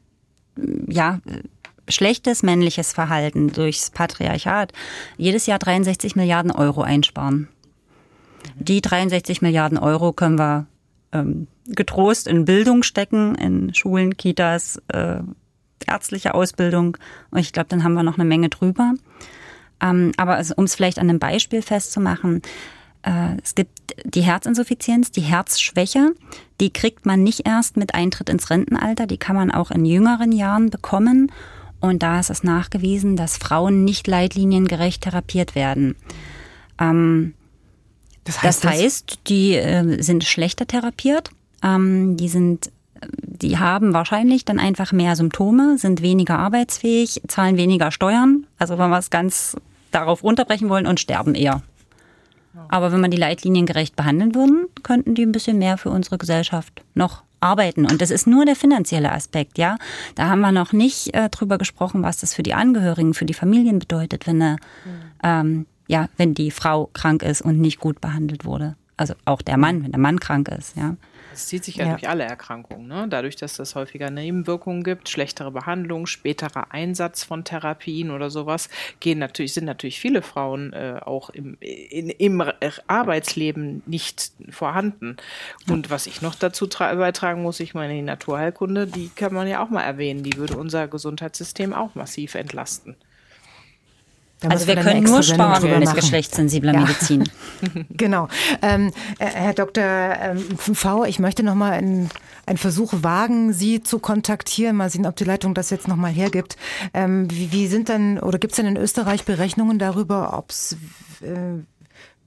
ja 0.88 1.20
schlechtes 1.88 2.42
männliches 2.42 2.92
Verhalten 2.92 3.52
durchs 3.52 3.90
Patriarchat 3.90 4.72
jedes 5.16 5.46
Jahr 5.46 5.58
63 5.58 6.16
Milliarden 6.16 6.50
Euro 6.50 6.82
einsparen. 6.82 7.48
Die 8.56 8.80
63 8.80 9.42
Milliarden 9.42 9.78
Euro 9.78 10.12
können 10.12 10.38
wir 10.38 10.66
ähm, 11.12 11.46
getrost 11.66 12.26
in 12.26 12.44
Bildung 12.44 12.82
stecken, 12.82 13.34
in 13.34 13.74
Schulen, 13.74 14.16
Kitas, 14.16 14.80
äh, 14.88 15.20
ärztliche 15.86 16.34
Ausbildung. 16.34 16.96
Und 17.30 17.40
ich 17.40 17.52
glaube, 17.52 17.68
dann 17.68 17.84
haben 17.84 17.94
wir 17.94 18.02
noch 18.02 18.18
eine 18.18 18.24
Menge 18.24 18.48
drüber. 18.48 18.94
Ähm, 19.80 20.12
aber 20.16 20.36
also, 20.36 20.54
um 20.56 20.64
es 20.64 20.74
vielleicht 20.74 20.98
an 20.98 21.08
einem 21.08 21.18
Beispiel 21.18 21.62
festzumachen, 21.62 22.42
äh, 23.02 23.36
es 23.42 23.54
gibt 23.54 23.81
die 24.04 24.22
Herzinsuffizienz, 24.22 25.10
die 25.10 25.20
Herzschwäche. 25.20 26.12
Die 26.60 26.72
kriegt 26.72 27.06
man 27.06 27.22
nicht 27.22 27.46
erst 27.46 27.76
mit 27.76 27.94
Eintritt 27.94 28.28
ins 28.28 28.50
Rentenalter, 28.50 29.06
die 29.06 29.18
kann 29.18 29.36
man 29.36 29.50
auch 29.50 29.70
in 29.70 29.84
jüngeren 29.84 30.32
Jahren 30.32 30.70
bekommen. 30.70 31.32
Und 31.80 32.02
da 32.02 32.20
ist 32.20 32.30
es 32.30 32.44
nachgewiesen, 32.44 33.16
dass 33.16 33.36
Frauen 33.36 33.84
nicht 33.84 34.06
leitliniengerecht 34.06 35.02
therapiert 35.02 35.54
werden. 35.54 35.96
Ähm, 36.78 37.34
das 38.24 38.42
heißt, 38.42 38.64
das 38.64 38.70
heißt 38.70 39.18
die 39.26 39.54
äh, 39.54 40.00
sind 40.00 40.24
schlechter 40.24 40.66
therapiert. 40.66 41.30
Ähm, 41.62 42.16
die 42.16 42.28
sind 42.28 42.70
die 43.18 43.58
haben 43.58 43.94
wahrscheinlich 43.94 44.44
dann 44.44 44.60
einfach 44.60 44.92
mehr 44.92 45.16
Symptome, 45.16 45.76
sind 45.76 46.02
weniger 46.02 46.38
arbeitsfähig, 46.38 47.22
zahlen 47.26 47.56
weniger 47.56 47.90
Steuern, 47.90 48.46
also 48.58 48.78
wenn 48.78 48.90
wir 48.90 48.98
es 48.98 49.10
ganz 49.10 49.56
darauf 49.90 50.22
unterbrechen 50.22 50.68
wollen 50.68 50.86
und 50.86 51.00
sterben 51.00 51.34
eher. 51.34 51.62
Aber 52.68 52.92
wenn 52.92 53.00
man 53.00 53.10
die 53.10 53.16
Leitlinien 53.16 53.66
gerecht 53.66 53.96
behandeln 53.96 54.34
würden, 54.34 54.66
könnten 54.82 55.14
die 55.14 55.22
ein 55.22 55.32
bisschen 55.32 55.58
mehr 55.58 55.78
für 55.78 55.90
unsere 55.90 56.18
Gesellschaft 56.18 56.82
noch 56.94 57.22
arbeiten. 57.40 57.86
Und 57.86 58.00
das 58.00 58.10
ist 58.10 58.26
nur 58.26 58.44
der 58.44 58.56
finanzielle 58.56 59.12
Aspekt, 59.12 59.58
ja. 59.58 59.76
Da 60.14 60.28
haben 60.28 60.40
wir 60.40 60.52
noch 60.52 60.72
nicht 60.72 61.14
äh, 61.14 61.28
drüber 61.28 61.58
gesprochen, 61.58 62.02
was 62.02 62.18
das 62.18 62.34
für 62.34 62.42
die 62.42 62.54
Angehörigen, 62.54 63.14
für 63.14 63.24
die 63.24 63.34
Familien 63.34 63.78
bedeutet, 63.78 64.26
wenn 64.26 64.40
eine, 64.40 64.56
ähm, 65.22 65.66
ja, 65.88 66.08
wenn 66.16 66.34
die 66.34 66.50
Frau 66.50 66.88
krank 66.92 67.22
ist 67.22 67.42
und 67.42 67.60
nicht 67.60 67.80
gut 67.80 68.00
behandelt 68.00 68.44
wurde. 68.44 68.76
Also 68.96 69.14
auch 69.24 69.42
der 69.42 69.56
Mann, 69.56 69.82
wenn 69.82 69.90
der 69.90 70.00
Mann 70.00 70.20
krank 70.20 70.48
ist, 70.48 70.76
ja. 70.76 70.96
Das 71.32 71.46
zieht 71.46 71.64
sich 71.64 71.76
ja, 71.76 71.86
ja, 71.86 71.90
durch 71.92 72.08
alle 72.08 72.24
Erkrankungen. 72.24 72.86
Ne? 72.86 73.06
Dadurch, 73.08 73.36
dass 73.36 73.58
es 73.58 73.74
häufiger 73.74 74.10
Nebenwirkungen 74.10 74.82
gibt, 74.82 75.08
schlechtere 75.08 75.50
Behandlung, 75.50 76.06
späterer 76.06 76.72
Einsatz 76.72 77.24
von 77.24 77.42
Therapien 77.44 78.10
oder 78.10 78.28
sowas, 78.28 78.68
gehen 79.00 79.18
natürlich, 79.18 79.54
sind 79.54 79.64
natürlich 79.64 79.98
viele 79.98 80.20
Frauen 80.20 80.74
äh, 80.74 81.00
auch 81.02 81.30
im, 81.30 81.56
in, 81.60 82.10
im 82.10 82.44
Arbeitsleben 82.86 83.82
nicht 83.86 84.32
vorhanden. 84.50 85.16
Und 85.70 85.88
was 85.88 86.06
ich 86.06 86.20
noch 86.20 86.34
dazu 86.34 86.68
beitragen 86.68 87.42
muss, 87.42 87.60
ich 87.60 87.72
meine, 87.72 87.94
die 87.94 88.02
Naturheilkunde, 88.02 88.86
die 88.86 89.08
kann 89.08 89.32
man 89.32 89.48
ja 89.48 89.64
auch 89.64 89.70
mal 89.70 89.82
erwähnen, 89.82 90.22
die 90.22 90.36
würde 90.36 90.56
unser 90.56 90.86
Gesundheitssystem 90.86 91.72
auch 91.72 91.94
massiv 91.94 92.34
entlasten. 92.34 92.94
Also 94.48 94.66
wir 94.66 94.76
können 94.76 95.04
nur 95.04 95.22
sparen 95.22 95.78
mit 95.78 95.94
geschlechtssensibler 95.94 96.72
ja. 96.72 96.80
Medizin. 96.80 97.28
genau. 97.90 98.28
Ähm, 98.60 98.92
äh, 99.18 99.26
Herr 99.26 99.54
Dr. 99.54 99.84
Ähm, 99.84 100.38
v, 100.56 101.04
ich 101.04 101.18
möchte 101.18 101.42
noch 101.42 101.54
mal 101.54 101.72
einen, 101.72 102.10
einen 102.46 102.58
Versuch 102.58 102.92
wagen, 103.02 103.52
Sie 103.52 103.82
zu 103.82 103.98
kontaktieren. 103.98 104.76
Mal 104.76 104.90
sehen, 104.90 105.06
ob 105.06 105.16
die 105.16 105.24
Leitung 105.24 105.54
das 105.54 105.70
jetzt 105.70 105.88
noch 105.88 105.96
mal 105.96 106.12
hergibt. 106.12 106.56
Ähm, 106.94 107.30
wie, 107.30 107.52
wie, 107.52 107.66
sind 107.66 107.88
denn 107.88 108.18
oder 108.18 108.38
gibt 108.38 108.52
es 108.52 108.56
denn 108.56 108.66
in 108.66 108.76
Österreich 108.76 109.24
Berechnungen 109.24 109.78
darüber, 109.78 110.36
ob 110.36 110.50
es 110.50 110.76
äh, 111.20 111.62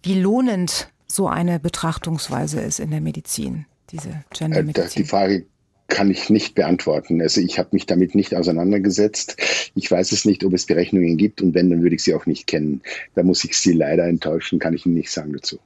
wie 0.04 0.20
lohnend 0.20 0.90
so 1.08 1.28
eine 1.28 1.60
Betrachtungsweise 1.60 2.62
ist 2.62 2.80
in 2.80 2.92
der 2.92 3.02
Medizin? 3.02 3.66
Diese 3.92 4.10
äh, 4.10 4.14
Gendermedizin. 4.34 5.04
Die 5.04 5.08
Frage 5.08 5.46
kann 5.88 6.10
ich 6.10 6.30
nicht 6.30 6.56
beantworten. 6.56 7.22
Also 7.22 7.42
ich 7.42 7.60
habe 7.60 7.70
mich 7.72 7.86
damit 7.86 8.16
nicht 8.16 8.36
auseinandergesetzt. 8.36 9.38
Ich 9.76 9.90
weiß 9.90 10.12
es 10.12 10.26
nicht, 10.26 10.44
ob 10.44 10.54
es 10.54 10.66
Berechnungen 10.66 11.18
gibt 11.18 11.42
und 11.42 11.54
wenn, 11.54 11.70
dann 11.70 11.84
würde 11.84 11.96
ich 11.96 12.04
sie 12.04 12.16
auch 12.16 12.26
nicht 12.26 12.48
kennen. 12.48 12.82
Da 13.14 13.24
muss 13.24 13.44
ich 13.44 13.58
Sie 13.58 13.74
leider 13.74 14.06
enttäuschen, 14.06 14.60
kann 14.60 14.74
ich 14.74 14.86
Ihnen 14.86 14.96
nicht 14.96 15.12
sagen 15.12 15.34
dazu. 15.34 15.60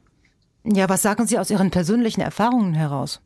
Ja, 0.66 0.90
was 0.90 1.02
sagen 1.02 1.26
Sie 1.26 1.40
aus 1.40 1.50
Ihren 1.50 1.72
persönlichen 1.72 2.22
Erfahrungen 2.22 2.74
heraus? 2.74 3.22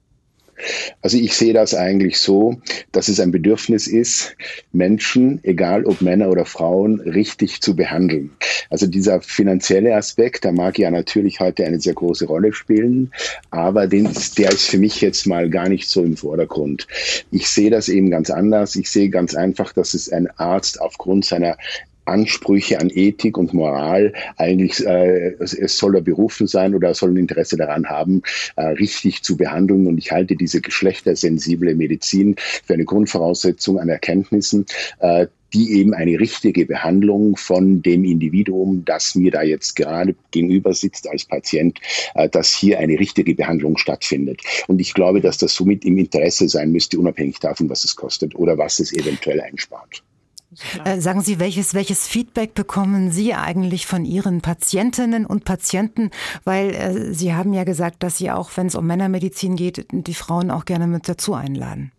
Also 1.02 1.18
ich 1.18 1.36
sehe 1.36 1.54
das 1.54 1.74
eigentlich 1.74 2.20
so, 2.20 2.58
dass 2.92 3.08
es 3.08 3.20
ein 3.20 3.32
Bedürfnis 3.32 3.88
ist, 3.88 4.36
Menschen, 4.72 5.40
egal 5.44 5.86
ob 5.86 6.02
Männer 6.02 6.30
oder 6.30 6.46
Frauen, 6.46 7.00
richtig 7.02 7.62
zu 7.62 7.76
behandeln. 7.76 8.32
Also 8.70 8.88
dieser 8.88 9.22
finanzielle 9.22 9.96
Aspekt, 9.96 10.44
der 10.44 10.52
mag 10.52 10.80
ja 10.80 10.92
natürlich 10.92 11.40
heute 11.40 11.66
eine 11.66 11.80
sehr 11.80 11.94
große 11.94 12.26
Rolle 12.26 12.54
spielen, 12.54 13.12
aber 13.52 13.88
den, 13.88 14.10
der 14.38 14.52
ist 14.52 14.68
für 14.68 14.78
mich 14.78 15.02
jetzt 15.02 15.28
mal 15.28 15.50
gar 15.50 15.70
nicht 15.70 15.90
so 15.90 16.04
im 16.04 16.18
Vordergrund. 16.18 16.88
Ich 17.32 17.48
sehe 17.48 17.70
das 17.70 17.90
eben 17.90 18.10
ganz 18.10 18.30
anders. 18.30 18.76
Ich 18.76 18.90
sehe 18.90 19.10
ganz 19.10 19.36
einfach, 19.36 19.74
dass 19.74 19.94
es 19.94 20.12
ein 20.12 20.30
Arzt 20.38 20.82
aufgrund 20.82 21.26
seiner 21.26 21.58
Ansprüche 22.06 22.80
an 22.80 22.90
Ethik 22.90 23.38
und 23.38 23.54
Moral 23.54 24.14
eigentlich, 24.38 24.86
äh, 24.86 25.34
es, 25.40 25.54
es 25.54 25.78
soll 25.78 25.96
er 25.96 26.02
berufen 26.02 26.48
sein 26.48 26.76
oder 26.76 26.90
er 26.90 26.94
soll 26.94 27.12
ein 27.12 27.18
Interesse 27.18 27.58
daran 27.58 27.90
haben, 27.90 28.22
äh, 28.56 28.64
richtig 28.64 29.24
zu 29.24 29.38
behandeln. 29.38 29.88
Und 29.88 29.98
ich 29.98 30.12
halte 30.12 30.36
diese 30.36 30.62
geschlechtersensible 30.62 31.76
Medizin 31.76 32.36
für 32.38 32.74
eine 32.74 32.86
Grundvoraussetzung 32.86 33.80
an 33.80 33.90
Erkenntnissen, 33.90 34.66
äh, 35.00 35.28
die 35.54 35.74
eben 35.74 35.94
eine 35.94 36.20
richtige 36.20 36.66
Behandlung 36.66 37.38
von 37.38 37.82
dem 37.82 38.04
Individuum, 38.04 38.84
das 38.86 39.16
mir 39.16 39.32
da 39.32 39.44
jetzt 39.44 39.76
gerade 39.76 40.16
gegenüber 40.32 40.74
sitzt 40.74 41.08
als 41.08 41.26
Patient, 41.26 41.80
äh, 42.16 42.28
dass 42.28 42.54
hier 42.54 42.80
eine 42.80 43.00
richtige 43.00 43.36
Behandlung 43.36 43.78
stattfindet. 43.78 44.42
Und 44.68 44.82
ich 44.82 44.94
glaube, 44.94 45.22
dass 45.22 45.38
das 45.38 45.54
somit 45.54 45.86
im 45.86 45.98
Interesse 45.98 46.50
sein 46.50 46.72
müsste, 46.72 47.00
unabhängig 47.00 47.40
davon, 47.40 47.70
was 47.70 47.84
es 47.84 47.96
kostet 47.96 48.36
oder 48.36 48.58
was 48.58 48.80
es 48.80 48.94
eventuell 48.94 49.42
einspart. 49.42 50.04
Äh, 50.84 51.00
sagen 51.00 51.22
Sie, 51.22 51.40
welches, 51.40 51.74
welches 51.74 52.08
Feedback 52.08 52.54
bekommen 52.54 53.12
Sie 53.12 53.34
eigentlich 53.34 53.88
von 53.88 54.06
Ihren 54.06 54.42
Patientinnen 54.42 55.26
und 55.26 55.46
Patienten? 55.46 56.12
Weil 56.44 56.74
äh, 56.74 57.14
Sie 57.14 57.34
haben 57.34 57.54
ja 57.54 57.64
gesagt, 57.64 58.04
dass 58.04 58.18
Sie 58.18 58.32
auch, 58.32 58.52
wenn 58.56 58.68
es 58.68 58.76
um 58.76 58.86
Männermedizin 58.88 59.56
geht, 59.56 59.88
die 59.92 60.14
Frauen 60.14 60.52
auch 60.52 60.66
gerne 60.66 60.88
mit 60.88 61.08
dazu 61.08 61.34
einladen. 61.34 61.92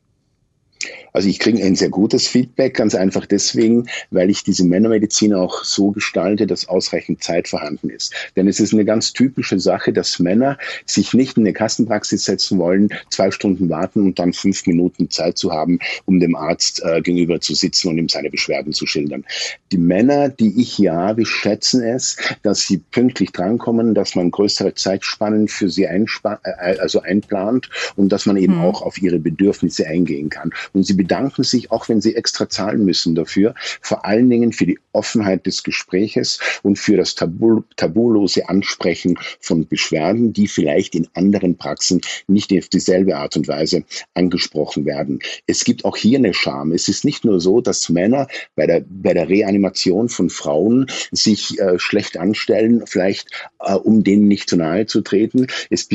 Also 1.12 1.28
ich 1.28 1.38
kriege 1.38 1.62
ein 1.62 1.76
sehr 1.76 1.90
gutes 1.90 2.26
Feedback, 2.26 2.74
ganz 2.74 2.94
einfach 2.94 3.26
deswegen, 3.26 3.88
weil 4.10 4.30
ich 4.30 4.42
diese 4.42 4.64
Männermedizin 4.64 5.34
auch 5.34 5.64
so 5.64 5.90
gestalte, 5.90 6.46
dass 6.46 6.68
ausreichend 6.68 7.22
Zeit 7.22 7.48
vorhanden 7.48 7.90
ist. 7.90 8.12
Denn 8.36 8.48
es 8.48 8.60
ist 8.60 8.72
eine 8.72 8.84
ganz 8.84 9.12
typische 9.12 9.60
Sache, 9.60 9.92
dass 9.92 10.18
Männer 10.18 10.58
sich 10.86 11.14
nicht 11.14 11.36
in 11.36 11.44
eine 11.44 11.52
Kassenpraxis 11.52 12.24
setzen 12.24 12.58
wollen, 12.58 12.88
zwei 13.10 13.30
Stunden 13.30 13.68
warten 13.68 14.02
und 14.02 14.18
dann 14.18 14.32
fünf 14.32 14.66
Minuten 14.66 15.10
Zeit 15.10 15.38
zu 15.38 15.52
haben, 15.52 15.78
um 16.06 16.20
dem 16.20 16.34
Arzt 16.34 16.82
äh, 16.84 17.00
gegenüber 17.00 17.40
zu 17.40 17.54
sitzen 17.54 17.88
und 17.88 17.98
ihm 17.98 18.08
seine 18.08 18.30
Beschwerden 18.30 18.72
zu 18.72 18.86
schildern. 18.86 19.24
Die 19.72 19.78
Männer, 19.78 20.28
die 20.28 20.60
ich 20.60 20.72
hier 20.72 20.94
habe, 20.94 21.24
schätzen 21.24 21.82
es, 21.82 22.16
dass 22.42 22.66
sie 22.66 22.78
pünktlich 22.78 23.32
drankommen, 23.32 23.94
dass 23.94 24.14
man 24.14 24.30
größere 24.30 24.74
Zeitspannen 24.74 25.48
für 25.48 25.68
sie 25.68 25.86
einspa 25.86 26.40
äh, 26.44 26.78
also 26.78 27.00
einplant 27.00 27.70
und 27.96 28.10
dass 28.10 28.26
man 28.26 28.36
eben 28.36 28.56
mhm. 28.56 28.64
auch 28.64 28.82
auf 28.82 29.00
ihre 29.00 29.18
Bedürfnisse 29.18 29.86
eingehen 29.86 30.28
kann. 30.28 30.50
Und 30.74 30.84
sie 30.84 30.94
bedanken 30.94 31.44
sich, 31.44 31.70
auch 31.70 31.88
wenn 31.88 32.00
sie 32.00 32.16
extra 32.16 32.48
zahlen 32.48 32.84
müssen 32.84 33.14
dafür, 33.14 33.54
vor 33.80 34.04
allen 34.04 34.28
Dingen 34.28 34.52
für 34.52 34.66
die 34.66 34.78
Offenheit 34.92 35.46
des 35.46 35.62
Gespräches 35.62 36.40
und 36.62 36.78
für 36.78 36.96
das 36.96 37.14
tabu, 37.14 37.62
tabulose 37.76 38.48
Ansprechen 38.48 39.16
von 39.40 39.66
Beschwerden, 39.66 40.32
die 40.32 40.48
vielleicht 40.48 40.94
in 40.94 41.08
anderen 41.14 41.56
Praxen 41.56 42.00
nicht 42.26 42.52
auf 42.52 42.68
dieselbe 42.68 43.16
Art 43.16 43.36
und 43.36 43.46
Weise 43.48 43.84
angesprochen 44.14 44.84
werden. 44.84 45.20
Es 45.46 45.64
gibt 45.64 45.84
auch 45.84 45.96
hier 45.96 46.18
eine 46.18 46.34
Scham. 46.34 46.72
Es 46.72 46.88
ist 46.88 47.04
nicht 47.04 47.24
nur 47.24 47.40
so, 47.40 47.60
dass 47.60 47.88
Männer 47.88 48.26
bei 48.56 48.66
der, 48.66 48.84
bei 48.88 49.14
der 49.14 49.28
Reanimation 49.28 50.08
von 50.08 50.28
Frauen 50.28 50.86
sich 51.12 51.58
äh, 51.60 51.78
schlecht 51.78 52.16
anstellen, 52.16 52.82
vielleicht 52.86 53.28
äh, 53.60 53.74
um 53.74 54.02
denen 54.02 54.26
nicht 54.26 54.48
zu 54.48 54.56
nahe 54.56 54.86
zu 54.86 55.02
treten. 55.02 55.46
Es, 55.70 55.88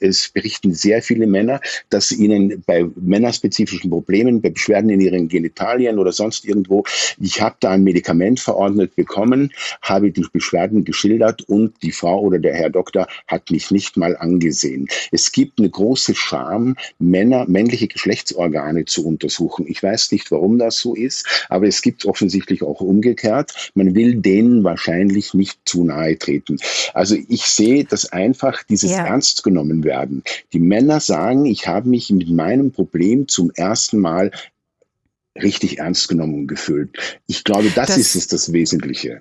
es 0.00 0.28
berichten 0.30 0.74
sehr 0.74 1.02
viele 1.02 1.26
Männer, 1.26 1.60
dass 1.90 2.12
ihnen 2.12 2.62
bei 2.66 2.86
männerspezifischen 2.96 3.90
Problemen 3.90 4.21
Problemen, 4.22 4.40
bei 4.40 4.50
Beschwerden 4.50 4.90
in 4.90 5.00
ihren 5.00 5.28
Genitalien 5.28 5.98
oder 5.98 6.12
sonst 6.12 6.44
irgendwo. 6.44 6.84
Ich 7.18 7.40
habe 7.40 7.56
da 7.60 7.70
ein 7.70 7.82
Medikament 7.82 8.38
verordnet 8.38 8.94
bekommen, 8.94 9.52
habe 9.82 10.10
die 10.10 10.24
Beschwerden 10.32 10.84
geschildert 10.84 11.42
und 11.48 11.74
die 11.82 11.92
Frau 11.92 12.20
oder 12.20 12.38
der 12.38 12.54
Herr 12.54 12.70
Doktor 12.70 13.08
hat 13.26 13.50
mich 13.50 13.70
nicht 13.70 13.96
mal 13.96 14.16
angesehen. 14.16 14.86
Es 15.10 15.32
gibt 15.32 15.58
eine 15.58 15.68
große 15.68 16.14
Scham, 16.14 16.76
Männer, 16.98 17.46
männliche 17.48 17.88
Geschlechtsorgane 17.88 18.84
zu 18.84 19.06
untersuchen. 19.06 19.66
Ich 19.68 19.82
weiß 19.82 20.12
nicht, 20.12 20.30
warum 20.30 20.58
das 20.58 20.78
so 20.78 20.94
ist, 20.94 21.26
aber 21.48 21.66
es 21.66 21.82
gibt 21.82 22.04
offensichtlich 22.06 22.62
auch 22.62 22.80
umgekehrt. 22.80 23.72
Man 23.74 23.94
will 23.94 24.14
denen 24.14 24.62
wahrscheinlich 24.62 25.34
nicht 25.34 25.58
zu 25.64 25.84
nahe 25.84 26.16
treten. 26.16 26.58
Also 26.94 27.16
ich 27.28 27.42
sehe, 27.42 27.84
dass 27.84 28.12
einfach 28.12 28.62
dieses 28.62 28.92
ja. 28.92 29.04
ernst 29.06 29.42
genommen 29.42 29.82
werden. 29.82 30.22
Die 30.52 30.60
Männer 30.60 31.00
sagen, 31.00 31.46
ich 31.46 31.66
habe 31.66 31.88
mich 31.88 32.10
mit 32.10 32.30
meinem 32.30 32.70
Problem 32.70 33.26
zum 33.28 33.50
ersten 33.50 33.98
Mal 34.02 34.30
richtig 35.40 35.78
ernst 35.78 36.08
genommen 36.08 36.46
gefühlt. 36.46 37.20
Ich 37.26 37.44
glaube, 37.44 37.70
das, 37.74 37.88
das 37.88 37.96
ist 37.96 38.14
es 38.14 38.28
das 38.28 38.52
Wesentliche. 38.52 39.20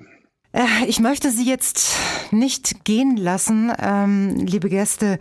Äh, 0.54 0.86
ich 0.88 1.00
möchte 1.00 1.32
Sie 1.32 1.48
jetzt 1.48 1.96
nicht 2.32 2.84
gehen 2.84 3.16
lassen, 3.16 3.72
ähm, 3.80 4.46
liebe 4.46 4.70
Gäste, 4.70 5.20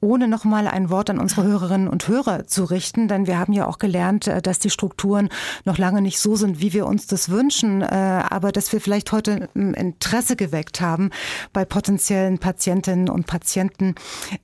ohne 0.00 0.28
nochmal 0.28 0.68
ein 0.68 0.90
Wort 0.90 1.10
an 1.10 1.18
unsere 1.18 1.44
Hörerinnen 1.44 1.88
und 1.88 2.06
Hörer 2.06 2.46
zu 2.46 2.64
richten, 2.64 3.08
denn 3.08 3.26
wir 3.26 3.38
haben 3.38 3.52
ja 3.52 3.66
auch 3.66 3.78
gelernt, 3.78 4.26
äh, 4.26 4.40
dass 4.40 4.58
die 4.58 4.70
Strukturen 4.70 5.28
noch 5.64 5.78
lange 5.78 6.02
nicht 6.02 6.18
so 6.20 6.36
sind, 6.36 6.60
wie 6.60 6.72
wir 6.72 6.86
uns 6.86 7.06
das 7.06 7.30
wünschen, 7.30 7.82
äh, 7.82 7.86
aber 7.86 8.52
dass 8.52 8.72
wir 8.72 8.80
vielleicht 8.80 9.12
heute 9.12 9.48
Interesse 9.54 10.36
geweckt 10.36 10.80
haben 10.80 11.10
bei 11.52 11.64
potenziellen 11.64 12.38
Patientinnen 12.38 13.08
und 13.08 13.26
Patienten, 13.26 13.94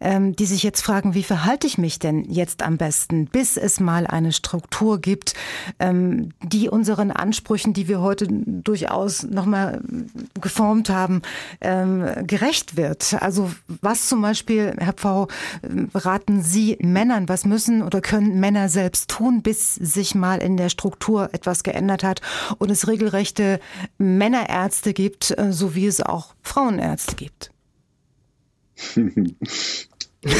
ähm, 0.00 0.34
die 0.34 0.46
sich 0.46 0.62
jetzt 0.62 0.82
fragen, 0.82 1.14
wie 1.14 1.22
verhalte 1.22 1.66
ich 1.66 1.78
mich 1.78 1.98
denn 1.98 2.24
jetzt 2.24 2.62
am 2.62 2.76
besten, 2.76 3.26
bis 3.26 3.57
es 3.57 3.80
mal 3.80 4.07
eine 4.07 4.32
Struktur 4.32 5.00
gibt, 5.00 5.34
ähm, 5.78 6.30
die 6.42 6.68
unseren 6.68 7.11
Ansprüchen, 7.11 7.72
die 7.72 7.88
wir 7.88 8.00
heute 8.00 8.26
durchaus 8.28 9.22
nochmal 9.22 9.80
geformt 10.40 10.90
haben, 10.90 11.22
ähm, 11.61 12.05
gerecht 12.26 12.76
wird. 12.76 13.16
Also 13.20 13.50
was 13.80 14.09
zum 14.09 14.20
Beispiel, 14.20 14.74
Herr 14.78 14.92
Pfau, 14.92 15.28
raten 15.95 16.42
Sie 16.42 16.76
Männern, 16.80 17.28
was 17.28 17.45
müssen 17.45 17.82
oder 17.82 18.01
können 18.01 18.40
Männer 18.40 18.68
selbst 18.68 19.11
tun, 19.11 19.42
bis 19.42 19.74
sich 19.74 20.14
mal 20.14 20.42
in 20.42 20.57
der 20.57 20.68
Struktur 20.68 21.30
etwas 21.32 21.62
geändert 21.62 22.05
hat 22.05 22.20
und 22.59 22.70
es 22.70 22.88
regelrechte 22.88 23.61
Männerärzte 23.99 24.92
gibt, 24.92 25.36
äh, 25.38 25.53
so 25.53 25.74
wie 25.74 25.86
es 25.86 26.01
auch 26.01 26.34
Frauenärzte 26.42 27.16
gibt? 27.16 27.51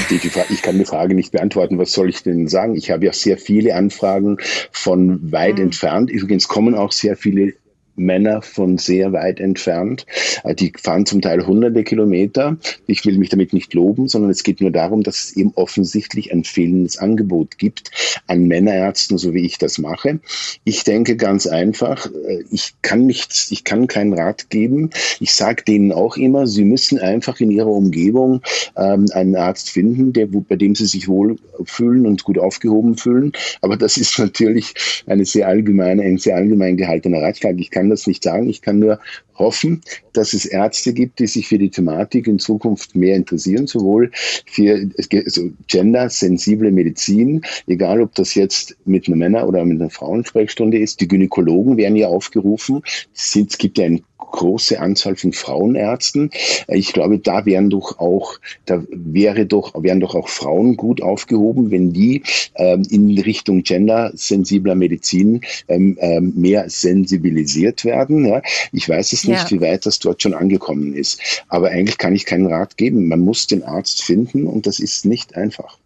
Ich 0.09 0.63
kann 0.63 0.79
die 0.79 0.87
Frage 0.87 1.15
nicht 1.15 1.33
beantworten. 1.33 1.79
Was 1.79 1.93
soll 1.93 2.09
ich 2.09 2.23
denn 2.23 2.49
sagen? 2.49 2.75
Ich 2.75 2.91
habe 2.91 3.05
ja 3.05 3.13
sehr 3.13 3.37
viele 3.37 3.75
Anfragen 3.75 4.39
von 4.73 5.31
weit 5.31 5.57
mhm. 5.57 5.65
entfernt. 5.65 6.11
Übrigens 6.11 6.49
kommen 6.49 6.75
auch 6.75 6.91
sehr 6.91 7.19
viele 7.19 7.53
Männer 7.97 8.43
von 8.43 8.79
sehr 8.79 9.13
weit 9.13 9.41
entfernt. 9.41 10.07
Äh, 10.43 10.55
die 10.55 10.73
fahren 10.77 11.07
zum 11.07 11.21
Teil 11.21 11.47
hunderte 11.47 11.85
Kilometer. 11.85 12.57
Ich 12.87 13.05
will 13.05 13.19
mich 13.19 13.29
damit 13.29 13.53
nicht 13.53 13.75
loben, 13.75 14.09
sondern 14.09 14.31
es 14.31 14.43
geht 14.43 14.61
nur 14.61 14.71
darum, 14.71 15.03
dass 15.03 15.25
es 15.25 15.37
eben 15.37 15.53
offensichtlich 15.55 16.33
ein 16.33 16.45
fehlendes 16.45 16.99
Angebot 16.99 17.59
gibt 17.59 17.91
an 18.27 18.47
Männerärzten, 18.47 19.19
so 19.19 19.35
wie 19.35 19.45
ich 19.45 19.59
das 19.59 19.79
mache. 19.79 20.21
Ich 20.65 20.85
denke 20.85 21.17
ganz 21.17 21.47
einfach, 21.47 22.07
äh, 22.07 22.45
ich 22.51 22.75
kann 22.83 23.07
nichts, 23.07 23.51
ich 23.51 23.65
kann 23.65 23.87
keinen 23.87 24.15
Rat 24.15 24.51
geben. 24.51 24.91
Ich 25.21 25.35
sage 25.35 25.65
denen 25.65 25.93
auch 25.93 26.17
immer, 26.17 26.47
sie 26.47 26.65
müssen 26.65 26.99
einfach 26.99 27.41
in 27.41 27.51
ihrer 27.51 27.71
Umgebung 27.71 28.43
ähm, 28.77 29.07
einen 29.13 29.37
Arzt 29.37 29.71
finden, 29.71 30.13
der, 30.13 30.27
bei 30.27 30.57
dem 30.57 30.75
sie 30.75 30.87
sich 30.87 31.09
wohl 31.09 31.37
fühlen 31.65 32.07
und 32.07 32.25
gut 32.25 32.39
aufgehoben 32.39 32.97
fühlen. 32.97 33.33
Aber 33.61 33.77
das 33.77 33.97
ist 33.97 34.19
natürlich 34.19 34.75
eine 35.07 35.25
sehr 35.25 35.49
allgemeine, 35.49 36.03
ein 36.03 36.19
sehr 36.19 36.37
allgemein 36.37 36.77
gehaltener 36.77 37.23
Ratschlag. 37.23 37.57
Ich 37.59 37.71
kann 37.71 37.84
kann 37.85 37.91
das 37.91 38.07
nicht 38.07 38.23
sagen. 38.23 38.49
Ich 38.49 38.63
kann 38.63 38.79
nur 38.79 38.99
hoffen, 39.35 39.83
dass 40.15 40.33
es 40.33 40.47
Ärzte 40.47 40.95
gibt, 40.95 41.19
die 41.19 41.27
sich 41.27 41.49
für 41.49 41.59
die 41.59 41.69
Thematik 41.71 42.27
in 42.27 42.39
Zukunft 42.39 42.97
mehr 42.97 43.15
interessieren, 43.15 43.67
sowohl 43.67 44.11
für 44.47 44.89
also 45.13 45.51
gendersensible 45.67 46.71
Medizin, 46.71 47.43
egal 47.67 48.01
ob 48.01 48.15
das 48.15 48.35
jetzt 48.35 48.77
mit 48.87 49.07
einer 49.07 49.17
Männer- 49.17 49.47
oder 49.47 49.65
mit 49.65 49.81
einer 49.81 49.91
Frauensprechstunde 49.91 50.79
ist. 50.79 51.01
Die 51.01 51.09
Gynäkologen 51.09 51.77
werden 51.77 51.97
ja 51.97 52.09
aufgerufen. 52.09 52.83
Es 53.13 53.59
gibt 53.59 53.77
ja 53.77 53.85
ein 53.85 54.03
große 54.35 54.81
Anzahl 54.81 55.15
von 55.15 55.33
Frauenärzten. 55.33 56.31
Ich 56.67 56.93
glaube, 56.93 57.19
da 57.19 57.47
wären 57.47 57.71
doch 57.71 57.99
auch, 57.99 58.41
da 58.67 58.83
wäre 58.91 59.47
doch, 59.47 59.73
wären 59.81 60.01
doch 60.01 60.17
auch 60.17 60.29
Frauen 60.29 60.77
gut 60.77 61.01
aufgehoben, 61.01 61.71
wenn 61.71 61.93
die 61.93 62.23
ähm, 62.57 62.83
in 62.91 63.17
Richtung 63.19 63.63
gendersensibler 63.63 64.75
Medizin 64.75 65.43
ähm, 65.69 65.97
ähm, 66.01 66.33
mehr 66.37 66.69
sensibilisiert 66.69 67.85
werden. 67.85 68.27
Ja. 68.27 68.43
Ich 68.73 68.89
weiß 68.89 69.13
es 69.13 69.25
nicht, 69.25 69.51
ja. 69.51 69.51
wie 69.51 69.61
weit 69.61 69.87
das 69.87 70.01
dort 70.01 70.21
schon 70.21 70.35
angekommen 70.35 70.95
ist. 70.95 71.45
Aber 71.49 71.69
eigentlich 71.69 71.99
kann 71.99 72.17
ich 72.17 72.27
keinen 72.27 72.47
Rat 72.47 72.77
geben. 72.77 73.07
Man 73.07 73.21
muss 73.21 73.47
den 73.47 73.63
Arzt 73.63 74.03
finden 74.03 74.47
und 74.47 74.67
das 74.67 74.81
ist 74.81 75.05
nicht 75.05 75.37
einfach. 75.37 75.79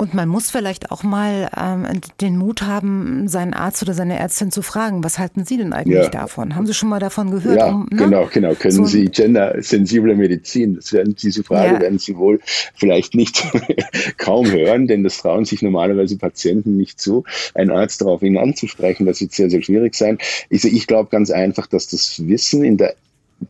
Und 0.00 0.14
man 0.14 0.30
muss 0.30 0.50
vielleicht 0.50 0.90
auch 0.92 1.02
mal 1.02 1.50
ähm, 1.54 1.86
den 2.22 2.38
Mut 2.38 2.62
haben, 2.62 3.28
seinen 3.28 3.52
Arzt 3.52 3.82
oder 3.82 3.92
seine 3.92 4.18
Ärztin 4.18 4.50
zu 4.50 4.62
fragen, 4.62 5.04
was 5.04 5.18
halten 5.18 5.44
Sie 5.44 5.58
denn 5.58 5.74
eigentlich 5.74 6.04
ja. 6.04 6.08
davon? 6.08 6.56
Haben 6.56 6.66
Sie 6.66 6.72
schon 6.72 6.88
mal 6.88 7.00
davon 7.00 7.30
gehört? 7.30 7.58
Ja, 7.58 7.68
um, 7.68 7.86
ne? 7.90 8.04
genau, 8.04 8.26
genau. 8.32 8.54
Können 8.54 8.72
so 8.72 8.86
Sie 8.86 9.10
gendersensible 9.10 10.14
Medizin, 10.14 10.76
das 10.76 10.94
werden, 10.94 11.16
diese 11.16 11.44
Frage 11.44 11.74
ja. 11.74 11.80
werden 11.82 11.98
Sie 11.98 12.16
wohl 12.16 12.40
vielleicht 12.74 13.14
nicht 13.14 13.44
kaum 14.16 14.50
hören, 14.50 14.86
denn 14.86 15.04
das 15.04 15.18
trauen 15.18 15.44
sich 15.44 15.60
normalerweise 15.60 16.16
Patienten 16.16 16.78
nicht 16.78 16.98
zu, 16.98 17.24
einen 17.52 17.70
Arzt 17.70 18.00
darauf 18.00 18.20
hin 18.20 18.38
anzusprechen. 18.38 19.04
Das 19.04 19.20
wird 19.20 19.34
sehr, 19.34 19.50
sehr 19.50 19.60
schwierig 19.60 19.94
sein. 19.94 20.16
Also 20.50 20.68
ich 20.68 20.86
glaube 20.86 21.10
ganz 21.10 21.30
einfach, 21.30 21.66
dass 21.66 21.88
das 21.88 22.26
Wissen 22.26 22.64
in 22.64 22.78
der 22.78 22.94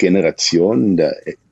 Generation, 0.00 1.00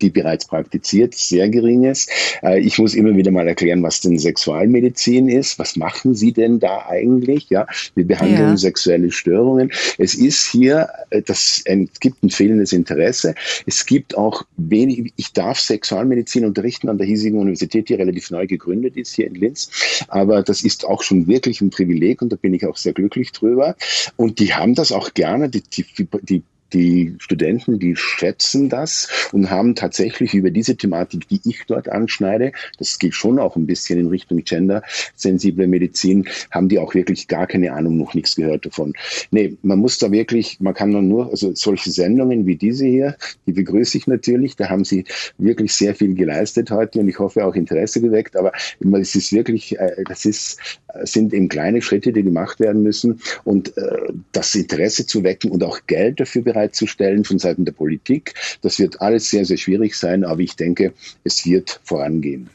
die 0.00 0.10
bereits 0.10 0.46
praktiziert, 0.46 1.14
sehr 1.14 1.48
gering 1.48 1.84
ist. 1.84 2.10
Äh, 2.42 2.60
ich 2.60 2.78
muss 2.78 2.94
immer 2.94 3.14
wieder 3.14 3.30
mal 3.30 3.46
erklären, 3.46 3.82
was 3.82 4.00
denn 4.00 4.18
Sexualmedizin 4.18 5.28
ist. 5.28 5.58
Was 5.58 5.76
machen 5.76 6.14
Sie 6.14 6.32
denn 6.32 6.58
da 6.58 6.86
eigentlich? 6.88 7.50
Ja, 7.50 7.66
wir 7.94 8.06
behandeln 8.06 8.50
ja. 8.50 8.56
sexuelle 8.56 9.12
Störungen. 9.12 9.70
Es 9.98 10.14
ist 10.14 10.50
hier, 10.50 10.88
äh, 11.10 11.22
das, 11.22 11.62
es 11.64 12.00
gibt 12.00 12.24
ein 12.24 12.30
fehlendes 12.30 12.72
Interesse. 12.72 13.34
Es 13.66 13.86
gibt 13.86 14.16
auch 14.16 14.44
wenig, 14.56 15.12
ich 15.16 15.32
darf 15.32 15.60
Sexualmedizin 15.60 16.44
unterrichten 16.44 16.88
an 16.88 16.98
der 16.98 17.06
hiesigen 17.06 17.38
Universität, 17.38 17.88
die 17.88 17.94
relativ 17.94 18.30
neu 18.30 18.46
gegründet 18.46 18.96
ist 18.96 19.14
hier 19.14 19.26
in 19.26 19.34
Linz. 19.34 19.70
Aber 20.08 20.42
das 20.42 20.62
ist 20.62 20.86
auch 20.86 21.02
schon 21.02 21.26
wirklich 21.26 21.60
ein 21.60 21.70
Privileg 21.70 22.22
und 22.22 22.32
da 22.32 22.36
bin 22.36 22.54
ich 22.54 22.66
auch 22.66 22.76
sehr 22.76 22.94
glücklich 22.94 23.32
drüber. 23.32 23.76
Und 24.16 24.38
die 24.38 24.54
haben 24.54 24.74
das 24.74 24.90
auch 24.90 25.12
gerne, 25.12 25.50
die, 25.50 25.62
die, 25.62 25.84
die 26.22 26.42
die 26.72 27.14
Studenten, 27.18 27.78
die 27.78 27.96
schätzen 27.96 28.68
das 28.68 29.08
und 29.32 29.50
haben 29.50 29.74
tatsächlich 29.74 30.34
über 30.34 30.50
diese 30.50 30.76
Thematik, 30.76 31.28
die 31.28 31.40
ich 31.44 31.64
dort 31.66 31.88
anschneide, 31.88 32.52
das 32.78 32.98
geht 32.98 33.14
schon 33.14 33.38
auch 33.38 33.56
ein 33.56 33.66
bisschen 33.66 33.98
in 33.98 34.06
Richtung 34.08 34.42
gendersensible 34.44 35.66
Medizin, 35.66 36.28
haben 36.50 36.68
die 36.68 36.78
auch 36.78 36.94
wirklich 36.94 37.28
gar 37.28 37.46
keine 37.46 37.72
Ahnung, 37.72 37.96
noch 37.96 38.14
nichts 38.14 38.36
gehört 38.36 38.66
davon. 38.66 38.92
Nee, 39.30 39.56
man 39.62 39.78
muss 39.78 39.98
da 39.98 40.10
wirklich, 40.10 40.60
man 40.60 40.74
kann 40.74 40.90
nur, 41.08 41.30
also 41.30 41.54
solche 41.54 41.90
Sendungen 41.90 42.46
wie 42.46 42.56
diese 42.56 42.86
hier, 42.86 43.16
die 43.46 43.52
begrüße 43.52 43.98
ich 43.98 44.06
natürlich, 44.06 44.56
da 44.56 44.68
haben 44.68 44.84
sie 44.84 45.04
wirklich 45.38 45.72
sehr 45.72 45.94
viel 45.94 46.14
geleistet 46.14 46.70
heute 46.70 47.00
und 47.00 47.08
ich 47.08 47.18
hoffe 47.18 47.44
auch 47.44 47.54
Interesse 47.54 48.00
geweckt, 48.00 48.36
aber 48.36 48.52
es 49.00 49.14
ist 49.14 49.32
wirklich, 49.32 49.78
äh, 49.78 50.04
das 50.06 50.24
ist, 50.24 50.58
sind 51.04 51.32
eben 51.32 51.48
kleine 51.48 51.82
Schritte, 51.82 52.12
die 52.12 52.22
gemacht 52.22 52.60
werden 52.60 52.82
müssen 52.82 53.20
und 53.44 53.76
äh, 53.76 54.12
das 54.32 54.54
Interesse 54.54 55.06
zu 55.06 55.24
wecken 55.24 55.50
und 55.50 55.62
auch 55.62 55.80
Geld 55.86 56.20
dafür 56.20 56.42
bereitzustellen 56.42 57.24
von 57.24 57.38
Seiten 57.38 57.64
der 57.64 57.72
Politik. 57.72 58.34
Das 58.62 58.78
wird 58.78 59.00
alles 59.00 59.30
sehr, 59.30 59.44
sehr 59.44 59.56
schwierig 59.56 59.94
sein, 59.94 60.24
aber 60.24 60.40
ich 60.40 60.56
denke, 60.56 60.92
es 61.24 61.44
wird 61.44 61.80
vorangehen. 61.84 62.48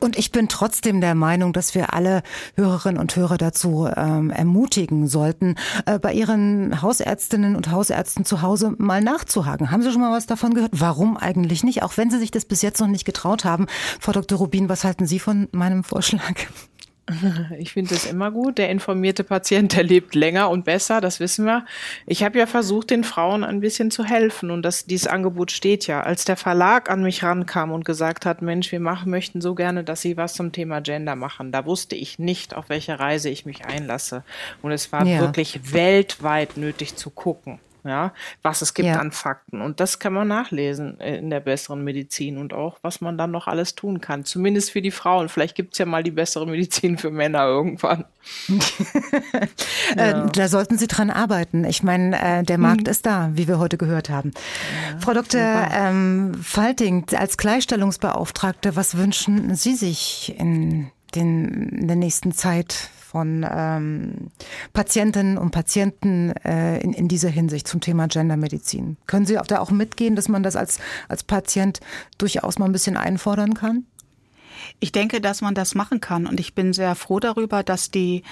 Und 0.00 0.18
ich 0.18 0.32
bin 0.32 0.48
trotzdem 0.48 1.00
der 1.00 1.14
Meinung, 1.14 1.52
dass 1.52 1.74
wir 1.74 1.92
alle 1.92 2.22
Hörerinnen 2.56 2.98
und 2.98 3.14
Hörer 3.14 3.36
dazu 3.36 3.86
ähm, 3.94 4.30
ermutigen 4.30 5.06
sollten, 5.06 5.56
äh, 5.84 5.98
bei 5.98 6.14
ihren 6.14 6.80
Hausärztinnen 6.80 7.54
und 7.54 7.70
Hausärzten 7.70 8.24
zu 8.24 8.40
Hause 8.40 8.74
mal 8.78 9.02
nachzuhaken. 9.02 9.70
Haben 9.70 9.82
Sie 9.82 9.92
schon 9.92 10.00
mal 10.00 10.12
was 10.12 10.26
davon 10.26 10.54
gehört? 10.54 10.72
Warum 10.74 11.18
eigentlich 11.18 11.64
nicht? 11.64 11.82
Auch 11.82 11.98
wenn 11.98 12.10
Sie 12.10 12.18
sich 12.18 12.30
das 12.30 12.46
bis 12.46 12.62
jetzt 12.62 12.80
noch 12.80 12.88
nicht 12.88 13.04
getraut 13.04 13.44
haben. 13.44 13.66
Frau 14.00 14.12
Dr. 14.12 14.38
Rubin, 14.38 14.70
was 14.70 14.84
halten 14.84 15.06
Sie 15.06 15.18
von 15.18 15.48
meinem 15.52 15.84
Vorschlag? 15.84 16.46
Ich 17.58 17.72
finde 17.72 17.94
es 17.94 18.06
immer 18.06 18.30
gut. 18.30 18.58
Der 18.58 18.70
informierte 18.70 19.24
Patient, 19.24 19.74
der 19.74 19.82
lebt 19.82 20.14
länger 20.14 20.50
und 20.50 20.64
besser, 20.64 21.00
das 21.00 21.20
wissen 21.20 21.44
wir. 21.44 21.64
Ich 22.06 22.22
habe 22.22 22.38
ja 22.38 22.46
versucht, 22.46 22.90
den 22.90 23.04
Frauen 23.04 23.44
ein 23.44 23.60
bisschen 23.60 23.90
zu 23.90 24.04
helfen 24.04 24.50
und 24.50 24.62
das, 24.62 24.86
dieses 24.86 25.06
Angebot 25.06 25.50
steht 25.50 25.86
ja. 25.86 26.02
Als 26.02 26.24
der 26.24 26.36
Verlag 26.36 26.90
an 26.90 27.02
mich 27.02 27.22
rankam 27.22 27.72
und 27.72 27.84
gesagt 27.84 28.26
hat, 28.26 28.42
Mensch, 28.42 28.72
wir 28.72 28.80
machen, 28.80 29.10
möchten 29.10 29.40
so 29.40 29.54
gerne, 29.54 29.84
dass 29.84 30.00
Sie 30.00 30.16
was 30.16 30.34
zum 30.34 30.52
Thema 30.52 30.80
Gender 30.80 31.16
machen, 31.16 31.52
da 31.52 31.66
wusste 31.66 31.96
ich 31.96 32.18
nicht, 32.18 32.54
auf 32.54 32.68
welche 32.68 32.98
Reise 32.98 33.28
ich 33.28 33.46
mich 33.46 33.64
einlasse. 33.64 34.24
Und 34.62 34.72
es 34.72 34.92
war 34.92 35.04
ja. 35.04 35.20
wirklich 35.20 35.72
weltweit 35.72 36.56
nötig 36.56 36.96
zu 36.96 37.10
gucken 37.10 37.60
ja, 37.84 38.12
was 38.42 38.62
es 38.62 38.74
gibt 38.74 38.88
ja. 38.88 38.98
an 38.98 39.12
Fakten. 39.12 39.60
Und 39.60 39.80
das 39.80 39.98
kann 39.98 40.12
man 40.12 40.28
nachlesen 40.28 40.98
in 41.00 41.30
der 41.30 41.40
besseren 41.40 41.82
Medizin 41.84 42.38
und 42.38 42.52
auch, 42.52 42.78
was 42.82 43.00
man 43.00 43.18
dann 43.18 43.30
noch 43.30 43.46
alles 43.46 43.74
tun 43.74 44.00
kann. 44.00 44.24
Zumindest 44.24 44.70
für 44.70 44.82
die 44.82 44.90
Frauen. 44.90 45.28
Vielleicht 45.28 45.54
gibt 45.54 45.72
es 45.74 45.78
ja 45.78 45.86
mal 45.86 46.02
die 46.02 46.10
bessere 46.10 46.46
Medizin 46.46 46.98
für 46.98 47.10
Männer 47.10 47.44
irgendwann. 47.44 48.04
ja. 49.96 50.24
äh, 50.24 50.30
da 50.32 50.48
sollten 50.48 50.78
Sie 50.78 50.86
dran 50.86 51.10
arbeiten. 51.10 51.64
Ich 51.64 51.82
meine, 51.82 52.20
äh, 52.20 52.42
der 52.42 52.58
Markt 52.58 52.86
hm. 52.86 52.90
ist 52.90 53.06
da, 53.06 53.30
wie 53.34 53.48
wir 53.48 53.58
heute 53.58 53.78
gehört 53.78 54.10
haben. 54.10 54.32
Ja, 54.34 54.98
Frau 55.00 55.14
Dr. 55.14 55.40
Ähm, 55.40 56.34
Falting, 56.42 57.06
als 57.16 57.36
Gleichstellungsbeauftragte, 57.36 58.76
was 58.76 58.96
wünschen 58.96 59.54
Sie 59.54 59.74
sich 59.74 60.34
in, 60.38 60.90
den, 61.14 61.70
in 61.70 61.86
der 61.86 61.96
nächsten 61.96 62.32
Zeit 62.32 62.90
von 63.10 63.44
ähm, 63.50 64.30
Patientinnen 64.72 65.36
und 65.36 65.50
Patienten 65.50 66.30
äh, 66.44 66.78
in, 66.78 66.92
in 66.92 67.08
dieser 67.08 67.28
Hinsicht 67.28 67.66
zum 67.66 67.80
Thema 67.80 68.06
Gendermedizin. 68.06 68.98
Können 69.08 69.26
Sie 69.26 69.36
auch 69.36 69.48
da 69.48 69.58
auch 69.58 69.72
mitgehen, 69.72 70.14
dass 70.14 70.28
man 70.28 70.44
das 70.44 70.54
als, 70.54 70.78
als 71.08 71.24
Patient 71.24 71.80
durchaus 72.18 72.60
mal 72.60 72.66
ein 72.66 72.72
bisschen 72.72 72.96
einfordern 72.96 73.54
kann? 73.54 73.84
Ich 74.78 74.92
denke, 74.92 75.20
dass 75.20 75.40
man 75.40 75.54
das 75.54 75.74
machen 75.74 76.00
kann 76.00 76.26
und 76.26 76.38
ich 76.38 76.54
bin 76.54 76.72
sehr 76.72 76.94
froh 76.94 77.18
darüber, 77.18 77.64
dass 77.64 77.90
die 77.90 78.22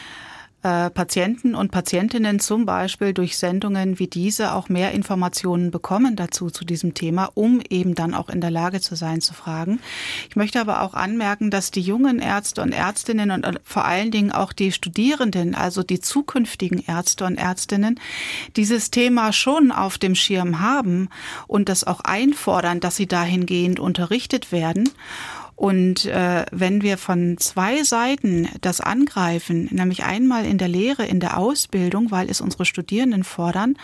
äh, 0.62 0.90
Patienten 0.90 1.54
und 1.54 1.70
Patientinnen 1.70 2.40
zum 2.40 2.66
Beispiel 2.66 3.12
durch 3.12 3.38
Sendungen 3.38 4.00
wie 4.00 4.08
diese 4.08 4.54
auch 4.54 4.68
mehr 4.68 4.90
Informationen 4.92 5.70
bekommen 5.70 6.16
dazu 6.16 6.50
zu 6.50 6.64
diesem 6.64 6.94
Thema, 6.94 7.30
um 7.34 7.60
eben 7.70 7.94
dann 7.94 8.12
auch 8.12 8.28
in 8.28 8.40
der 8.40 8.50
Lage 8.50 8.80
zu 8.80 8.96
sein 8.96 9.20
zu 9.20 9.34
fragen. 9.34 9.78
Ich 10.28 10.34
möchte 10.34 10.60
aber 10.60 10.82
auch 10.82 10.94
anmerken, 10.94 11.52
dass 11.52 11.70
die 11.70 11.80
jungen 11.80 12.18
Ärzte 12.18 12.62
und 12.62 12.72
Ärztinnen 12.72 13.30
und 13.30 13.44
äh, 13.44 13.54
vor 13.62 13.84
allen 13.84 14.10
Dingen 14.10 14.32
auch 14.32 14.52
die 14.52 14.72
Studierenden, 14.72 15.54
also 15.54 15.84
die 15.84 16.00
zukünftigen 16.00 16.82
Ärzte 16.84 17.24
und 17.24 17.36
Ärztinnen, 17.36 18.00
dieses 18.56 18.90
Thema 18.90 19.32
schon 19.32 19.70
auf 19.70 19.96
dem 19.96 20.16
Schirm 20.16 20.60
haben 20.60 21.08
und 21.46 21.68
das 21.68 21.84
auch 21.84 22.00
einfordern, 22.00 22.80
dass 22.80 22.96
sie 22.96 23.06
dahingehend 23.06 23.78
unterrichtet 23.78 24.50
werden. 24.50 24.90
Und 25.58 26.04
äh, 26.04 26.46
wenn 26.52 26.82
wir 26.82 26.98
von 26.98 27.36
zwei 27.36 27.82
Seiten 27.82 28.48
das 28.60 28.80
angreifen, 28.80 29.68
nämlich 29.72 30.04
einmal 30.04 30.46
in 30.46 30.56
der 30.56 30.68
Lehre, 30.68 31.04
in 31.04 31.18
der 31.18 31.36
Ausbildung, 31.36 32.12
weil 32.12 32.30
es 32.30 32.40
unsere 32.40 32.64
Studierenden 32.64 33.24
fordern, 33.24 33.76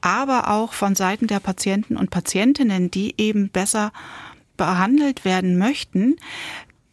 aber 0.00 0.52
auch 0.52 0.72
von 0.72 0.94
Seiten 0.94 1.26
der 1.26 1.40
Patienten 1.40 1.96
und 1.96 2.10
Patientinnen, 2.10 2.92
die 2.92 3.12
eben 3.18 3.48
besser 3.48 3.92
behandelt 4.56 5.24
werden 5.24 5.58
möchten, 5.58 6.14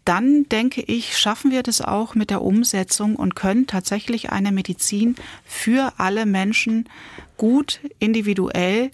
dann 0.03 0.49
denke 0.49 0.81
ich, 0.81 1.15
schaffen 1.15 1.51
wir 1.51 1.61
das 1.61 1.81
auch 1.81 2.15
mit 2.15 2.31
der 2.31 2.41
Umsetzung 2.41 3.15
und 3.15 3.35
können 3.35 3.67
tatsächlich 3.67 4.31
eine 4.31 4.51
Medizin 4.51 5.15
für 5.45 5.93
alle 5.97 6.25
Menschen 6.25 6.89
gut, 7.37 7.81
individuell 7.99 8.89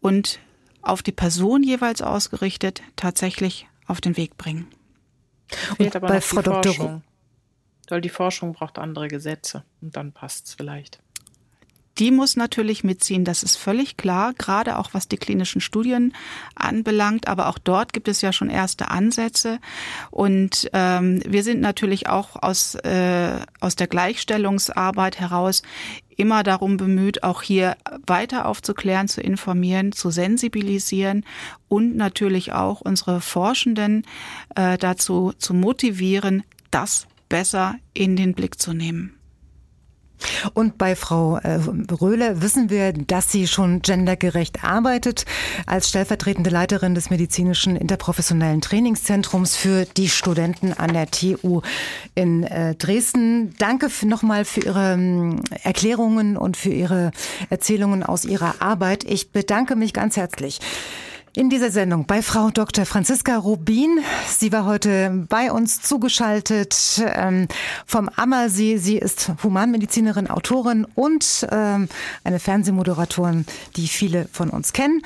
und 0.00 0.40
auf 0.82 1.04
die 1.04 1.12
Person 1.12 1.62
jeweils 1.62 2.02
ausgerichtet 2.02 2.82
tatsächlich 2.96 3.68
auf 3.86 4.00
den 4.00 4.16
Weg 4.16 4.36
bringen. 4.36 4.66
Fehlt 5.76 5.96
aber 5.96 6.08
bei 6.08 6.20
Frau 6.20 6.42
Dr. 6.42 6.62
Forschung. 6.74 7.02
Weil 7.88 8.00
die 8.00 8.08
Forschung 8.08 8.52
braucht 8.52 8.78
andere 8.78 9.08
Gesetze 9.08 9.64
und 9.80 9.96
dann 9.96 10.12
passt 10.12 10.46
es 10.46 10.54
vielleicht. 10.54 11.00
Die 11.98 12.10
muss 12.10 12.34
natürlich 12.34 12.82
mitziehen, 12.82 13.26
das 13.26 13.42
ist 13.42 13.56
völlig 13.56 13.98
klar, 13.98 14.32
gerade 14.32 14.78
auch 14.78 14.94
was 14.94 15.06
die 15.06 15.18
klinischen 15.18 15.60
Studien 15.60 16.14
anbelangt. 16.54 17.28
Aber 17.28 17.48
auch 17.48 17.58
dort 17.58 17.92
gibt 17.92 18.08
es 18.08 18.22
ja 18.22 18.32
schon 18.32 18.48
erste 18.48 18.90
Ansätze. 18.90 19.58
Und 20.10 20.70
ähm, 20.72 21.20
wir 21.26 21.42
sind 21.42 21.60
natürlich 21.60 22.08
auch 22.08 22.42
aus, 22.42 22.74
äh, 22.76 23.40
aus 23.60 23.76
der 23.76 23.86
Gleichstellungsarbeit 23.86 25.20
heraus 25.20 25.62
immer 26.20 26.42
darum 26.42 26.76
bemüht, 26.76 27.22
auch 27.22 27.40
hier 27.40 27.76
weiter 28.06 28.46
aufzuklären, 28.46 29.08
zu 29.08 29.22
informieren, 29.22 29.92
zu 29.92 30.10
sensibilisieren 30.10 31.24
und 31.68 31.96
natürlich 31.96 32.52
auch 32.52 32.82
unsere 32.82 33.22
Forschenden 33.22 34.04
äh, 34.54 34.76
dazu 34.76 35.32
zu 35.38 35.54
motivieren, 35.54 36.42
das 36.70 37.06
besser 37.30 37.76
in 37.94 38.16
den 38.16 38.34
Blick 38.34 38.60
zu 38.60 38.74
nehmen. 38.74 39.19
Und 40.54 40.78
bei 40.78 40.96
Frau 40.96 41.36
äh, 41.38 41.58
Röhle 42.00 42.42
wissen 42.42 42.70
wir, 42.70 42.92
dass 42.92 43.30
sie 43.30 43.46
schon 43.46 43.82
gendergerecht 43.82 44.64
arbeitet 44.64 45.24
als 45.66 45.88
stellvertretende 45.88 46.50
Leiterin 46.50 46.94
des 46.94 47.10
medizinischen 47.10 47.76
interprofessionellen 47.76 48.60
Trainingszentrums 48.60 49.56
für 49.56 49.84
die 49.84 50.08
Studenten 50.08 50.72
an 50.72 50.92
der 50.92 51.10
TU 51.10 51.62
in 52.14 52.44
äh, 52.44 52.74
Dresden. 52.74 53.54
Danke 53.58 53.88
nochmal 54.02 54.44
für 54.44 54.60
Ihre 54.60 54.92
ähm, 54.92 55.40
Erklärungen 55.62 56.36
und 56.36 56.56
für 56.56 56.70
Ihre 56.70 57.10
Erzählungen 57.48 58.02
aus 58.02 58.24
Ihrer 58.24 58.56
Arbeit. 58.60 59.04
Ich 59.04 59.32
bedanke 59.32 59.76
mich 59.76 59.92
ganz 59.92 60.16
herzlich. 60.16 60.60
In 61.32 61.48
dieser 61.48 61.70
Sendung 61.70 62.06
bei 62.06 62.22
Frau 62.22 62.50
Dr. 62.50 62.84
Franziska 62.84 63.36
Rubin. 63.36 64.00
Sie 64.26 64.50
war 64.50 64.64
heute 64.64 65.26
bei 65.28 65.52
uns 65.52 65.80
zugeschaltet 65.80 67.00
ähm, 67.14 67.46
vom 67.86 68.08
Ammersee. 68.08 68.78
Sie 68.78 68.96
ist 68.96 69.30
Humanmedizinerin, 69.44 70.28
Autorin 70.28 70.88
und 70.96 71.46
ähm, 71.52 71.88
eine 72.24 72.40
Fernsehmoderatorin, 72.40 73.46
die 73.76 73.86
viele 73.86 74.26
von 74.32 74.50
uns 74.50 74.72
kennen. 74.72 75.02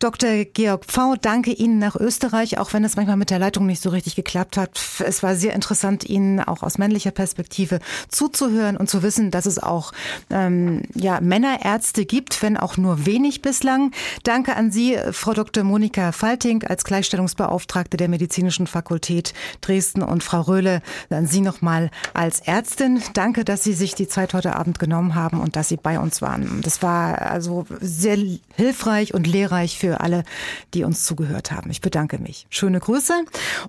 Dr. 0.00 0.46
Georg 0.46 0.84
Pfau, 0.84 1.14
danke 1.14 1.52
Ihnen 1.52 1.78
nach 1.78 1.94
Österreich, 1.94 2.58
auch 2.58 2.72
wenn 2.72 2.82
es 2.82 2.96
manchmal 2.96 3.16
mit 3.16 3.30
der 3.30 3.38
Leitung 3.38 3.66
nicht 3.66 3.80
so 3.80 3.90
richtig 3.90 4.16
geklappt 4.16 4.56
hat. 4.56 4.80
Es 5.06 5.22
war 5.22 5.36
sehr 5.36 5.54
interessant, 5.54 6.02
Ihnen 6.02 6.40
auch 6.40 6.64
aus 6.64 6.78
männlicher 6.78 7.12
Perspektive 7.12 7.78
zuzuhören 8.08 8.76
und 8.76 8.90
zu 8.90 9.04
wissen, 9.04 9.30
dass 9.30 9.46
es 9.46 9.62
auch 9.62 9.92
ähm, 10.30 10.82
ja, 10.96 11.20
Männerärzte 11.20 12.04
gibt, 12.04 12.42
wenn 12.42 12.56
auch 12.56 12.76
nur 12.78 13.06
wenig 13.06 13.42
bislang. 13.42 13.92
Danke 14.24 14.56
an 14.56 14.72
Sie, 14.72 14.98
Frau 15.12 15.34
Dr. 15.34 15.67
Monika 15.68 16.12
Falting 16.12 16.64
als 16.64 16.82
Gleichstellungsbeauftragte 16.84 17.96
der 17.96 18.08
Medizinischen 18.08 18.66
Fakultät 18.66 19.34
Dresden 19.60 20.02
und 20.02 20.24
Frau 20.24 20.40
Röhle, 20.40 20.82
an 21.10 21.26
Sie 21.26 21.42
nochmal 21.42 21.90
als 22.14 22.40
Ärztin. 22.40 23.02
Danke, 23.12 23.44
dass 23.44 23.62
Sie 23.62 23.74
sich 23.74 23.94
die 23.94 24.08
Zeit 24.08 24.34
heute 24.34 24.56
Abend 24.56 24.78
genommen 24.78 25.14
haben 25.14 25.40
und 25.40 25.56
dass 25.56 25.68
Sie 25.68 25.76
bei 25.76 26.00
uns 26.00 26.22
waren. 26.22 26.62
Das 26.62 26.82
war 26.82 27.22
also 27.22 27.66
sehr 27.80 28.16
hilfreich 28.56 29.12
und 29.14 29.26
lehrreich 29.26 29.78
für 29.78 30.00
alle, 30.00 30.24
die 30.72 30.84
uns 30.84 31.04
zugehört 31.04 31.52
haben. 31.52 31.70
Ich 31.70 31.82
bedanke 31.82 32.18
mich. 32.18 32.46
Schöne 32.48 32.80
Grüße. 32.80 33.12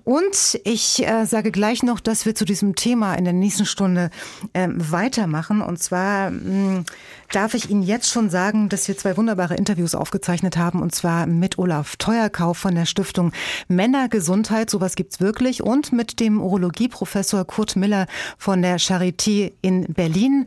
Und 0.04 0.60
ich 0.64 1.06
äh, 1.06 1.26
sage 1.26 1.52
gleich 1.52 1.82
noch, 1.82 2.00
dass 2.00 2.24
wir 2.24 2.34
zu 2.34 2.46
diesem 2.46 2.74
Thema 2.74 3.14
in 3.14 3.24
der 3.24 3.34
nächsten 3.34 3.66
Stunde 3.66 4.10
äh, 4.54 4.68
weitermachen. 4.70 5.60
Und 5.60 5.82
zwar 5.82 6.30
mh, 6.30 6.40
hm, 6.40 6.84
darf 7.30 7.54
ich 7.54 7.70
Ihnen 7.70 7.82
jetzt 7.82 8.10
schon 8.10 8.28
sagen, 8.28 8.68
dass 8.68 8.88
wir 8.88 8.96
zwei 8.96 9.16
wunderbare 9.16 9.54
Interviews 9.54 9.94
aufgezeichnet 9.94 10.56
haben. 10.56 10.82
Und 10.82 10.94
zwar 10.94 11.26
mit 11.26 11.58
Olaf 11.58 11.96
Teuerkauf 11.96 12.58
von 12.58 12.74
der 12.74 12.86
Stiftung 12.86 13.32
Männergesundheit. 13.68 14.70
Sowas 14.70 14.96
gibt's 14.96 15.20
wirklich. 15.20 15.62
Und 15.62 15.92
mit 15.92 16.20
dem 16.20 16.40
Urologieprofessor 16.40 17.44
Kurt 17.46 17.76
Miller 17.76 18.06
von 18.36 18.62
der 18.62 18.78
Charité 18.78 19.52
in 19.62 19.84
Berlin. 19.92 20.46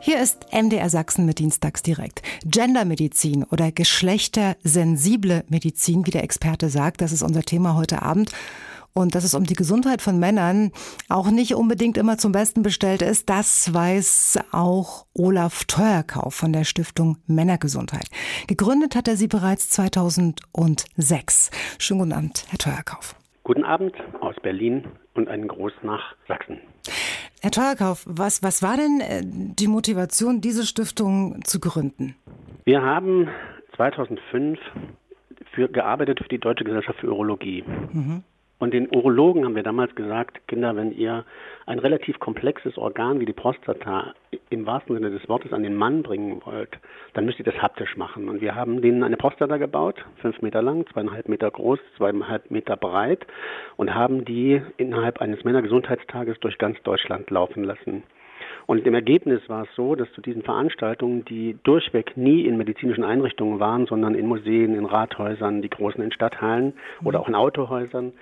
Hier 0.00 0.22
ist 0.22 0.46
MDR 0.52 0.88
Sachsen 0.88 1.26
mit 1.26 1.38
Dienstags 1.38 1.82
direkt. 1.82 2.22
Gendermedizin 2.44 3.44
oder 3.44 3.72
geschlechtersensible 3.72 5.44
Medizin, 5.48 6.06
wie 6.06 6.10
der 6.10 6.24
Experte 6.24 6.70
sagt, 6.70 7.02
das 7.02 7.12
ist 7.12 7.22
unser 7.22 7.42
Thema 7.42 7.74
heute 7.74 8.00
Abend 8.00 8.32
und 8.98 9.14
dass 9.14 9.24
es 9.24 9.34
um 9.34 9.44
die 9.44 9.54
Gesundheit 9.54 10.02
von 10.02 10.18
Männern 10.18 10.72
auch 11.08 11.30
nicht 11.30 11.54
unbedingt 11.54 11.96
immer 11.96 12.18
zum 12.18 12.32
Besten 12.32 12.62
bestellt 12.62 13.00
ist, 13.00 13.30
das 13.30 13.72
weiß 13.72 14.40
auch 14.52 15.06
Olaf 15.14 15.64
Teuerkauf 15.64 16.34
von 16.34 16.52
der 16.52 16.64
Stiftung 16.64 17.18
Männergesundheit. 17.26 18.08
Gegründet 18.48 18.96
hat 18.96 19.08
er 19.08 19.16
sie 19.16 19.28
bereits 19.28 19.70
2006. 19.70 21.50
Schönen 21.78 22.00
guten 22.00 22.12
Abend, 22.12 22.44
Herr 22.50 22.58
Teuerkauf. 22.58 23.14
Guten 23.44 23.64
Abend 23.64 23.94
aus 24.20 24.34
Berlin 24.42 24.84
und 25.14 25.28
einen 25.28 25.48
Gruß 25.48 25.72
nach 25.82 26.14
Sachsen. 26.26 26.58
Herr 27.40 27.52
Teuerkauf, 27.52 28.04
was, 28.06 28.42
was 28.42 28.62
war 28.62 28.76
denn 28.76 29.00
äh, 29.00 29.22
die 29.24 29.68
Motivation, 29.68 30.40
diese 30.40 30.66
Stiftung 30.66 31.40
zu 31.44 31.60
gründen? 31.60 32.16
Wir 32.64 32.82
haben 32.82 33.28
2005 33.76 34.58
für, 35.54 35.68
gearbeitet 35.68 36.18
für 36.20 36.28
die 36.28 36.38
Deutsche 36.38 36.64
Gesellschaft 36.64 36.98
für 36.98 37.08
Urologie. 37.08 37.62
Mhm. 37.92 38.24
Und 38.58 38.74
den 38.74 38.88
Urologen 38.88 39.44
haben 39.44 39.54
wir 39.54 39.62
damals 39.62 39.94
gesagt, 39.94 40.46
Kinder, 40.48 40.74
wenn 40.74 40.90
ihr 40.90 41.24
ein 41.66 41.78
relativ 41.78 42.18
komplexes 42.18 42.76
Organ 42.76 43.20
wie 43.20 43.26
die 43.26 43.32
Prostata 43.32 44.14
im 44.50 44.66
wahrsten 44.66 44.96
Sinne 44.96 45.10
des 45.10 45.28
Wortes 45.28 45.52
an 45.52 45.62
den 45.62 45.76
Mann 45.76 46.02
bringen 46.02 46.42
wollt, 46.44 46.76
dann 47.14 47.24
müsst 47.24 47.38
ihr 47.38 47.44
das 47.44 47.62
haptisch 47.62 47.96
machen. 47.96 48.28
Und 48.28 48.40
wir 48.40 48.56
haben 48.56 48.82
denen 48.82 49.04
eine 49.04 49.16
Prostata 49.16 49.58
gebaut, 49.58 50.04
fünf 50.16 50.42
Meter 50.42 50.60
lang, 50.60 50.86
zweieinhalb 50.92 51.28
Meter 51.28 51.50
groß, 51.50 51.78
zweieinhalb 51.96 52.50
Meter 52.50 52.76
breit 52.76 53.26
und 53.76 53.94
haben 53.94 54.24
die 54.24 54.60
innerhalb 54.76 55.20
eines 55.20 55.44
Männergesundheitstages 55.44 56.40
durch 56.40 56.58
ganz 56.58 56.82
Deutschland 56.82 57.30
laufen 57.30 57.62
lassen. 57.62 58.02
Und 58.66 58.86
im 58.86 58.94
Ergebnis 58.94 59.40
war 59.48 59.62
es 59.62 59.74
so, 59.76 59.94
dass 59.94 60.12
zu 60.12 60.20
diesen 60.20 60.42
Veranstaltungen, 60.42 61.24
die 61.24 61.56
durchweg 61.62 62.16
nie 62.16 62.42
in 62.42 62.58
medizinischen 62.58 63.02
Einrichtungen 63.04 63.60
waren, 63.60 63.86
sondern 63.86 64.14
in 64.14 64.26
Museen, 64.26 64.74
in 64.74 64.84
Rathäusern, 64.84 65.62
die 65.62 65.70
großen 65.70 66.02
in 66.02 66.12
Stadthallen 66.12 66.74
oder 67.02 67.20
auch 67.20 67.28
in 67.28 67.34
Autohäusern, 67.34 68.12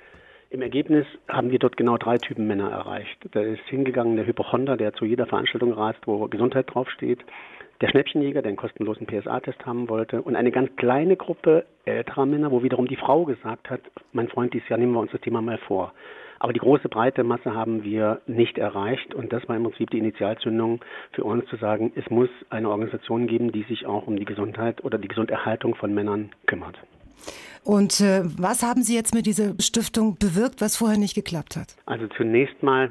im 0.51 0.62
Ergebnis 0.62 1.06
haben 1.28 1.51
wir 1.51 1.59
dort 1.59 1.77
genau 1.77 1.97
drei 1.97 2.18
Typen 2.18 2.47
Männer 2.47 2.70
erreicht. 2.70 3.18
Da 3.32 3.40
ist 3.40 3.62
hingegangen 3.68 4.16
der 4.16 4.27
Hypochonder, 4.27 4.77
der 4.77 4.93
zu 4.94 5.05
jeder 5.05 5.27
Veranstaltung 5.27 5.73
reist, 5.73 6.01
wo 6.06 6.27
Gesundheit 6.28 6.66
draufsteht, 6.73 7.20
der 7.81 7.89
Schnäppchenjäger, 7.89 8.43
der 8.43 8.51
einen 8.51 8.56
kostenlosen 8.56 9.06
PSA-Test 9.06 9.66
haben 9.66 9.89
wollte 9.89 10.23
und 10.23 10.36
eine 10.36 10.51
ganz 10.51 10.74
kleine 10.77 11.16
Gruppe 11.16 11.66
älterer 11.85 12.24
Männer, 12.24 12.51
wo 12.51 12.62
wiederum 12.62 12.86
die 12.89 12.97
Frau 12.97 13.24
gesagt 13.24 13.68
hat, 13.68 13.81
mein 14.12 14.28
Freund, 14.28 14.55
dieses 14.55 14.68
Jahr 14.68 14.78
nehmen 14.78 14.93
wir 14.93 15.01
uns 15.01 15.12
das 15.12 15.20
Thema 15.20 15.43
mal 15.43 15.59
vor. 15.59 15.93
Aber 16.39 16.52
die 16.52 16.60
große 16.60 16.89
breite 16.89 17.24
Masse 17.24 17.55
haben 17.55 17.82
wir 17.82 18.20
nicht 18.27 18.59
erreicht 18.59 19.14
und 19.14 19.32
das 19.32 19.47
war 19.48 19.56
im 19.56 19.64
Prinzip 19.64 19.90
die 19.90 19.98
Initialzündung 19.98 20.81
für 21.12 21.24
uns 21.24 21.47
zu 21.47 21.56
sagen, 21.56 21.93
es 21.97 22.09
muss 22.10 22.28
eine 22.51 22.70
Organisation 22.70 23.27
geben, 23.27 23.52
die 23.52 23.62
sich 23.64 23.86
auch 23.86 24.06
um 24.06 24.16
die 24.16 24.27
Gesundheit 24.27 24.85
oder 24.85 24.98
die 24.98 25.09
Gesunderhaltung 25.09 25.74
von 25.74 25.94
Männern 25.94 26.31
kümmert. 26.47 26.78
Und 27.66 28.01
äh, 28.01 28.22
was 28.38 28.62
haben 28.62 28.82
Sie 28.82 28.94
jetzt 28.94 29.12
mit 29.12 29.26
dieser 29.26 29.55
Stiftung 29.60 30.16
bewirkt, 30.18 30.60
was 30.60 30.76
vorher 30.76 30.98
nicht 30.98 31.16
geklappt 31.16 31.56
hat? 31.56 31.74
Also 31.84 32.06
zunächst 32.16 32.62
mal 32.62 32.88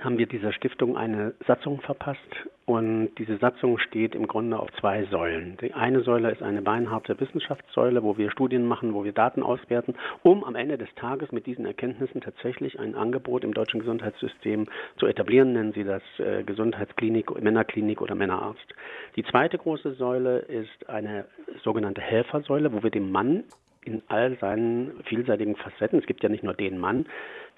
haben 0.00 0.18
wir 0.18 0.26
dieser 0.26 0.52
Stiftung 0.52 0.96
eine 0.96 1.34
Satzung 1.48 1.80
verpasst 1.80 2.20
und 2.64 3.10
diese 3.18 3.36
Satzung 3.38 3.78
steht 3.78 4.14
im 4.14 4.28
Grunde 4.28 4.58
auf 4.58 4.70
zwei 4.78 5.04
Säulen. 5.06 5.58
Die 5.60 5.74
eine 5.74 6.02
Säule 6.02 6.30
ist 6.30 6.42
eine 6.42 6.62
beinharte 6.62 7.18
Wissenschaftssäule, 7.18 8.04
wo 8.04 8.16
wir 8.16 8.30
Studien 8.30 8.66
machen, 8.66 8.94
wo 8.94 9.02
wir 9.02 9.12
Daten 9.12 9.42
auswerten, 9.42 9.94
um 10.22 10.44
am 10.44 10.54
Ende 10.54 10.78
des 10.78 10.88
Tages 10.94 11.32
mit 11.32 11.46
diesen 11.46 11.66
Erkenntnissen 11.66 12.20
tatsächlich 12.20 12.78
ein 12.78 12.94
Angebot 12.94 13.42
im 13.42 13.52
deutschen 13.52 13.80
Gesundheitssystem 13.80 14.68
zu 14.96 15.06
etablieren, 15.06 15.54
nennen 15.54 15.72
Sie 15.72 15.84
das 15.84 16.02
äh, 16.18 16.44
Gesundheitsklinik, 16.44 17.42
Männerklinik 17.42 18.00
oder 18.00 18.14
Männerarzt. 18.14 18.74
Die 19.16 19.24
zweite 19.24 19.58
große 19.58 19.94
Säule 19.94 20.38
ist 20.38 20.88
eine 20.88 21.26
sogenannte 21.64 22.00
Helfersäule, 22.00 22.72
wo 22.72 22.82
wir 22.84 22.90
dem 22.90 23.10
Mann 23.10 23.42
in 23.84 24.02
all 24.08 24.36
seinen 24.38 25.02
vielseitigen 25.04 25.56
Facetten, 25.56 25.98
es 25.98 26.06
gibt 26.06 26.22
ja 26.22 26.28
nicht 26.28 26.44
nur 26.44 26.54
den 26.54 26.78
Mann, 26.78 27.06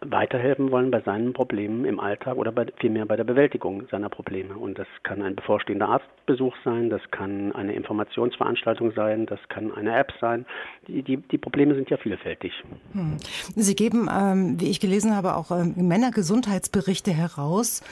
weiterhelfen 0.01 0.70
wollen 0.70 0.90
bei 0.90 1.01
seinen 1.01 1.32
Problemen 1.32 1.85
im 1.86 2.01
Alltag 2.01 2.36
oder 2.36 2.52
bei, 2.52 2.66
vielmehr 2.78 3.06
bei 3.06 3.16
der 3.16 3.24
Bewältigung 3.24 3.86
seiner 3.90 4.10
Probleme. 4.10 4.56
Und 4.56 4.78
das 4.78 4.86
kann 5.02 5.23
ein 5.23 5.35
bevorstehender 5.35 5.89
Arztbesuch 5.89 6.55
sein, 6.64 6.90
das 6.90 7.01
kann 7.10 7.52
eine 7.52 7.74
Informationsveranstaltung 7.74 8.93
sein, 8.93 9.27
das 9.27 9.40
kann 9.48 9.73
eine 9.73 9.97
App 9.97 10.12
sein. 10.20 10.44
Die, 10.86 11.02
die, 11.02 11.16
die 11.16 11.39
Probleme 11.39 11.74
sind 11.74 11.89
ja 11.89 11.97
vielfältig. 11.97 12.52
Hm. 12.93 13.16
Sie 13.55 13.74
geben, 13.74 14.09
ähm, 14.12 14.60
wie 14.60 14.70
ich 14.70 14.81
gelesen 14.81 15.16
habe, 15.16 15.35
auch 15.35 15.51
ähm, 15.51 15.74
Männergesundheitsberichte 15.77 17.12
heraus, 17.12 17.82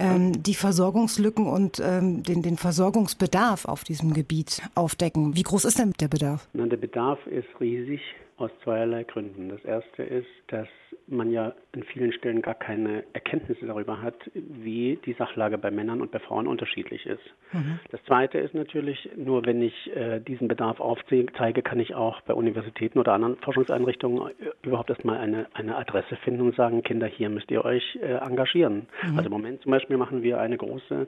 ähm, 0.00 0.42
die 0.42 0.54
Versorgungslücken 0.54 1.46
und 1.46 1.80
ähm, 1.80 2.24
den, 2.24 2.42
den 2.42 2.56
Versorgungsbedarf 2.56 3.64
auf 3.64 3.84
diesem 3.84 4.12
Gebiet 4.12 4.62
aufdecken. 4.74 5.36
Wie 5.36 5.42
groß 5.42 5.64
ist 5.66 5.78
denn 5.78 5.92
der 6.00 6.08
Bedarf? 6.08 6.48
Na, 6.52 6.66
der 6.66 6.78
Bedarf 6.78 7.24
ist 7.28 7.48
riesig 7.60 8.00
aus 8.36 8.50
zweierlei 8.64 9.04
Gründen. 9.04 9.48
Das 9.48 9.64
erste 9.64 10.02
ist, 10.02 10.26
dass 10.48 10.68
man 11.06 11.30
ja 11.30 11.52
an 11.72 11.82
vielen 11.84 12.12
Stellen 12.12 12.42
gar 12.42 12.54
keine 12.54 13.04
Erkenntnisse 13.12 13.66
darüber 13.66 14.02
hat, 14.02 14.16
wie 14.34 14.98
die 15.04 15.12
Sachlage 15.12 15.58
bei 15.58 15.70
Männern 15.70 16.00
und 16.00 16.10
bei 16.10 16.18
Frauen 16.18 16.46
unterschiedlich 16.46 17.06
ist. 17.06 17.22
Mhm. 17.52 17.78
Das 17.90 18.02
Zweite 18.04 18.38
ist 18.38 18.54
natürlich, 18.54 19.08
nur 19.16 19.44
wenn 19.46 19.62
ich 19.62 19.94
äh, 19.94 20.20
diesen 20.20 20.48
Bedarf 20.48 20.80
aufzeige, 20.80 21.62
kann 21.62 21.78
ich 21.78 21.94
auch 21.94 22.20
bei 22.22 22.34
Universitäten 22.34 22.98
oder 22.98 23.12
anderen 23.12 23.36
Forschungseinrichtungen 23.36 24.30
äh, 24.30 24.32
überhaupt 24.62 24.90
erstmal 24.90 25.18
eine, 25.18 25.46
eine 25.54 25.76
Adresse 25.76 26.16
finden 26.16 26.42
und 26.42 26.56
sagen, 26.56 26.82
Kinder, 26.82 27.06
hier 27.06 27.28
müsst 27.28 27.50
ihr 27.50 27.64
euch 27.64 27.98
äh, 28.02 28.14
engagieren. 28.14 28.86
Mhm. 29.02 29.16
Also 29.16 29.26
im 29.26 29.32
Moment 29.32 29.62
zum 29.62 29.70
Beispiel 29.70 29.96
machen 29.96 30.22
wir 30.22 30.40
eine 30.40 30.56
große 30.56 31.06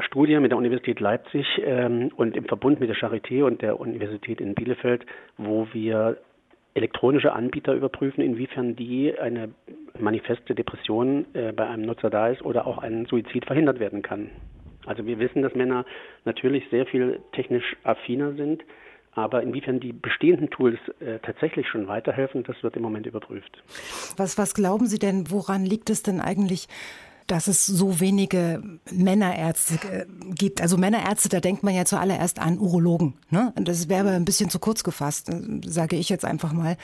Studie 0.00 0.38
mit 0.40 0.50
der 0.50 0.58
Universität 0.58 1.00
Leipzig 1.00 1.46
ähm, 1.64 2.10
und 2.16 2.36
im 2.36 2.44
Verbund 2.46 2.80
mit 2.80 2.88
der 2.88 2.96
Charité 2.96 3.44
und 3.44 3.62
der 3.62 3.78
Universität 3.78 4.40
in 4.40 4.54
Bielefeld, 4.54 5.06
wo 5.36 5.68
wir 5.72 6.18
elektronische 6.74 7.32
Anbieter 7.32 7.72
überprüfen, 7.74 8.22
inwiefern 8.22 8.76
die 8.76 9.16
eine 9.18 9.50
manifeste 9.98 10.54
Depression 10.54 11.24
äh, 11.34 11.52
bei 11.52 11.66
einem 11.66 11.86
Nutzer 11.86 12.10
da 12.10 12.28
ist 12.28 12.42
oder 12.42 12.66
auch 12.66 12.78
ein 12.78 13.06
Suizid 13.06 13.46
verhindert 13.46 13.78
werden 13.78 14.02
kann. 14.02 14.30
Also 14.86 15.06
wir 15.06 15.18
wissen, 15.18 15.42
dass 15.42 15.54
Männer 15.54 15.86
natürlich 16.24 16.64
sehr 16.70 16.86
viel 16.86 17.20
technisch 17.32 17.76
affiner 17.84 18.34
sind, 18.34 18.62
aber 19.12 19.42
inwiefern 19.42 19.80
die 19.80 19.92
bestehenden 19.92 20.50
Tools 20.50 20.78
äh, 21.00 21.20
tatsächlich 21.20 21.68
schon 21.68 21.86
weiterhelfen, 21.86 22.42
das 22.42 22.60
wird 22.62 22.76
im 22.76 22.82
Moment 22.82 23.06
überprüft. 23.06 23.62
Was, 24.16 24.36
was 24.36 24.54
glauben 24.54 24.86
Sie 24.86 24.98
denn, 24.98 25.30
woran 25.30 25.64
liegt 25.64 25.88
es 25.88 26.02
denn 26.02 26.20
eigentlich, 26.20 26.66
dass 27.26 27.46
es 27.46 27.66
so 27.66 28.00
wenige 28.00 28.62
Männerärzte 28.90 29.74
äh, 29.90 30.06
gibt. 30.34 30.60
Also 30.60 30.76
Männerärzte, 30.76 31.28
da 31.28 31.40
denkt 31.40 31.62
man 31.62 31.74
ja 31.74 31.84
zuallererst 31.84 32.38
an 32.38 32.58
Urologen. 32.58 33.14
Ne? 33.30 33.52
Das 33.56 33.88
wäre 33.88 34.10
ein 34.10 34.24
bisschen 34.24 34.50
zu 34.50 34.58
kurz 34.58 34.84
gefasst, 34.84 35.28
äh, 35.28 35.40
sage 35.64 35.96
ich 35.96 36.08
jetzt 36.08 36.24
einfach 36.24 36.52
mal. 36.52 36.76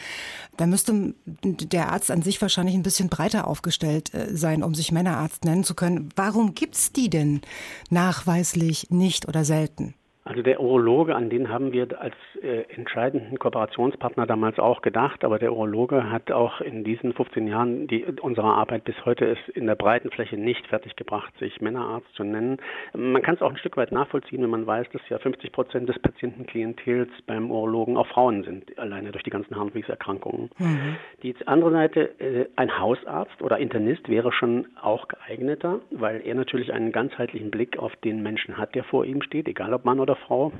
Da 0.56 0.66
müsste 0.66 1.14
der 1.44 1.92
Arzt 1.92 2.10
an 2.10 2.22
sich 2.22 2.40
wahrscheinlich 2.40 2.74
ein 2.74 2.82
bisschen 2.82 3.08
breiter 3.08 3.46
aufgestellt 3.46 4.14
äh, 4.14 4.34
sein, 4.36 4.62
um 4.62 4.74
sich 4.74 4.92
Männerarzt 4.92 5.44
nennen 5.44 5.64
zu 5.64 5.74
können. 5.74 6.08
Warum 6.16 6.54
gibt's 6.54 6.92
die 6.92 7.10
denn 7.10 7.42
nachweislich 7.90 8.90
nicht 8.90 9.28
oder 9.28 9.44
selten? 9.44 9.94
Also 10.30 10.42
der 10.42 10.60
Urologe, 10.60 11.16
an 11.16 11.28
den 11.28 11.48
haben 11.48 11.72
wir 11.72 11.88
als 12.00 12.14
äh, 12.40 12.62
entscheidenden 12.72 13.40
Kooperationspartner 13.40 14.28
damals 14.28 14.60
auch 14.60 14.80
gedacht, 14.80 15.24
aber 15.24 15.40
der 15.40 15.52
Urologe 15.52 16.08
hat 16.08 16.30
auch 16.30 16.60
in 16.60 16.84
diesen 16.84 17.14
15 17.14 17.48
Jahren 17.48 17.88
die, 17.88 18.04
unserer 18.04 18.54
Arbeit 18.54 18.84
bis 18.84 18.94
heute 19.04 19.24
es 19.24 19.38
in 19.56 19.66
der 19.66 19.74
breiten 19.74 20.08
Fläche 20.12 20.36
nicht 20.36 20.64
fertiggebracht, 20.68 21.36
sich 21.38 21.60
Männerarzt 21.60 22.06
zu 22.14 22.22
nennen. 22.22 22.58
Man 22.94 23.22
kann 23.22 23.34
es 23.34 23.42
auch 23.42 23.50
ein 23.50 23.56
Stück 23.56 23.76
weit 23.76 23.90
nachvollziehen, 23.90 24.40
wenn 24.40 24.50
man 24.50 24.68
weiß, 24.68 24.86
dass 24.92 25.02
ja 25.08 25.18
50 25.18 25.50
Prozent 25.50 25.88
des 25.88 25.98
Patientenklientels 25.98 27.10
beim 27.26 27.50
Urologen 27.50 27.96
auch 27.96 28.06
Frauen 28.06 28.44
sind, 28.44 28.78
alleine 28.78 29.10
durch 29.10 29.24
die 29.24 29.30
ganzen 29.30 29.56
Harnwegserkrankungen. 29.56 30.48
Mhm. 30.58 30.96
Die 31.24 31.34
andere 31.46 31.72
Seite, 31.72 32.20
äh, 32.20 32.46
ein 32.54 32.78
Hausarzt 32.78 33.42
oder 33.42 33.58
Internist 33.58 34.08
wäre 34.08 34.30
schon 34.30 34.66
auch 34.80 35.08
geeigneter, 35.08 35.80
weil 35.90 36.20
er 36.24 36.36
natürlich 36.36 36.72
einen 36.72 36.92
ganzheitlichen 36.92 37.50
Blick 37.50 37.80
auf 37.80 37.96
den 38.04 38.22
Menschen 38.22 38.58
hat, 38.58 38.76
der 38.76 38.84
vor 38.84 39.04
ihm 39.04 39.22
steht, 39.22 39.48
egal 39.48 39.74
ob 39.74 39.84
Mann 39.84 39.98
oder 39.98 40.19
Frau. 40.26 40.52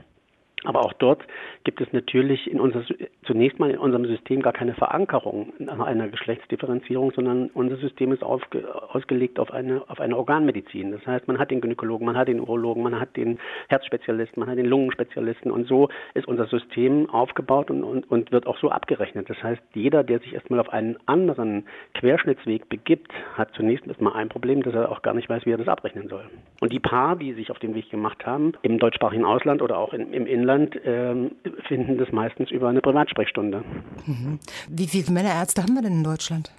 Aber 0.64 0.82
auch 0.82 0.92
dort 0.92 1.22
gibt 1.64 1.80
es 1.80 1.90
natürlich 1.92 2.50
in 2.50 2.60
unser, 2.60 2.82
zunächst 3.24 3.58
mal 3.58 3.70
in 3.70 3.78
unserem 3.78 4.04
System 4.04 4.42
gar 4.42 4.52
keine 4.52 4.74
Verankerung 4.74 5.52
einer 5.68 6.08
Geschlechtsdifferenzierung, 6.08 7.12
sondern 7.12 7.50
unser 7.54 7.76
System 7.76 8.12
ist 8.12 8.22
aufge, 8.22 8.66
ausgelegt 8.92 9.38
auf 9.38 9.52
eine, 9.52 9.82
auf 9.88 10.00
eine 10.00 10.16
Organmedizin. 10.16 10.92
Das 10.92 11.06
heißt, 11.06 11.28
man 11.28 11.38
hat 11.38 11.50
den 11.50 11.62
Gynäkologen, 11.62 12.04
man 12.04 12.16
hat 12.16 12.28
den 12.28 12.40
Urologen, 12.40 12.82
man 12.82 13.00
hat 13.00 13.16
den 13.16 13.38
Herzspezialisten, 13.68 14.40
man 14.40 14.50
hat 14.50 14.58
den 14.58 14.66
Lungenspezialisten 14.66 15.50
und 15.50 15.66
so 15.66 15.88
ist 16.12 16.28
unser 16.28 16.46
System 16.46 17.08
aufgebaut 17.08 17.70
und, 17.70 17.82
und, 17.82 18.10
und 18.10 18.30
wird 18.30 18.46
auch 18.46 18.58
so 18.58 18.70
abgerechnet. 18.70 19.30
Das 19.30 19.42
heißt, 19.42 19.62
jeder, 19.74 20.04
der 20.04 20.18
sich 20.18 20.34
erstmal 20.34 20.60
auf 20.60 20.68
einen 20.70 20.98
anderen 21.06 21.64
Querschnittsweg 21.94 22.68
begibt, 22.68 23.12
hat 23.34 23.54
zunächst 23.54 23.86
erstmal 23.86 24.12
ein 24.14 24.28
Problem, 24.28 24.62
dass 24.62 24.74
er 24.74 24.92
auch 24.92 25.00
gar 25.00 25.14
nicht 25.14 25.30
weiß, 25.30 25.46
wie 25.46 25.52
er 25.52 25.58
das 25.58 25.68
abrechnen 25.68 26.08
soll. 26.08 26.24
Und 26.60 26.72
die 26.72 26.80
Paar, 26.80 27.16
die 27.16 27.32
sich 27.32 27.50
auf 27.50 27.58
den 27.58 27.74
Weg 27.74 27.90
gemacht 27.90 28.26
haben, 28.26 28.52
im 28.62 28.78
deutschsprachigen 28.78 29.24
Ausland 29.24 29.62
oder 29.62 29.78
auch 29.78 29.94
in, 29.94 30.12
im 30.12 30.26
Inland, 30.26 30.49
Inland 30.50 30.76
äh, 30.84 31.30
finden 31.68 31.98
das 31.98 32.10
meistens 32.12 32.50
über 32.50 32.68
eine 32.68 32.80
Privatsprechstunde. 32.80 33.62
Mhm. 34.06 34.38
Wie 34.68 34.86
viele 34.86 35.12
Männerärzte 35.12 35.62
haben 35.62 35.74
wir 35.74 35.82
denn 35.82 35.98
in 35.98 36.04
Deutschland? 36.04 36.52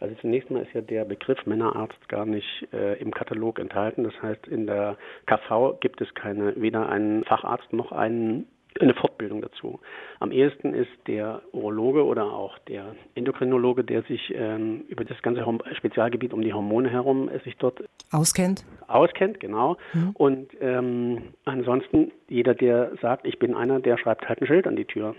Also 0.00 0.16
zunächst 0.20 0.50
mal 0.50 0.62
ist 0.62 0.72
ja 0.74 0.80
der 0.80 1.04
Begriff 1.04 1.46
Männerarzt 1.46 2.08
gar 2.08 2.26
nicht 2.26 2.66
äh, 2.72 2.98
im 2.98 3.12
Katalog 3.12 3.60
enthalten. 3.60 4.02
Das 4.02 4.14
heißt, 4.20 4.48
in 4.48 4.66
der 4.66 4.96
KV 5.26 5.78
gibt 5.80 6.00
es 6.00 6.12
keine, 6.14 6.60
weder 6.60 6.88
einen 6.88 7.22
Facharzt 7.24 7.72
noch 7.72 7.92
einen 7.92 8.48
eine 8.80 8.94
Fortbildung 8.94 9.42
dazu. 9.42 9.80
Am 10.20 10.32
ehesten 10.32 10.74
ist 10.74 10.90
der 11.06 11.42
Urologe 11.52 12.04
oder 12.04 12.24
auch 12.24 12.58
der 12.60 12.94
Endokrinologe, 13.14 13.84
der 13.84 14.02
sich 14.02 14.32
ähm, 14.34 14.84
über 14.88 15.04
das 15.04 15.20
ganze 15.22 15.44
Spezialgebiet 15.74 16.32
um 16.32 16.42
die 16.42 16.52
Hormone 16.52 16.90
herum 16.90 17.28
äh, 17.28 17.38
sich 17.40 17.56
dort 17.56 17.82
auskennt. 18.10 18.64
Auskennt, 18.88 19.40
genau. 19.40 19.76
Mhm. 19.92 20.10
Und 20.14 20.48
ähm, 20.60 21.34
ansonsten 21.44 22.12
jeder, 22.28 22.54
der 22.54 22.92
sagt, 23.00 23.26
ich 23.26 23.38
bin 23.38 23.54
einer, 23.54 23.80
der 23.80 23.98
schreibt 23.98 24.28
halt 24.28 24.40
ein 24.40 24.46
Schild 24.46 24.66
an 24.66 24.76
die 24.76 24.84
Tür. 24.84 25.14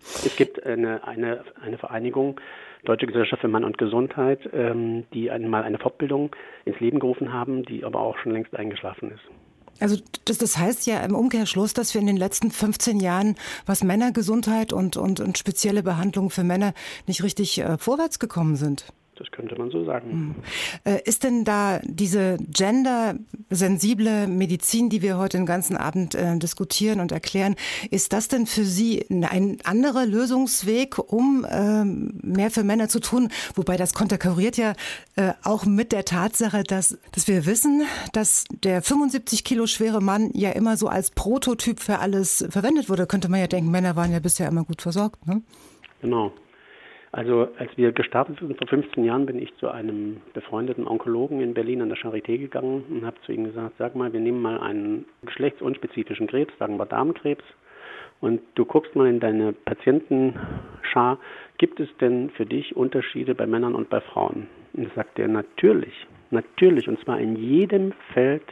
Es 0.00 0.36
gibt 0.36 0.64
eine, 0.64 1.06
eine, 1.06 1.44
eine 1.60 1.78
Vereinigung, 1.78 2.40
Deutsche 2.84 3.06
Gesellschaft 3.06 3.42
für 3.42 3.48
Mann 3.48 3.64
und 3.64 3.78
Gesundheit, 3.78 4.48
ähm, 4.52 5.04
die 5.12 5.30
einmal 5.30 5.64
eine 5.64 5.78
Fortbildung 5.78 6.34
ins 6.64 6.78
Leben 6.78 7.00
gerufen 7.00 7.32
haben, 7.32 7.64
die 7.64 7.84
aber 7.84 8.00
auch 8.00 8.16
schon 8.18 8.32
längst 8.32 8.54
eingeschlafen 8.56 9.10
ist. 9.10 9.24
Also 9.80 9.96
das, 10.24 10.38
das 10.38 10.56
heißt 10.56 10.86
ja 10.86 11.00
im 11.00 11.14
Umkehrschluss, 11.14 11.74
dass 11.74 11.94
wir 11.94 12.00
in 12.00 12.06
den 12.06 12.16
letzten 12.16 12.50
15 12.50 13.00
Jahren, 13.00 13.36
was 13.66 13.82
Männergesundheit 13.82 14.72
und, 14.72 14.96
und, 14.96 15.20
und 15.20 15.38
spezielle 15.38 15.82
Behandlung 15.82 16.30
für 16.30 16.44
Männer 16.44 16.74
nicht 17.06 17.22
richtig 17.22 17.58
äh, 17.58 17.78
vorwärts 17.78 18.18
gekommen 18.18 18.56
sind. 18.56 18.86
Das 19.16 19.30
könnte 19.30 19.56
man 19.56 19.70
so 19.70 19.84
sagen. 19.84 20.10
Hm. 20.10 20.34
Äh, 20.84 21.00
ist 21.04 21.24
denn 21.24 21.44
da 21.44 21.80
diese 21.84 22.36
gendersensible 22.36 24.26
Medizin, 24.26 24.90
die 24.90 25.00
wir 25.00 25.16
heute 25.16 25.38
den 25.38 25.46
ganzen 25.46 25.76
Abend 25.76 26.14
äh, 26.14 26.38
diskutieren 26.38 27.00
und 27.00 27.12
erklären, 27.12 27.56
ist 27.90 28.12
das 28.12 28.28
denn 28.28 28.46
für 28.46 28.64
Sie 28.64 29.06
ein 29.08 29.58
anderer 29.64 30.04
Lösungsweg, 30.04 30.98
um 30.98 31.46
äh, 31.48 31.84
mehr 31.84 32.50
für 32.50 32.62
Männer 32.62 32.88
zu 32.88 33.00
tun? 33.00 33.30
Wobei 33.54 33.78
das 33.78 33.94
konterkuriert 33.94 34.58
ja 34.58 34.74
äh, 35.16 35.32
auch 35.42 35.64
mit 35.64 35.92
der 35.92 36.04
Tatsache, 36.04 36.62
dass, 36.62 36.98
dass 37.12 37.26
wir 37.26 37.46
wissen, 37.46 37.84
dass 38.12 38.44
der 38.62 38.82
75 38.82 39.44
Kilo 39.44 39.66
schwere 39.66 40.02
Mann 40.02 40.30
ja 40.34 40.50
immer 40.50 40.76
so 40.76 40.88
als 40.88 41.10
Prototyp 41.10 41.80
für 41.80 42.00
alles 42.00 42.46
verwendet 42.50 42.90
wurde. 42.90 43.06
Könnte 43.06 43.30
man 43.30 43.40
ja 43.40 43.46
denken, 43.46 43.70
Männer 43.70 43.96
waren 43.96 44.12
ja 44.12 44.18
bisher 44.18 44.48
immer 44.48 44.64
gut 44.64 44.82
versorgt. 44.82 45.26
Ne? 45.26 45.40
Genau. 46.02 46.32
Also 47.16 47.48
als 47.56 47.70
wir 47.78 47.92
gestartet 47.92 48.38
sind 48.40 48.58
vor 48.58 48.68
15 48.68 49.02
Jahren, 49.02 49.24
bin 49.24 49.38
ich 49.38 49.56
zu 49.56 49.70
einem 49.70 50.18
befreundeten 50.34 50.86
Onkologen 50.86 51.40
in 51.40 51.54
Berlin 51.54 51.80
an 51.80 51.88
der 51.88 51.96
Charité 51.96 52.36
gegangen 52.36 52.84
und 52.90 53.06
habe 53.06 53.16
zu 53.22 53.32
ihm 53.32 53.44
gesagt, 53.44 53.76
sag 53.78 53.94
mal, 53.94 54.12
wir 54.12 54.20
nehmen 54.20 54.42
mal 54.42 54.60
einen 54.60 55.06
geschlechtsunspezifischen 55.24 56.26
Krebs, 56.26 56.52
sagen 56.58 56.76
wir 56.76 56.84
Darmkrebs, 56.84 57.42
und 58.20 58.42
du 58.54 58.66
guckst 58.66 58.94
mal 58.94 59.08
in 59.08 59.18
deine 59.18 59.54
Patientenschar, 59.54 61.18
gibt 61.56 61.80
es 61.80 61.88
denn 62.02 62.28
für 62.36 62.44
dich 62.44 62.76
Unterschiede 62.76 63.34
bei 63.34 63.46
Männern 63.46 63.74
und 63.74 63.88
bei 63.88 64.02
Frauen? 64.02 64.48
Und 64.74 64.92
sagt 64.94 65.18
er, 65.18 65.28
natürlich, 65.28 65.94
natürlich, 66.30 66.86
und 66.86 67.00
zwar 67.00 67.18
in 67.18 67.36
jedem 67.36 67.92
Feld 68.12 68.44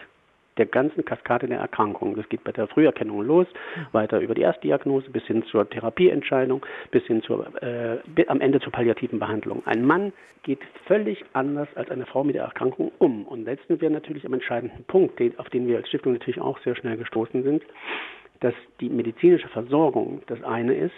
der 0.57 0.67
ganzen 0.67 1.05
Kaskade 1.05 1.49
der 1.49 1.59
Erkrankungen. 1.59 2.17
Das 2.17 2.29
geht 2.29 2.45
bei 2.45 2.53
der 2.53 2.69
Früherkennung 2.69 3.23
los, 3.23 3.47
weiter 3.93 4.21
über 4.21 4.35
die 4.35 4.43
Erstdiagnose 4.43 5.11
bis 5.11 5.25
hin 5.25 5.45
zur 5.45 5.69
Therapieentscheidung, 5.69 6.65
bis 6.91 7.05
hin 7.05 7.23
zur, 7.23 7.47
äh, 7.63 7.99
am 8.29 8.41
Ende 8.41 8.61
zur 8.61 8.73
palliativen 8.73 9.19
Behandlung. 9.19 9.63
Ein 9.67 9.85
Mann 9.85 10.13
geht 10.45 10.61
völlig 10.87 11.25
anders 11.33 11.69
als 11.75 11.91
eine 11.91 12.07
Frau 12.07 12.23
mit 12.23 12.37
der 12.37 12.45
Erkrankung 12.45 12.93
um. 12.99 13.27
Und 13.27 13.47
sind 13.67 13.81
wir 13.81 13.91
natürlich 13.91 14.25
am 14.27 14.35
entscheidenden 14.35 14.85
Punkt, 14.85 15.21
auf 15.39 15.49
den 15.49 15.67
wir 15.67 15.79
als 15.79 15.89
Stiftung 15.89 16.13
natürlich 16.13 16.41
auch 16.41 16.59
sehr 16.61 16.77
schnell 16.77 16.97
gestoßen 16.97 17.43
sind, 17.43 17.63
dass 18.41 18.55
die 18.81 18.91
medizinische 18.91 19.49
Versorgung 19.49 20.23
das 20.27 20.43
eine 20.43 20.75
ist, 20.75 20.95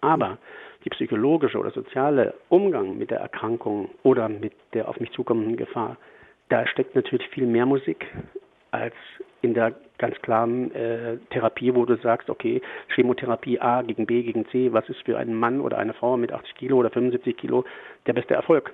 aber 0.00 0.38
die 0.84 0.90
psychologische 0.90 1.58
oder 1.58 1.70
soziale 1.70 2.34
Umgang 2.48 2.96
mit 2.96 3.10
der 3.10 3.20
Erkrankung 3.20 3.90
oder 4.02 4.28
mit 4.28 4.52
der 4.72 4.88
auf 4.88 4.98
mich 4.98 5.10
zukommenden 5.12 5.56
Gefahr, 5.56 5.98
da 6.48 6.66
steckt 6.66 6.94
natürlich 6.94 7.28
viel 7.28 7.46
mehr 7.46 7.66
Musik, 7.66 8.06
als 8.70 8.94
in 9.42 9.54
der 9.54 9.74
ganz 9.98 10.16
klaren 10.22 10.74
äh, 10.74 11.18
Therapie, 11.30 11.74
wo 11.74 11.84
du 11.84 11.96
sagst, 11.98 12.30
okay, 12.30 12.60
Chemotherapie 12.94 13.60
A 13.60 13.82
gegen 13.82 14.06
B 14.06 14.22
gegen 14.22 14.46
C, 14.50 14.72
was 14.72 14.88
ist 14.88 15.00
für 15.04 15.18
einen 15.18 15.34
Mann 15.34 15.60
oder 15.60 15.78
eine 15.78 15.94
Frau 15.94 16.16
mit 16.16 16.32
80 16.32 16.54
Kilo 16.56 16.78
oder 16.78 16.90
75 16.90 17.36
Kilo 17.36 17.64
der 18.06 18.14
beste 18.14 18.34
Erfolg? 18.34 18.72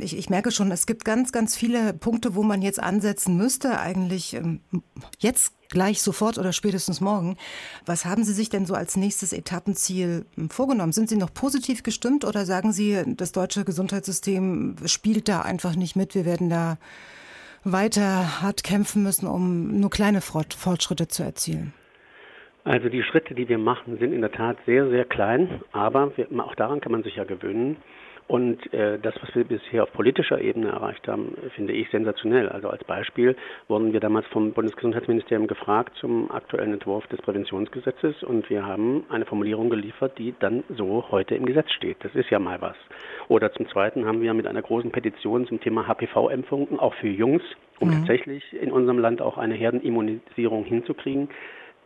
Ich, 0.00 0.18
ich 0.18 0.30
merke 0.30 0.50
schon, 0.50 0.70
es 0.70 0.86
gibt 0.86 1.04
ganz, 1.04 1.32
ganz 1.32 1.56
viele 1.56 1.92
Punkte, 1.94 2.34
wo 2.34 2.42
man 2.42 2.60
jetzt 2.62 2.82
ansetzen 2.82 3.36
müsste, 3.36 3.80
eigentlich 3.80 4.34
ähm, 4.34 4.60
jetzt 5.18 5.54
gleich 5.68 6.02
sofort 6.02 6.38
oder 6.38 6.52
spätestens 6.52 7.00
morgen. 7.00 7.36
Was 7.84 8.04
haben 8.04 8.24
Sie 8.24 8.32
sich 8.32 8.48
denn 8.48 8.66
so 8.66 8.74
als 8.74 8.96
nächstes 8.96 9.32
Etappenziel 9.32 10.26
ähm, 10.36 10.50
vorgenommen? 10.50 10.92
Sind 10.92 11.08
Sie 11.08 11.16
noch 11.16 11.32
positiv 11.32 11.82
gestimmt 11.82 12.24
oder 12.24 12.44
sagen 12.44 12.72
Sie, 12.72 13.02
das 13.06 13.32
deutsche 13.32 13.64
Gesundheitssystem 13.64 14.76
spielt 14.86 15.28
da 15.28 15.42
einfach 15.42 15.74
nicht 15.74 15.96
mit, 15.96 16.14
wir 16.14 16.24
werden 16.24 16.50
da 16.50 16.78
weiter 17.72 18.42
hart 18.42 18.62
kämpfen 18.62 19.02
müssen, 19.02 19.26
um 19.26 19.80
nur 19.80 19.90
kleine 19.90 20.20
Fortschritte 20.20 21.08
zu 21.08 21.22
erzielen? 21.22 21.72
Also 22.64 22.88
die 22.88 23.02
Schritte, 23.02 23.34
die 23.34 23.48
wir 23.48 23.58
machen, 23.58 23.98
sind 23.98 24.12
in 24.12 24.20
der 24.20 24.32
Tat 24.32 24.56
sehr, 24.66 24.88
sehr 24.88 25.04
klein, 25.04 25.60
aber 25.72 26.16
wir, 26.16 26.26
auch 26.40 26.54
daran 26.56 26.80
kann 26.80 26.92
man 26.92 27.04
sich 27.04 27.16
ja 27.16 27.24
gewöhnen. 27.24 27.76
Und 28.28 28.72
äh, 28.74 28.98
das, 28.98 29.14
was 29.22 29.32
wir 29.36 29.44
bisher 29.44 29.84
auf 29.84 29.92
politischer 29.92 30.40
Ebene 30.40 30.70
erreicht 30.70 31.06
haben, 31.06 31.36
finde 31.54 31.72
ich 31.72 31.88
sensationell. 31.90 32.48
Also 32.48 32.68
als 32.68 32.82
Beispiel 32.82 33.36
wurden 33.68 33.92
wir 33.92 34.00
damals 34.00 34.26
vom 34.28 34.52
Bundesgesundheitsministerium 34.52 35.46
gefragt 35.46 35.92
zum 36.00 36.28
aktuellen 36.32 36.72
Entwurf 36.72 37.06
des 37.06 37.22
Präventionsgesetzes 37.22 38.24
und 38.24 38.50
wir 38.50 38.66
haben 38.66 39.04
eine 39.10 39.26
Formulierung 39.26 39.70
geliefert, 39.70 40.18
die 40.18 40.34
dann 40.40 40.64
so 40.68 41.04
heute 41.12 41.36
im 41.36 41.46
Gesetz 41.46 41.70
steht. 41.70 41.98
Das 42.02 42.14
ist 42.16 42.28
ja 42.30 42.40
mal 42.40 42.60
was. 42.60 42.76
Oder 43.28 43.52
zum 43.52 43.68
Zweiten 43.68 44.06
haben 44.06 44.20
wir 44.20 44.34
mit 44.34 44.48
einer 44.48 44.62
großen 44.62 44.90
Petition 44.90 45.46
zum 45.46 45.60
Thema 45.60 45.86
HPV-Impfungen 45.86 46.80
auch 46.80 46.94
für 46.94 47.08
Jungs, 47.08 47.42
um 47.78 47.88
mhm. 47.88 47.92
tatsächlich 47.98 48.42
in 48.60 48.72
unserem 48.72 48.98
Land 48.98 49.22
auch 49.22 49.38
eine 49.38 49.54
Herdenimmunisierung 49.54 50.64
hinzukriegen, 50.64 51.28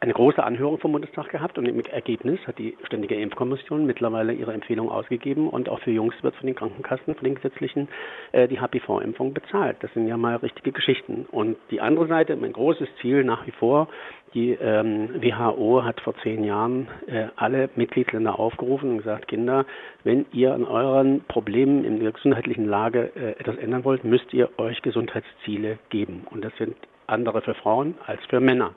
eine 0.02 0.14
große 0.14 0.42
Anhörung 0.42 0.78
vom 0.78 0.92
Bundestag 0.92 1.28
gehabt 1.28 1.58
und 1.58 1.66
im 1.66 1.78
Ergebnis 1.84 2.40
hat 2.46 2.58
die 2.58 2.74
Ständige 2.86 3.16
Impfkommission 3.16 3.84
mittlerweile 3.84 4.32
ihre 4.32 4.54
Empfehlung 4.54 4.90
ausgegeben 4.90 5.50
und 5.50 5.68
auch 5.68 5.78
für 5.80 5.90
Jungs 5.90 6.14
wird 6.22 6.34
von 6.36 6.46
den 6.46 6.56
Krankenkassen, 6.56 7.14
von 7.14 7.24
den 7.24 7.34
gesetzlichen, 7.34 7.86
äh, 8.32 8.48
die 8.48 8.58
HPV-Impfung 8.58 9.34
bezahlt. 9.34 9.76
Das 9.80 9.92
sind 9.92 10.08
ja 10.08 10.16
mal 10.16 10.36
richtige 10.36 10.72
Geschichten. 10.72 11.26
Und 11.30 11.58
die 11.70 11.82
andere 11.82 12.06
Seite, 12.06 12.34
mein 12.36 12.54
großes 12.54 12.88
Ziel 13.02 13.24
nach 13.24 13.46
wie 13.46 13.50
vor, 13.50 13.88
die 14.32 14.52
ähm, 14.52 15.20
WHO 15.20 15.84
hat 15.84 16.00
vor 16.00 16.14
zehn 16.22 16.44
Jahren 16.44 16.88
äh, 17.06 17.26
alle 17.36 17.68
Mitgliedsländer 17.76 18.38
aufgerufen 18.38 18.92
und 18.92 18.98
gesagt, 18.98 19.28
Kinder, 19.28 19.66
wenn 20.02 20.24
ihr 20.32 20.54
an 20.54 20.64
euren 20.64 21.24
Problemen 21.24 21.84
in 21.84 22.00
der 22.00 22.12
gesundheitlichen 22.12 22.64
Lage 22.64 23.12
äh, 23.16 23.32
etwas 23.38 23.56
ändern 23.58 23.84
wollt, 23.84 24.04
müsst 24.04 24.32
ihr 24.32 24.48
euch 24.56 24.80
Gesundheitsziele 24.80 25.78
geben. 25.90 26.26
Und 26.30 26.42
das 26.42 26.56
sind 26.56 26.74
andere 27.06 27.42
für 27.42 27.54
Frauen 27.54 27.98
als 28.06 28.24
für 28.30 28.40
Männer. 28.40 28.74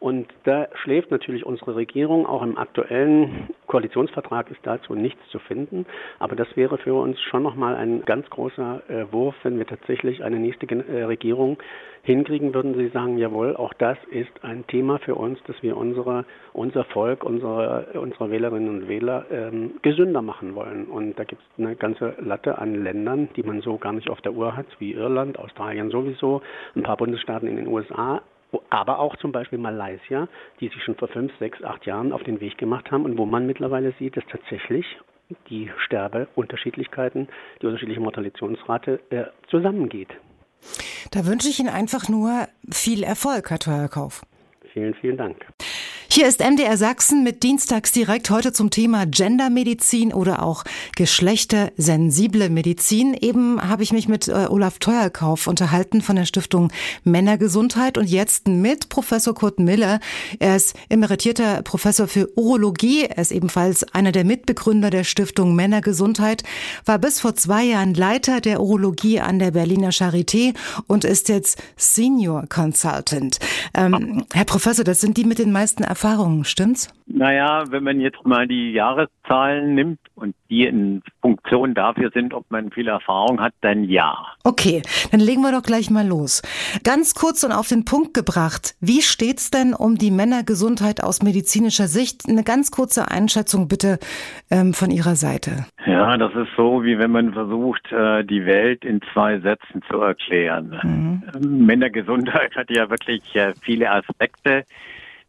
Und 0.00 0.26
da 0.44 0.68
schläft 0.82 1.10
natürlich 1.10 1.46
unsere 1.46 1.76
Regierung. 1.76 2.26
Auch 2.26 2.42
im 2.42 2.58
aktuellen 2.58 3.48
Koalitionsvertrag 3.66 4.50
ist 4.50 4.60
dazu 4.62 4.94
nichts 4.94 5.20
zu 5.30 5.38
finden. 5.38 5.86
Aber 6.18 6.36
das 6.36 6.48
wäre 6.56 6.76
für 6.78 6.94
uns 6.94 7.18
schon 7.22 7.42
nochmal 7.42 7.74
ein 7.76 8.04
ganz 8.04 8.28
großer 8.28 8.82
äh, 8.88 9.12
Wurf, 9.12 9.34
wenn 9.44 9.58
wir 9.58 9.66
tatsächlich 9.66 10.22
eine 10.22 10.38
nächste 10.38 10.66
äh, 10.66 11.04
Regierung 11.04 11.56
hinkriegen 12.02 12.52
würden. 12.52 12.74
Sie 12.74 12.88
sagen, 12.88 13.16
jawohl, 13.16 13.56
auch 13.56 13.72
das 13.72 13.96
ist 14.10 14.32
ein 14.42 14.66
Thema 14.66 14.98
für 14.98 15.14
uns, 15.14 15.38
dass 15.46 15.56
wir 15.62 15.76
unsere, 15.76 16.26
unser 16.52 16.84
Volk, 16.84 17.24
unsere, 17.24 17.86
unsere 17.94 18.30
Wählerinnen 18.30 18.68
und 18.68 18.88
Wähler 18.88 19.24
ähm, 19.30 19.78
gesünder 19.80 20.20
machen 20.20 20.54
wollen. 20.54 20.84
Und 20.84 21.18
da 21.18 21.24
gibt 21.24 21.40
es 21.40 21.64
eine 21.64 21.76
ganze 21.76 22.14
Latte 22.20 22.58
an 22.58 22.82
Ländern, 22.84 23.30
die 23.36 23.42
man 23.42 23.62
so 23.62 23.78
gar 23.78 23.94
nicht 23.94 24.10
auf 24.10 24.20
der 24.20 24.34
Uhr 24.34 24.54
hat, 24.54 24.66
wie 24.78 24.92
Irland, 24.92 25.38
Australien 25.38 25.90
sowieso, 25.90 26.42
ein 26.76 26.82
paar 26.82 26.98
Bundesstaaten 26.98 27.48
in 27.48 27.56
den 27.56 27.68
USA 27.68 28.20
aber 28.70 28.98
auch 28.98 29.16
zum 29.16 29.32
Beispiel 29.32 29.58
Malaysia, 29.58 30.28
die 30.60 30.68
sich 30.68 30.82
schon 30.82 30.96
vor 30.96 31.08
fünf, 31.08 31.32
sechs, 31.38 31.62
acht 31.62 31.86
Jahren 31.86 32.12
auf 32.12 32.22
den 32.22 32.40
Weg 32.40 32.58
gemacht 32.58 32.90
haben 32.90 33.04
und 33.04 33.18
wo 33.18 33.26
man 33.26 33.46
mittlerweile 33.46 33.92
sieht, 33.98 34.16
dass 34.16 34.24
tatsächlich 34.30 34.84
die 35.48 35.70
Sterbeunterschiedlichkeiten, 35.86 37.28
die 37.60 37.66
unterschiedliche 37.66 38.00
Mortalisationsrate 38.00 39.00
äh, 39.10 39.24
zusammengeht. 39.48 40.10
Da 41.10 41.26
wünsche 41.26 41.48
ich 41.48 41.58
Ihnen 41.60 41.68
einfach 41.68 42.08
nur 42.08 42.48
viel 42.70 43.02
Erfolg, 43.02 43.50
Herr 43.50 43.58
Teuerkauf. 43.58 44.22
Vielen, 44.72 44.94
vielen 44.94 45.16
Dank. 45.16 45.36
Hier 46.14 46.28
ist 46.28 46.38
MDR 46.38 46.76
Sachsen 46.76 47.24
mit 47.24 47.42
Dienstags 47.42 47.90
direkt 47.90 48.30
heute 48.30 48.52
zum 48.52 48.70
Thema 48.70 49.04
Gendermedizin 49.04 50.12
oder 50.12 50.44
auch 50.44 50.62
geschlechtersensible 50.94 52.50
Medizin. 52.50 53.14
Eben 53.14 53.60
habe 53.60 53.82
ich 53.82 53.92
mich 53.92 54.06
mit 54.06 54.28
äh, 54.28 54.46
Olaf 54.48 54.78
Teuerkauf 54.78 55.48
unterhalten 55.48 56.02
von 56.02 56.14
der 56.14 56.24
Stiftung 56.24 56.70
Männergesundheit 57.02 57.98
und 57.98 58.08
jetzt 58.08 58.46
mit 58.46 58.90
Professor 58.90 59.34
Kurt 59.34 59.58
Miller. 59.58 59.98
Er 60.38 60.54
ist 60.54 60.76
emeritierter 60.88 61.62
Professor 61.62 62.06
für 62.06 62.30
Urologie. 62.38 63.06
Er 63.06 63.18
ist 63.18 63.32
ebenfalls 63.32 63.82
einer 63.92 64.12
der 64.12 64.22
Mitbegründer 64.22 64.90
der 64.90 65.02
Stiftung 65.02 65.56
Männergesundheit, 65.56 66.44
war 66.84 67.00
bis 67.00 67.18
vor 67.18 67.34
zwei 67.34 67.64
Jahren 67.64 67.92
Leiter 67.92 68.40
der 68.40 68.60
Urologie 68.60 69.18
an 69.18 69.40
der 69.40 69.50
Berliner 69.50 69.90
Charité 69.90 70.54
und 70.86 71.02
ist 71.02 71.28
jetzt 71.28 71.60
Senior 71.76 72.44
Consultant. 72.48 73.40
Ähm, 73.76 74.24
Herr 74.32 74.44
Professor, 74.44 74.84
das 74.84 75.00
sind 75.00 75.16
die 75.16 75.24
mit 75.24 75.40
den 75.40 75.50
meisten 75.50 75.82
Erfahrungen 75.82 76.03
Erfahrungen, 76.04 76.44
stimmt's? 76.44 76.92
Naja, 77.06 77.64
wenn 77.70 77.82
man 77.82 77.98
jetzt 77.98 78.26
mal 78.26 78.46
die 78.46 78.72
Jahreszahlen 78.72 79.74
nimmt 79.74 80.00
und 80.14 80.34
die 80.50 80.66
in 80.66 81.02
Funktion 81.22 81.72
dafür 81.72 82.10
sind, 82.12 82.34
ob 82.34 82.50
man 82.50 82.70
viel 82.70 82.88
Erfahrung 82.88 83.40
hat, 83.40 83.54
dann 83.62 83.84
ja. 83.84 84.14
Okay, 84.44 84.82
dann 85.12 85.20
legen 85.20 85.40
wir 85.40 85.50
doch 85.50 85.62
gleich 85.62 85.90
mal 85.90 86.06
los. 86.06 86.42
Ganz 86.82 87.14
kurz 87.14 87.42
und 87.42 87.52
auf 87.52 87.68
den 87.68 87.86
Punkt 87.86 88.12
gebracht, 88.12 88.74
wie 88.80 89.00
steht's 89.00 89.50
denn 89.50 89.72
um 89.72 89.96
die 89.96 90.10
Männergesundheit 90.10 91.02
aus 91.02 91.22
medizinischer 91.22 91.88
Sicht? 91.88 92.28
Eine 92.28 92.44
ganz 92.44 92.70
kurze 92.70 93.10
Einschätzung 93.10 93.66
bitte 93.66 93.98
ähm, 94.50 94.74
von 94.74 94.90
Ihrer 94.90 95.16
Seite. 95.16 95.64
Ja, 95.86 96.18
das 96.18 96.34
ist 96.34 96.50
so, 96.54 96.84
wie 96.84 96.98
wenn 96.98 97.12
man 97.12 97.32
versucht, 97.32 97.90
äh, 97.92 98.24
die 98.24 98.44
Welt 98.44 98.84
in 98.84 99.00
zwei 99.14 99.38
Sätzen 99.40 99.80
zu 99.90 100.00
erklären. 100.02 100.78
Mhm. 100.82 101.64
Männergesundheit 101.64 102.54
hat 102.56 102.68
ja 102.68 102.90
wirklich 102.90 103.34
äh, 103.34 103.54
viele 103.62 103.90
Aspekte 103.90 104.64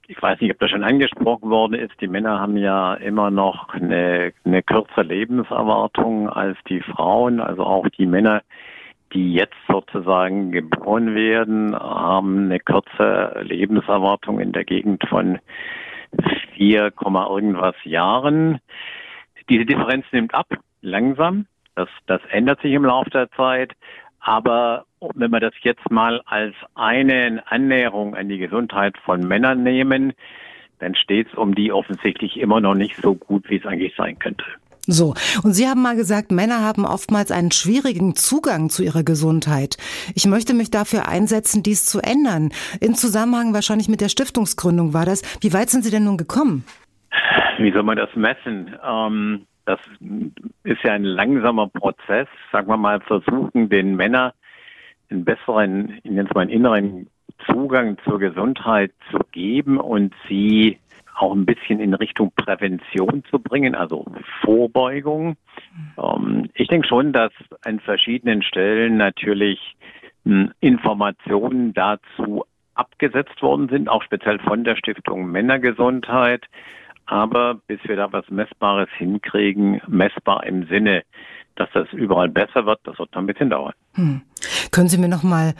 ich 0.07 0.22
weiß 0.22 0.40
nicht, 0.41 0.52
ob 0.52 0.60
das 0.60 0.69
schon 0.69 0.84
angesprochen 0.84 1.49
worden 1.49 1.73
ist, 1.73 1.99
die 1.99 2.07
Männer 2.07 2.40
haben 2.40 2.57
ja 2.57 2.94
immer 2.95 3.32
noch 3.32 3.69
eine, 3.69 4.34
eine 4.44 4.64
kürzere 4.64 5.03
Lebenserwartung 5.03 6.30
als 6.30 6.57
die 6.69 6.82
Frauen. 6.82 7.40
Also 7.40 7.64
auch 7.64 7.88
die 7.90 8.06
Männer, 8.06 8.41
die 9.14 9.34
jetzt 9.34 9.56
sozusagen 9.68 10.52
geboren 10.52 11.15
werden, 11.15 11.76
haben 11.76 12.45
eine 12.45 12.60
kürzere 12.60 13.41
Lebenserwartung 13.44 14.40
in 14.40 14.52
der 14.52 14.64
Gegend 14.64 15.07
von 15.07 15.40
4, 16.53 16.91
irgendwas 17.02 17.76
Jahren. 17.84 18.60
Diese 19.49 19.65
Differenz 19.65 20.06
nimmt 20.11 20.34
ab, 20.34 20.48
langsam. 20.82 21.48
Das, 21.76 21.90
das 22.07 22.22
ändert 22.30 22.61
sich 22.61 22.72
im 22.72 22.86
Laufe 22.86 23.10
der 23.10 23.30
Zeit. 23.32 23.73
Aber 24.26 24.85
wenn 25.14 25.30
wir 25.30 25.39
das 25.39 25.53
jetzt 25.61 25.91
mal 25.91 26.19
als 26.26 26.56
eine 26.73 27.43
Annäherung 27.45 28.15
an 28.15 28.27
die 28.27 28.39
Gesundheit 28.39 28.97
von 29.06 29.22
Männern 29.22 29.61
nehmen, 29.61 30.14
dann 30.80 30.95
steht 30.95 31.27
es 31.27 31.35
um 31.35 31.53
die 31.53 31.72
offensichtlich 31.72 32.38
immer 32.38 32.60
noch 32.60 32.73
nicht 32.73 32.95
so 32.97 33.14
gut, 33.14 33.47
wie 33.49 33.57
es 33.57 33.68
eigentlich 33.68 33.93
sein 33.95 34.18
könnte. 34.18 34.43
So, 34.88 35.14
und 35.43 35.53
Sie 35.53 35.68
haben 35.68 35.84
mal 35.84 35.95
gesagt, 35.95 36.31
Männer 36.31 36.61
haben 36.61 36.85
oftmals 36.85 37.31
einen 37.31 37.52
schwierigen 37.52 38.15
Zugang 38.15 38.72
zu 38.72 38.84
ihrer 38.84 39.03
Gesundheit. 39.03 39.77
Ich 40.15 40.26
möchte 40.26 40.56
mich 40.56 40.72
dafür 40.72 41.07
einsetzen, 41.07 41.61
dies 41.61 41.85
zu 41.85 41.99
ändern. 41.99 42.49
In 42.81 42.95
Zusammenhang 42.95 43.53
wahrscheinlich 43.53 43.89
mit 43.89 44.02
der 44.02 44.10
Stiftungsgründung 44.10 44.93
war 44.93 45.06
das. 45.06 45.22
Wie 45.41 45.53
weit 45.53 45.69
sind 45.69 45.84
Sie 45.84 45.91
denn 45.91 46.03
nun 46.03 46.18
gekommen? 46.18 46.65
Wie 47.60 47.72
soll 47.72 47.84
man 47.84 47.97
das 47.97 48.10
messen? 48.15 48.76
Ähm, 48.84 49.45
das 49.65 49.79
ist 50.63 50.83
ja 50.83 50.93
ein 50.93 51.03
langsamer 51.03 51.67
Prozess. 51.67 52.27
Sagen 52.51 52.67
wir 52.67 52.77
mal, 52.77 53.01
versuchen 53.01 53.69
den 53.69 53.95
Männern 53.95 54.31
einen 55.09 55.25
besseren, 55.25 55.99
ich 56.03 56.11
nenne 56.11 56.27
es 56.29 56.33
mal 56.33 56.41
einen 56.41 56.51
inneren 56.51 57.07
Zugang 57.45 57.97
zur 58.03 58.19
Gesundheit 58.19 58.91
zu 59.11 59.19
geben 59.31 59.77
und 59.77 60.13
sie 60.27 60.79
auch 61.15 61.33
ein 61.33 61.45
bisschen 61.45 61.79
in 61.79 61.93
Richtung 61.93 62.31
Prävention 62.35 63.23
zu 63.29 63.39
bringen, 63.39 63.75
also 63.75 64.05
Vorbeugung. 64.41 65.37
Ähm, 65.97 66.49
ich 66.53 66.67
denke 66.67 66.87
schon, 66.87 67.13
dass 67.13 67.31
an 67.63 67.79
verschiedenen 67.79 68.41
Stellen 68.41 68.97
natürlich 68.97 69.77
hm, 70.25 70.51
Informationen 70.59 71.73
dazu 71.73 72.45
abgesetzt 72.73 73.41
worden 73.41 73.69
sind, 73.69 73.87
auch 73.87 74.03
speziell 74.03 74.39
von 74.39 74.65
der 74.65 74.75
Stiftung 74.75 75.31
Männergesundheit. 75.31 76.45
Aber 77.06 77.56
bis 77.68 77.80
wir 77.84 77.95
da 77.95 78.11
was 78.11 78.30
Messbares 78.30 78.90
hinkriegen, 78.98 79.82
messbar 79.88 80.45
im 80.45 80.68
Sinne, 80.68 81.03
dass 81.56 81.69
das 81.73 81.88
überall 81.94 82.30
besser 82.30 82.65
wird, 82.65 82.80
das 82.84 82.98
wird 82.99 83.14
noch 83.14 83.22
ein 83.22 83.27
bisschen 83.27 83.49
dauern. 83.49 83.73
Hm. 83.94 84.22
Können 84.72 84.90
Sie 84.90 84.98
mir 84.98 85.07
noch 85.07 85.23
mal 85.23 85.53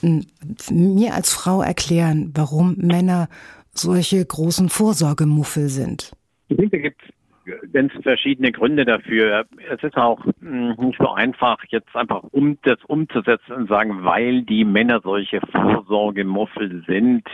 hm, 0.00 0.26
mir 0.70 1.14
als 1.14 1.32
Frau 1.32 1.62
erklären, 1.62 2.32
warum 2.34 2.76
Männer 2.76 3.28
solche 3.70 4.24
großen 4.24 4.68
Vorsorgemuffel 4.68 5.68
sind? 5.68 6.12
Ich 6.48 6.56
denke, 6.56 6.76
da 6.76 6.82
gibt 6.82 7.02
es 7.02 7.72
ganz 7.72 7.92
verschiedene 8.02 8.52
Gründe 8.52 8.84
dafür. 8.84 9.46
Es 9.70 9.82
ist 9.82 9.96
auch 9.96 10.22
hm, 10.40 10.74
nicht 10.78 10.98
so 10.98 11.10
einfach, 11.10 11.58
jetzt 11.68 11.94
einfach 11.94 12.22
um 12.32 12.58
das 12.62 12.78
umzusetzen 12.86 13.52
und 13.52 13.68
sagen, 13.68 14.04
weil 14.04 14.42
die 14.42 14.64
Männer 14.64 15.00
solche 15.02 15.40
Vorsorgemuffel 15.52 16.84
sind, 16.86 17.24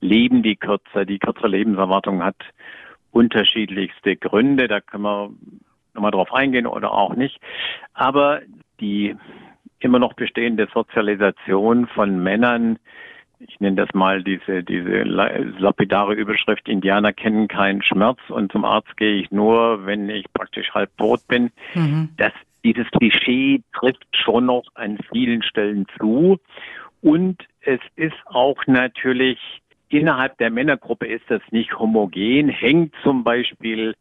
leben 0.00 0.42
die 0.42 0.56
kürzer, 0.56 1.04
die 1.04 1.18
kürzere 1.18 1.48
Lebenserwartung 1.48 2.22
hat 2.22 2.36
unterschiedlichste 3.10 4.16
Gründe. 4.16 4.68
Da 4.68 4.80
können 4.80 5.04
wir 5.04 5.30
nochmal 5.94 6.10
drauf 6.10 6.32
eingehen 6.32 6.66
oder 6.66 6.92
auch 6.92 7.14
nicht. 7.14 7.40
Aber 7.94 8.40
die 8.80 9.16
immer 9.80 9.98
noch 9.98 10.14
bestehende 10.14 10.68
Sozialisation 10.72 11.86
von 11.88 12.22
Männern, 12.22 12.78
ich 13.40 13.60
nenne 13.60 13.76
das 13.76 13.94
mal 13.94 14.22
diese, 14.22 14.64
diese 14.64 15.02
lapidare 15.04 16.14
Überschrift, 16.14 16.68
Indianer 16.68 17.12
kennen 17.12 17.46
keinen 17.46 17.82
Schmerz 17.82 18.18
und 18.28 18.50
zum 18.50 18.64
Arzt 18.64 18.96
gehe 18.96 19.20
ich 19.20 19.30
nur, 19.30 19.86
wenn 19.86 20.10
ich 20.10 20.26
praktisch 20.32 20.70
halb 20.74 20.96
tot 20.98 21.20
bin. 21.28 21.50
Mhm. 21.74 22.10
Das, 22.16 22.32
dieses 22.64 22.90
Klischee 22.90 23.62
trifft 23.72 24.06
schon 24.12 24.46
noch 24.46 24.64
an 24.74 24.98
vielen 25.12 25.42
Stellen 25.42 25.86
zu. 25.98 26.40
Und 27.00 27.40
es 27.60 27.80
ist 27.94 28.16
auch 28.24 28.66
natürlich 28.66 29.38
Innerhalb 29.90 30.36
der 30.38 30.50
Männergruppe 30.50 31.06
ist 31.06 31.24
das 31.28 31.40
nicht 31.50 31.78
homogen, 31.78 32.48
hängt 32.48 32.94
zum 33.02 33.24
Beispiel 33.24 33.94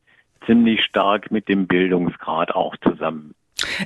ziemlich 0.46 0.84
stark 0.84 1.32
mit 1.32 1.48
dem 1.48 1.68
Bildungsgrad 1.68 2.54
auch 2.56 2.76
zusammen. 2.78 3.34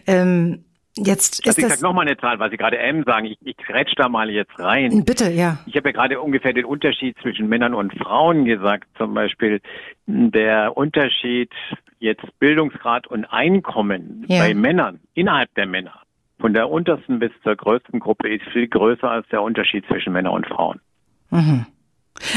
Ähm, 0.08 0.64
jetzt 0.98 1.46
also 1.46 1.60
ist 1.60 1.66
ich 1.66 1.74
sage 1.74 1.82
nochmal 1.82 2.08
eine 2.08 2.18
Zahl, 2.18 2.40
weil 2.40 2.50
Sie 2.52 2.58
gerade 2.58 2.78
M 2.78 3.04
sagen. 3.04 3.26
Ich, 3.26 3.38
ich 3.42 3.58
grätsch 3.58 3.94
da 3.98 4.10
mal 4.10 4.30
jetzt 4.30 4.58
rein. 4.60 5.04
Bitte, 5.06 5.30
ja. 5.32 5.60
Ich 5.66 5.76
habe 5.76 5.90
ja 5.90 5.94
gerade 5.94 6.20
ungefähr 6.20 6.54
den 6.54 6.66
Unterschied 6.66 7.18
zwischen 7.22 7.48
Männern 7.48 7.74
und 7.74 7.94
Frauen 7.94 8.46
gesagt. 8.46 8.88
Zum 8.98 9.14
Beispiel 9.14 9.62
der 10.08 10.76
Unterschied 10.76 11.52
jetzt 12.00 12.24
Bildungsgrad 12.40 13.08
und 13.08 13.26
Einkommen 13.26 14.26
ja. 14.28 14.40
bei 14.40 14.54
Männern, 14.54 15.00
innerhalb 15.14 15.54
der 15.56 15.68
Männer, 15.68 16.02
von 16.40 16.54
der 16.54 16.70
untersten 16.70 17.20
bis 17.20 17.32
zur 17.44 17.56
größten 17.56 18.00
Gruppe 18.00 18.34
ist 18.34 18.44
viel 18.52 18.68
größer 18.68 19.10
als 19.10 19.28
der 19.30 19.44
Unterschied 19.44 19.86
zwischen 19.86 20.14
Männern 20.14 20.34
und 20.34 20.48
Frauen. 20.48 20.82
Mhm. 21.30 21.68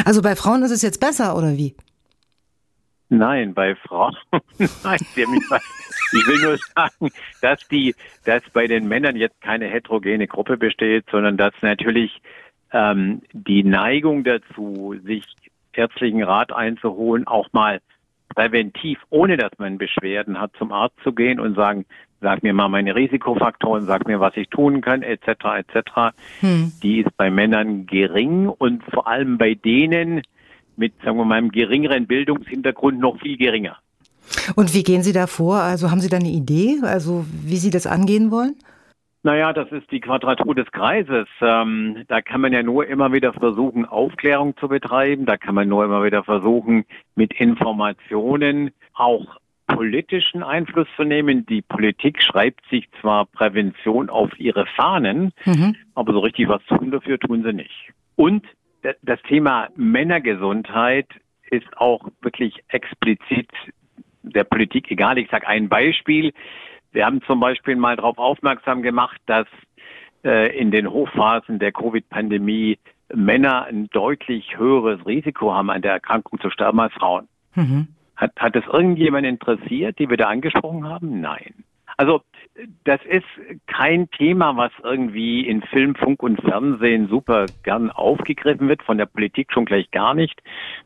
Also 0.04 0.22
bei 0.22 0.36
Frauen 0.36 0.62
ist 0.62 0.70
es 0.70 0.82
jetzt 0.82 1.00
besser, 1.00 1.36
oder 1.36 1.56
wie? 1.56 1.74
Nein, 3.08 3.54
bei 3.54 3.74
Frauen. 3.76 4.16
Nein, 4.58 4.98
ich 5.00 5.16
will 6.26 6.42
nur 6.42 6.58
sagen, 6.74 7.10
dass 7.40 7.66
die, 7.68 7.94
dass 8.24 8.42
bei 8.52 8.66
den 8.66 8.88
Männern 8.88 9.16
jetzt 9.16 9.40
keine 9.40 9.66
heterogene 9.66 10.26
Gruppe 10.26 10.56
besteht, 10.56 11.04
sondern 11.10 11.36
dass 11.36 11.52
natürlich 11.60 12.22
ähm, 12.72 13.22
die 13.32 13.62
Neigung 13.62 14.24
dazu, 14.24 14.96
sich 15.04 15.24
ärztlichen 15.72 16.22
Rat 16.22 16.52
einzuholen, 16.52 17.26
auch 17.26 17.48
mal 17.52 17.80
präventiv, 18.34 18.98
ohne 19.10 19.36
dass 19.36 19.52
man 19.58 19.78
Beschwerden 19.78 20.40
hat, 20.40 20.52
zum 20.58 20.72
Arzt 20.72 20.96
zu 21.02 21.12
gehen 21.12 21.38
und 21.38 21.54
sagen, 21.54 21.84
sag 22.24 22.42
mir 22.42 22.54
mal 22.54 22.68
meine 22.68 22.96
Risikofaktoren, 22.96 23.86
sag 23.86 24.08
mir, 24.08 24.18
was 24.18 24.36
ich 24.36 24.48
tun 24.48 24.80
kann, 24.80 25.02
etc. 25.02 25.28
etc. 25.58 25.76
Hm. 26.40 26.72
Die 26.82 27.00
ist 27.00 27.16
bei 27.16 27.30
Männern 27.30 27.86
gering 27.86 28.48
und 28.48 28.82
vor 28.84 29.06
allem 29.06 29.38
bei 29.38 29.54
denen 29.54 30.22
mit, 30.76 30.94
sagen 31.04 31.18
wir 31.18 31.24
mal, 31.24 31.36
einem 31.36 31.52
geringeren 31.52 32.06
Bildungshintergrund 32.06 32.98
noch 32.98 33.20
viel 33.20 33.36
geringer. 33.36 33.76
Und 34.56 34.74
wie 34.74 34.82
gehen 34.82 35.02
Sie 35.02 35.12
da 35.12 35.26
vor? 35.26 35.56
Also 35.56 35.90
haben 35.90 36.00
Sie 36.00 36.08
da 36.08 36.16
eine 36.16 36.30
Idee, 36.30 36.78
also 36.82 37.26
wie 37.28 37.58
Sie 37.58 37.70
das 37.70 37.86
angehen 37.86 38.30
wollen? 38.30 38.56
Naja, 39.22 39.52
das 39.52 39.70
ist 39.70 39.90
die 39.90 40.00
Quadratur 40.00 40.54
des 40.54 40.70
Kreises. 40.72 41.26
Ähm, 41.40 42.04
da 42.08 42.20
kann 42.20 42.40
man 42.40 42.52
ja 42.52 42.62
nur 42.62 42.86
immer 42.86 43.12
wieder 43.12 43.32
versuchen, 43.32 43.86
Aufklärung 43.86 44.56
zu 44.56 44.68
betreiben. 44.68 45.24
Da 45.24 45.36
kann 45.36 45.54
man 45.54 45.68
nur 45.68 45.84
immer 45.84 46.04
wieder 46.04 46.24
versuchen, 46.24 46.84
mit 47.14 47.32
Informationen 47.40 48.70
auch 48.94 49.38
politischen 49.66 50.42
Einfluss 50.42 50.88
zu 50.96 51.04
nehmen. 51.04 51.46
Die 51.46 51.62
Politik 51.62 52.22
schreibt 52.22 52.66
sich 52.68 52.88
zwar 53.00 53.26
Prävention 53.26 54.10
auf 54.10 54.38
ihre 54.38 54.66
Fahnen, 54.66 55.32
mhm. 55.44 55.76
aber 55.94 56.12
so 56.12 56.20
richtig 56.20 56.48
was 56.48 56.64
tun 56.66 56.90
dafür 56.90 57.18
tun 57.18 57.42
sie 57.42 57.52
nicht. 57.52 57.92
Und 58.16 58.44
das 59.02 59.20
Thema 59.22 59.68
Männergesundheit 59.76 61.08
ist 61.50 61.76
auch 61.76 62.06
wirklich 62.20 62.62
explizit 62.68 63.48
der 64.22 64.44
Politik 64.44 64.90
egal. 64.90 65.18
Ich 65.18 65.30
sage 65.30 65.46
ein 65.46 65.68
Beispiel. 65.68 66.32
Wir 66.92 67.06
haben 67.06 67.22
zum 67.22 67.40
Beispiel 67.40 67.76
mal 67.76 67.96
darauf 67.96 68.18
aufmerksam 68.18 68.82
gemacht, 68.82 69.20
dass 69.26 69.46
äh, 70.24 70.56
in 70.56 70.70
den 70.70 70.90
Hochphasen 70.90 71.58
der 71.58 71.72
Covid-Pandemie 71.72 72.78
Männer 73.14 73.64
ein 73.64 73.88
deutlich 73.90 74.58
höheres 74.58 75.04
Risiko 75.06 75.52
haben, 75.52 75.70
an 75.70 75.82
der 75.82 75.92
Erkrankung 75.92 76.40
zu 76.40 76.50
sterben 76.50 76.80
als 76.80 76.94
Frauen. 76.94 77.28
Mhm. 77.54 77.88
Hat, 78.16 78.32
hat 78.36 78.56
es 78.56 78.64
irgendjemand 78.66 79.26
interessiert, 79.26 79.98
die 79.98 80.08
wir 80.08 80.16
da 80.16 80.28
angesprochen 80.28 80.88
haben? 80.88 81.20
Nein. 81.20 81.64
Also 81.96 82.22
das 82.84 83.00
ist 83.04 83.26
kein 83.66 84.10
Thema, 84.10 84.56
was 84.56 84.72
irgendwie 84.82 85.46
in 85.46 85.62
Film, 85.62 85.94
Funk 85.94 86.22
und 86.22 86.40
Fernsehen 86.40 87.08
super 87.08 87.46
gern 87.62 87.90
aufgegriffen 87.90 88.68
wird, 88.68 88.82
von 88.82 88.98
der 88.98 89.06
Politik 89.06 89.52
schon 89.52 89.64
gleich 89.64 89.90
gar 89.90 90.14
nicht. 90.14 90.40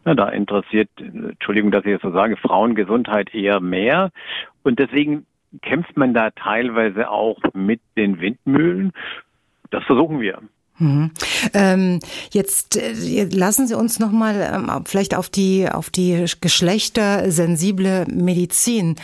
Na, 0.05 0.15
da 0.15 0.29
interessiert, 0.29 0.89
Entschuldigung, 0.99 1.71
dass 1.71 1.85
ich 1.85 1.93
das 1.93 2.03
so 2.03 2.13
sage, 2.13 2.37
Frauengesundheit 2.37 3.35
eher 3.35 3.61
mehr. 3.61 4.11
Und 4.63 4.79
deswegen 4.79 5.27
kämpft 5.63 5.97
man 5.97 6.15
da 6.15 6.31
teilweise 6.31 7.11
auch 7.11 7.39
mit 7.55 7.81
den 7.97 8.21
Windmühlen. 8.21 8.93
Das 9.71 9.85
versuchen 9.85 10.21
wir. 10.21 10.41
Mhm. 10.79 11.11
Ähm, 11.55 12.01
jetzt 12.31 12.77
äh, 12.77 13.25
lassen 13.25 13.67
Sie 13.67 13.77
uns 13.77 13.99
noch 13.99 14.13
mal 14.13 14.37
ähm, 14.41 14.71
vielleicht 14.85 15.17
auf 15.17 15.29
die 15.29 15.69
auf 15.69 15.91
die 15.91 16.25
geschlechtersensible 16.41 18.07
Medizin 18.09 18.95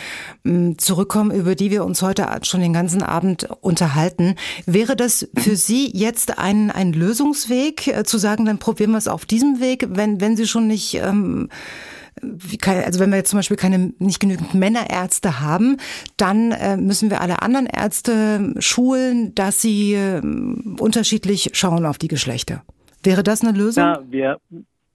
ähm, 0.45 0.77
zurückkommen, 0.77 1.31
über 1.31 1.55
die 1.55 1.71
wir 1.71 1.83
uns 1.83 2.01
heute 2.01 2.27
schon 2.43 2.61
den 2.61 2.71
ganzen 2.71 3.03
Abend 3.03 3.49
unterhalten. 3.61 4.35
Wäre 4.65 4.95
das 4.95 5.27
für 5.37 5.57
Sie 5.57 5.91
jetzt 5.93 6.39
ein 6.39 6.71
ein 6.71 6.93
Lösungsweg 6.93 7.87
äh, 7.87 8.03
zu 8.03 8.17
sagen, 8.17 8.45
dann 8.45 8.57
probieren 8.57 8.91
wir 8.91 8.97
es 8.97 9.09
auf 9.09 9.25
diesem 9.25 9.59
Weg, 9.59 9.87
wenn 9.89 10.21
wenn 10.21 10.37
Sie 10.37 10.47
schon 10.47 10.67
nicht 10.67 10.95
ähm, 10.95 11.49
also 12.21 12.99
wenn 12.99 13.09
wir 13.09 13.17
jetzt 13.17 13.29
zum 13.29 13.39
Beispiel 13.39 13.57
keine 13.57 13.93
nicht 13.99 14.19
genügend 14.19 14.53
Männerärzte 14.53 15.41
haben, 15.41 15.77
dann 16.17 16.51
äh, 16.51 16.77
müssen 16.77 17.09
wir 17.09 17.21
alle 17.21 17.41
anderen 17.41 17.67
Ärzte 17.67 18.53
schulen, 18.59 19.35
dass 19.35 19.61
sie 19.61 19.93
äh, 19.93 20.21
unterschiedlich 20.79 21.51
schauen 21.53 21.85
auf 21.85 21.97
die 21.97 22.07
Geschlechter. 22.07 22.63
Wäre 23.03 23.23
das 23.23 23.43
eine 23.43 23.57
Lösung? 23.57 23.83
Ja, 23.83 23.99
wir, 24.09 24.37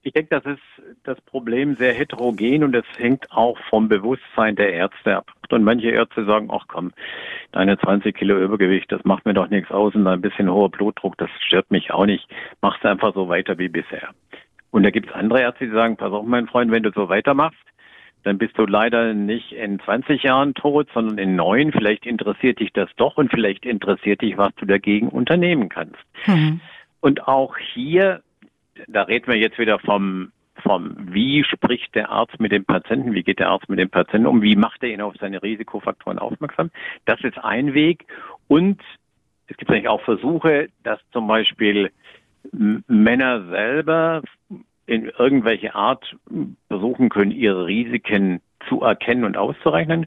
ich 0.01 0.13
denke, 0.13 0.39
das 0.39 0.45
ist 0.45 0.61
das 1.03 1.19
Problem 1.21 1.75
sehr 1.75 1.93
heterogen 1.93 2.63
und 2.63 2.75
es 2.75 2.85
hängt 2.97 3.31
auch 3.31 3.57
vom 3.69 3.87
Bewusstsein 3.87 4.55
der 4.55 4.73
Ärzte 4.73 5.17
ab. 5.17 5.31
Und 5.49 5.63
manche 5.63 5.89
Ärzte 5.89 6.25
sagen, 6.25 6.47
ach 6.51 6.65
komm, 6.67 6.93
deine 7.51 7.77
20 7.77 8.15
Kilo 8.15 8.39
Übergewicht, 8.39 8.91
das 8.91 9.03
macht 9.03 9.25
mir 9.25 9.33
doch 9.33 9.49
nichts 9.49 9.69
aus 9.69 9.93
und 9.95 10.07
ein 10.07 10.21
bisschen 10.21 10.49
hoher 10.49 10.69
Blutdruck, 10.69 11.17
das 11.17 11.29
stört 11.45 11.71
mich 11.71 11.91
auch 11.91 12.05
nicht. 12.05 12.27
Mach's 12.61 12.83
einfach 12.85 13.13
so 13.13 13.27
weiter 13.27 13.57
wie 13.57 13.67
bisher. 13.67 14.09
Und 14.71 14.83
da 14.83 14.89
gibt 14.89 15.09
es 15.09 15.15
andere 15.15 15.41
Ärzte, 15.41 15.65
die 15.65 15.73
sagen, 15.73 15.97
pass 15.97 16.11
auf, 16.11 16.25
mein 16.25 16.47
Freund, 16.47 16.71
wenn 16.71 16.83
du 16.83 16.91
so 16.91 17.09
weitermachst, 17.09 17.59
dann 18.23 18.37
bist 18.37 18.57
du 18.57 18.65
leider 18.65 19.13
nicht 19.13 19.51
in 19.51 19.79
20 19.79 20.23
Jahren 20.23 20.53
tot, 20.53 20.87
sondern 20.93 21.17
in 21.17 21.35
neun. 21.35 21.71
Vielleicht 21.71 22.05
interessiert 22.05 22.59
dich 22.59 22.71
das 22.71 22.89
doch 22.95 23.17
und 23.17 23.31
vielleicht 23.31 23.65
interessiert 23.65 24.21
dich, 24.21 24.37
was 24.37 24.53
du 24.55 24.65
dagegen 24.65 25.09
unternehmen 25.09 25.69
kannst. 25.69 25.97
Mhm. 26.27 26.61
Und 26.99 27.27
auch 27.27 27.57
hier, 27.57 28.21
da 28.87 29.03
reden 29.03 29.27
wir 29.27 29.37
jetzt 29.37 29.57
wieder 29.57 29.79
vom, 29.79 30.31
vom, 30.61 30.95
wie 31.11 31.43
spricht 31.43 31.95
der 31.95 32.11
Arzt 32.11 32.39
mit 32.39 32.51
dem 32.51 32.63
Patienten, 32.63 33.13
wie 33.13 33.23
geht 33.23 33.39
der 33.39 33.49
Arzt 33.49 33.69
mit 33.69 33.79
dem 33.79 33.89
Patienten 33.89 34.27
um, 34.27 34.43
wie 34.43 34.55
macht 34.55 34.83
er 34.83 34.89
ihn 34.89 35.01
auf 35.01 35.15
seine 35.19 35.41
Risikofaktoren 35.41 36.19
aufmerksam. 36.19 36.69
Das 37.05 37.19
ist 37.21 37.39
ein 37.39 37.73
Weg. 37.73 38.05
Und 38.47 38.79
es 39.47 39.57
gibt 39.57 39.71
eigentlich 39.71 39.87
auch 39.87 40.01
Versuche, 40.01 40.69
dass 40.83 40.99
zum 41.11 41.27
Beispiel 41.27 41.91
Männer 42.51 43.45
selber 43.49 44.21
in 44.85 45.11
irgendwelche 45.17 45.75
Art 45.75 46.15
versuchen 46.67 47.09
können, 47.09 47.31
ihre 47.31 47.65
Risiken 47.65 48.41
zu 48.67 48.81
erkennen 48.81 49.23
und 49.23 49.37
auszurechnen. 49.37 50.05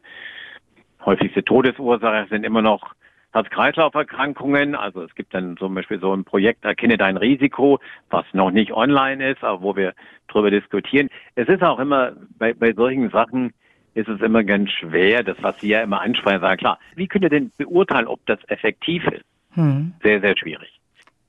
Häufigste 1.05 1.45
Todesursache 1.45 2.27
sind 2.29 2.45
immer 2.45 2.63
noch 2.63 2.95
Herz-Kreislauf-Erkrankungen. 3.33 4.75
Also 4.75 5.03
es 5.03 5.15
gibt 5.15 5.35
dann 5.35 5.57
zum 5.57 5.75
Beispiel 5.75 5.99
so 6.01 6.15
ein 6.15 6.25
Projekt, 6.25 6.65
erkenne 6.65 6.97
dein 6.97 7.17
Risiko, 7.17 7.81
was 8.11 8.25
noch 8.33 8.51
nicht 8.51 8.73
online 8.73 9.33
ist, 9.33 9.43
aber 9.43 9.63
wo 9.63 9.77
wir 9.77 9.95
darüber 10.29 10.51
diskutieren. 10.51 11.09
Es 11.35 11.49
ist 11.49 11.63
auch 11.63 11.79
immer 11.79 12.13
bei, 12.39 12.55
bei 12.55 12.73
solchen 12.73 13.11
Sachen 13.11 13.53
ist 13.95 14.09
es 14.09 14.21
immer 14.21 14.43
ganz 14.45 14.71
schwer, 14.71 15.23
das 15.23 15.37
was 15.41 15.61
Sie 15.61 15.69
ja 15.69 15.83
immer 15.83 16.01
ansprechen, 16.01 16.41
sagen, 16.41 16.59
klar, 16.59 16.79
wie 16.97 17.07
könnt 17.07 17.25
ihr 17.25 17.31
denn 17.31 17.53
beurteilen, 17.57 18.07
ob 18.07 18.25
das 18.27 18.39
effektiv 18.49 19.07
ist? 19.07 19.25
Hm. 19.53 19.95
Sehr, 20.03 20.21
sehr 20.21 20.37
schwierig. 20.37 20.81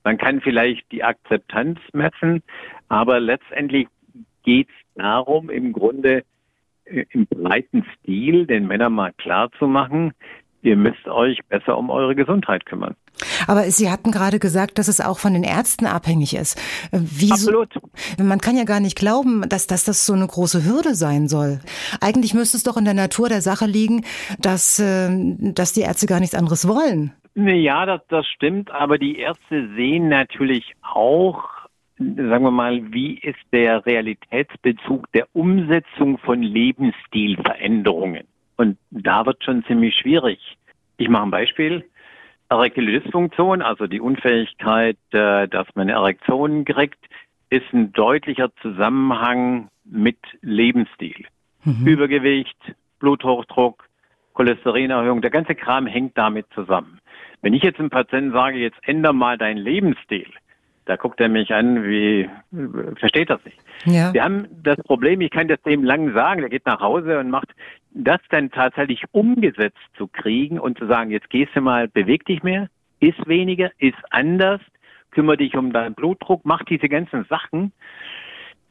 Man 0.06 0.18
kann 0.18 0.40
vielleicht 0.40 0.92
die 0.92 1.02
Akzeptanz 1.02 1.80
messen, 1.92 2.44
aber 2.88 3.18
letztendlich 3.18 3.88
geht 4.44 4.68
es 4.68 4.74
darum, 5.02 5.50
im 5.50 5.72
Grunde 5.72 6.22
äh, 6.84 7.06
im 7.10 7.26
breiten 7.26 7.84
Stil 7.98 8.46
den 8.46 8.68
Männern 8.68 8.92
mal 8.92 9.12
klar 9.14 9.50
zu 9.58 9.66
machen, 9.66 10.12
ihr 10.62 10.76
müsst 10.76 11.08
euch 11.08 11.40
besser 11.48 11.76
um 11.76 11.90
eure 11.90 12.14
Gesundheit 12.14 12.66
kümmern. 12.66 12.94
Aber 13.48 13.64
Sie 13.64 13.90
hatten 13.90 14.12
gerade 14.12 14.38
gesagt, 14.38 14.78
dass 14.78 14.86
es 14.86 15.00
auch 15.00 15.18
von 15.18 15.34
den 15.34 15.42
Ärzten 15.42 15.86
abhängig 15.86 16.36
ist. 16.36 16.56
Äh, 16.92 17.00
wieso? 17.00 17.34
Absolut. 17.34 17.74
Man 18.16 18.40
kann 18.40 18.56
ja 18.56 18.62
gar 18.62 18.78
nicht 18.78 18.96
glauben, 18.96 19.42
dass, 19.48 19.66
dass 19.66 19.82
das 19.82 20.06
so 20.06 20.12
eine 20.12 20.28
große 20.28 20.64
Hürde 20.64 20.94
sein 20.94 21.26
soll. 21.26 21.58
Eigentlich 22.00 22.32
müsste 22.32 22.58
es 22.58 22.62
doch 22.62 22.76
in 22.76 22.84
der 22.84 22.94
Natur 22.94 23.28
der 23.28 23.42
Sache 23.42 23.66
liegen, 23.66 24.04
dass, 24.38 24.78
äh, 24.78 25.10
dass 25.10 25.72
die 25.72 25.80
Ärzte 25.80 26.06
gar 26.06 26.20
nichts 26.20 26.36
anderes 26.36 26.68
wollen. 26.68 27.12
Ja, 27.36 27.84
das, 27.84 28.00
das 28.08 28.26
stimmt, 28.28 28.70
aber 28.70 28.96
die 28.96 29.18
Ärzte 29.18 29.68
sehen 29.76 30.08
natürlich 30.08 30.72
auch, 30.80 31.44
sagen 31.98 32.44
wir 32.44 32.50
mal, 32.50 32.92
wie 32.94 33.18
ist 33.18 33.38
der 33.52 33.84
Realitätsbezug 33.84 35.12
der 35.12 35.28
Umsetzung 35.34 36.16
von 36.16 36.42
Lebensstilveränderungen. 36.42 38.24
Und 38.56 38.78
da 38.90 39.26
wird 39.26 39.44
schon 39.44 39.62
ziemlich 39.66 39.94
schwierig. 39.96 40.56
Ich 40.96 41.10
mache 41.10 41.24
ein 41.24 41.30
Beispiel. 41.30 41.84
Erektile 42.48 43.00
Dysfunktion, 43.00 43.60
also 43.60 43.86
die 43.86 44.00
Unfähigkeit, 44.00 44.96
äh, 45.10 45.46
dass 45.46 45.66
man 45.74 45.90
Erektionen 45.90 46.64
kriegt, 46.64 47.04
ist 47.50 47.70
ein 47.74 47.92
deutlicher 47.92 48.50
Zusammenhang 48.62 49.68
mit 49.84 50.18
Lebensstil. 50.40 51.26
Mhm. 51.64 51.86
Übergewicht, 51.86 52.56
Bluthochdruck, 52.98 53.86
Cholesterinerhöhung, 54.32 55.20
der 55.20 55.30
ganze 55.30 55.54
Kram 55.54 55.86
hängt 55.86 56.16
damit 56.16 56.46
zusammen. 56.54 56.98
Wenn 57.42 57.54
ich 57.54 57.62
jetzt 57.62 57.78
einem 57.78 57.90
Patienten 57.90 58.32
sage, 58.32 58.58
jetzt 58.58 58.78
ändere 58.82 59.14
mal 59.14 59.38
deinen 59.38 59.58
Lebensstil, 59.58 60.26
da 60.86 60.96
guckt 60.96 61.20
er 61.20 61.28
mich 61.28 61.52
an, 61.52 61.84
wie 61.84 62.30
versteht 62.96 63.28
das 63.28 63.44
nicht. 63.44 63.58
Ja. 63.84 64.14
Wir 64.14 64.22
haben 64.22 64.46
das 64.62 64.76
Problem, 64.84 65.20
ich 65.20 65.30
kann 65.30 65.48
das 65.48 65.60
dem 65.62 65.84
lang 65.84 66.14
sagen, 66.14 66.40
der 66.40 66.50
geht 66.50 66.64
nach 66.64 66.80
Hause 66.80 67.18
und 67.18 67.28
macht 67.28 67.48
das 67.90 68.20
dann 68.30 68.50
tatsächlich 68.50 69.02
umgesetzt 69.12 69.78
zu 69.96 70.06
kriegen 70.06 70.60
und 70.60 70.78
zu 70.78 70.86
sagen, 70.86 71.10
jetzt 71.10 71.28
gehst 71.30 71.54
du 71.54 71.60
mal, 71.60 71.88
beweg 71.88 72.24
dich 72.24 72.42
mehr, 72.42 72.68
isst 73.00 73.26
weniger, 73.26 73.70
isst 73.78 73.98
anders, 74.10 74.60
kümmere 75.10 75.38
dich 75.38 75.56
um 75.56 75.72
deinen 75.72 75.94
Blutdruck, 75.94 76.42
mach 76.44 76.62
diese 76.64 76.88
ganzen 76.88 77.24
Sachen. 77.24 77.72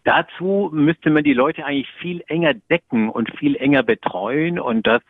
Dazu 0.05 0.69
müsste 0.71 1.09
man 1.09 1.23
die 1.23 1.33
Leute 1.33 1.65
eigentlich 1.65 1.89
viel 1.99 2.23
enger 2.27 2.53
decken 2.53 3.09
und 3.09 3.35
viel 3.37 3.55
enger 3.55 3.83
betreuen 3.83 4.59
und 4.59 4.87
das 4.87 5.01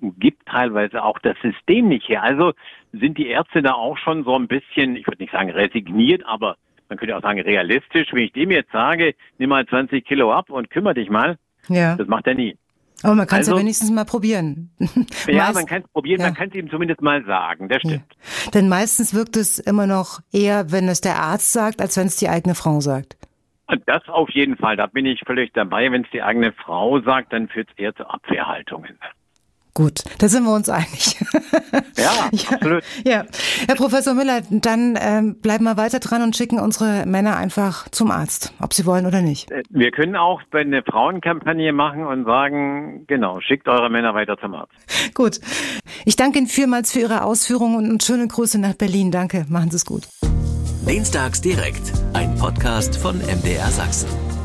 gibt 0.00 0.46
teilweise 0.46 1.02
auch 1.02 1.18
das 1.18 1.36
System 1.42 1.88
nicht 1.88 2.08
her. 2.08 2.22
Also 2.22 2.52
sind 2.92 3.18
die 3.18 3.28
Ärzte 3.28 3.62
da 3.62 3.72
auch 3.72 3.98
schon 3.98 4.24
so 4.24 4.34
ein 4.36 4.48
bisschen, 4.48 4.96
ich 4.96 5.06
würde 5.06 5.22
nicht 5.22 5.32
sagen 5.32 5.50
resigniert, 5.50 6.24
aber 6.26 6.56
Man 6.88 6.98
könnte 6.98 7.16
auch 7.16 7.22
sagen, 7.22 7.40
realistisch, 7.40 8.08
wenn 8.12 8.24
ich 8.24 8.32
dem 8.32 8.50
jetzt 8.50 8.72
sage, 8.72 9.14
nimm 9.38 9.50
mal 9.50 9.66
20 9.66 10.04
Kilo 10.04 10.32
ab 10.32 10.48
und 10.50 10.70
kümmere 10.70 10.94
dich 10.94 11.10
mal. 11.10 11.36
Ja. 11.68 11.96
Das 11.96 12.08
macht 12.08 12.26
er 12.26 12.34
nie. 12.34 12.56
Aber 13.02 13.14
man 13.14 13.26
kann 13.26 13.40
es 13.40 13.48
also, 13.48 13.56
ja 13.56 13.62
wenigstens 13.62 13.90
mal 13.90 14.04
probieren. 14.04 14.70
Ja, 15.28 15.44
Meist, 15.44 15.54
man 15.54 15.66
kann 15.66 15.82
es 15.82 15.88
probieren, 15.88 16.20
ja. 16.20 16.28
man 16.28 16.34
kann 16.34 16.48
es 16.48 16.54
ihm 16.54 16.70
zumindest 16.70 17.02
mal 17.02 17.24
sagen, 17.24 17.68
das 17.68 17.78
stimmt. 17.80 18.02
Ja. 18.44 18.50
Denn 18.52 18.68
meistens 18.68 19.14
wirkt 19.14 19.36
es 19.36 19.58
immer 19.58 19.86
noch 19.86 20.20
eher, 20.32 20.72
wenn 20.72 20.88
es 20.88 21.00
der 21.00 21.16
Arzt 21.16 21.52
sagt, 21.52 21.80
als 21.82 21.96
wenn 21.96 22.06
es 22.06 22.16
die 22.16 22.28
eigene 22.28 22.54
Frau 22.54 22.80
sagt. 22.80 23.16
Das 23.84 24.08
auf 24.08 24.30
jeden 24.30 24.56
Fall, 24.56 24.76
da 24.76 24.86
bin 24.86 25.04
ich 25.04 25.20
völlig 25.26 25.52
dabei. 25.52 25.92
Wenn 25.92 26.04
es 26.04 26.10
die 26.10 26.22
eigene 26.22 26.52
Frau 26.52 27.00
sagt, 27.02 27.34
dann 27.34 27.48
führt 27.48 27.68
es 27.70 27.78
eher 27.78 27.94
zu 27.94 28.08
Abwehrhaltungen. 28.08 28.98
Gut, 29.78 30.02
da 30.18 30.26
sind 30.26 30.42
wir 30.42 30.52
uns 30.52 30.68
einig. 30.68 31.16
Ja, 31.96 32.28
ja, 32.30 32.50
absolut. 32.52 32.84
Ja. 33.04 33.24
Herr 33.66 33.74
Professor 33.74 34.14
Müller, 34.14 34.40
dann 34.50 34.96
ähm, 35.00 35.40
bleiben 35.40 35.64
wir 35.64 35.76
weiter 35.76 35.98
dran 35.98 36.22
und 36.22 36.36
schicken 36.36 36.60
unsere 36.60 37.04
Männer 37.06 37.36
einfach 37.36 37.88
zum 37.88 38.12
Arzt, 38.12 38.54
ob 38.60 38.72
sie 38.72 38.86
wollen 38.86 39.04
oder 39.04 39.20
nicht. 39.20 39.50
Äh, 39.50 39.64
wir 39.68 39.90
können 39.90 40.14
auch 40.14 40.40
eine 40.52 40.82
Frauenkampagne 40.84 41.72
machen 41.72 42.06
und 42.06 42.24
sagen, 42.24 43.04
genau, 43.08 43.40
schickt 43.40 43.66
eure 43.66 43.90
Männer 43.90 44.14
weiter 44.14 44.38
zum 44.38 44.54
Arzt. 44.54 44.72
Gut. 45.14 45.40
Ich 46.04 46.14
danke 46.14 46.38
Ihnen 46.38 46.46
vielmals 46.46 46.92
für 46.92 47.00
Ihre 47.00 47.24
Ausführungen 47.24 47.90
und 47.90 48.02
schöne 48.02 48.28
Grüße 48.28 48.60
nach 48.60 48.74
Berlin. 48.74 49.10
Danke, 49.10 49.44
machen 49.48 49.70
Sie 49.70 49.76
es 49.76 49.84
gut. 49.84 50.08
Dienstags 50.88 51.40
direkt, 51.40 51.92
ein 52.14 52.34
Podcast 52.36 52.96
von 52.96 53.18
MDR 53.18 53.68
Sachsen. 53.68 54.37